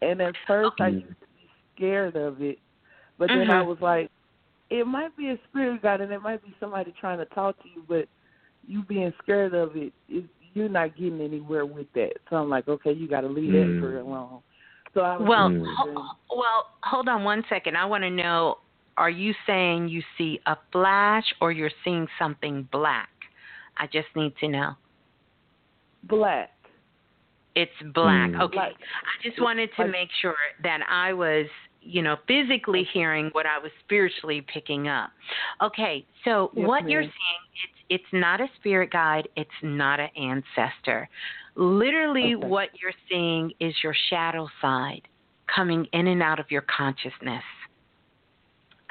and 0.01 0.23
at 0.23 0.35
first 0.47 0.73
i 0.81 0.89
Mhm. 0.89 0.95
used 1.03 1.21
to 1.21 1.27
be 1.35 1.51
scared 1.75 2.17
of 2.17 2.41
it 2.41 2.59
but 3.19 3.29
then 3.29 3.51
i 3.51 3.63
Mhm. 3.63 3.67
was 3.67 3.81
like 3.81 4.11
it 4.69 4.85
might 4.87 5.17
be 5.17 5.31
a 5.31 5.39
spirit 5.49 5.81
guide 5.81 6.01
and 6.01 6.13
it 6.13 6.21
might 6.21 6.43
be 6.45 6.53
somebody 6.59 6.93
trying 6.99 7.19
to 7.19 7.25
talk 7.27 7.57
to 7.63 7.69
you, 7.69 7.85
but 7.87 8.09
you 8.67 8.83
being 8.83 9.13
scared 9.23 9.55
of 9.55 9.77
it, 9.77 9.93
it 10.09 10.25
you're 10.55 10.69
not 10.69 10.97
getting 10.97 11.21
anywhere 11.21 11.65
with 11.65 11.87
that. 11.93 12.15
So 12.29 12.37
I'm 12.37 12.49
like, 12.49 12.67
okay, 12.67 12.91
you 12.91 13.07
got 13.07 13.21
to 13.21 13.29
leave 13.29 13.53
that 13.53 13.59
Mm. 13.59 13.81
for 13.81 13.99
alone. 14.01 14.43
So 14.93 15.03
I 15.03 15.19
was 15.19 15.29
Well, 15.29 15.51
Mm. 15.51 15.75
ho- 15.77 16.17
well, 16.35 16.71
hold 16.83 17.09
on 17.09 17.23
one 17.23 17.45
second. 17.49 17.77
I 17.77 17.85
want 17.85 18.03
to 18.03 18.11
know: 18.11 18.59
Are 18.97 19.11
you 19.11 19.35
saying 19.47 19.89
you 19.89 20.03
see 20.17 20.41
a 20.47 20.57
flash, 20.73 21.33
or 21.41 21.53
you're 21.53 21.71
seeing 21.85 22.09
something 22.19 22.65
black? 22.73 23.11
I 23.77 23.87
just 23.87 24.09
need 24.17 24.37
to 24.39 24.49
know. 24.49 24.75
black. 26.03 26.53
It's 27.55 27.83
black. 27.83 28.31
Mm. 28.31 28.41
Okay. 28.43 28.57
Like- 28.57 28.77
I 28.81 29.23
just 29.23 29.41
wanted 29.41 29.73
to 29.77 29.83
like- 29.83 29.91
make 29.91 30.11
sure 30.13 30.37
that 30.63 30.81
I 30.89 31.13
was, 31.13 31.47
you 31.87 32.03
know, 32.03 32.17
physically 32.27 32.87
hearing 32.93 33.31
what 33.33 33.47
I 33.47 33.59
was 33.59 33.71
spiritually 33.85 34.45
picking 34.53 34.89
up. 34.89 35.11
Okay. 35.63 36.05
So 36.25 36.51
Yes, 36.55 36.67
what 36.67 36.89
you're 36.89 37.03
seeing, 37.03 37.11
it's 37.65 38.03
it's 38.03 38.13
not 38.13 38.41
a 38.41 38.49
spirit 38.59 38.91
guide. 38.91 39.29
It's 39.37 39.51
not 39.63 40.01
an 40.01 40.11
ancestor. 40.17 41.09
Literally, 41.55 42.35
Okay. 42.35 42.47
what 42.47 42.71
you're 42.81 42.93
seeing 43.09 43.53
is 43.61 43.75
your 43.83 43.95
shadow 44.11 44.49
side 44.61 45.03
coming 45.55 45.87
in 45.93 46.09
and 46.09 46.23
out 46.23 46.41
of 46.41 46.51
your 46.51 46.63
consciousness. 46.63 47.45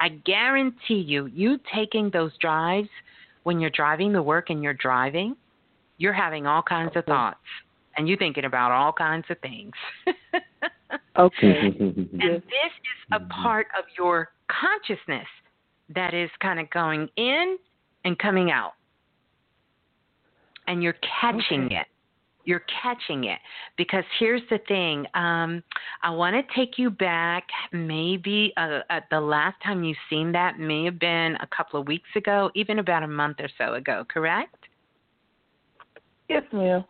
I 0.00 0.08
guarantee 0.08 1.00
you, 1.00 1.26
you 1.26 1.58
taking 1.74 2.10
those 2.10 2.32
drives 2.38 2.88
when 3.44 3.60
you're 3.60 3.70
driving 3.70 4.12
the 4.12 4.22
work 4.22 4.50
and 4.50 4.62
you're 4.62 4.74
driving, 4.74 5.36
you're 5.98 6.12
having 6.12 6.46
all 6.46 6.62
kinds 6.62 6.92
of 6.96 7.04
thoughts 7.04 7.38
and 7.96 8.08
you're 8.08 8.18
thinking 8.18 8.44
about 8.44 8.72
all 8.72 8.92
kinds 8.92 9.24
of 9.30 9.38
things. 9.40 9.72
Okay. 11.18 11.60
and 11.78 12.00
this 12.20 12.42
is 12.42 13.12
a 13.12 13.20
part 13.42 13.66
of 13.78 13.84
your 13.98 14.28
consciousness 14.48 15.26
that 15.94 16.14
is 16.14 16.30
kind 16.40 16.58
of 16.58 16.68
going 16.70 17.08
in 17.16 17.56
and 18.04 18.18
coming 18.18 18.50
out. 18.50 18.72
And 20.66 20.82
you're 20.82 20.96
catching 21.20 21.66
Okay. 21.66 21.76
it. 21.76 21.86
You're 22.44 22.64
catching 22.82 23.24
it. 23.24 23.40
Because 23.76 24.04
here's 24.20 24.42
the 24.50 24.58
thing 24.68 25.04
um, 25.14 25.62
I 26.02 26.10
want 26.10 26.34
to 26.36 26.54
take 26.54 26.78
you 26.78 26.90
back. 26.90 27.44
Maybe 27.72 28.52
uh, 28.56 28.80
at 28.88 29.04
the 29.10 29.20
last 29.20 29.56
time 29.64 29.82
you've 29.82 29.96
seen 30.08 30.30
that 30.32 30.58
may 30.58 30.84
have 30.84 30.98
been 30.98 31.36
a 31.40 31.48
couple 31.56 31.80
of 31.80 31.88
weeks 31.88 32.08
ago, 32.14 32.50
even 32.54 32.78
about 32.78 33.02
a 33.02 33.08
month 33.08 33.38
or 33.40 33.48
so 33.58 33.74
ago, 33.74 34.04
correct? 34.08 34.56
Yes, 36.28 36.44
ma'am. 36.52 36.84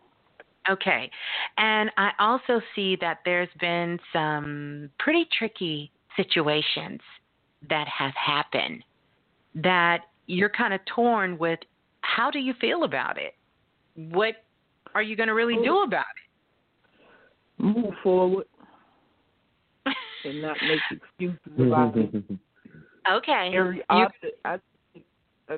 Okay. 0.69 1.09
And 1.57 1.89
I 1.97 2.11
also 2.19 2.61
see 2.75 2.97
that 3.01 3.19
there's 3.25 3.49
been 3.59 3.99
some 4.11 4.89
pretty 4.99 5.27
tricky 5.37 5.91
situations 6.15 6.99
that 7.69 7.87
have 7.87 8.13
happened 8.13 8.83
that 9.55 10.01
you're 10.27 10.49
kind 10.49 10.73
of 10.73 10.81
torn 10.93 11.37
with 11.37 11.59
how 12.01 12.29
do 12.29 12.39
you 12.39 12.53
feel 12.59 12.83
about 12.83 13.17
it? 13.17 13.33
What 13.95 14.35
are 14.93 15.01
you 15.01 15.15
going 15.15 15.27
to 15.27 15.33
really 15.33 15.55
do 15.55 15.77
oh. 15.79 15.83
about 15.83 16.05
it? 17.59 17.63
Move 17.63 17.93
forward 18.03 18.45
and 20.25 20.41
not 20.41 20.57
make 20.67 20.79
excuses 20.91 21.39
about 21.59 21.97
it. 21.97 22.13
it? 22.13 22.23
Okay. 23.09 23.53
Every 23.55 23.77
You- 23.77 23.83
I, 24.43 24.57
I, 25.49 25.57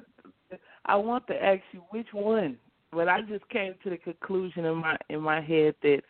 I 0.85 0.95
want 0.95 1.25
to 1.27 1.33
ask 1.33 1.61
you 1.71 1.81
which 1.89 2.05
one, 2.13 2.57
but 2.91 3.07
I 3.07 3.21
just 3.21 3.47
came 3.49 3.75
to 3.83 3.89
the 3.89 3.97
conclusion 3.97 4.65
in 4.65 4.75
my 4.75 4.97
in 5.09 5.21
my 5.21 5.41
head 5.41 5.75
that 5.83 6.01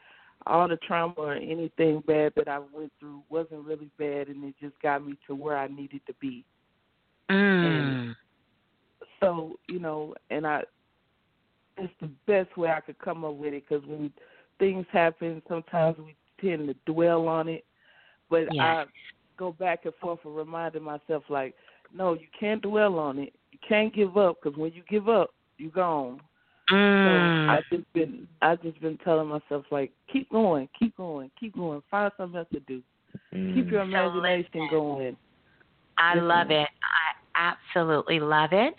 all 0.47 0.67
the 0.67 0.77
trauma 0.77 1.13
or 1.17 1.33
anything 1.33 2.01
bad 2.07 2.33
that 2.35 2.47
I 2.47 2.59
went 2.59 2.91
through 2.99 3.21
wasn't 3.29 3.65
really 3.65 3.89
bad, 3.97 4.27
and 4.27 4.43
it 4.43 4.55
just 4.61 4.79
got 4.81 5.05
me 5.05 5.17
to 5.27 5.35
where 5.35 5.57
I 5.57 5.67
needed 5.67 6.01
to 6.07 6.13
be. 6.19 6.45
Mm. 7.29 8.15
So 9.19 9.59
you 9.67 9.79
know, 9.79 10.15
and 10.29 10.47
I, 10.47 10.63
it's 11.77 11.93
the 11.99 12.09
best 12.25 12.55
way 12.57 12.69
I 12.69 12.79
could 12.79 12.99
come 12.99 13.25
up 13.25 13.35
with 13.35 13.53
it 13.53 13.63
because 13.67 13.85
when 13.85 14.11
things 14.57 14.85
happen, 14.91 15.41
sometimes 15.47 15.97
we 15.97 16.15
tend 16.41 16.67
to 16.67 16.91
dwell 16.91 17.27
on 17.27 17.49
it, 17.49 17.65
but 18.29 18.43
Yes. 18.53 18.59
I 18.59 18.85
go 19.37 19.51
back 19.53 19.85
and 19.85 19.93
forth 19.95 20.19
and 20.25 20.35
reminding 20.35 20.83
myself 20.83 21.23
like, 21.29 21.55
no, 21.93 22.13
you 22.13 22.27
can't 22.37 22.61
dwell 22.61 22.99
on 22.99 23.19
it. 23.19 23.33
You 23.51 23.59
you 23.61 23.67
can't 23.67 23.93
give 23.93 24.17
up 24.17 24.37
because 24.41 24.57
when 24.57 24.73
you 24.73 24.83
give 24.89 25.09
up, 25.09 25.33
you're 25.57 25.71
gone. 25.71 26.21
Mm. 26.71 27.47
So 27.47 27.53
I 27.53 27.75
just 27.75 27.93
been 27.93 28.27
I 28.41 28.55
just 28.55 28.79
been 28.81 28.97
telling 28.99 29.27
myself 29.27 29.65
like 29.71 29.91
keep 30.11 30.29
going, 30.29 30.69
keep 30.77 30.95
going, 30.97 31.31
keep 31.39 31.55
going. 31.55 31.81
Find 31.89 32.11
something 32.17 32.37
else 32.37 32.47
to 32.53 32.59
do. 32.61 32.81
Mm. 33.33 33.55
Keep 33.55 33.71
your 33.71 33.81
imagination 33.81 34.67
going. 34.69 35.17
I 35.97 36.15
Listen. 36.15 36.27
love 36.27 36.51
it. 36.51 36.69
I 36.83 37.51
absolutely 37.75 38.19
love 38.19 38.49
it 38.53 38.75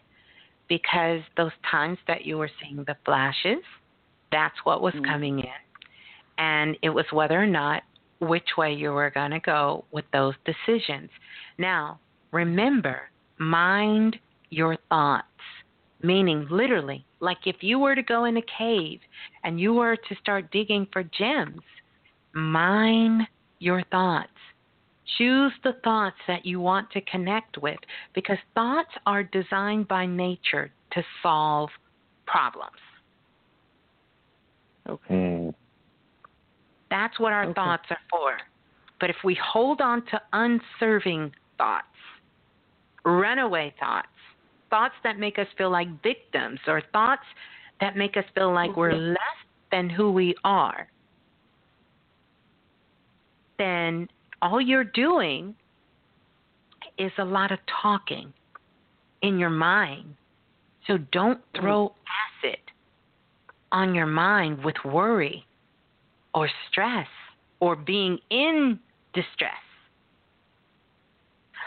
because 0.69 1.21
those 1.37 1.53
times 1.71 1.99
that 2.07 2.25
you 2.25 2.39
were 2.39 2.51
seeing 2.63 2.85
the 2.85 2.97
flashes, 3.05 3.63
that's 4.31 4.57
what 4.65 4.81
was 4.81 4.95
Mhm. 4.95 5.05
coming 5.05 5.39
in. 5.41 5.61
And 6.39 6.79
it 6.83 6.91
was 6.91 7.11
whether 7.13 7.41
or 7.41 7.47
not 7.47 7.83
which 8.21 8.57
way 8.57 8.73
you 8.73 8.93
were 8.93 9.11
going 9.11 9.33
to 9.33 9.41
go 9.41 9.85
with 9.91 10.05
those 10.13 10.35
decisions. 10.45 11.11
Now, 11.59 11.99
remember, 12.33 13.11
mind 13.39 14.19
your 14.51 14.77
thoughts, 14.89 15.27
meaning 16.03 16.47
literally, 16.51 17.05
like 17.21 17.47
if 17.47 17.57
you 17.61 17.79
were 17.79 17.95
to 17.95 18.03
go 18.03 18.25
in 18.25 18.37
a 18.37 18.43
cave 18.59 19.01
and 19.45 19.61
you 19.61 19.75
were 19.75 19.97
to 19.97 20.15
start 20.21 20.51
digging 20.51 20.87
for 20.93 21.03
gems, 21.03 21.61
mine 22.33 23.27
your 23.59 23.83
thoughts. 23.91 24.29
Choose 25.19 25.53
the 25.65 25.75
thoughts 25.85 26.17
that 26.29 26.47
you 26.47 26.61
want 26.61 26.91
to 26.93 27.01
connect 27.03 27.59
with 27.59 27.79
because 28.15 28.39
thoughts 28.55 28.91
are 29.07 29.23
designed 29.23 29.89
by 29.89 30.07
nature 30.07 30.73
to 30.93 31.03
solve 31.23 31.69
problems. 32.27 32.71
Okay. 34.89 35.15
Mm. 35.15 35.55
That's 36.91 37.19
what 37.21 37.33
our 37.33 37.45
Okay. 37.45 37.55
thoughts 37.55 37.85
are 37.91 37.99
for. 38.11 38.37
But 38.99 39.11
if 39.11 39.17
we 39.25 39.35
hold 39.35 39.81
on 39.81 40.05
to 40.07 40.21
unserving 40.33 41.33
thoughts, 41.57 41.87
runaway 43.05 43.73
thoughts, 43.79 44.09
thoughts 44.71 44.95
that 45.05 45.19
make 45.19 45.39
us 45.39 45.47
feel 45.59 45.71
like 45.71 45.89
victims, 46.03 46.61
or 46.67 46.83
thoughts 46.93 47.25
that 47.81 47.97
make 47.97 48.17
us 48.17 48.25
feel 48.35 48.53
like 48.53 48.77
we're 48.77 48.93
mm-hmm. 48.93 49.11
less 49.11 49.39
than 49.71 49.91
who 49.91 50.13
we 50.13 50.35
are, 50.45 50.89
then 53.59 54.09
all 54.43 54.61
you're 54.61 54.85
doing 54.85 55.55
is 56.99 57.13
a 57.19 57.25
lot 57.25 57.53
of 57.53 57.59
talking 57.83 58.33
in 59.23 59.39
your 59.39 59.51
mind. 59.51 60.15
So 60.87 60.99
don't 61.13 61.39
mm-hmm. 61.39 61.61
throw 61.61 61.95
acid 62.45 62.59
on 63.73 63.95
your 63.95 64.07
mind 64.07 64.65
with 64.65 64.77
worry 64.85 65.45
or 66.35 66.49
stress 66.71 67.09
or 67.61 67.77
being 67.77 68.19
in 68.31 68.79
distress. 69.15 69.53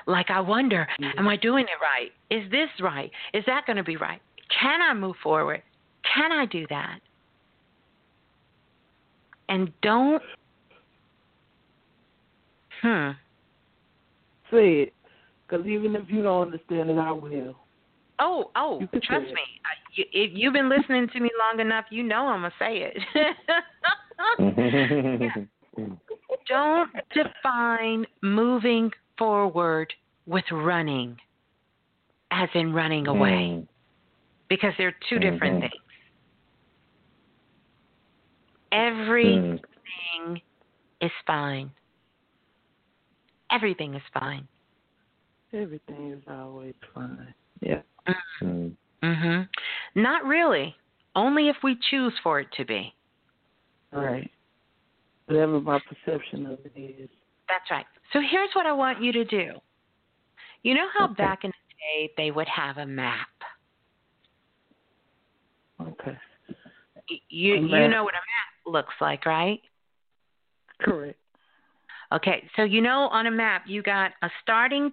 Like, 0.06 0.30
I 0.30 0.40
wonder, 0.42 0.88
am 1.18 1.28
I 1.28 1.36
doing 1.38 1.66
it 1.66 1.80
right? 1.82 2.12
Is 2.30 2.50
this 2.52 2.70
right? 2.82 3.12
Is 3.34 3.44
that 3.48 3.66
going 3.66 3.78
to 3.78 3.84
be 3.84 3.98
right? 3.98 4.22
Can 4.60 4.82
I 4.82 4.94
move 4.94 5.16
forward? 5.24 5.62
Can 6.14 6.32
I 6.32 6.46
do 6.46 6.66
that? 6.70 7.00
And 9.50 9.72
don't, 9.82 10.22
hmm, 12.82 13.12
Say 14.52 14.82
it, 14.82 14.94
because 15.48 15.66
even 15.66 15.96
if 15.96 16.04
you 16.10 16.22
don't 16.22 16.44
understand 16.44 16.90
it, 16.90 16.98
I 16.98 17.12
will. 17.12 17.56
Oh, 18.20 18.52
oh, 18.56 18.80
trust 19.02 19.26
me. 19.26 19.42
I- 19.66 19.80
you- 19.94 20.06
If 20.14 20.32
you've 20.36 20.54
been 20.54 20.70
listening 20.70 21.08
to 21.10 21.20
me 21.20 21.30
long 21.40 21.60
enough, 21.60 21.86
you 21.90 22.04
know 22.04 22.28
I'm 22.28 22.42
gonna 22.42 22.54
say 22.60 22.92
it. 22.94 22.98
Don't 26.48 26.92
define 27.14 28.06
moving 28.22 28.92
forward 29.18 29.94
with 30.26 30.46
running, 30.52 31.18
as 32.32 32.50
in 32.54 32.74
running 32.74 33.08
away, 33.08 33.50
Mm. 33.52 33.68
because 34.48 34.74
they're 34.78 34.96
2 35.10 35.20
different 35.20 35.64
Mhm. 35.64 35.70
things. 35.70 35.84
Everything 38.72 39.60
Mm. 40.20 40.42
is 41.02 41.12
fine. 41.28 41.72
Everything 43.52 43.94
is 43.94 44.04
fine. 44.14 44.48
Everything 45.52 46.12
is 46.12 46.28
always 46.28 46.76
fine. 46.94 47.34
Yeah. 47.62 47.82
Mm. 48.42 48.76
Mhm. 49.04 49.50
Not 49.94 50.26
really. 50.26 50.76
Only 51.16 51.50
if 51.50 51.62
we 51.62 51.76
choose 51.76 52.18
for 52.20 52.40
it 52.40 52.52
to 52.54 52.66
be. 52.66 52.96
Right. 53.92 54.32
Whatever 55.28 55.62
my 55.62 55.80
perception 55.80 56.48
of 56.48 56.66
it 56.66 56.76
is. 56.76 57.10
That's 57.50 57.70
right. 57.70 57.86
So 58.12 58.20
here's 58.20 58.50
what 58.54 58.66
I 58.66 58.72
want 58.72 59.02
you 59.02 59.12
to 59.12 59.26
do. 59.26 59.54
You 60.64 60.76
know 60.76 60.88
how 60.94 61.06
Okay. 61.06 61.24
back 61.24 61.44
in 61.44 61.52
the 61.52 62.02
day 62.06 62.14
they 62.18 62.32
would 62.32 62.48
have 62.48 62.78
a 62.78 62.86
map. 62.86 63.28
Okay. 65.82 66.18
You 67.30 67.56
you 67.56 67.88
know 67.90 68.04
what 68.04 68.14
a 68.14 68.24
map 68.24 68.50
looks 68.66 68.94
like, 69.02 69.26
right? 69.26 69.62
Correct. 70.80 71.20
Okay, 72.14 72.48
so 72.56 72.64
you 72.64 72.82
know 72.82 73.08
on 73.12 73.28
a 73.28 73.32
map 73.32 73.64
you 73.68 73.82
got 73.82 74.12
a 74.22 74.30
starting 74.42 74.92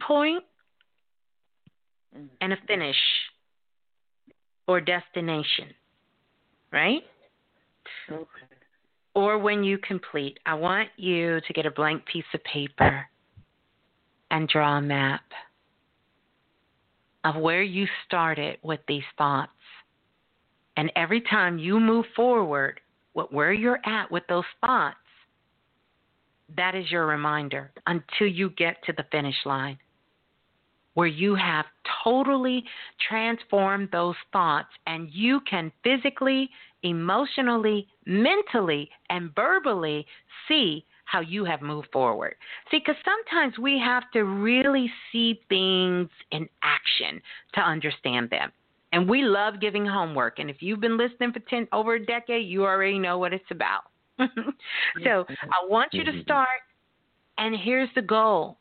Mm. 2.17 2.29
and 2.41 2.53
a 2.53 2.57
finish 2.67 2.97
or 4.67 4.81
destination, 4.81 5.73
right? 6.73 7.03
Okay. 8.11 8.50
Or 9.21 9.37
when 9.37 9.63
you 9.63 9.77
complete, 9.77 10.39
I 10.47 10.55
want 10.55 10.89
you 10.97 11.43
to 11.47 11.53
get 11.53 11.67
a 11.67 11.71
blank 11.71 12.07
piece 12.07 12.25
of 12.33 12.43
paper 12.43 13.07
and 14.31 14.49
draw 14.49 14.79
a 14.79 14.81
map 14.81 15.21
of 17.25 17.37
where 17.37 17.63
you 17.63 17.87
started 18.07 18.57
with 18.63 18.81
these 18.89 19.05
thoughts. 19.19 19.53
And 20.79 20.91
every 20.97 21.21
time 21.21 21.59
you 21.59 21.79
move 21.79 22.07
forward 22.17 22.81
with 23.13 23.27
where 23.31 23.53
you're 23.53 23.81
at 23.85 24.11
with 24.11 24.23
those 24.27 24.47
thoughts, 24.63 24.97
that 26.57 26.75
is 26.75 26.91
your 26.91 27.05
reminder 27.05 27.73
until 27.87 28.27
you 28.27 28.49
get 28.49 28.83
to 28.87 28.95
the 28.95 29.05
finish 29.13 29.37
line 29.45 29.77
where 30.95 31.07
you 31.07 31.35
have 31.35 31.67
totally 32.05 32.65
transformed 33.09 33.89
those 33.93 34.17
thoughts 34.33 34.69
and 34.87 35.09
you 35.13 35.41
can 35.49 35.71
physically, 35.85 36.49
emotionally, 36.83 37.87
mentally, 38.07 38.91
and 39.09 39.35
verbally 39.35 40.07
see 40.49 40.85
how 41.05 41.21
you 41.21 41.45
have 41.45 41.61
moved 41.61 41.89
forward. 41.93 42.35
See, 42.71 42.79
because 42.79 43.01
sometimes 43.05 43.59
we 43.59 43.79
have 43.79 44.05
to 44.13 44.25
really 44.25 44.91
see 45.11 45.41
things 45.49 46.09
in 46.31 46.49
action 46.63 47.21
to 47.55 47.61
understand 47.61 48.31
them. 48.31 48.53
And 48.93 49.09
we 49.09 49.23
love 49.23 49.61
giving 49.61 49.87
homework. 49.87 50.39
And 50.39 50.51
if 50.51 50.57
you've 50.61 50.81
been 50.81 50.97
listening 50.97 51.33
for 51.33 51.41
10 51.41 51.69
over 51.73 51.95
a 51.95 52.05
decade, 52.05 52.47
you 52.47 52.65
already 52.65 52.99
know 52.99 53.19
what 53.19 53.33
it's 53.33 53.51
about. 53.51 53.83
so 54.19 55.25
I 55.29 55.69
want 55.69 55.95
you 55.95 56.05
to 56.05 56.11
mm-hmm. 56.11 56.23
start, 56.23 56.49
and 57.39 57.57
here's 57.57 57.89
the 57.95 58.03
goal 58.03 58.59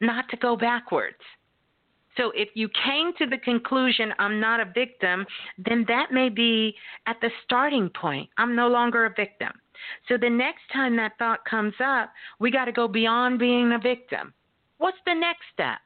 not 0.00 0.28
to 0.30 0.36
go 0.36 0.56
backwards. 0.56 1.16
So 2.18 2.32
if 2.34 2.48
you 2.54 2.68
came 2.84 3.12
to 3.18 3.26
the 3.26 3.38
conclusion, 3.38 4.12
I'm 4.18 4.40
not 4.40 4.60
a 4.60 4.66
victim, 4.74 5.24
then 5.56 5.84
that 5.88 6.12
may 6.12 6.28
be 6.28 6.74
at 7.06 7.16
the 7.22 7.30
starting 7.44 7.88
point. 7.88 8.28
I'm 8.36 8.54
no 8.54 8.68
longer 8.68 9.06
a 9.06 9.14
victim. 9.14 9.52
So 10.08 10.18
the 10.18 10.28
next 10.28 10.62
time 10.72 10.96
that 10.96 11.12
thought 11.18 11.44
comes 11.48 11.74
up, 11.82 12.12
we 12.40 12.50
got 12.50 12.64
to 12.64 12.72
go 12.72 12.88
beyond 12.88 13.38
being 13.38 13.72
a 13.72 13.78
victim. 13.78 14.34
What's 14.78 14.98
the 15.06 15.14
next 15.14 15.44
step? 15.54 15.78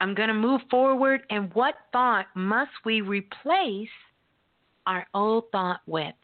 I'm 0.00 0.14
going 0.14 0.28
to 0.28 0.34
move 0.34 0.62
forward, 0.70 1.22
and 1.28 1.52
what 1.54 1.74
thought 1.92 2.26
must 2.34 2.70
we 2.84 3.02
replace 3.02 3.88
our 4.86 5.06
old 5.12 5.44
thought 5.52 5.80
with? 5.86 6.14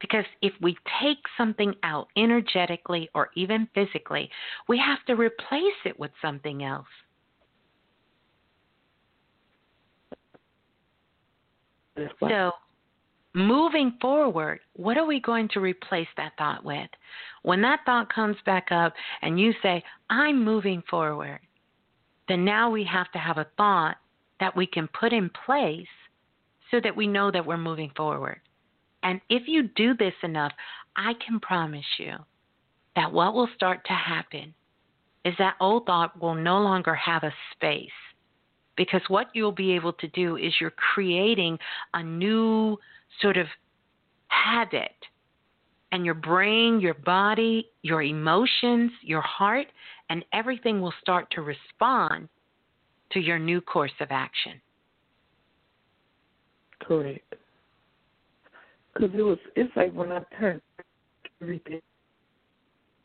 Because 0.00 0.26
if 0.42 0.52
we 0.60 0.76
take 1.02 1.18
something 1.38 1.72
out 1.82 2.08
energetically 2.18 3.08
or 3.14 3.30
even 3.36 3.68
physically, 3.74 4.28
we 4.68 4.76
have 4.78 5.02
to 5.06 5.14
replace 5.14 5.80
it 5.86 5.98
with 5.98 6.10
something 6.20 6.62
else. 6.62 6.86
That's 10.10 10.22
right. 10.32 10.40
So, 12.20 12.52
moving 13.34 13.96
forward, 14.00 14.60
what 14.74 14.96
are 14.96 15.06
we 15.06 15.20
going 15.20 15.48
to 15.52 15.60
replace 15.60 16.08
that 16.16 16.32
thought 16.38 16.64
with? 16.64 16.88
When 17.42 17.62
that 17.62 17.80
thought 17.86 18.12
comes 18.12 18.36
back 18.44 18.68
up 18.70 18.94
and 19.22 19.38
you 19.38 19.52
say, 19.62 19.82
I'm 20.10 20.44
moving 20.44 20.82
forward, 20.88 21.40
then 22.28 22.44
now 22.44 22.70
we 22.70 22.84
have 22.84 23.10
to 23.12 23.18
have 23.18 23.38
a 23.38 23.46
thought 23.56 23.96
that 24.40 24.56
we 24.56 24.66
can 24.66 24.88
put 24.88 25.12
in 25.12 25.30
place 25.46 25.86
so 26.70 26.80
that 26.82 26.96
we 26.96 27.06
know 27.06 27.30
that 27.30 27.46
we're 27.46 27.56
moving 27.56 27.90
forward. 27.96 28.40
And 29.02 29.20
if 29.30 29.42
you 29.46 29.68
do 29.76 29.94
this 29.94 30.14
enough, 30.22 30.52
I 30.96 31.12
can 31.24 31.38
promise 31.40 31.84
you 31.98 32.14
that 32.96 33.12
what 33.12 33.34
will 33.34 33.48
start 33.54 33.84
to 33.86 33.92
happen 33.92 34.54
is 35.24 35.34
that 35.38 35.56
old 35.60 35.86
thought 35.86 36.20
will 36.20 36.34
no 36.34 36.58
longer 36.58 36.94
have 36.94 37.22
a 37.22 37.34
space. 37.52 37.90
Because 38.76 39.02
what 39.08 39.28
you'll 39.32 39.52
be 39.52 39.72
able 39.72 39.92
to 39.94 40.08
do 40.08 40.36
is 40.36 40.52
you're 40.60 40.72
creating 40.94 41.58
a 41.94 42.02
new 42.02 42.76
sort 43.20 43.36
of 43.36 43.46
habit. 44.28 44.92
And 45.92 46.04
your 46.04 46.14
brain, 46.14 46.80
your 46.80 46.94
body, 46.94 47.68
your 47.82 48.02
emotions, 48.02 48.90
your 49.02 49.22
heart, 49.22 49.68
and 50.10 50.24
everything 50.32 50.80
will 50.80 50.92
start 51.00 51.30
to 51.32 51.42
respond 51.42 52.28
to 53.12 53.20
your 53.20 53.38
new 53.38 53.60
course 53.60 53.92
of 54.00 54.08
action. 54.10 54.60
Correct. 56.80 57.34
Because 58.92 59.10
it 59.14 59.22
was, 59.22 59.38
it's 59.54 59.74
like 59.76 59.92
when 59.92 60.12
I 60.12 60.20
turned 60.38 60.60
everything. 61.40 61.80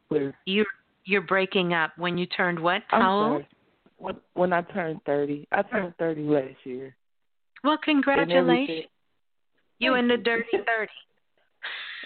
Where 0.09 0.35
you're 0.45 0.65
you're 1.05 1.21
breaking 1.21 1.73
up 1.73 1.91
when 1.97 2.17
you 2.17 2.25
turned 2.25 2.59
what? 2.59 2.81
I'm 2.91 3.01
How 3.01 3.19
old? 3.19 3.45
When 4.01 4.15
when 4.33 4.51
I 4.51 4.61
turned 4.61 5.01
thirty, 5.05 5.47
I 5.51 5.61
turned 5.61 5.93
thirty 5.97 6.23
last 6.23 6.57
year. 6.63 6.95
Well, 7.63 7.77
congratulations. 7.83 8.87
You 9.79 9.95
in 9.95 10.07
the 10.07 10.17
dirty 10.17 10.57
thirty. 10.65 10.91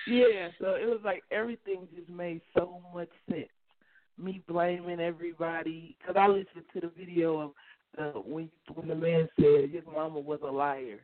Yeah, 0.08 0.50
so 0.62 0.76
it 0.76 0.86
was 0.86 1.00
like 1.04 1.24
everything 1.32 1.88
just 1.96 2.10
made 2.10 2.40
so 2.56 2.80
much 2.94 3.10
sense. 3.28 3.48
Me 4.20 4.40
blaming 4.48 5.00
everybody 5.00 5.98
because 5.98 6.16
I 6.16 6.28
listened 6.28 6.66
to 6.74 6.82
the 6.82 6.92
video 6.96 7.40
of 7.40 7.52
uh, 7.98 8.20
when 8.20 8.50
when 8.76 8.88
the 8.88 8.94
man 8.94 9.28
said 9.36 9.72
his 9.72 9.82
mama 9.92 10.20
was 10.20 10.42
a 10.44 10.52
liar, 10.52 11.00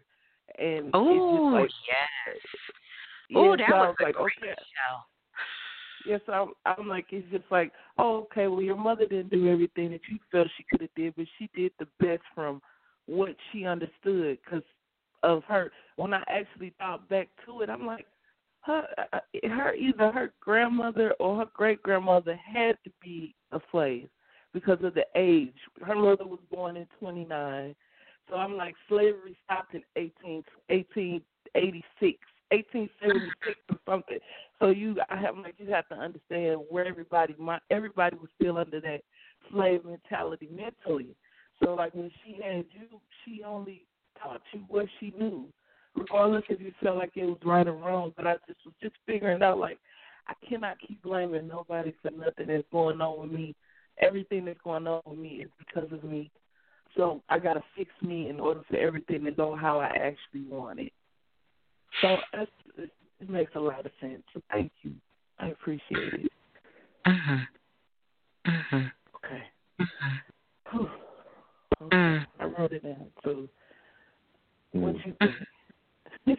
and 0.60 0.92
Oh 0.94 1.50
like 1.52 1.72
yes. 1.88 2.38
yeah, 3.30 3.38
Oh, 3.40 3.58
that 3.58 3.70
so 3.70 3.76
was 3.76 3.88
was 3.88 3.96
a 4.02 4.04
like 4.04 4.16
great 4.16 4.34
okay, 4.40 4.54
show. 4.54 4.94
Yes, 6.06 6.22
I'm 6.28 6.50
I'm 6.66 6.88
like 6.88 7.08
it's 7.12 7.30
just 7.32 7.46
like 7.52 7.72
oh 7.98 8.28
okay, 8.32 8.48
well 8.48 8.62
your 8.62 8.78
mother 8.78 9.06
didn't 9.06 9.32
do 9.32 9.50
everything 9.50 9.92
that 9.92 10.02
you 10.10 10.18
felt 10.32 10.48
she 10.58 10.66
could 10.70 10.82
have 10.82 10.96
did, 10.96 11.16
but 11.16 11.26
she 11.38 11.50
did 11.56 11.72
the 11.80 11.88
best 12.00 12.24
from 12.34 12.62
what 13.06 13.36
she 13.52 13.66
understood 13.66 14.38
because 14.44 14.64
of 15.24 15.44
her. 15.46 15.72
When 15.96 16.14
I 16.14 16.24
actually 16.28 16.74
thought 16.78 17.08
back 17.10 17.30
to 17.46 17.62
it, 17.62 17.70
I'm 17.70 17.86
like 17.86 18.06
her 18.62 18.86
uh, 19.14 19.20
her 19.50 19.74
either 19.74 20.12
her 20.12 20.34
grandmother 20.40 21.14
or 21.20 21.40
her 21.40 21.48
great 21.54 21.82
grandmother 21.84 22.36
had 22.36 22.78
to 22.84 22.92
be 23.02 23.36
a 23.52 23.60
slave 23.72 24.08
because 24.54 24.80
of 24.84 24.94
the 24.94 25.06
age. 25.16 25.56
Her 25.82 25.96
mother 25.96 26.26
was 26.26 26.40
born 26.52 26.78
in 26.78 26.88
29, 27.00 27.76
so 28.30 28.36
I'm 28.36 28.56
like 28.56 28.76
slavery 28.88 29.38
stopped 29.46 29.74
in 29.74 29.84
18 29.96 30.44
1886, 30.68 32.20
1876 32.52 33.58
or 33.70 33.78
something. 33.86 34.20
So 34.60 34.70
you 34.70 34.96
I 35.10 35.18
have 35.18 35.38
like 35.38 35.56
you 35.58 35.72
have 35.72 35.88
to 35.90 35.96
understand 35.96 36.62
where 36.70 36.86
everybody 36.86 37.36
my 37.40 37.60
everybody 37.70 38.18
was 38.18 38.30
still 38.40 38.58
under 38.58 38.82
that 38.82 39.02
slave 39.52 39.86
mentality 39.86 40.50
mentally. 40.54 41.16
So 41.64 41.74
like 41.76 41.94
when 41.94 42.12
she 42.24 42.34
had 42.42 42.66
you, 42.72 43.00
she 43.24 43.44
only 43.44 43.86
taught 44.22 44.42
you 44.54 44.62
what 44.68 44.86
she 45.00 45.14
knew 45.18 45.48
regardless 45.96 46.44
if 46.50 46.62
you 46.62 46.72
felt 46.82 46.98
like 46.98 47.12
it 47.16 47.26
was 47.26 47.38
right 47.44 47.68
or 47.68 47.74
wrong. 47.74 48.14
But 48.16 48.28
I 48.28 48.34
just 48.48 48.60
was 48.66 48.74
just 48.82 48.96
figuring 49.06 49.42
out 49.42 49.58
like 49.58 49.78
I 50.28 50.34
cannot 50.48 50.78
keep 50.86 51.02
blaming 51.02 51.48
nobody 51.48 51.94
for 52.02 52.12
nothing 52.12 52.48
that's 52.48 52.64
going 52.72 53.02
on 53.02 53.22
with 53.22 53.32
me. 53.32 53.56
Everything 54.00 54.46
that's 54.46 54.62
going 54.64 54.88
on 54.88 55.02
with 55.06 55.20
me 55.20 55.44
is 55.44 55.50
because 55.58 55.92
of 55.92 56.04
me. 56.04 56.32
So 56.96 57.22
I 57.30 57.40
gotta 57.40 57.64
fix 57.78 57.90
me 58.02 58.30
in 58.30 58.40
order 58.40 58.62
for 58.70 58.78
everything 58.78 59.24
to 59.26 59.32
go 59.32 59.56
how 59.56 59.80
I 59.80 59.88
actually 59.88 60.44
want 60.50 60.80
it. 60.80 60.94
So 62.00 62.18
it, 62.34 62.50
it 63.20 63.30
makes 63.30 63.52
a 63.56 63.60
lot 63.60 63.86
of 63.86 63.92
sense. 64.00 64.24
Thank 64.52 64.72
you. 64.84 64.94
I 65.40 65.50
appreciate 65.50 66.14
it. 66.14 66.32
Mhm. 67.08 67.48
Mhm. 68.48 68.92
Okay. 69.16 69.44
Mhm. 69.80 70.22
Whew. 70.72 70.90
Mm. 71.82 72.22
Okay. 72.22 72.26
I 72.40 72.46
wrote 72.46 72.74
it 72.74 72.84
down. 72.84 73.12
So 73.24 73.50
what 74.72 74.96
you 75.06 75.14
think? 75.20 76.38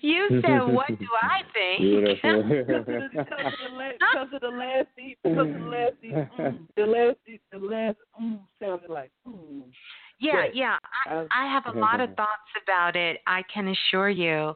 you 0.00 0.40
said, 0.42 0.60
"What 0.74 0.88
do 0.88 1.08
I 1.22 1.42
think?" 1.52 1.80
Because 3.12 3.32
of 3.32 3.54
the 3.62 3.76
last, 3.76 3.98
because 3.98 4.32
of 4.34 4.40
the 4.40 4.48
last, 4.48 4.88
beat- 4.96 5.18
because 5.22 5.38
of 5.38 5.54
the 5.54 5.66
last, 5.68 6.00
beat, 6.00 6.12
mm, 6.12 6.66
the 6.76 6.86
last, 6.86 7.16
beat- 7.24 7.42
the 7.52 7.58
last, 7.58 7.98
mm, 8.20 8.40
sounded 8.60 8.90
like, 8.90 9.10
mm. 9.26 9.62
Yeah, 10.18 10.44
yeah. 10.54 10.76
I, 11.06 11.14
I- 11.14 11.26
I 11.32 11.52
have 11.52 11.64
a 11.66 11.78
lot 11.78 12.00
of 12.00 12.08
thoughts 12.16 12.50
about 12.62 12.96
it. 12.96 13.18
I 13.26 13.42
can 13.52 13.68
assure 13.68 14.08
you, 14.08 14.54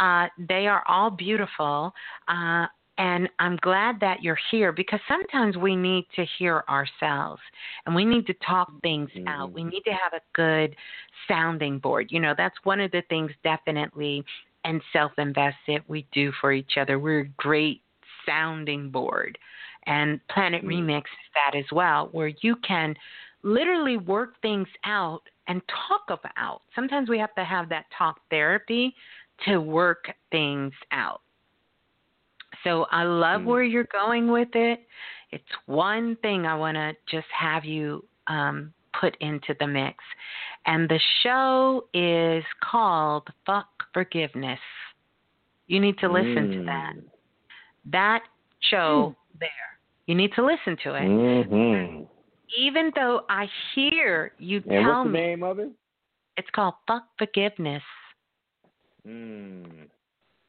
uh, 0.00 0.26
they 0.48 0.66
are 0.66 0.82
all 0.86 1.10
beautiful. 1.10 1.92
Uh, 2.28 2.66
and 2.98 3.28
I'm 3.38 3.56
glad 3.62 4.00
that 4.00 4.22
you're 4.22 4.38
here 4.50 4.72
because 4.72 4.98
sometimes 5.06 5.56
we 5.56 5.76
need 5.76 6.06
to 6.16 6.24
hear 6.38 6.64
ourselves 6.68 7.40
and 7.86 7.94
we 7.94 8.04
need 8.04 8.26
to 8.26 8.34
talk 8.46 8.70
things 8.82 9.08
out. 9.28 9.52
We 9.52 9.62
need 9.62 9.82
to 9.82 9.92
have 9.92 10.12
a 10.14 10.20
good 10.34 10.74
sounding 11.28 11.78
board. 11.78 12.08
You 12.10 12.18
know, 12.20 12.34
that's 12.36 12.56
one 12.64 12.80
of 12.80 12.90
the 12.90 13.02
things 13.08 13.30
definitely 13.44 14.24
and 14.64 14.82
self 14.92 15.12
invested 15.16 15.82
we 15.86 16.06
do 16.12 16.32
for 16.40 16.52
each 16.52 16.72
other. 16.76 16.98
We're 16.98 17.20
a 17.20 17.28
great 17.36 17.82
sounding 18.26 18.90
board. 18.90 19.38
And 19.86 20.20
Planet 20.28 20.64
Remix 20.64 20.98
is 20.98 21.30
that 21.34 21.56
as 21.56 21.64
well, 21.72 22.08
where 22.12 22.32
you 22.42 22.56
can 22.56 22.94
literally 23.48 23.96
work 23.96 24.40
things 24.42 24.68
out 24.84 25.22
and 25.48 25.62
talk 25.88 26.20
about. 26.20 26.62
Sometimes 26.74 27.08
we 27.08 27.18
have 27.18 27.34
to 27.34 27.44
have 27.44 27.68
that 27.70 27.86
talk 27.96 28.20
therapy 28.30 28.94
to 29.46 29.58
work 29.58 30.06
things 30.30 30.72
out. 30.92 31.22
So 32.64 32.86
I 32.90 33.04
love 33.04 33.44
where 33.44 33.62
you're 33.62 33.86
going 33.92 34.30
with 34.30 34.48
it. 34.54 34.80
It's 35.30 35.44
one 35.66 36.16
thing 36.22 36.44
I 36.44 36.54
want 36.54 36.76
to 36.76 36.92
just 37.10 37.28
have 37.38 37.64
you 37.64 38.04
um, 38.26 38.72
put 39.00 39.16
into 39.20 39.54
the 39.60 39.66
mix. 39.66 39.96
And 40.66 40.88
the 40.88 41.00
show 41.22 41.86
is 41.94 42.44
called 42.68 43.28
Fuck 43.46 43.68
Forgiveness. 43.94 44.58
You 45.66 45.80
need 45.80 45.98
to 45.98 46.10
listen 46.10 46.50
to 46.50 46.64
that. 46.64 46.94
That 47.92 48.22
show 48.60 49.14
there. 49.38 49.48
You 50.06 50.14
need 50.14 50.32
to 50.34 50.44
listen 50.44 50.76
to 50.84 50.94
it. 50.94 51.02
Mm-hmm. 51.02 52.17
Even 52.56 52.90
though 52.94 53.22
I 53.28 53.46
hear 53.74 54.32
you 54.38 54.58
And 54.58 54.64
tell 54.70 54.82
what's 54.82 55.06
the 55.06 55.10
me 55.12 55.20
name 55.20 55.42
of 55.42 55.58
it? 55.58 55.70
it's 56.36 56.48
called 56.54 56.74
Fuck 56.86 57.04
Forgiveness. 57.18 57.82
Mm, 59.06 59.88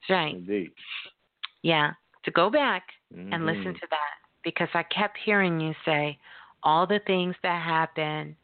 right. 0.09 0.35
indeed. 0.35 0.71
Yeah. 1.63 1.91
To 2.25 2.31
go 2.31 2.49
back 2.49 2.83
and 3.15 3.45
listen 3.45 3.73
to 3.73 3.87
that 3.89 4.19
because 4.43 4.67
I 4.73 4.83
kept 4.83 5.17
hearing 5.25 5.59
you 5.59 5.73
say 5.83 6.17
all 6.63 6.85
the 6.85 6.99
things 7.07 7.35
that 7.43 7.63
happen. 7.63 8.35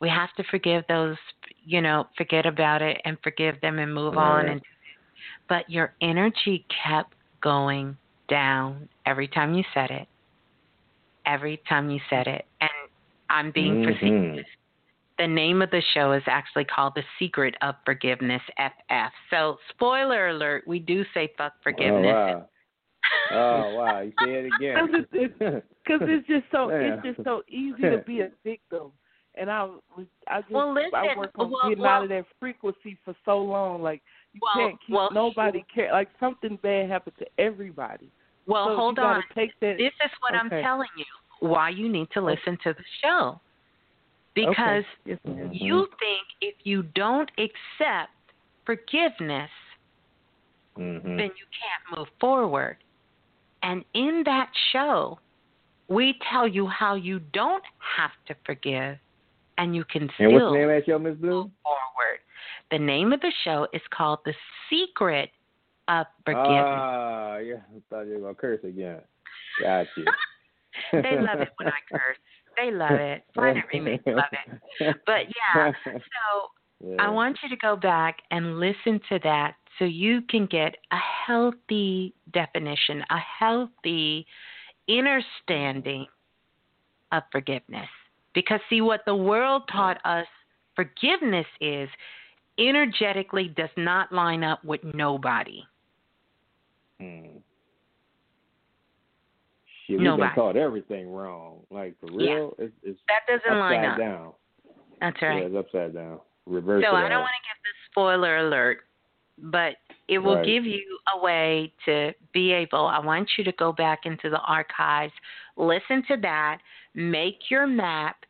We 0.00 0.08
have 0.08 0.32
to 0.36 0.44
forgive 0.50 0.84
those, 0.88 1.16
you 1.64 1.80
know, 1.80 2.06
forget 2.16 2.46
about 2.46 2.82
it 2.82 3.00
and 3.04 3.16
forgive 3.22 3.60
them 3.60 3.78
and 3.78 3.92
move 3.94 4.16
on. 4.16 4.44
Right. 4.44 4.52
And 4.52 4.60
but 5.48 5.68
your 5.68 5.94
energy 6.00 6.64
kept 6.84 7.14
going 7.42 7.96
down 8.28 8.88
every 9.06 9.28
time 9.28 9.54
you 9.54 9.64
said 9.74 9.90
it. 9.90 10.08
Every 11.26 11.60
time 11.68 11.90
you 11.90 12.00
said 12.08 12.26
it, 12.26 12.46
and 12.60 12.70
I'm 13.30 13.50
being 13.50 13.82
Mhm. 13.84 13.94
facetious. 13.94 14.46
The 15.18 15.26
name 15.26 15.62
of 15.62 15.70
the 15.70 15.80
show 15.94 16.12
is 16.12 16.22
actually 16.26 16.64
called 16.64 16.94
The 16.94 17.04
Secret 17.18 17.56
of 17.60 17.74
Forgiveness 17.84 18.42
FF. 18.56 19.12
So, 19.30 19.58
spoiler 19.70 20.28
alert, 20.28 20.64
we 20.66 20.78
do 20.78 21.04
say 21.12 21.28
fuck 21.36 21.54
forgiveness. 21.62 22.14
Oh 22.14 22.38
wow. 22.38 22.48
Oh 23.30 23.74
wow. 23.74 24.00
You 24.00 24.12
say 24.22 24.34
it 24.34 24.52
again. 24.54 25.62
Because 25.88 26.06
it's 26.06 26.26
just 26.28 26.44
so 26.52 26.70
Yeah. 26.70 26.94
it's 26.94 27.02
just 27.02 27.24
so 27.24 27.42
easy 27.48 27.82
to 27.82 27.98
be 28.06 28.20
a 28.20 28.30
victim, 28.44 28.92
and 29.34 29.50
I 29.50 29.64
was 29.64 30.06
I 30.28 30.40
just 30.42 30.50
Well, 30.52 30.72
listen, 30.74 30.94
I 30.94 31.16
work 31.16 31.30
on 31.38 31.50
well, 31.50 31.68
getting 31.68 31.82
well- 31.82 31.90
out 31.90 32.02
of 32.04 32.08
that 32.10 32.26
frequency 32.38 32.98
for 33.04 33.14
so 33.24 33.38
long. 33.38 33.80
Like 33.82 34.02
you 34.34 34.40
Well, 34.42 34.54
can't 34.54 34.80
keep 34.86 34.94
well, 34.94 35.10
nobody 35.10 35.64
care. 35.74 35.90
Like 35.90 36.10
something 36.20 36.56
bad 36.62 36.90
happened 36.90 37.16
to 37.18 37.26
everybody. 37.38 38.10
Well, 38.46 38.68
so 38.68 38.76
hold 38.76 38.98
on. 38.98 39.22
Take 39.34 39.58
that. 39.60 39.78
This 39.78 39.92
is 40.04 40.10
what 40.20 40.34
I'm 40.34 40.50
telling 40.50 40.88
you. 40.96 41.04
Why 41.40 41.70
you 41.70 41.88
need 41.88 42.08
to 42.14 42.20
listen 42.20 42.58
to 42.64 42.72
the 42.72 42.84
show. 43.02 43.40
Because 44.34 44.84
Okay. 45.06 45.18
Yes, 45.24 45.48
you 45.52 45.88
think 45.98 46.26
if 46.40 46.54
you 46.64 46.82
don't 46.94 47.30
accept 47.38 48.10
forgiveness, 48.64 49.50
mm-hmm. 50.76 51.16
then 51.16 51.18
you 51.18 51.46
can't 51.58 51.98
move 51.98 52.08
forward. 52.20 52.76
And 53.62 53.84
in 53.94 54.22
that 54.26 54.50
show, 54.72 55.18
we 55.88 56.14
tell 56.30 56.46
you 56.46 56.66
how 56.66 56.94
you 56.94 57.20
don't 57.32 57.64
have 57.96 58.12
to 58.26 58.36
forgive 58.44 58.98
and 59.56 59.74
you 59.74 59.84
can 59.84 60.02
And 60.02 60.12
still 60.14 60.32
what's 60.32 60.44
the 60.44 60.58
name 60.58 60.70
of 60.70 60.82
show, 60.84 60.98
Blue? 60.98 61.42
move 61.42 61.50
forward. 61.62 62.20
The 62.70 62.78
name 62.78 63.12
of 63.12 63.20
the 63.20 63.32
show 63.44 63.66
is 63.72 63.82
called 63.90 64.20
The 64.24 64.34
Secret 64.70 65.30
of 65.88 66.06
Forgiveness. 66.24 66.52
Ah, 66.54 67.38
yeah. 67.38 67.54
I 67.56 67.80
thought 67.90 68.02
you 68.02 68.14
were 68.14 68.20
gonna 68.20 68.34
curse 68.34 68.60
again. 68.62 69.00
Got 69.62 69.86
you. 69.96 70.04
they 70.92 71.18
love 71.18 71.40
it 71.40 71.50
when 71.56 71.68
I 71.68 71.78
curse. 71.90 72.16
They 72.56 72.70
love 72.70 72.92
it. 72.92 73.22
Planet 73.34 73.64
Remix 73.72 74.06
love 74.06 74.24
it. 74.32 74.96
But 75.06 75.26
yeah, 75.56 75.72
so 75.84 76.94
I 76.98 77.08
want 77.08 77.38
you 77.42 77.48
to 77.48 77.56
go 77.56 77.76
back 77.76 78.18
and 78.30 78.58
listen 78.58 79.00
to 79.08 79.18
that 79.24 79.54
so 79.78 79.84
you 79.84 80.22
can 80.22 80.46
get 80.46 80.76
a 80.92 80.98
healthy 81.26 82.14
definition, 82.32 83.02
a 83.10 83.18
healthy 83.18 84.26
understanding 84.88 86.06
of 87.12 87.22
forgiveness. 87.30 87.88
Because, 88.34 88.60
see, 88.68 88.80
what 88.80 89.00
the 89.06 89.14
world 89.14 89.62
taught 89.72 89.98
us 90.04 90.26
forgiveness 90.76 91.46
is 91.60 91.88
energetically 92.58 93.48
does 93.56 93.70
not 93.76 94.12
line 94.12 94.44
up 94.44 94.64
with 94.64 94.80
nobody. 94.94 95.62
Hmm. 97.00 97.38
Shit, 99.88 99.96
we've 99.98 100.04
Nobody. 100.04 100.34
taught 100.34 100.56
everything 100.56 101.10
wrong. 101.10 101.60
Like 101.70 101.98
for 101.98 102.10
Yeah. 102.10 102.34
real, 102.34 102.54
it's, 102.58 102.74
it's 102.82 103.00
That 103.08 103.26
doesn't 103.26 103.50
upside 103.50 103.58
line 103.58 103.84
up. 103.86 103.98
down. 103.98 104.34
That's 105.00 105.22
Yeah, 105.22 105.28
right. 105.28 105.44
it's 105.44 105.54
upside 105.56 105.94
down. 105.94 106.20
reverse 106.46 106.82
so 106.82 106.94
I 106.94 107.08
don't 107.10 107.20
want 107.20 107.32
to 107.32 107.48
give 107.48 107.62
the 107.62 107.90
spoiler 107.90 108.38
alert, 108.38 108.86
but 109.36 109.76
it 110.08 110.18
will 110.18 110.36
Right. 110.36 110.46
give 110.46 110.64
you 110.64 110.98
a 111.14 111.18
way 111.18 111.72
to 111.84 112.14
be 112.32 112.52
able. 112.52 112.86
I 112.86 112.98
want 112.98 113.36
you 113.36 113.44
to 113.44 113.52
go 113.52 113.70
back 113.70 114.06
into 114.06 114.30
the 114.30 114.40
archives, 114.40 115.12
listen 115.56 116.02
to 116.04 116.16
that, 116.18 116.60
make 116.94 117.50
your 117.50 117.66
map, 117.66 118.24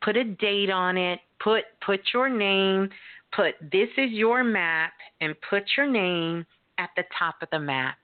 put 0.00 0.16
a 0.16 0.24
date 0.24 0.68
on 0.70 0.96
it, 0.96 1.20
put 1.38 1.64
put 1.80 2.12
your 2.12 2.28
name, 2.28 2.90
put 3.30 3.54
this 3.60 3.88
is 3.96 4.10
your 4.10 4.42
map, 4.42 4.92
and 5.20 5.40
put 5.42 5.76
your 5.76 5.86
name 5.86 6.44
at 6.78 6.90
the 6.96 7.04
top 7.16 7.40
of 7.40 7.48
the 7.50 7.60
map, 7.60 7.98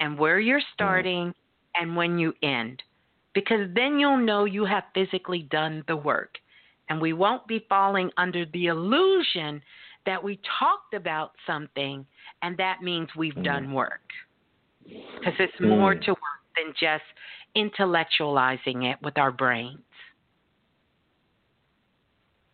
and 0.00 0.18
where 0.18 0.40
you're 0.40 0.60
mm. 0.60 0.72
starting 0.74 1.34
and 1.80 1.96
when 1.96 2.18
you 2.18 2.32
end, 2.42 2.82
because 3.34 3.68
then 3.74 3.98
you'll 3.98 4.16
know 4.16 4.44
you 4.44 4.64
have 4.64 4.84
physically 4.94 5.42
done 5.50 5.84
the 5.88 5.96
work 5.96 6.36
and 6.88 7.00
we 7.00 7.12
won't 7.12 7.46
be 7.46 7.66
falling 7.68 8.10
under 8.16 8.46
the 8.46 8.66
illusion 8.66 9.60
that 10.06 10.22
we 10.22 10.40
talked 10.58 10.94
about 10.94 11.32
something 11.46 12.06
and 12.42 12.56
that 12.56 12.82
means 12.82 13.08
we've 13.16 13.42
done 13.42 13.72
work. 13.72 14.00
Because 14.84 15.34
it's 15.38 15.60
more 15.60 15.94
Mm. 15.94 16.04
to 16.04 16.10
work 16.12 16.42
than 16.56 16.72
just 16.78 17.04
intellectualizing 17.56 18.90
it 18.90 19.00
with 19.02 19.18
our 19.18 19.32
brains. 19.32 19.80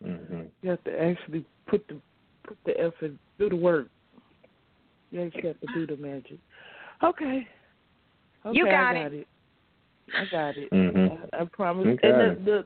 hmm 0.03 0.43
You 0.61 0.69
have 0.71 0.83
to 0.83 1.01
actually 1.01 1.45
put 1.67 1.87
the 1.87 2.01
put 2.43 2.57
the 2.65 2.77
effort, 2.79 3.13
do 3.39 3.49
the 3.49 3.55
work. 3.55 3.87
You 5.11 5.21
actually 5.21 5.47
have 5.47 5.59
to 5.61 5.67
do 5.73 5.87
the 5.87 5.95
magic. 5.97 6.39
Okay. 7.01 7.47
Okay, 8.45 8.57
You 8.57 8.65
got 8.65 8.95
I 8.95 8.99
it. 8.99 9.03
got 9.03 9.13
it. 9.13 9.27
I 10.15 10.25
got 10.25 10.57
it. 10.57 10.71
Mhm. 10.71 11.29
I, 11.33 11.41
I 11.41 11.45
promise. 11.45 11.87
Okay. 11.87 12.09
And 12.09 12.19
the, 12.45 12.51
the 12.51 12.65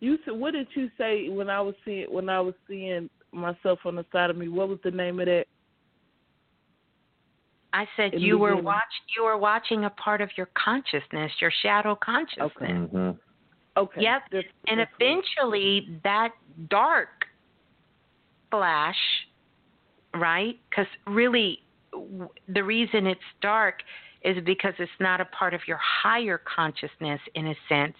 you 0.00 0.18
said 0.24 0.34
what 0.34 0.52
did 0.52 0.68
you 0.74 0.90
say 0.98 1.28
when 1.28 1.48
I 1.50 1.60
was 1.60 1.74
seeing 1.84 2.06
when 2.12 2.28
I 2.28 2.40
was 2.40 2.54
seeing 2.68 3.08
myself 3.32 3.78
on 3.84 3.96
the 3.96 4.04
side 4.12 4.30
of 4.30 4.36
me? 4.36 4.48
What 4.48 4.68
was 4.68 4.78
the 4.82 4.90
name 4.90 5.20
of 5.20 5.26
that? 5.26 5.46
I 7.74 7.86
said 7.96 8.14
In 8.14 8.20
you 8.20 8.38
were 8.38 8.50
beginning. 8.50 8.64
watch 8.64 8.82
you 9.16 9.24
were 9.24 9.38
watching 9.38 9.84
a 9.84 9.90
part 9.90 10.20
of 10.20 10.30
your 10.36 10.48
consciousness, 10.54 11.32
your 11.40 11.52
shadow 11.62 11.94
consciousness. 11.94 12.90
hmm 12.90 13.10
Okay. 13.76 14.02
Yep. 14.02 14.22
That's- 14.30 14.52
And 14.68 14.80
that's 14.80 14.92
what- 14.92 15.00
eventually 15.02 15.98
that 16.04 16.32
dark 16.68 17.26
flash, 18.50 18.98
right? 20.14 20.58
Because 20.68 20.86
really, 21.06 21.62
w- 21.92 22.28
the 22.48 22.62
reason 22.62 23.06
it's 23.06 23.20
dark 23.40 23.82
is 24.24 24.42
because 24.44 24.74
it's 24.78 24.90
not 25.00 25.20
a 25.20 25.24
part 25.26 25.54
of 25.54 25.60
your 25.66 25.78
higher 25.78 26.38
consciousness 26.38 27.20
in 27.34 27.48
a 27.48 27.54
sense. 27.68 27.96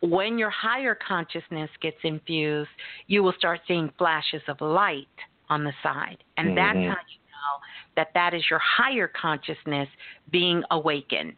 When 0.00 0.36
your 0.38 0.50
higher 0.50 0.96
consciousness 1.06 1.70
gets 1.80 1.98
infused, 2.02 2.70
you 3.06 3.22
will 3.22 3.34
start 3.38 3.60
seeing 3.68 3.90
flashes 3.98 4.42
of 4.48 4.60
light 4.60 5.06
on 5.48 5.62
the 5.64 5.72
side. 5.82 6.18
And 6.36 6.56
that's 6.56 6.76
Mhm. 6.76 6.88
how 6.88 7.00
you 7.08 7.18
know 7.30 7.60
that 7.96 8.12
that 8.14 8.34
is 8.34 8.48
your 8.50 8.58
higher 8.58 9.06
consciousness 9.08 9.88
being 10.30 10.64
awakened. 10.70 11.36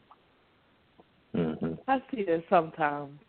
hmm 1.34 1.74
I 1.88 2.00
see 2.10 2.22
that 2.24 2.44
sometimes. 2.48 3.20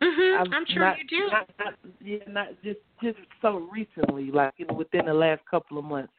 Mm-hmm. 0.00 0.40
I've 0.40 0.52
I'm 0.52 0.66
sure 0.66 0.82
not- 0.84 0.98
you 0.98 1.04
do. 1.04 1.30
Not, 1.30 1.50
not, 1.58 1.74
yeah, 2.00 2.18
not 2.28 2.48
just 2.62 2.78
just 3.02 3.18
so 3.42 3.68
recently, 3.72 4.30
like 4.30 4.54
you 4.58 4.66
know, 4.66 4.74
within 4.74 5.06
the 5.06 5.14
last 5.14 5.44
couple 5.50 5.78
of 5.78 5.84
months. 5.84 6.12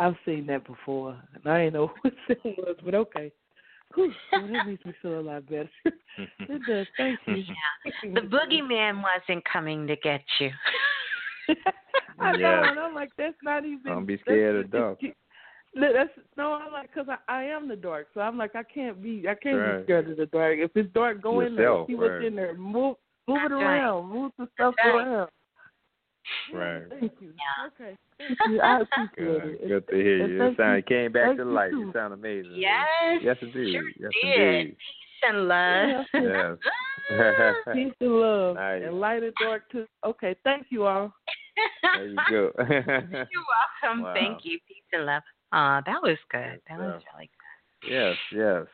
I've 0.00 0.16
seen 0.24 0.46
that 0.46 0.66
before, 0.66 1.14
and 1.34 1.46
I 1.46 1.64
didn't 1.64 1.74
know 1.74 1.92
what 2.00 2.14
it 2.28 2.38
was, 2.44 2.76
but 2.82 2.94
okay. 2.94 3.30
Whew, 3.94 4.10
well, 4.32 4.48
that 4.48 4.66
makes 4.66 4.84
me 4.86 4.94
feel 5.02 5.20
a 5.20 5.20
lot 5.20 5.46
better. 5.46 5.68
it 5.84 6.66
does. 6.66 6.86
Thank 6.96 7.20
you. 7.26 7.44
Yeah. 7.84 8.14
The 8.14 8.20
boogeyman 8.22 9.02
wasn't 9.02 9.44
coming 9.44 9.86
to 9.86 9.96
get 9.96 10.22
you. 10.38 10.50
I 12.18 12.32
know, 12.32 12.38
Yeah. 12.38 12.70
and 12.70 12.78
I'm 12.78 12.94
like, 12.94 13.10
that's 13.18 13.36
not 13.42 13.66
even. 13.66 13.92
Don't 13.92 14.06
be 14.06 14.18
scared 14.18 14.64
of 14.64 14.70
dark. 14.70 15.00
No, 15.74 15.92
that's 15.92 16.10
no. 16.36 16.54
I'm 16.54 16.72
like, 16.72 16.92
cause 16.94 17.06
I, 17.08 17.18
I 17.32 17.44
am 17.44 17.68
the 17.68 17.76
dark, 17.76 18.08
so 18.14 18.20
I'm 18.20 18.38
like, 18.38 18.56
I 18.56 18.62
can't 18.62 19.02
be, 19.02 19.26
I 19.28 19.34
can't 19.34 19.58
Right. 19.58 19.78
be 19.78 19.84
scared 19.84 20.10
of 20.10 20.16
the 20.16 20.26
dark. 20.26 20.58
If 20.58 20.70
it's 20.76 20.92
dark, 20.94 21.20
go 21.20 21.40
in 21.40 21.54
there, 21.54 21.66
Yourself, 21.66 21.88
see 21.88 21.94
what's 21.94 22.10
right. 22.10 22.24
in 22.24 22.36
there, 22.36 22.54
move, 22.54 22.96
move 23.28 23.38
it 23.44 23.50
That's 23.50 23.52
right. 23.52 23.78
around, 23.78 24.08
move 24.08 24.32
the 24.38 24.48
stuff 24.54 24.74
right. 24.82 24.94
around. 24.94 25.30
Right. 26.52 26.82
Thank 27.00 27.12
you. 27.20 27.32
Yeah. 27.36 27.66
Okay. 27.86 27.96
Thank 28.18 28.38
you. 28.48 28.60
I 28.60 28.80
appreciate 28.80 29.16
Good, 29.16 29.44
it. 29.62 29.68
good 29.68 29.88
to 29.88 29.96
hear 29.96 30.26
you. 30.26 30.42
It 30.44 30.56
sound 30.56 30.72
you- 30.72 30.78
it 30.78 30.86
came 30.86 31.12
back 31.12 31.24
thank 31.26 31.38
to 31.38 31.44
you 31.44 31.86
You 31.86 31.92
sound 31.92 32.14
amazing. 32.14 32.52
Yes. 32.54 33.20
Yes, 33.22 33.36
indeed. 33.40 33.72
Sure 33.72 33.88
yes, 33.98 34.10
did. 34.22 34.40
indeed. 34.60 34.76
Peace 34.76 35.28
and 35.28 35.48
love. 35.48 36.06
Yes. 36.14 36.56
Peace 37.74 37.92
and 38.00 38.10
love. 38.20 38.56
Nice. 38.56 38.82
And 38.86 39.00
light 39.00 39.22
and 39.22 39.32
dark 39.42 39.70
too. 39.70 39.86
Okay, 40.04 40.34
thank 40.44 40.66
you 40.70 40.84
all. 40.86 41.12
there 41.82 42.06
you 42.06 42.16
go. 42.30 42.52
You're 42.58 42.68
welcome. 42.68 44.02
Wow. 44.02 44.14
Thank 44.14 44.44
you. 44.44 44.58
Peace 44.68 44.82
and 44.92 45.06
love. 45.06 45.22
Uh, 45.52 45.80
that 45.86 46.00
was 46.02 46.16
good. 46.30 46.60
That 46.68 46.78
was 46.78 47.00
stuff. 47.02 47.14
really 47.16 47.30
good. 47.82 47.92
yes, 47.92 48.16
yes. 48.32 48.66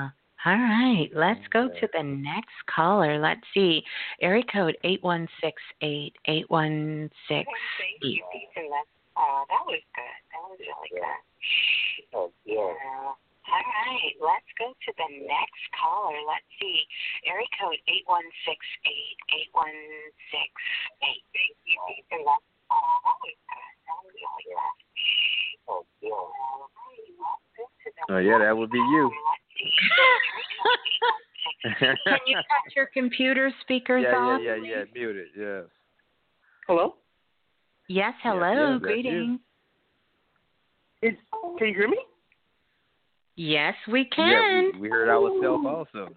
Uh, 0.00 0.08
all 0.46 0.54
right. 0.54 1.10
Let's 1.10 1.42
go 1.50 1.66
to 1.66 1.88
the 1.90 2.02
next 2.06 2.54
caller. 2.70 3.18
Let's 3.18 3.42
see. 3.52 3.82
Area 4.22 4.44
code 4.46 4.78
8168 4.84 6.14
8168. 6.22 7.42
Peace 7.98 8.54
and 8.54 8.70
love. 8.70 8.86
Uh, 9.18 9.42
that 9.50 9.66
was 9.66 9.82
good. 9.90 10.18
That 10.30 10.46
was 10.46 10.62
really 10.62 11.02
good. 11.02 11.18
Oh, 12.14 12.30
yeah. 12.46 12.62
Uh, 12.62 13.10
all 13.46 13.62
right, 13.62 14.14
let's 14.22 14.50
go 14.58 14.70
to 14.70 14.90
the 14.94 15.10
next 15.26 15.66
caller. 15.74 16.14
Let's 16.22 16.46
see. 16.62 16.78
Area 17.26 17.50
code 17.58 17.82
8168 17.90 19.50
8168. 19.50 21.26
Peace 21.34 22.06
and 22.14 22.22
love. 22.22 22.42
Uh, 22.70 22.96
that 23.02 23.18
was 23.18 23.34
good. 23.34 23.74
That 23.82 23.98
was 23.98 24.14
really 24.14 24.46
good. 24.46 24.78
Oh, 25.66 25.82
yeah. 25.98 26.14
All 26.14 26.70
right, 26.70 27.02
let's 27.18 27.50
go 27.58 27.66
to 27.66 27.88
the 27.90 28.02
Oh, 28.14 28.22
yeah, 28.22 28.38
that 28.38 28.54
would 28.54 28.70
be 28.70 28.78
you. 28.78 29.10
Can 31.78 32.18
you 32.26 32.36
cut 32.36 32.74
your 32.74 32.86
computer 32.92 33.50
speakers 33.62 34.04
yeah, 34.08 34.16
off? 34.16 34.40
yeah, 34.42 34.56
yeah, 34.56 34.68
yeah. 34.78 34.84
Mute 34.94 35.16
it. 35.16 35.28
Yes. 35.36 35.64
Hello? 36.66 36.96
Yes, 37.88 38.14
hello. 38.22 38.52
yes, 38.52 38.80
that's. 38.82 38.82
Greetings. 38.82 39.40
It's, 41.02 41.18
can 41.58 41.68
you 41.68 41.74
hear 41.74 41.88
me? 41.88 41.98
Yes, 43.36 43.74
we 43.90 44.08
Yeah, 44.16 44.16
can. 44.16 44.70
we, 44.74 44.80
we 44.80 44.88
heard 44.88 45.08
ourselves 45.08 45.64
also. 45.66 46.08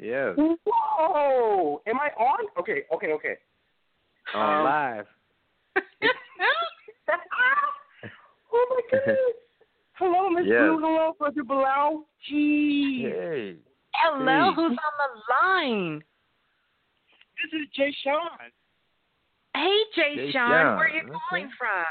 Yes. 0.00 0.36
Whoa! 0.36 1.82
Am 1.86 1.96
I 1.98 2.08
on? 2.22 2.46
Okay, 2.58 2.82
okay, 2.94 3.12
okay. 3.12 3.34
On 4.34 4.58
Um, 4.58 4.64
live. 4.64 5.06
oh 8.52 8.66
my 8.70 8.80
goodness. 8.90 9.16
Hello, 10.00 10.30
Miss 10.30 10.46
Yes. 10.46 10.58
Blue. 10.58 10.78
Hello, 10.80 11.12
Brother 11.18 11.44
Balah. 11.44 12.02
Gee. 12.26 13.02
Hey. 13.02 13.56
hello, 13.92 14.48
Hey. 14.48 14.54
who's 14.54 14.70
on 14.70 14.94
the 14.98 15.20
line? 15.30 16.02
This 17.36 17.60
is 17.60 17.68
Jay 17.76 17.94
Sean. 18.02 18.30
Hey, 19.54 19.78
Jay, 19.94 20.16
Jay 20.16 20.32
Sean, 20.32 20.48
Sean, 20.48 20.76
where 20.78 20.86
are 20.86 20.88
you 20.88 21.02
okay. 21.02 21.12
calling 21.28 21.50
from? 21.58 21.84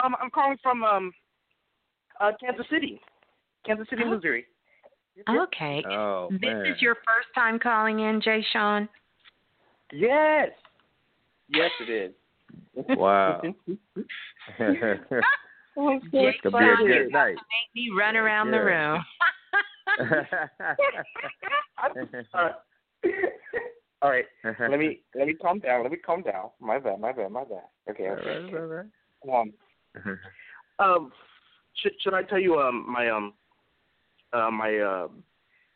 Um, 0.00 0.14
I'm 0.22 0.30
calling 0.30 0.58
from 0.62 0.84
um 0.84 1.12
uh 2.20 2.30
Kansas 2.38 2.66
City. 2.70 3.00
Kansas 3.66 3.88
City, 3.90 4.02
Oh. 4.06 4.10
Missouri. 4.10 4.46
Okay. 5.28 5.84
Oh, 5.90 6.28
this 6.30 6.40
man. 6.40 6.66
is 6.66 6.80
your 6.80 6.94
first 6.94 7.28
time 7.34 7.58
calling 7.58 7.98
in, 7.98 8.20
Jay 8.20 8.46
Sean? 8.52 8.88
Yes. 9.92 10.50
Yes, 11.48 11.70
it 11.80 11.90
is. 11.90 12.14
Wow. 12.96 13.42
Oh, 15.76 15.88
I'm 15.88 16.00
so 16.00 16.32
Could 16.42 16.52
be 16.58 16.64
a 16.64 16.76
good 16.76 17.06
is 17.06 17.12
night. 17.12 17.36
to 17.36 17.44
make 17.50 17.74
me 17.74 17.90
run 17.96 18.16
around 18.16 18.50
the 18.50 18.58
room. 18.62 19.04
All 22.34 22.44
right. 22.44 22.54
All 24.02 24.10
right. 24.10 24.24
Let 24.60 24.78
me 24.78 25.00
let 25.14 25.26
me 25.26 25.34
calm 25.34 25.58
down. 25.58 25.82
Let 25.82 25.92
me 25.92 25.98
calm 25.98 26.22
down. 26.22 26.50
My 26.60 26.78
bad. 26.78 27.00
My 27.00 27.12
bad. 27.12 27.30
My 27.30 27.44
bad. 27.44 27.64
Okay. 27.90 28.08
Okay. 28.08 28.30
right, 28.30 28.54
all 28.54 28.66
right. 28.66 29.40
Um, 29.40 29.52
um, 30.78 31.12
should 31.74 31.92
should 32.00 32.14
I 32.14 32.22
tell 32.22 32.38
you 32.38 32.58
um 32.58 32.86
my 32.90 33.08
um 33.10 33.34
uh 34.32 34.50
my 34.50 34.78
uh 34.78 35.08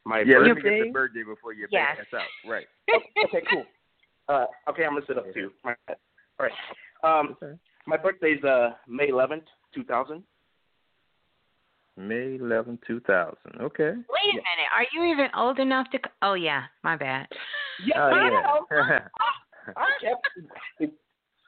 my 0.05 0.21
Yeah, 0.21 0.39
let 0.39 0.55
me 0.57 0.63
birthday? 0.63 0.79
get 0.79 0.87
the 0.87 0.93
birthday 0.93 1.23
before 1.23 1.53
you 1.53 1.67
Yes. 1.71 1.99
pass 1.99 2.21
out. 2.21 2.29
Right. 2.45 2.67
okay, 3.25 3.43
cool. 3.51 3.67
Uh, 4.29 4.47
okay, 4.69 4.85
I'm 4.85 4.95
gonna 4.95 5.07
sit 5.07 5.19
up 5.19 5.33
too. 5.35 5.53
My 5.63 5.75
bad. 5.87 5.97
All 6.41 6.47
right. 6.47 7.19
Um, 7.21 7.37
Okay. 7.43 7.59
my 7.87 7.99
birthday's 7.99 8.43
uh 8.45 8.71
May 8.89 9.09
11th, 9.09 9.45
2000. 9.75 10.23
May 11.97 12.37
11, 12.41 12.79
2000. 12.87 13.37
Okay. 13.61 13.83
Wait 13.85 13.95
a 13.95 14.35
minute. 14.35 14.71
Are 14.73 14.87
you 14.93 15.05
even 15.13 15.29
old 15.37 15.59
enough 15.61 15.89
to? 15.91 15.99
Oh 16.23 16.35
yeah, 16.35 16.65
my 16.83 16.97
bad. 16.97 17.29
Yeah. 17.85 17.95
Oh, 18.03 18.11
yeah. 18.11 19.01
I 19.77 19.87
kept. 20.01 20.29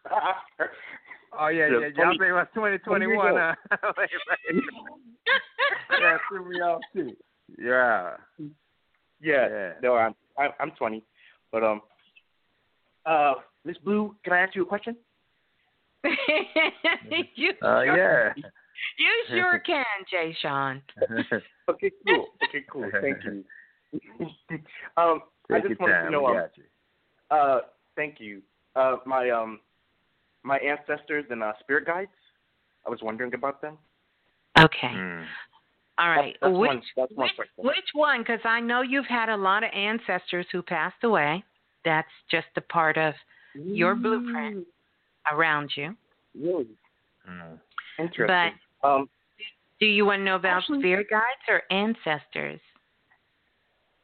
oh, 1.38 1.48
yeah, 1.48 1.66
yeah. 1.66 1.88
Y'all 1.96 2.10
think 2.10 2.22
it 2.22 2.32
was 2.32 2.46
2021, 2.54 3.34
huh? 3.36 3.54
Wait, 3.98 4.08
wait. 4.54 4.62
yeah, 6.00 6.18
threw 6.28 6.48
me 6.48 6.60
off, 6.60 6.80
too. 6.94 7.16
Yeah. 7.58 8.12
Yeah. 9.20 9.48
Yeah. 9.48 9.72
No, 9.82 9.96
I'm 9.96 10.14
I'm 10.38 10.50
I'm 10.60 10.70
20, 10.72 11.02
but 11.50 11.64
um, 11.64 11.80
uh, 13.04 13.34
Miss 13.64 13.76
Blue, 13.78 14.14
can 14.22 14.32
I 14.32 14.40
ask 14.40 14.54
you 14.54 14.62
a 14.62 14.66
question? 14.66 14.96
You 16.04 17.52
Uh, 17.62 17.84
sure, 17.84 17.96
yeah. 17.96 18.32
You 18.98 19.24
sure 19.28 19.58
can, 19.60 19.84
Jay 20.10 20.36
Sean. 20.40 20.82
okay, 21.70 21.90
cool. 22.06 22.26
Okay, 22.48 22.64
cool. 22.70 22.90
Thank 23.00 23.18
you. 23.24 23.44
um, 24.96 25.20
I 25.50 25.60
Take 25.60 25.68
just 25.68 25.68
your 25.68 25.76
wanted 25.80 25.92
time. 25.94 26.04
to 26.06 26.10
know. 26.10 26.20
we 26.22 26.26
Um, 26.26 26.34
got 26.34 26.50
you. 26.56 26.64
uh, 27.30 27.60
thank 27.94 28.20
you. 28.20 28.42
Uh, 28.74 28.96
my 29.06 29.30
um, 29.30 29.60
my 30.42 30.58
ancestors 30.58 31.24
and 31.30 31.42
uh, 31.42 31.52
spirit 31.60 31.86
guides. 31.86 32.10
I 32.86 32.90
was 32.90 33.00
wondering 33.02 33.34
about 33.34 33.60
them. 33.62 33.78
Okay. 34.58 34.88
Mm. 34.88 35.24
All 35.98 36.10
right. 36.10 36.36
That's 36.40 36.52
which, 36.54 36.68
one. 36.68 36.82
That's 36.96 37.12
one 37.14 37.28
which, 37.38 37.48
which 37.56 37.90
one? 37.94 38.20
Because 38.20 38.40
I 38.44 38.60
know 38.60 38.82
you've 38.82 39.06
had 39.06 39.28
a 39.28 39.36
lot 39.36 39.64
of 39.64 39.70
ancestors 39.74 40.46
who 40.52 40.62
passed 40.62 41.02
away. 41.02 41.42
That's 41.84 42.08
just 42.30 42.46
a 42.56 42.60
part 42.60 42.96
of 42.98 43.14
your 43.54 43.94
blueprint 43.94 44.66
around 45.32 45.70
you. 45.76 45.96
Really 46.34 46.68
Mm. 47.28 47.58
interesting. 47.98 48.58
um, 48.84 49.08
Do 49.80 49.86
you 49.86 50.04
want 50.06 50.20
to 50.20 50.24
know 50.24 50.36
about 50.36 50.58
Actually- 50.58 50.78
spirit 50.80 51.08
guides 51.10 51.48
or 51.48 51.62
ancestors? 51.70 52.60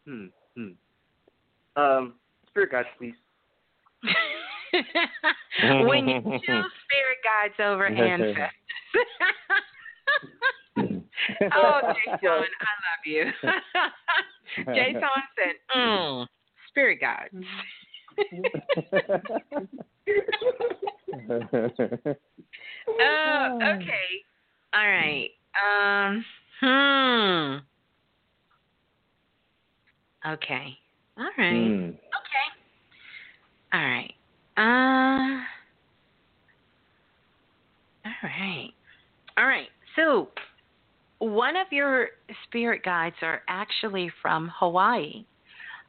hmm, 0.05 0.27
hmm. 0.57 0.71
Um, 1.77 2.15
spirit 2.49 2.71
guides, 2.73 2.89
please. 2.99 3.15
when 5.87 6.09
you 6.09 6.21
choose 6.23 6.73
spirit 6.85 7.19
guides 7.23 7.55
over 7.61 7.87
ancestors. 7.89 8.51
oh, 11.55 11.81
Jay 11.95 12.13
Sean, 12.23 12.43
I 12.43 12.73
love 12.83 13.05
you. 13.07 13.25
Jay 14.75 14.93
Sean 14.93 15.23
said, 15.39 15.57
mm, 15.75 16.27
spirit 16.69 17.01
guides. 17.01 17.47
Oh, 22.89 23.59
okay. 23.63 24.25
All 24.75 24.89
right. 24.89 25.31
Um, 25.55 26.25
hmm. 26.61 27.57
Okay. 30.33 30.79
All 31.19 31.31
right. 31.39 31.53
Mm. 31.53 31.89
Okay. 31.91 32.49
All 33.73 33.81
right. 33.81 34.15
Uh. 34.57 35.43
All 38.05 38.13
right. 38.23 38.71
All 39.37 39.47
right. 39.47 39.69
So, 39.97 40.29
one 41.19 41.57
of 41.57 41.67
your 41.71 42.09
spirit 42.45 42.83
guides 42.85 43.17
are 43.23 43.43
actually 43.49 44.11
from 44.21 44.51
Hawaii. 44.59 45.25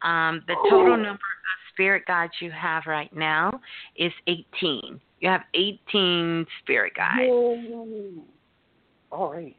Um, 0.04 0.44
the 0.48 0.56
total 0.70 0.98
number 0.98 1.12
of 1.12 1.63
spirit 1.74 2.04
guides 2.06 2.34
you 2.40 2.52
have 2.52 2.84
right 2.88 3.14
now 3.16 3.60
is 3.96 4.12
18. 4.28 5.00
You 5.20 5.30
have 5.30 5.42
18 5.54 6.46
spirit 6.62 6.94
guides. 6.96 7.30
All 9.12 9.34
right. 9.34 9.56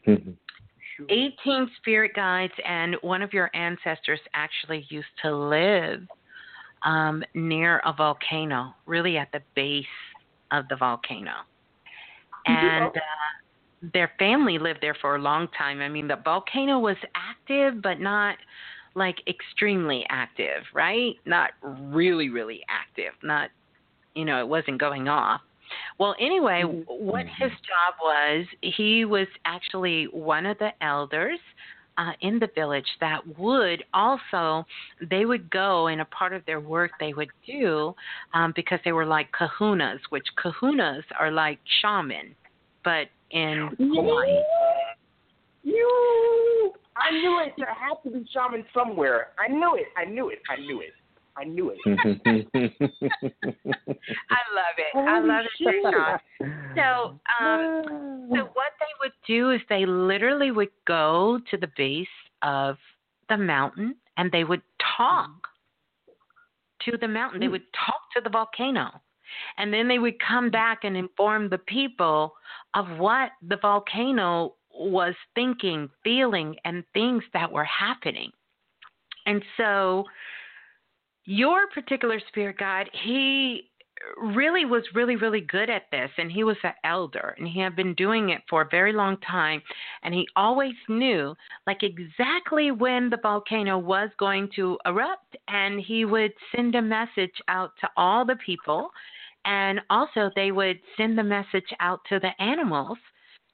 18 1.08 1.70
spirit 1.78 2.12
guides, 2.14 2.52
and 2.66 2.96
one 3.02 3.22
of 3.22 3.32
your 3.32 3.50
ancestors 3.54 4.20
actually 4.32 4.86
used 4.88 5.06
to 5.22 5.36
live 5.36 6.02
um, 6.84 7.22
near 7.34 7.80
a 7.84 7.92
volcano, 7.92 8.74
really 8.86 9.16
at 9.16 9.32
the 9.32 9.40
base 9.56 9.84
of 10.52 10.68
the 10.68 10.76
volcano. 10.76 11.32
And 12.46 12.86
uh, 12.86 13.90
their 13.92 14.12
family 14.18 14.58
lived 14.58 14.80
there 14.80 14.96
for 15.00 15.16
a 15.16 15.18
long 15.18 15.48
time. 15.56 15.80
I 15.80 15.88
mean, 15.88 16.08
the 16.08 16.18
volcano 16.24 16.78
was 16.78 16.96
active, 17.14 17.82
but 17.82 18.00
not 18.00 18.36
like 18.94 19.16
extremely 19.26 20.04
active, 20.08 20.62
right? 20.72 21.14
Not 21.26 21.50
really, 21.62 22.28
really 22.28 22.60
active. 22.68 23.12
Not, 23.22 23.50
you 24.14 24.24
know, 24.24 24.38
it 24.40 24.48
wasn't 24.48 24.78
going 24.78 25.08
off. 25.08 25.40
Well, 25.98 26.14
anyway, 26.20 26.62
what 26.62 27.26
his 27.26 27.50
job 27.50 27.94
was, 28.02 28.46
he 28.60 29.04
was 29.04 29.26
actually 29.44 30.04
one 30.12 30.46
of 30.46 30.58
the 30.58 30.70
elders 30.80 31.38
uh, 31.96 32.12
in 32.20 32.38
the 32.38 32.48
village 32.54 32.86
that 33.00 33.20
would 33.38 33.84
also, 33.94 34.66
they 35.10 35.24
would 35.24 35.50
go 35.50 35.86
and 35.88 36.00
a 36.00 36.04
part 36.06 36.32
of 36.32 36.44
their 36.46 36.60
work 36.60 36.90
they 37.00 37.12
would 37.14 37.30
do 37.46 37.94
um, 38.34 38.52
because 38.56 38.78
they 38.84 38.92
were 38.92 39.06
like 39.06 39.28
kahunas, 39.32 40.00
which 40.10 40.26
kahunas 40.42 41.02
are 41.18 41.30
like 41.30 41.58
shaman, 41.80 42.34
but 42.84 43.08
in 43.30 43.70
Hawaii. 43.78 44.42
You, 45.62 46.53
I 46.96 47.10
knew 47.10 47.42
it. 47.44 47.54
There 47.58 47.66
had 47.66 47.94
to 48.04 48.10
be 48.10 48.26
shaman 48.32 48.64
somewhere. 48.72 49.28
I 49.38 49.48
knew 49.52 49.76
it. 49.76 49.86
I 49.96 50.04
knew 50.04 50.30
it. 50.30 50.38
I 50.48 50.56
knew 50.60 50.80
it. 50.80 50.92
I 51.36 51.44
knew 51.44 51.70
it. 51.70 51.78
I 51.86 51.96
love 54.54 54.76
it. 54.78 54.96
I 54.96 55.20
love 55.20 55.44
it, 55.44 55.50
Sean. 55.58 56.18
So, 56.76 57.18
um, 57.44 58.28
so 58.30 58.44
what 58.52 58.72
they 58.78 58.92
would 59.00 59.12
do 59.26 59.50
is 59.50 59.60
they 59.68 59.84
literally 59.84 60.52
would 60.52 60.70
go 60.86 61.40
to 61.50 61.56
the 61.56 61.68
base 61.76 62.06
of 62.42 62.76
the 63.28 63.36
mountain 63.36 63.96
and 64.16 64.30
they 64.30 64.44
would 64.44 64.62
talk 64.96 65.48
to 66.84 66.96
the 66.98 67.08
mountain. 67.08 67.40
They 67.40 67.48
would 67.48 67.64
talk 67.72 68.02
to 68.14 68.20
the 68.22 68.30
volcano. 68.30 69.00
And 69.58 69.72
then 69.72 69.88
they 69.88 69.98
would 69.98 70.14
come 70.20 70.50
back 70.50 70.84
and 70.84 70.96
inform 70.96 71.48
the 71.48 71.58
people 71.58 72.34
of 72.74 72.86
what 72.98 73.30
the 73.42 73.56
volcano 73.56 74.54
was 74.74 75.14
thinking, 75.34 75.88
feeling, 76.02 76.56
and 76.64 76.84
things 76.92 77.22
that 77.32 77.51
were 77.51 77.64
happening. 77.64 78.30
And 79.26 79.42
so, 79.56 80.05
your 81.24 81.68
particular 81.72 82.20
spirit 82.28 82.59
guide, 82.59 82.90
he 83.05 83.70
really 84.18 84.64
was 84.64 84.82
really, 84.94 85.16
really 85.16 85.40
good 85.40 85.70
at 85.70 85.84
this. 85.90 86.10
And 86.18 86.30
he 86.30 86.44
was 86.44 86.56
an 86.62 86.72
elder 86.84 87.34
and 87.38 87.48
he 87.48 87.60
had 87.60 87.76
been 87.76 87.94
doing 87.94 88.30
it 88.30 88.42
for 88.48 88.62
a 88.62 88.68
very 88.70 88.92
long 88.92 89.16
time. 89.18 89.62
And 90.02 90.12
he 90.14 90.26
always 90.36 90.74
knew, 90.88 91.34
like, 91.66 91.82
exactly 91.82 92.70
when 92.70 93.10
the 93.10 93.18
volcano 93.22 93.78
was 93.78 94.10
going 94.18 94.51
to 94.56 94.78
erupt. 94.86 95.36
And 95.48 95.80
he 95.80 96.05
would 96.05 96.32
send 96.55 96.74
a 96.74 96.82
message 96.82 97.40
out 97.48 97.72
to 97.80 97.88
all 97.96 98.24
the 98.24 98.36
people. 98.44 98.90
And 99.44 99.80
also, 99.90 100.30
they 100.34 100.52
would 100.52 100.80
send 100.96 101.18
the 101.18 101.22
message 101.22 101.68
out 101.80 102.01
to 102.09 102.18
the 102.18 102.30
animals, 102.42 102.98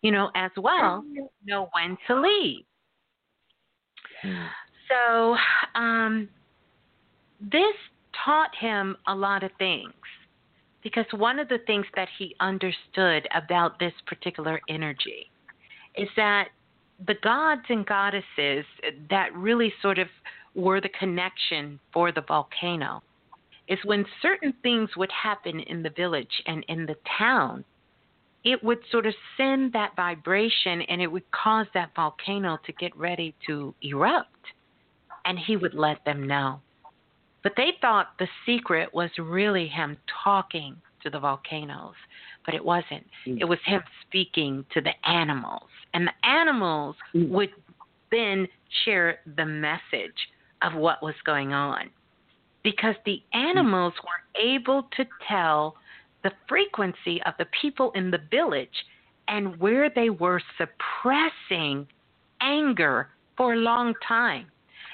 you 0.02 0.10
know, 0.10 0.30
as 0.34 0.50
well, 0.56 1.04
know 1.44 1.68
when 1.72 1.96
to 2.06 2.20
leave. 2.20 2.64
So, 4.88 5.36
um, 5.74 6.28
this 7.40 7.74
taught 8.24 8.50
him 8.58 8.96
a 9.06 9.14
lot 9.14 9.42
of 9.42 9.50
things 9.58 9.92
because 10.82 11.04
one 11.12 11.38
of 11.38 11.48
the 11.48 11.58
things 11.66 11.86
that 11.94 12.08
he 12.18 12.34
understood 12.40 13.28
about 13.34 13.78
this 13.78 13.92
particular 14.06 14.60
energy 14.68 15.30
is 15.96 16.08
that 16.16 16.48
the 17.06 17.14
gods 17.22 17.62
and 17.68 17.86
goddesses 17.86 18.64
that 19.08 19.34
really 19.34 19.72
sort 19.80 19.98
of 19.98 20.08
were 20.54 20.80
the 20.80 20.90
connection 20.98 21.78
for 21.92 22.12
the 22.12 22.22
volcano 22.26 23.02
is 23.68 23.78
when 23.84 24.04
certain 24.20 24.52
things 24.62 24.90
would 24.96 25.10
happen 25.10 25.60
in 25.60 25.82
the 25.82 25.90
village 25.90 26.42
and 26.46 26.64
in 26.68 26.86
the 26.86 26.96
town 27.18 27.64
it 28.44 28.62
would 28.64 28.78
sort 28.90 29.06
of 29.06 29.14
send 29.36 29.72
that 29.72 29.94
vibration 29.96 30.82
and 30.82 31.02
it 31.02 31.06
would 31.06 31.30
cause 31.30 31.66
that 31.74 31.90
volcano 31.94 32.58
to 32.64 32.72
get 32.72 32.96
ready 32.96 33.34
to 33.46 33.74
erupt 33.82 34.28
and 35.24 35.38
he 35.38 35.56
would 35.56 35.74
let 35.74 36.04
them 36.04 36.26
know 36.26 36.60
but 37.42 37.52
they 37.56 37.72
thought 37.80 38.18
the 38.18 38.28
secret 38.44 38.92
was 38.92 39.10
really 39.18 39.66
him 39.66 39.96
talking 40.24 40.76
to 41.02 41.10
the 41.10 41.18
volcanoes, 41.18 41.94
but 42.44 42.54
it 42.54 42.64
wasn't. 42.64 43.06
Mm. 43.26 43.40
It 43.40 43.44
was 43.46 43.58
him 43.64 43.82
speaking 44.06 44.64
to 44.74 44.80
the 44.80 44.92
animals. 45.08 45.68
And 45.94 46.06
the 46.06 46.28
animals 46.28 46.96
mm. 47.14 47.28
would 47.30 47.50
then 48.10 48.46
share 48.84 49.20
the 49.36 49.46
message 49.46 50.28
of 50.62 50.74
what 50.74 51.02
was 51.02 51.14
going 51.24 51.52
on. 51.52 51.90
Because 52.62 52.94
the 53.06 53.22
mm. 53.34 53.38
animals 53.38 53.94
were 54.04 54.42
able 54.42 54.88
to 54.96 55.06
tell 55.26 55.76
the 56.22 56.32
frequency 56.48 57.20
of 57.24 57.34
the 57.38 57.46
people 57.60 57.92
in 57.92 58.10
the 58.10 58.20
village 58.30 58.68
and 59.28 59.58
where 59.60 59.90
they 59.90 60.10
were 60.10 60.40
suppressing 60.58 61.86
anger 62.40 63.08
for 63.36 63.54
a 63.54 63.56
long 63.56 63.94
time. 64.06 64.46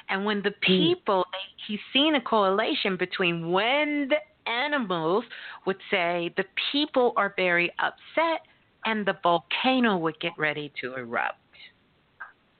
And 0.08 0.24
when 0.24 0.42
the 0.42 0.52
people, 0.60 1.24
they, 1.32 1.64
he's 1.66 1.80
seen 1.92 2.14
a 2.14 2.20
correlation 2.20 2.96
between 2.96 3.50
when 3.50 4.08
the 4.08 4.50
animals 4.50 5.24
would 5.66 5.78
say 5.90 6.32
the 6.36 6.44
people 6.70 7.12
are 7.16 7.34
very 7.36 7.72
upset 7.80 8.42
and 8.84 9.04
the 9.04 9.16
volcano 9.22 9.96
would 9.96 10.18
get 10.20 10.32
ready 10.38 10.72
to 10.80 10.94
erupt. 10.94 11.38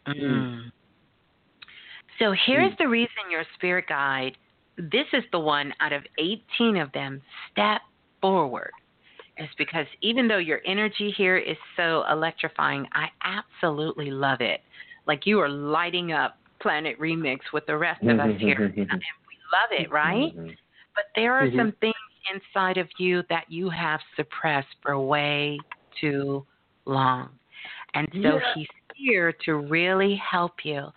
Mm. 0.09 0.73
So 2.19 2.35
here's 2.47 2.77
the 2.79 2.89
reason 2.89 3.31
your 3.31 3.45
spirit 3.55 3.87
guide, 3.89 4.37
this 4.77 5.07
is 5.13 5.23
the 5.33 5.39
one 5.39 5.73
out 5.81 5.93
of 5.93 6.03
18 6.19 6.77
of 6.77 6.91
them, 6.93 7.23
step 7.53 7.81
forward. 8.33 8.73
Is 9.39 9.49
because 9.59 9.87
even 10.01 10.29
though 10.29 10.39
your 10.39 10.61
energy 10.67 11.13
here 11.17 11.37
is 11.37 11.59
so 11.77 12.05
electrifying, 12.11 12.87
I 12.95 13.09
absolutely 13.23 14.11
love 14.11 14.41
it. 14.41 14.61
Like 15.07 15.27
you 15.27 15.39
are 15.41 15.49
lighting 15.49 16.13
up 16.13 16.39
Planet 16.63 16.99
Remix 16.99 17.41
with 17.53 17.67
the 17.67 17.77
rest 17.77 18.03
of 18.03 18.19
us 18.19 18.31
here. 18.41 18.73
and 18.77 18.89
we 18.89 19.37
love 19.53 19.71
it, 19.73 19.93
right? 19.93 20.33
But 20.95 21.05
there 21.15 21.35
are 21.35 21.49
some 21.55 21.73
things 21.81 21.95
inside 22.33 22.79
of 22.79 22.89
you 22.99 23.23
that 23.29 23.45
you 23.49 23.69
have 23.69 24.01
suppressed 24.17 24.75
for 24.83 24.99
way 24.99 25.59
too 26.01 26.47
long. 26.87 27.29
And 27.95 28.09
so 28.23 28.39
Yeah. 28.39 28.55
he's 28.55 28.69
here 28.95 29.33
to 29.45 29.57
really 29.57 30.17
help 30.17 30.65
you 30.65 30.93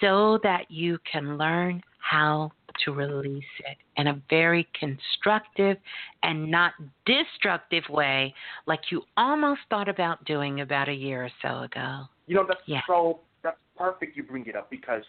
so 0.00 0.38
that 0.38 0.70
you 0.70 0.98
can 1.10 1.36
learn 1.36 1.82
how 1.98 2.52
to 2.84 2.92
release 2.92 3.44
it 3.66 3.76
in 3.96 4.08
a 4.08 4.20
very 4.30 4.68
constructive 4.78 5.76
and 6.22 6.50
not 6.50 6.72
destructive 7.06 7.84
way, 7.88 8.34
like 8.66 8.80
you 8.90 9.02
almost 9.16 9.60
thought 9.70 9.88
about 9.88 10.24
doing 10.24 10.60
about 10.60 10.88
a 10.88 10.92
year 10.92 11.24
or 11.24 11.30
so 11.40 11.64
ago. 11.64 12.04
You 12.26 12.36
know, 12.36 12.44
that's 12.46 12.60
Yeah. 12.66 12.80
so 12.86 13.20
that's 13.42 13.60
perfect 13.76 14.16
you 14.16 14.22
bring 14.22 14.46
it 14.46 14.56
up 14.56 14.70
because 14.70 15.04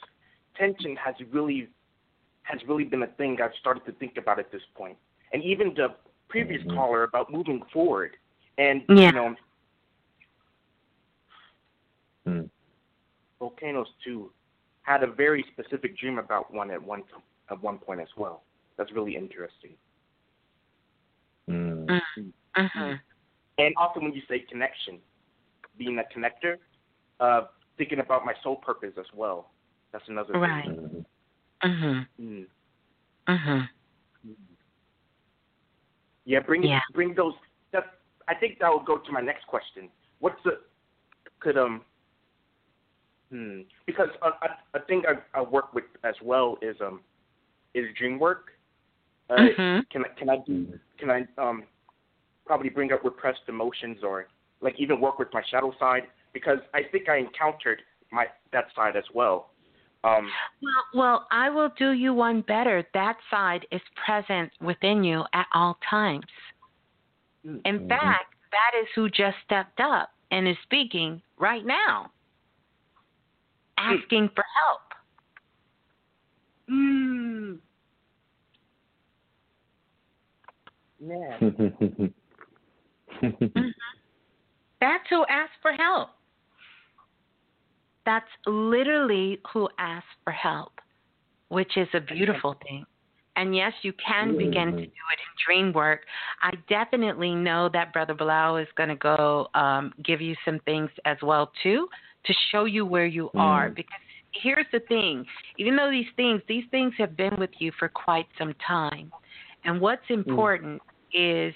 tension 0.56 0.96
has 0.96 1.16
really 1.32 1.70
has 2.44 2.60
really 2.68 2.84
been 2.84 3.04
a 3.04 3.08
thing 3.08 3.42
I've 3.42 3.56
started 3.60 3.86
to 3.86 3.94
think 3.94 4.18
about 4.18 4.38
at 4.38 4.52
this 4.52 4.64
point. 4.76 4.98
And 5.32 5.42
even 5.44 5.74
the 5.74 5.96
previous 6.28 6.62
caller 6.74 7.04
about 7.04 7.32
moving 7.32 7.62
forward. 7.72 8.18
And 8.58 8.84
Yeah. 8.90 9.08
you 9.08 9.12
know 9.14 9.36
Hmm. 12.26 12.44
Volcanoes 13.40 13.88
too 14.04 14.32
had 14.84 15.04
a 15.04 15.08
very 15.08 15.44
specific 15.52 15.98
dream 15.98 16.20
about 16.20 16.54
one 16.54 16.72
at 16.72 16.82
one 16.82 17.04
at 17.50 17.62
one 17.62 17.78
point 17.78 18.00
as 18.00 18.08
well. 18.18 18.44
That's 18.78 18.92
really 18.92 19.16
interesting. 19.16 19.72
Mm. 21.50 22.02
Mm-hmm. 22.58 22.94
And 23.58 23.76
also 23.78 24.00
when 24.00 24.14
you 24.14 24.22
say 24.30 24.40
connection, 24.40 25.00
being 25.78 26.00
a 26.00 26.04
connector, 26.18 26.58
uh, 27.20 27.48
thinking 27.78 28.00
about 28.00 28.26
my 28.26 28.34
soul 28.44 28.58
purpose 28.58 28.94
as 28.98 29.06
well. 29.14 29.52
That's 29.92 30.08
another 30.08 30.34
Right. 30.34 30.66
thing. 30.66 31.06
Mm-hmm. 31.64 32.24
Mm. 32.24 32.48
Mm-hmm. 33.28 34.32
Yeah, 36.26 36.40
bring 36.40 36.64
Yeah. 36.64 36.80
bring 36.94 37.14
those. 37.14 37.34
That, 37.72 38.00
I 38.28 38.36
think 38.36 38.60
that 38.60 38.70
will 38.70 38.80
go 38.84 38.98
to 38.98 39.12
my 39.12 39.22
next 39.22 39.46
question. 39.48 39.90
What's 40.20 40.42
the 40.44 40.60
could 41.40 41.58
um 41.58 41.84
hmm 43.30 43.62
because 43.86 44.10
a, 44.22 44.28
a, 44.28 44.58
a 44.76 44.80
thing 44.86 45.04
I, 45.08 45.16
I 45.38 45.42
work 45.42 45.74
with 45.74 45.86
as 46.04 46.16
well 46.22 46.58
is 46.62 46.76
um 46.82 47.02
is 47.74 47.86
dream 47.98 48.20
work. 48.20 48.52
Uh, 49.30 49.38
Mhm. 49.38 49.90
Can 49.90 50.06
I 50.06 50.10
can 50.10 50.30
I 50.30 50.38
do 50.38 50.80
can 50.98 51.10
I 51.10 51.28
um 51.38 51.64
probably 52.46 52.70
bring 52.70 52.92
up 52.92 53.04
repressed 53.04 53.48
emotions 53.48 54.04
or 54.04 54.28
like 54.62 54.80
even 54.80 55.00
work 55.00 55.20
with 55.20 55.34
my 55.34 55.44
shadow 55.44 55.74
side 55.80 56.08
because 56.34 56.60
I 56.74 56.84
think 56.84 57.10
I 57.10 57.18
encountered 57.18 57.82
my 58.12 58.28
that 58.52 58.66
side 58.76 58.96
as 58.96 59.06
well. 59.14 59.52
Um, 60.04 60.30
Well, 60.62 60.84
well, 60.94 61.28
I 61.32 61.50
will 61.50 61.70
do 61.78 61.92
you 61.92 62.14
one 62.14 62.42
better. 62.42 62.86
That 62.94 63.18
side 63.30 63.66
is 63.72 63.82
present 64.06 64.52
within 64.60 65.04
you 65.04 65.24
at 65.34 65.48
all 65.54 65.78
times. 65.90 66.26
In 67.44 67.88
fact, 67.88 68.36
that 68.52 68.72
is 68.82 68.88
who 68.96 69.10
just 69.10 69.38
stepped 69.46 69.80
up 69.80 70.12
and 70.32 70.48
is 70.48 70.58
speaking 70.64 71.22
right 71.38 71.66
now, 71.66 72.12
asking 73.78 74.30
for 74.36 74.44
help. 74.60 74.82
Mm. 76.70 77.33
Yeah. 81.06 81.38
That's 84.82 85.04
who 85.10 85.26
asked 85.30 85.54
for 85.62 85.72
help. 85.74 86.10
That's 88.06 88.26
literally 88.46 89.40
who 89.54 89.70
asked 89.80 90.06
for 90.24 90.32
help, 90.32 90.74
which 91.48 91.78
is 91.78 91.88
a 91.94 92.02
beautiful 92.02 92.56
thing. 92.68 92.86
And 93.36 93.56
yes, 93.56 93.74
you 93.82 93.94
can 93.94 94.38
begin 94.38 94.72
to 94.72 94.78
do 94.78 94.82
it 94.82 94.86
in 94.86 95.46
dream 95.46 95.74
work. 95.74 96.02
I 96.42 96.52
definitely 96.70 97.34
know 97.34 97.70
that 97.74 97.92
Brother 97.92 98.14
Balah 98.14 98.62
is 98.62 98.68
going 98.76 98.90
to 98.90 98.96
go 98.96 99.48
um, 99.56 99.94
give 100.04 100.22
you 100.22 100.36
some 100.46 100.60
things 100.66 100.90
as 101.06 101.18
well 101.24 101.52
too 101.64 101.88
to 102.26 102.34
show 102.52 102.66
you 102.66 102.86
where 102.86 103.08
you 103.08 103.32
are. 103.36 103.70
Mm. 103.70 103.76
Because 103.76 104.00
here's 104.34 104.68
the 104.72 104.82
thing: 104.82 105.26
even 105.58 105.76
though 105.76 105.90
these 105.90 106.06
things, 106.16 106.42
these 106.48 106.66
things 106.70 106.94
have 106.98 107.18
been 107.18 107.36
with 107.40 107.50
you 107.58 107.72
for 107.80 107.88
quite 107.88 108.28
some 108.38 108.54
time, 108.68 109.12
and 109.64 109.82
what's 109.82 110.04
important 110.10 110.82
is 111.14 111.54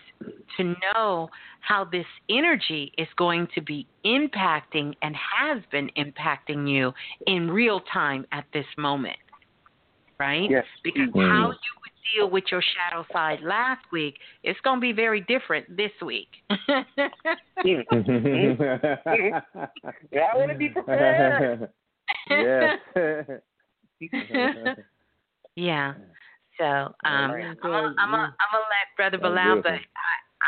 to 0.57 0.75
know 0.93 1.29
how 1.61 1.83
this 1.83 2.05
energy 2.29 2.91
is 2.97 3.07
going 3.17 3.47
to 3.55 3.61
be 3.61 3.87
impacting 4.05 4.93
and 5.01 5.15
has 5.15 5.61
been 5.71 5.89
impacting 5.97 6.69
you 6.69 6.93
in 7.25 7.49
real 7.49 7.81
time 7.91 8.25
at 8.31 8.45
this 8.53 8.65
moment. 8.77 9.17
Right? 10.19 10.49
Yes. 10.49 10.65
Because 10.83 11.09
Mhm. 11.09 11.29
how 11.29 11.51
you 11.51 11.73
would 11.81 11.91
deal 12.15 12.29
with 12.29 12.51
your 12.51 12.61
shadow 12.61 13.05
side 13.11 13.41
last 13.41 13.85
week, 13.91 14.19
it's 14.43 14.59
going 14.61 14.77
to 14.77 14.81
be 14.81 14.93
very 14.93 15.21
different 15.21 15.75
this 15.75 15.91
week. 16.01 16.29
yeah, 16.49 17.83
I 20.33 20.35
want 20.35 20.51
to 20.51 20.57
be 20.57 20.69
prepared. 20.69 21.69
yes. 22.29 22.79
yeah. 25.55 25.93
So 26.57 26.65
um, 26.65 26.93
I'm 27.03 27.31
right. 27.31 27.61
gonna 27.61 27.95
I'm 27.99 28.11
gonna 28.11 28.35
I'm 28.39 28.53
let 28.53 28.95
Brother 28.95 29.17
That's 29.17 29.33
Balah, 29.33 29.63
but. 29.63 29.73
I, 29.73 29.79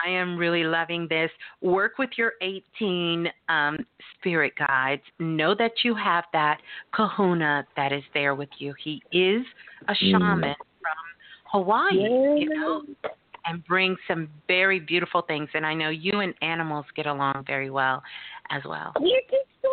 I 0.06 0.10
am 0.12 0.38
really 0.38 0.64
loving 0.64 1.08
this. 1.10 1.32
Work 1.62 1.98
with 1.98 2.12
your 2.16 2.34
18 2.42 3.28
um, 3.50 3.78
spirit 4.16 4.54
guides. 4.56 5.02
Know 5.20 5.56
that 5.56 5.72
you 5.84 5.96
have 5.96 6.26
that 6.32 6.60
Kahuna 6.94 7.66
that 7.76 7.92
is 7.92 8.04
there 8.14 8.36
with 8.36 8.50
you. 8.60 8.74
He 8.82 9.02
is 9.12 9.46
a 9.88 9.94
Mm. 9.94 10.12
shaman 10.12 10.56
from 10.82 10.98
Hawaii, 11.46 11.96
you 12.40 12.50
know, 12.50 12.84
and 13.46 13.66
brings 13.66 13.98
some 14.08 14.30
very 14.48 14.80
beautiful 14.80 15.22
things. 15.24 15.50
And 15.54 15.66
I 15.66 15.74
know 15.74 15.90
you 15.90 16.20
and 16.20 16.34
animals 16.42 16.86
get 16.96 17.08
along 17.08 17.44
very 17.48 17.70
well 17.70 18.04
as 18.52 18.64
well. 18.66 18.94
You 19.00 19.22
think 19.30 19.48
so? 19.62 19.70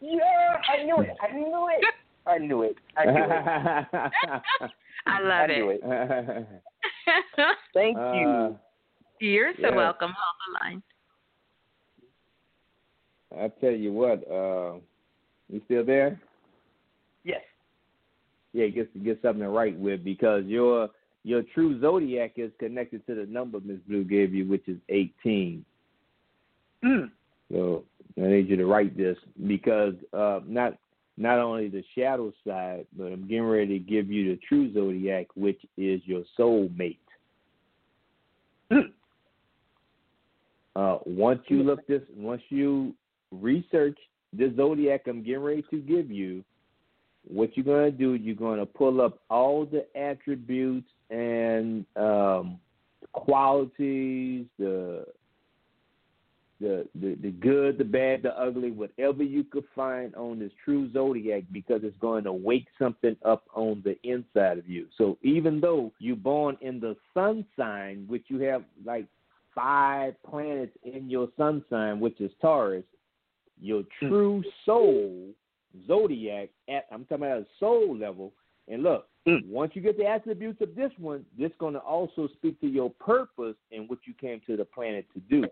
Yeah, 0.00 0.60
I 0.68 0.84
knew 0.84 1.00
it. 1.00 1.16
I 1.20 1.32
knew 1.32 1.68
it. 1.68 1.84
I 2.26 2.38
knew 2.38 2.62
it. 2.62 2.76
I 2.96 3.04
knew 3.06 3.24
it. 3.24 4.70
I 5.10 5.20
love 5.22 5.50
I 5.50 5.52
it. 5.52 5.80
it. 5.84 6.46
Thank 7.74 7.96
you. 7.96 8.28
Uh, 8.28 8.52
You're 9.20 9.52
so 9.56 9.68
Yeah. 9.68 9.76
welcome. 9.76 10.12
Hold 10.16 10.36
the 10.46 10.64
line. 10.64 10.82
I 13.38 13.48
tell 13.60 13.70
you 13.72 13.92
what, 13.92 14.28
uh, 14.30 14.78
you 15.48 15.60
still 15.66 15.84
there? 15.84 16.20
Yes. 17.24 17.42
Yeah, 18.52 18.66
get 18.68 19.04
get 19.04 19.22
something 19.22 19.42
to 19.42 19.48
write 19.48 19.78
with 19.78 20.02
because 20.02 20.44
your 20.46 20.88
your 21.22 21.42
true 21.54 21.80
zodiac 21.80 22.32
is 22.36 22.50
connected 22.58 23.06
to 23.06 23.14
the 23.14 23.26
number 23.26 23.60
Miss 23.60 23.78
Blue 23.86 24.02
gave 24.04 24.34
you, 24.34 24.48
which 24.48 24.66
is 24.66 24.78
eighteen. 24.88 25.64
Mm. 26.84 27.10
So 27.52 27.84
I 28.16 28.22
need 28.22 28.48
you 28.48 28.56
to 28.56 28.66
write 28.66 28.96
this 28.96 29.16
because 29.46 29.94
uh, 30.12 30.40
not 30.46 30.76
not 31.20 31.38
only 31.38 31.68
the 31.68 31.84
shadow 31.94 32.32
side, 32.46 32.86
but 32.96 33.12
I'm 33.12 33.28
getting 33.28 33.44
ready 33.44 33.78
to 33.78 33.84
give 33.84 34.10
you 34.10 34.30
the 34.30 34.40
true 34.48 34.72
zodiac, 34.72 35.26
which 35.34 35.60
is 35.76 36.00
your 36.04 36.22
soul 36.36 36.70
mate. 36.76 36.98
Uh, 40.76 40.98
once 41.04 41.40
you 41.48 41.64
look 41.64 41.84
this, 41.88 42.00
once 42.16 42.40
you 42.48 42.94
research 43.32 43.98
the 44.32 44.54
zodiac 44.56 45.02
I'm 45.08 45.20
getting 45.24 45.42
ready 45.42 45.64
to 45.68 45.78
give 45.78 46.12
you, 46.12 46.44
what 47.26 47.56
you're 47.56 47.64
going 47.64 47.90
to 47.90 47.98
do, 47.98 48.14
you're 48.14 48.36
going 48.36 48.60
to 48.60 48.66
pull 48.66 49.00
up 49.00 49.18
all 49.28 49.66
the 49.66 49.84
attributes 50.00 50.88
and 51.10 51.84
um, 51.96 52.60
qualities, 53.12 54.46
the 54.60 55.04
the, 56.60 56.86
the 56.94 57.16
the 57.22 57.30
good, 57.30 57.78
the 57.78 57.84
bad, 57.84 58.22
the 58.22 58.38
ugly, 58.38 58.70
whatever 58.70 59.22
you 59.22 59.44
could 59.44 59.64
find 59.74 60.14
on 60.14 60.38
this 60.38 60.52
true 60.64 60.92
zodiac, 60.92 61.44
because 61.52 61.80
it's 61.82 61.96
going 61.98 62.24
to 62.24 62.32
wake 62.32 62.66
something 62.78 63.16
up 63.24 63.44
on 63.54 63.82
the 63.84 63.96
inside 64.08 64.58
of 64.58 64.68
you. 64.68 64.86
So 64.98 65.16
even 65.22 65.60
though 65.60 65.92
you're 65.98 66.16
born 66.16 66.56
in 66.60 66.78
the 66.78 66.96
sun 67.14 67.46
sign, 67.56 68.04
which 68.08 68.24
you 68.28 68.40
have 68.40 68.62
like 68.84 69.06
five 69.54 70.14
planets 70.28 70.76
in 70.84 71.08
your 71.08 71.28
sun 71.36 71.64
sign, 71.70 71.98
which 71.98 72.20
is 72.20 72.30
Taurus, 72.40 72.84
your 73.60 73.84
hmm. 74.00 74.08
true 74.08 74.42
soul 74.64 75.28
zodiac 75.86 76.50
at 76.68 76.86
I'm 76.92 77.04
talking 77.04 77.24
about 77.24 77.42
a 77.42 77.46
soul 77.58 77.96
level. 77.96 78.32
And 78.68 78.82
look, 78.82 79.06
hmm. 79.26 79.38
once 79.48 79.72
you 79.74 79.82
get 79.82 79.96
the 79.96 80.06
attributes 80.06 80.60
of 80.60 80.74
this 80.74 80.92
one, 80.98 81.24
this 81.38 81.50
going 81.58 81.74
to 81.74 81.80
also 81.80 82.28
speak 82.34 82.60
to 82.60 82.66
your 82.66 82.90
purpose 82.90 83.56
and 83.72 83.88
what 83.88 84.00
you 84.06 84.14
came 84.14 84.40
to 84.46 84.56
the 84.56 84.64
planet 84.64 85.06
to 85.14 85.20
do, 85.20 85.46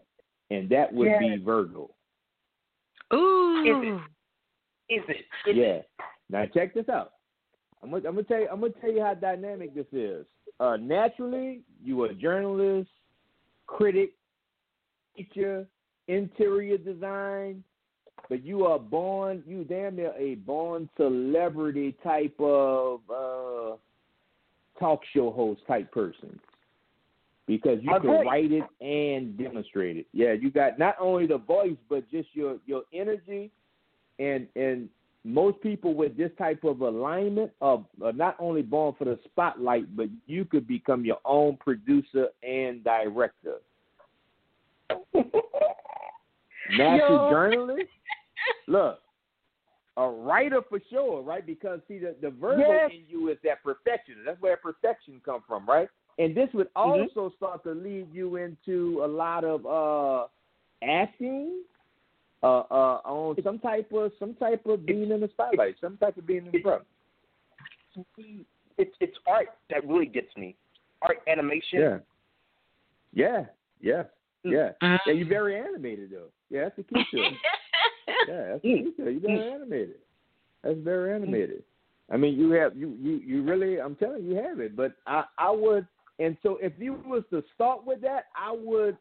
and 0.50 0.68
that 0.70 0.92
would 0.92 1.08
Yeah. 1.08 1.18
be 1.18 1.36
Virgo. 1.36 1.90
Ooh. 3.12 4.00
Is 4.88 5.02
it? 5.08 5.16
Is 5.16 5.26
it? 5.46 5.56
yeah. 5.56 5.82
Now 6.30 6.46
check 6.46 6.74
this 6.74 6.88
out. 6.88 7.12
I'm 7.82 7.90
gonna, 7.90 8.08
I'm 8.08 8.14
gonna 8.14 8.24
tell 8.24 8.40
you. 8.40 8.48
I'm 8.50 8.60
gonna 8.60 8.72
tell 8.80 8.90
you 8.90 9.02
how 9.02 9.14
dynamic 9.14 9.74
this 9.74 9.86
is. 9.92 10.26
Uh, 10.60 10.76
naturally, 10.76 11.62
you 11.82 12.02
are 12.02 12.08
a 12.08 12.14
journalist, 12.14 12.90
critic, 13.66 14.12
teacher, 15.16 15.66
interior 16.08 16.76
design, 16.78 17.62
but 18.28 18.44
you 18.44 18.64
are 18.66 18.78
born. 18.78 19.42
You 19.46 19.64
damn 19.64 19.96
near 19.96 20.12
a 20.18 20.34
born 20.36 20.88
celebrity 20.96 21.96
type 22.02 22.34
of 22.40 23.00
uh, 23.08 23.76
talk 24.80 25.00
show 25.14 25.30
host 25.30 25.60
type 25.66 25.92
person. 25.92 26.40
Because 27.48 27.78
you 27.80 27.90
My 27.90 27.98
can 27.98 28.10
voice. 28.10 28.26
write 28.26 28.52
it 28.52 28.64
and 28.80 29.36
demonstrate 29.36 29.96
it. 29.96 30.06
Yeah, 30.12 30.34
you 30.34 30.50
got 30.52 30.78
not 30.78 30.94
only 31.00 31.26
the 31.26 31.38
voice 31.38 31.78
but 31.88 32.08
just 32.10 32.28
your 32.34 32.58
your 32.66 32.82
energy, 32.92 33.50
and 34.20 34.46
and 34.54 34.88
most 35.24 35.60
people 35.62 35.94
with 35.94 36.16
this 36.16 36.30
type 36.38 36.62
of 36.62 36.82
alignment 36.82 37.50
are, 37.60 37.84
are 38.04 38.12
not 38.12 38.36
only 38.38 38.62
born 38.62 38.94
for 38.96 39.04
the 39.06 39.18
spotlight, 39.24 39.96
but 39.96 40.06
you 40.26 40.44
could 40.44 40.68
become 40.68 41.04
your 41.04 41.18
own 41.24 41.56
producer 41.56 42.28
and 42.42 42.84
director. 42.84 43.56
Natural 46.70 47.30
journalist. 47.30 47.88
Look, 48.68 49.00
a 49.96 50.06
writer 50.06 50.60
for 50.68 50.80
sure, 50.90 51.22
right? 51.22 51.44
Because 51.44 51.80
see, 51.88 51.98
the 51.98 52.14
the 52.20 52.28
Virgo 52.30 52.60
Yes. 52.60 52.90
in 52.92 53.04
you 53.08 53.30
is 53.30 53.38
that 53.42 53.62
perfection. 53.64 54.16
That's 54.24 54.40
where 54.42 54.58
perfection 54.58 55.20
come 55.24 55.42
from, 55.48 55.66
right? 55.66 55.88
And 56.18 56.34
this 56.34 56.52
would 56.52 56.68
Mhm. 56.74 57.08
also 57.16 57.30
start 57.36 57.62
to 57.62 57.72
lead 57.72 58.12
you 58.12 58.36
into 58.36 59.04
a 59.04 59.06
lot 59.06 59.44
of 59.44 59.64
uh 59.66 60.26
acting, 60.82 61.62
uh, 62.42 62.60
uh, 62.70 63.00
on 63.04 63.40
some 63.42 63.58
type 63.58 63.92
of 63.92 64.12
some 64.18 64.34
type 64.34 64.64
of 64.66 64.84
being 64.86 65.10
in 65.10 65.20
the 65.20 65.28
spotlight, 65.28 65.76
some 65.80 65.96
type 65.96 66.16
of 66.16 66.26
being 66.26 66.46
in 66.46 66.52
the 66.52 66.60
front. 66.60 66.84
It's 68.76 68.94
it's 69.00 69.16
art 69.26 69.48
that 69.70 69.86
really 69.86 70.06
gets 70.06 70.36
me. 70.36 70.54
Art 71.02 71.18
animation. 71.26 71.80
Yeah, 71.80 71.98
yeah, 73.12 73.46
yeah, 73.80 74.04
Mm. 74.44 74.52
yeah. 74.52 74.72
Mhm. 74.82 74.98
Yeah, 75.06 75.12
you're 75.12 75.28
very 75.28 75.56
animated 75.56 76.10
though. 76.10 76.30
Yeah, 76.50 76.64
that's 76.64 76.76
the 76.76 76.82
key 76.84 77.04
to 77.12 77.22
it. 77.22 77.32
Yeah, 78.26 78.48
that's 78.48 78.62
the 78.62 78.82
key 78.82 78.92
to 78.96 79.06
it. 79.06 79.12
You're 79.12 79.20
very 79.20 79.52
animated. 79.52 80.00
That's 80.62 80.78
very 80.78 81.12
animated. 81.14 81.62
I 82.10 82.16
mean, 82.16 82.38
you 82.38 82.50
have 82.52 82.76
you 82.76 82.96
you 83.00 83.16
you 83.18 83.42
really. 83.42 83.80
I'm 83.80 83.94
telling 83.96 84.24
you, 84.24 84.34
you 84.34 84.42
have 84.42 84.60
it. 84.60 84.74
But 84.76 84.94
I 85.06 85.24
I 85.38 85.50
would, 85.50 85.86
and 86.18 86.36
so 86.42 86.58
if 86.60 86.72
you 86.78 87.00
was 87.06 87.22
to 87.30 87.42
start 87.54 87.86
with 87.86 88.00
that, 88.02 88.24
I 88.36 88.52
would, 88.52 88.96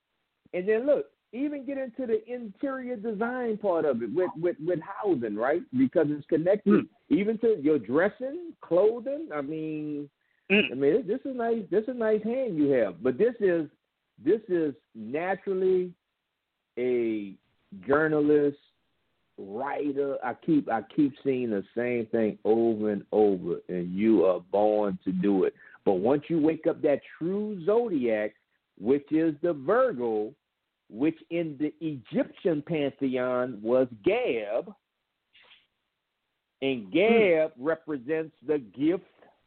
and 0.53 0.67
then 0.67 0.85
look, 0.85 1.05
even 1.33 1.65
get 1.65 1.77
into 1.77 2.05
the 2.05 2.23
interior 2.31 2.95
design 2.95 3.57
part 3.57 3.85
of 3.85 4.01
it 4.01 4.13
with 4.13 4.29
with 4.39 4.55
with 4.65 4.79
housing, 4.81 5.35
right? 5.35 5.61
Because 5.77 6.07
it's 6.09 6.25
connected 6.27 6.85
hmm. 6.85 7.13
even 7.13 7.37
to 7.39 7.57
your 7.61 7.79
dressing, 7.79 8.53
clothing. 8.61 9.29
I 9.33 9.41
mean, 9.41 10.09
hmm. 10.49 10.71
I 10.71 10.75
mean, 10.75 11.07
this 11.07 11.19
is 11.25 11.35
nice. 11.35 11.63
This 11.69 11.83
is 11.83 11.89
a 11.89 11.93
nice 11.93 12.23
hand 12.23 12.57
you 12.57 12.69
have. 12.69 13.03
But 13.03 13.17
this 13.17 13.35
is 13.39 13.67
this 14.23 14.41
is 14.47 14.73
naturally 14.95 15.91
a 16.77 17.33
journalist, 17.85 18.57
writer. 19.37 20.17
I 20.23 20.33
keep 20.33 20.69
I 20.69 20.81
keep 20.95 21.13
seeing 21.23 21.49
the 21.49 21.63
same 21.75 22.05
thing 22.07 22.37
over 22.45 22.91
and 22.91 23.03
over, 23.11 23.57
and 23.67 23.93
you 23.93 24.25
are 24.25 24.39
born 24.51 24.97
to 25.05 25.11
do 25.11 25.43
it. 25.43 25.53
But 25.87 25.99
once 25.99 26.23
you 26.27 26.37
wake 26.41 26.67
up 26.67 26.81
that 26.81 26.99
true 27.17 27.63
zodiac, 27.65 28.33
which 28.77 29.09
is 29.09 29.35
the 29.41 29.53
Virgo, 29.53 30.33
which 30.89 31.17
in 31.29 31.55
the 31.61 31.73
Egyptian 31.79 32.61
pantheon 32.61 33.57
was 33.63 33.87
Gab, 34.03 34.73
and 36.61 36.91
Gab 36.91 37.53
represents 37.57 38.35
the 38.45 38.57
gift 38.57 39.05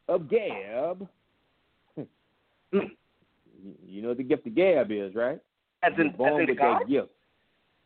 of 0.08 0.30
Gab. 0.30 1.06
You- 2.72 2.90
You 3.86 4.00
know 4.00 4.08
what 4.08 4.16
the 4.16 4.22
gift 4.24 4.46
of 4.46 4.54
Gab 4.54 4.90
is, 4.90 5.14
right? 5.14 5.38
As 5.82 5.92
in, 5.98 6.12
born 6.12 6.32
as 6.32 6.40
in 6.40 6.46
with 6.46 6.58
God? 6.58 6.80
that 6.80 6.88
gift. 6.88 7.10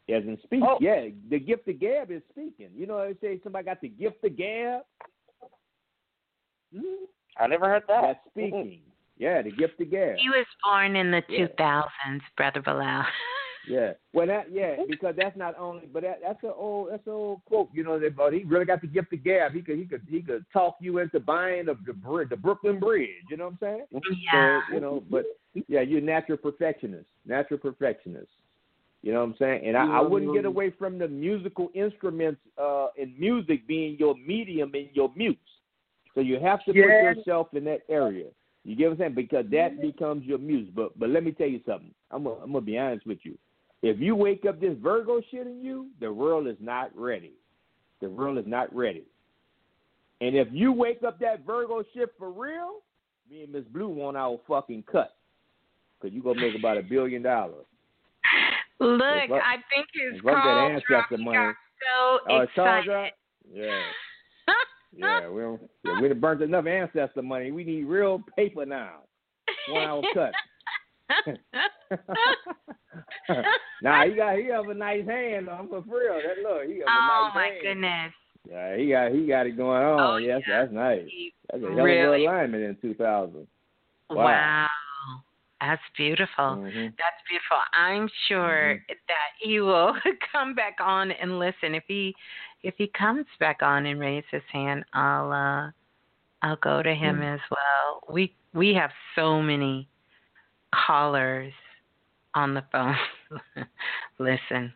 As 0.09 0.23
in 0.23 0.39
speak. 0.45 0.63
Oh. 0.65 0.79
Yeah, 0.81 1.09
the 1.29 1.41
gift 1.41 1.67
of 1.67 1.81
Gab 1.81 2.13
is 2.13 2.23
speaking. 2.31 2.69
You 2.77 2.87
know, 2.87 3.05
they 3.13 3.15
say 3.21 3.41
somebody 3.43 3.65
got 3.65 3.81
the 3.81 3.89
gift 3.89 4.23
of 4.23 4.37
Gab. 4.37 4.83
Mhm. 6.73 7.09
I 7.39 7.47
never 7.47 7.69
heard 7.69 7.85
that. 7.89 8.03
That's 8.03 8.19
speaking. 8.31 8.81
Yeah, 9.17 9.43
the 9.43 9.51
gift 9.53 9.81
of 9.81 9.91
Gab. 9.91 10.17
He 10.17 10.29
was 10.29 10.47
born 10.65 10.97
in 10.97 11.11
the 11.11 11.23
Yeah. 11.29 11.47
2000s, 11.59 12.21
Brother 12.37 12.63
Balah. 12.63 13.05
Yeah. 13.67 13.93
Well, 14.13 14.27
that 14.27 14.53
yeah, 14.53 14.77
because 14.89 15.15
that's 15.17 15.37
not 15.37 15.59
only, 15.59 15.87
but 15.87 16.03
that 16.03 16.21
that's 16.23 16.43
an 16.43 16.53
old 16.55 16.91
that's 16.91 17.07
an 17.07 17.13
old 17.13 17.45
quote. 17.47 17.71
You 17.73 17.83
know, 17.83 17.99
that 17.99 18.15
but 18.17 18.33
he 18.33 18.45
really 18.45 18.67
got 18.67 18.81
the 18.81 18.87
gift 18.87 19.13
of 19.13 19.25
gab. 19.25 19.53
He 19.53 19.63
could 19.63 19.79
he 19.79 19.85
could 19.85 20.03
he 20.09 20.21
could 20.21 20.45
talk 20.53 20.77
you 20.81 20.99
into 20.99 21.21
buying 21.21 21.67
the 21.67 21.75
the, 21.87 21.95
bri- 21.95 22.27
the 22.29 22.37
Brooklyn 22.37 22.79
Bridge. 22.79 23.09
You 23.31 23.37
know 23.39 23.45
what 23.59 23.69
I'm 23.69 23.87
saying? 23.91 24.03
Yeah. 24.33 24.61
So, 24.69 24.75
you 24.75 24.81
know, 24.81 25.03
but 25.11 25.25
yeah, 25.69 25.81
you're 25.81 26.01
a 26.01 26.03
natural 26.03 26.39
perfectionist, 26.39 27.07
natural 27.27 27.59
perfectionist. 27.59 28.29
You 29.03 29.13
know 29.13 29.21
what 29.21 29.27
I'm 29.27 29.37
saying? 29.39 29.67
And 29.67 29.77
I, 29.77 29.99
I 29.99 30.01
wouldn't 30.01 30.35
get 30.35 30.47
away 30.47 30.71
from 30.79 30.99
the 30.99 31.09
musical 31.09 31.71
instruments 31.75 32.41
uh, 32.59 32.87
and 32.99 33.19
music 33.19 33.67
being 33.67 33.97
your 33.99 34.15
medium 34.15 34.73
and 34.75 34.89
your 34.95 35.11
muse. 35.15 35.37
So 36.15 36.21
you 36.21 36.39
have 36.39 36.65
to 36.65 36.73
Yeah. 36.75 36.85
put 36.85 37.17
yourself 37.19 37.55
in 37.55 37.65
that 37.65 37.81
area. 37.89 38.27
You 38.65 38.77
get 38.77 38.87
what 38.87 38.93
I'm 38.93 38.99
saying? 38.99 39.15
Because 39.15 39.47
that 39.51 39.81
becomes 39.81 40.25
your 40.25 40.39
muse. 40.39 40.71
But 40.75 40.99
but 40.99 41.11
let 41.11 41.23
me 41.25 41.33
tell 41.33 41.49
you 41.49 41.61
something. 41.67 41.93
I'm 42.11 42.25
gonna, 42.25 42.37
I'm 42.37 42.53
gonna 42.53 42.61
be 42.65 42.79
honest 42.79 43.07
with 43.07 43.19
you. 43.25 43.37
If 43.83 43.99
you 44.01 44.17
wake 44.17 44.47
up 44.47 44.61
this 44.61 44.77
Virgo 44.79 45.21
shit 45.31 45.47
in 45.47 45.61
you, 45.63 45.89
the 46.01 46.11
world 46.13 46.47
is 46.47 46.57
not 46.61 46.91
ready. 46.97 47.33
The 48.01 48.09
world 48.09 48.39
is 48.39 48.47
not 48.47 48.75
ready. 48.75 49.05
And 50.21 50.35
if 50.35 50.49
you 50.53 50.73
wake 50.73 51.03
up 51.03 51.19
that 51.21 51.45
Virgo 51.45 51.83
shit 51.93 52.11
for 52.19 52.31
real, 52.31 52.77
me 53.31 53.43
and 53.43 53.53
Miss 53.53 53.65
Blue 53.65 53.89
want 53.89 54.17
our 54.17 54.39
fucking 54.49 54.85
cut. 54.91 55.17
Cause 56.01 56.13
you 56.13 56.23
gonna 56.23 56.41
make 56.41 56.55
about 56.59 56.79
a 56.79 56.83
billion 56.83 57.23
dollars. 57.23 57.67
Look, 58.81 59.01
If 59.01 59.31
I- 59.33 59.55
I 59.55 59.57
think 59.75 59.87
his 59.93 60.19
if 60.21 60.27
I 60.27 60.33
call 60.33 60.81
dropped. 60.89 61.11
He 61.11 61.25
money- 61.25 61.37
got 61.37 61.55
so 61.83 62.21
Oh, 62.29 62.41
it's 62.41 62.51
excited. 62.53 62.85
drop? 62.87 63.13
Yeah. 63.53 63.83
Yeah, 64.97 65.29
we 65.29 65.43
don't, 65.43 65.61
yeah, 65.85 66.01
we 66.01 66.09
done 66.09 66.21
burnt 66.21 66.43
enough 66.43 66.67
ancestor 66.67 67.23
money. 67.23 67.51
We 67.51 67.65
need 67.65 67.85
real 67.85 68.23
paper 68.37 68.65
now. 68.67 69.01
One 69.69 69.83
hour 69.83 70.03
cut. 70.15 70.33
nah, 73.83 74.05
he 74.07 74.15
got 74.15 74.37
he 74.39 74.47
have 74.47 74.69
a 74.69 74.75
nice 74.75 75.07
hand 75.07 75.49
I'm 75.49 75.69
for 75.69 75.81
real. 75.81 76.15
That 76.15 76.43
look, 76.43 76.67
he 76.67 76.79
have 76.79 76.87
a 76.87 76.91
nice 76.91 77.11
hand. 77.11 77.11
oh 77.13 77.31
my 77.35 77.59
goodness. 77.63 78.13
Yeah, 78.49 78.77
he 78.77 78.89
got 78.91 79.13
he 79.13 79.27
got 79.27 79.47
it 79.47 79.57
going 79.57 79.83
on. 79.83 80.01
Oh, 80.01 80.17
yes, 80.17 80.43
that's 80.49 80.73
nice. 80.73 81.07
That's 81.51 81.63
a 81.63 81.67
hell 81.67 81.77
really- 81.85 82.27
of 82.27 82.31
a 82.31 82.35
alignment 82.35 82.65
in 82.65 82.77
two 82.81 82.95
thousand. 82.95 83.47
Wow. 84.11 84.69
That's 85.61 85.83
beautiful. 85.97 86.45
Mm-hmm. 86.45 86.89
That's 86.99 87.23
beautiful. 87.29 87.57
I'm 87.73 88.09
sure 88.29 88.75
that 88.89 89.31
he 89.41 89.61
will 89.61 89.95
come 90.33 90.55
back 90.55 90.77
on 90.79 91.11
and 91.11 91.39
listen. 91.39 91.75
If 91.75 91.85
he 91.89 92.15
if 92.65 92.75
he 92.79 92.89
comes 92.99 93.27
back 93.39 93.63
on 93.63 93.87
and 93.87 94.01
raises 94.01 94.29
his 94.31 94.43
hand, 94.53 94.85
I'll 94.95 95.31
uh 95.33 95.71
I'll 96.43 96.57
go 96.57 96.83
to 96.83 96.95
him 96.95 97.21
Mm. 97.21 97.35
as 97.35 97.41
well. 97.51 98.03
We 98.13 98.35
we 98.55 98.75
have 98.75 98.91
so 99.15 99.41
many 99.43 99.89
callers 100.75 101.53
on 102.35 102.55
the 102.55 102.65
phone. 102.73 102.97
listen. 104.19 104.73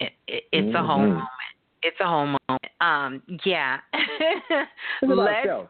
It, 0.00 0.12
it, 0.26 0.44
it's 0.52 0.74
a 0.74 0.82
whole 0.82 0.98
Mhm. 0.98 1.08
moment. 1.10 1.54
It's 1.82 2.00
a 2.00 2.06
whole 2.06 2.26
moment. 2.26 2.66
Um 2.80 3.22
yeah. 3.44 3.80
It's 3.92 5.12
about 5.12 5.16
Let's 5.18 5.46
self. 5.46 5.68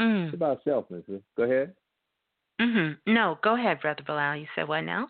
mm, 0.00 0.24
It's 0.26 0.34
about 0.34 0.62
self, 0.64 0.90
mister. 0.90 1.20
Go 1.36 1.42
ahead. 1.44 1.74
mhm. 2.60 2.98
No, 3.06 3.38
go 3.42 3.54
ahead, 3.56 3.80
Brother 3.80 4.02
Balah. 4.02 4.38
You 4.40 4.46
said 4.54 4.68
what 4.68 4.82
now? 4.82 5.08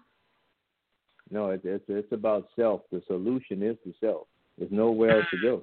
No, 1.31 1.51
it's 1.51 1.65
it's 1.65 1.85
it's 1.89 2.13
about 2.13 2.49
self. 2.57 2.83
The 2.93 3.03
solution 3.07 3.63
is 3.63 3.77
the 3.85 3.93
self. 4.01 4.27
There's 4.59 4.71
nowhere 4.71 5.19
else 5.19 5.27
to 5.31 5.41
go. 5.41 5.63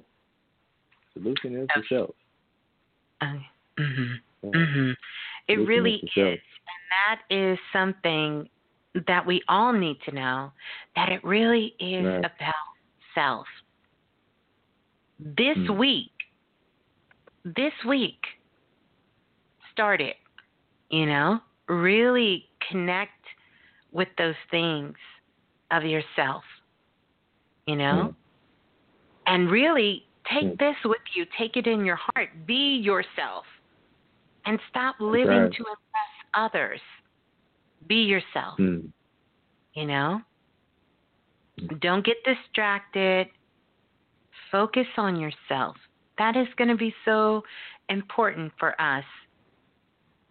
Solution 1.14 1.56
is 1.56 1.68
the 1.74 1.82
self. 1.88 2.14
Uh, 3.20 3.38
mhm. 3.78 4.20
Yeah. 4.42 4.50
Mhm. 4.50 4.96
It 5.48 5.56
really 5.66 5.96
is. 5.96 6.10
And 6.16 6.40
that 6.90 7.22
is 7.30 7.58
something 7.72 8.48
that 9.06 9.24
we 9.24 9.42
all 9.48 9.72
need 9.72 10.00
to 10.02 10.12
know 10.12 10.52
that 10.96 11.08
it 11.10 11.22
really 11.24 11.74
is 11.78 12.04
Right. 12.04 12.24
about 12.24 12.54
self. 13.14 13.46
This 15.18 15.56
Hmm. 15.58 15.78
week, 15.78 16.12
this 17.44 17.72
week, 17.84 18.38
start 19.70 20.00
it. 20.00 20.18
You 20.90 21.06
know, 21.06 21.40
really 21.68 22.50
connect 22.60 23.24
with 23.92 24.14
those 24.16 24.36
things 24.50 24.96
of 25.70 25.84
yourself. 25.84 26.44
You 27.66 27.76
know, 27.76 28.14
and 29.26 29.50
really 29.50 30.06
take 30.24 30.44
Hmm. 30.44 30.54
this 30.58 30.76
with 30.84 31.02
you. 31.14 31.26
Take 31.38 31.56
it 31.56 31.66
in 31.66 31.84
your 31.84 31.96
heart. 31.96 32.30
Be 32.46 32.76
yourself, 32.76 33.44
and 34.44 34.58
stop 34.68 34.96
living 35.00 35.42
right. 35.42 35.52
to 35.52 35.58
impress 35.58 36.12
others. 36.34 36.80
Be 37.86 38.02
yourself. 38.04 38.56
Hmm. 38.56 38.86
You 39.74 39.86
know, 39.86 40.22
don't 41.80 42.04
get 42.04 42.22
distracted. 42.24 43.28
Focus 44.50 44.86
on 44.96 45.16
yourself. 45.16 45.76
That 46.18 46.36
is 46.36 46.46
going 46.56 46.68
to 46.68 46.76
be 46.76 46.94
so 47.04 47.42
important 47.88 48.52
for 48.58 48.78
us, 48.80 49.04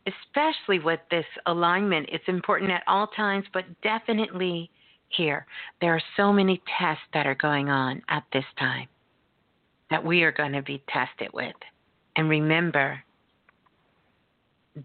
especially 0.06 0.80
with 0.80 1.00
this 1.10 1.26
alignment. 1.48 2.08
It's 2.12 2.28
important 2.28 2.72
at 2.72 2.84
all 2.88 3.08
times, 3.08 3.46
but 3.52 3.66
definitely 3.82 4.70
here. 5.16 5.46
There 5.80 5.94
are 5.96 6.02
so 6.18 6.32
many 6.32 6.62
tests 6.80 7.04
that 7.14 7.26
are 7.26 7.36
going 7.36 7.70
on 7.70 8.02
at 8.10 8.24
this 8.34 8.46
time 8.58 8.88
that 9.90 10.04
we 10.04 10.24
are 10.24 10.32
going 10.32 10.54
to 10.54 10.62
be 10.62 10.84
tested 10.90 11.30
with. 11.34 11.56
And 12.16 12.30
remember, 12.30 13.04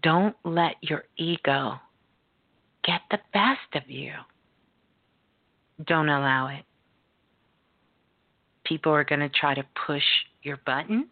don't 0.03 0.35
let 0.43 0.75
your 0.81 1.05
ego 1.17 1.79
get 2.83 3.01
the 3.09 3.19
best 3.33 3.75
of 3.75 3.89
you. 3.89 4.11
Don't 5.85 6.09
allow 6.09 6.47
it. 6.47 6.63
People 8.65 8.91
are 8.91 9.03
going 9.03 9.21
to 9.21 9.29
try 9.29 9.53
to 9.53 9.63
push 9.85 10.03
your 10.43 10.57
button. 10.65 11.07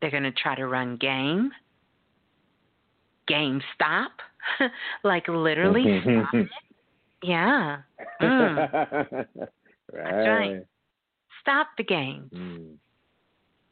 They're 0.00 0.10
going 0.10 0.22
to 0.22 0.32
try 0.32 0.54
to 0.54 0.66
run 0.66 0.96
game. 0.96 1.50
Game 3.28 3.60
stop. 3.74 4.12
like 5.04 5.28
literally 5.28 5.84
mm-hmm. 5.84 6.20
stop 6.20 6.34
it. 6.34 6.48
Yeah. 7.22 7.78
Mm. 8.20 8.56
right. 9.26 9.26
That's 9.92 10.28
right. 10.28 10.66
Stop 11.40 11.68
the 11.76 11.84
game. 11.84 12.30
Mm. 12.34 12.74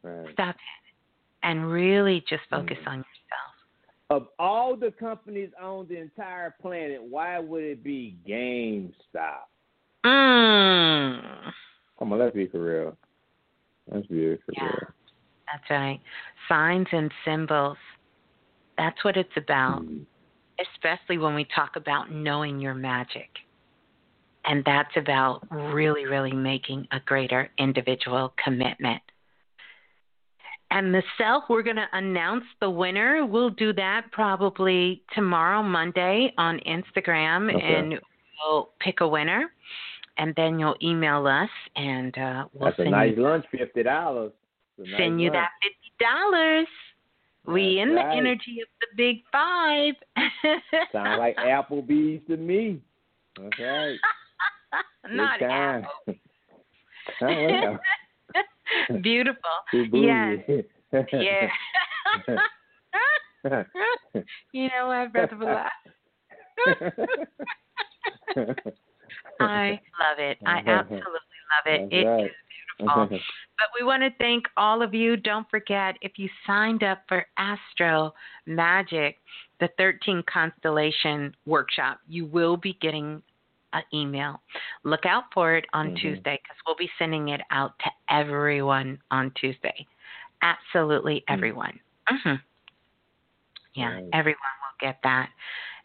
Right. 0.02 0.32
Stop 0.32 0.54
it. 0.54 0.94
And 1.42 1.70
really 1.70 2.24
just 2.28 2.42
focus 2.50 2.78
Mm. 2.82 2.88
on 2.88 2.96
yourself. 2.98 3.54
Of 4.10 4.28
all 4.38 4.76
the 4.76 4.90
companies 4.90 5.50
on 5.60 5.86
the 5.88 5.96
entire 5.98 6.54
planet, 6.60 7.00
why 7.02 7.38
would 7.38 7.62
it 7.62 7.82
be 7.84 8.16
GameStop? 8.26 9.46
Mm. 10.04 11.52
Come 11.98 12.12
on, 12.12 12.18
let's 12.18 12.34
be 12.34 12.46
for 12.48 12.58
real. 12.60 12.96
Let's 13.90 14.06
be 14.06 14.36
for 14.36 14.52
Yeah. 14.52 14.64
real. 14.64 14.88
That's 15.52 15.70
right. 15.70 16.00
Signs 16.48 16.88
and 16.92 17.12
symbols. 17.24 17.78
That's 18.78 19.02
what 19.04 19.16
it's 19.16 19.36
about, 19.36 19.82
Mm. 19.82 20.06
Especially 20.74 21.18
when 21.18 21.34
we 21.34 21.46
talk 21.54 21.76
about 21.76 22.10
knowing 22.10 22.60
your 22.60 22.74
magic. 22.74 23.28
And 24.44 24.62
that's 24.64 24.96
about 24.96 25.46
really, 25.50 26.06
really 26.06 26.32
making 26.32 26.88
a 26.92 27.00
greater 27.04 27.50
individual 27.58 28.32
commitment. 28.42 29.02
And 30.70 30.94
the 30.94 31.02
self, 31.18 31.44
we're 31.50 31.62
going 31.62 31.76
to 31.76 31.88
announce 31.92 32.44
the 32.60 32.70
winner. 32.70 33.26
We'll 33.26 33.50
do 33.50 33.72
that 33.74 34.06
probably 34.12 35.02
tomorrow, 35.14 35.62
Monday, 35.62 36.32
on 36.38 36.60
Instagram, 36.60 37.54
Okay. 37.54 37.74
and 37.74 38.00
we'll 38.40 38.70
pick 38.80 39.00
a 39.00 39.08
winner. 39.08 39.50
And 40.16 40.32
then 40.36 40.58
you'll 40.58 40.76
email 40.82 41.26
us, 41.26 41.48
and 41.76 42.16
uh, 42.16 42.44
we'll 42.52 42.70
That's 42.70 42.78
a 42.80 42.90
nice 42.90 43.14
you 43.16 43.22
lunch, 43.22 43.46
fifty 43.50 43.82
dollars. 43.82 44.32
send 44.96 45.20
you 45.20 45.30
that 45.30 45.48
fifty 45.62 45.92
dollars. 45.98 46.66
We 47.52 47.76
That's 47.76 47.88
in 47.88 47.94
right. 47.96 48.04
the 48.04 48.16
energy 48.16 48.60
of 48.62 48.68
the 48.80 48.86
big 48.96 49.22
five. 49.32 49.94
Sound 50.92 51.18
like 51.18 51.36
Applebee's 51.36 52.26
to 52.28 52.36
me. 52.36 52.80
That's 53.36 53.58
right. 53.58 53.98
Not 55.10 55.42
apple. 55.42 55.90
Oh. 57.22 57.76
Beautiful. 59.02 59.42
Yes. 59.72 60.38
Yeah. 60.92 61.48
you 64.52 64.68
know 64.68 64.86
what, 64.86 65.12
brother 65.12 65.36
Balah? 65.36 65.68
I 69.40 69.80
love 69.98 70.18
it. 70.18 70.38
I 70.46 70.58
absolutely 70.58 71.02
love 71.50 71.66
it. 71.66 71.80
That's 71.80 71.92
It 71.92 72.24
is 72.26 72.30
But 73.60 73.68
we 73.78 73.84
want 73.84 74.02
to 74.02 74.10
thank 74.18 74.46
all 74.56 74.80
of 74.80 74.94
you. 74.94 75.18
Don't 75.18 75.48
forget, 75.50 75.96
if 76.00 76.12
you 76.16 76.30
signed 76.46 76.82
up 76.82 77.02
for 77.08 77.26
Astro 77.36 78.14
Magic, 78.46 79.18
the 79.60 79.68
13 79.76 80.22
Constellation 80.32 81.36
Workshop, 81.44 82.00
you 82.08 82.24
will 82.24 82.56
be 82.56 82.78
getting 82.80 83.22
an 83.74 83.82
email. 83.92 84.40
Look 84.82 85.04
out 85.04 85.24
for 85.34 85.54
it 85.56 85.66
on 85.74 85.90
Mhm. 85.90 85.96
Tuesday 86.00 86.40
because 86.42 86.56
we'll 86.66 86.76
be 86.76 86.90
sending 86.98 87.28
it 87.28 87.42
out 87.50 87.78
to 87.80 87.90
everyone 88.08 88.98
on 89.10 89.30
Tuesday. 89.32 89.86
Absolutely 90.42 91.22
everyone. 91.28 91.78
hmm 92.08 92.34
Yeah, 93.74 93.92
Right. 93.94 94.08
everyone 94.12 94.40
will 94.62 94.76
get 94.80 95.00
that. 95.02 95.30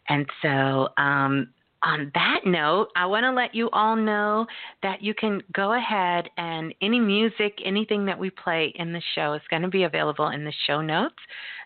And 0.07 0.29
so, 0.41 0.89
um, 0.97 1.53
on 1.85 2.11
that 2.15 2.41
note, 2.45 2.89
I 2.95 3.05
want 3.05 3.23
to 3.23 3.31
let 3.31 3.53
you 3.53 3.69
all 3.69 3.95
know 3.95 4.47
that 4.81 5.01
you 5.01 5.13
can 5.13 5.41
go 5.53 5.73
ahead 5.73 6.27
and 6.37 6.73
any 6.81 6.99
music, 6.99 7.59
anything 7.63 8.05
that 8.05 8.17
we 8.17 8.31
play 8.31 8.73
in 8.75 8.91
the 8.91 9.01
show 9.13 9.33
is 9.33 9.41
going 9.49 9.61
to 9.61 9.67
be 9.67 9.83
available 9.83 10.29
in 10.29 10.43
the 10.43 10.53
show 10.65 10.81
notes. 10.81 11.15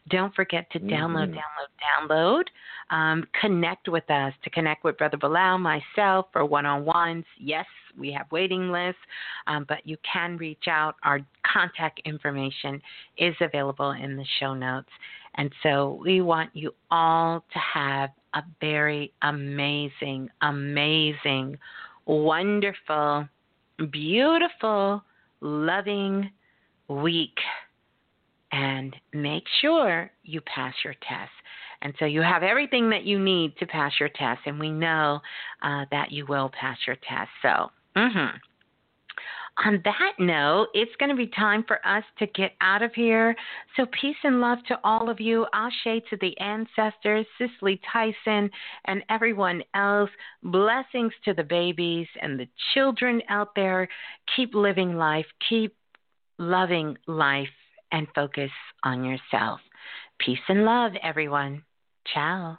Don't 0.10 0.34
forget 0.36 0.70
to 0.72 0.80
download, 0.80 1.30
Mhm. 1.30 1.40
download, 1.40 2.10
download. 2.10 2.44
Um, 2.90 3.28
connect 3.40 3.88
with 3.88 4.10
us 4.10 4.34
to 4.44 4.50
connect 4.50 4.84
with 4.84 4.98
Brother 4.98 5.18
Balah, 5.18 5.60
myself 5.60 6.28
for 6.32 6.44
one 6.44 6.66
on 6.66 6.86
ones. 6.86 7.26
Yes, 7.38 7.68
we 7.98 8.12
have 8.12 8.32
waiting 8.32 8.72
lists, 8.72 9.02
um, 9.48 9.66
but 9.66 9.86
you 9.86 9.98
can 10.04 10.38
reach 10.38 10.68
out. 10.68 10.96
Our 11.04 11.20
contact 11.44 12.00
information 12.06 12.82
is 13.18 13.36
available 13.42 13.92
in 13.92 14.18
the 14.18 14.26
show 14.40 14.54
notes. 14.54 14.90
And 15.36 15.52
so 15.64 16.00
we 16.04 16.22
want 16.22 16.50
you 16.54 16.74
all 16.92 17.44
to 17.52 17.60
have 17.60 18.10
a 18.34 18.44
very 18.60 19.14
amazing, 19.22 20.30
amazing, 20.42 21.58
wonderful, 22.06 23.28
beautiful, 23.92 25.04
loving 25.42 26.30
week. 26.88 27.38
And 28.52 28.96
make 29.14 29.44
sure 29.62 30.12
you 30.24 30.42
pass 30.42 30.74
your 30.84 30.96
test. 31.08 31.32
And 31.82 31.94
so 32.00 32.06
you 32.06 32.22
have 32.22 32.42
everything 32.42 32.90
that 32.90 33.04
you 33.04 33.20
need 33.20 33.56
to 33.58 33.68
pass 33.68 33.94
your 34.00 34.10
test. 34.10 34.42
And 34.48 34.60
we 34.60 34.72
know 34.72 35.20
uh, 35.62 35.86
that 35.92 36.12
you 36.12 36.26
will 36.26 36.50
pass 36.60 36.78
your 36.88 36.98
test. 37.08 37.30
So, 37.44 37.72
mm-hmm 37.96 38.38
on 39.66 39.82
that 39.84 40.14
note, 40.20 40.68
it's 40.74 40.96
going 41.00 41.10
to 41.10 41.16
be 41.16 41.28
time 41.28 41.64
for 41.68 41.86
us 41.86 42.04
to 42.20 42.28
get 42.28 42.54
out 42.62 42.82
of 42.82 42.94
here. 42.94 43.36
So, 43.76 43.86
peace 44.00 44.16
and 44.24 44.42
love 44.42 44.60
to 44.68 44.80
all 44.84 45.10
of 45.10 45.20
you. 45.20 45.46
Ashe 45.54 46.04
to 46.10 46.18
the 46.22 46.38
ancestors, 46.40 47.26
Cicely 47.38 47.80
Tyson, 47.92 48.50
and 48.86 49.04
everyone 49.10 49.64
else. 49.74 50.10
Blessings 50.44 51.14
to 51.26 51.34
the 51.34 51.44
babies 51.44 52.08
and 52.22 52.40
the 52.40 52.48
children 52.74 53.22
out 53.30 53.56
there. 53.56 53.88
Keep 54.36 54.56
living 54.56 54.96
life, 54.96 55.28
keep 55.48 55.76
loving 56.38 56.98
life, 57.08 57.48
and 57.92 58.08
focus 58.16 58.52
on 58.84 59.04
yourself. 59.04 59.60
Peace 60.20 60.40
and 60.48 60.66
love, 60.66 60.94
everyone. 61.04 61.64
Ciao. 62.14 62.58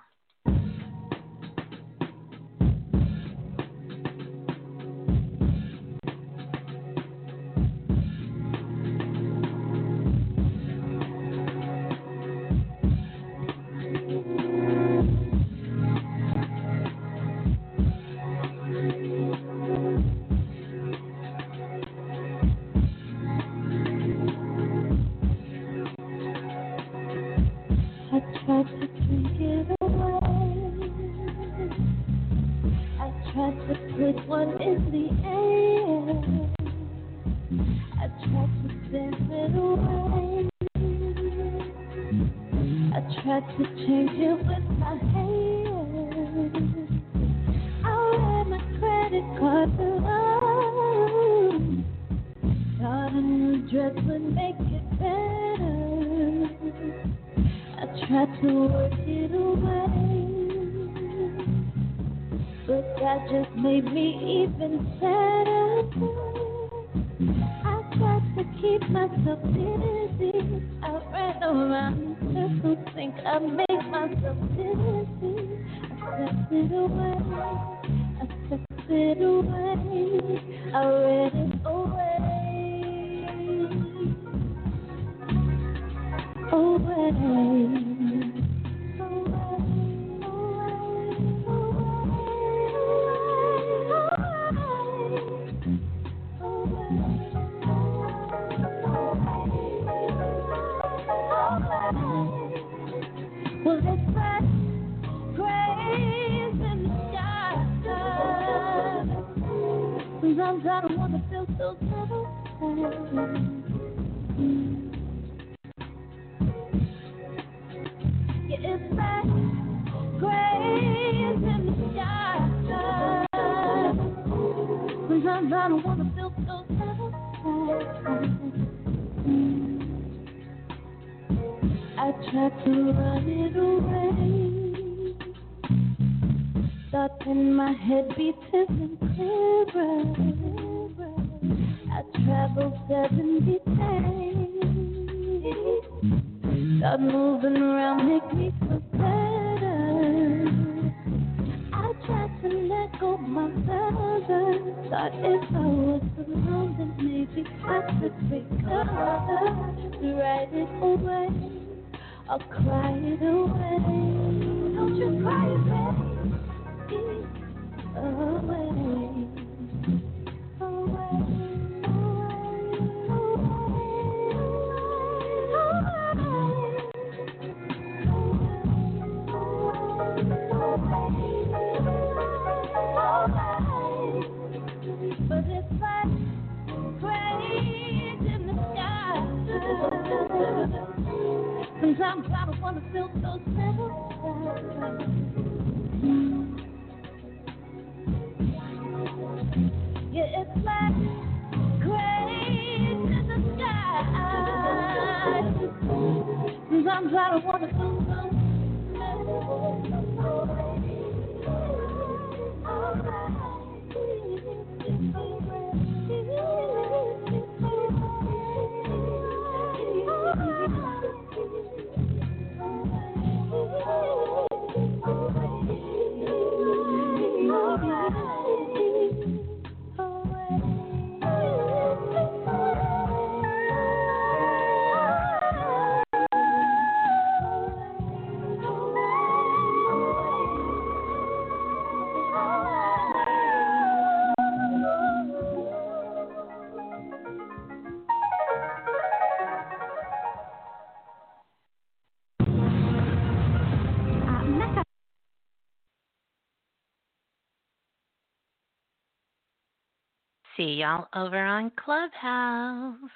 see 260.61 260.75
y'all 260.75 261.07
over 261.15 261.39
on 261.39 261.73
Clubhouse. 261.83 263.11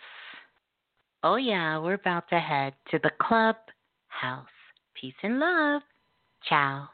Oh, 1.22 1.36
yeah, 1.36 1.78
we're 1.78 1.94
about 1.94 2.26
to 2.30 2.40
head 2.40 2.72
to 2.90 2.98
the 3.02 3.10
Clubhouse. 3.20 4.48
Peace 4.98 5.14
and 5.22 5.38
love. 5.38 5.82
Ciao. 6.48 6.88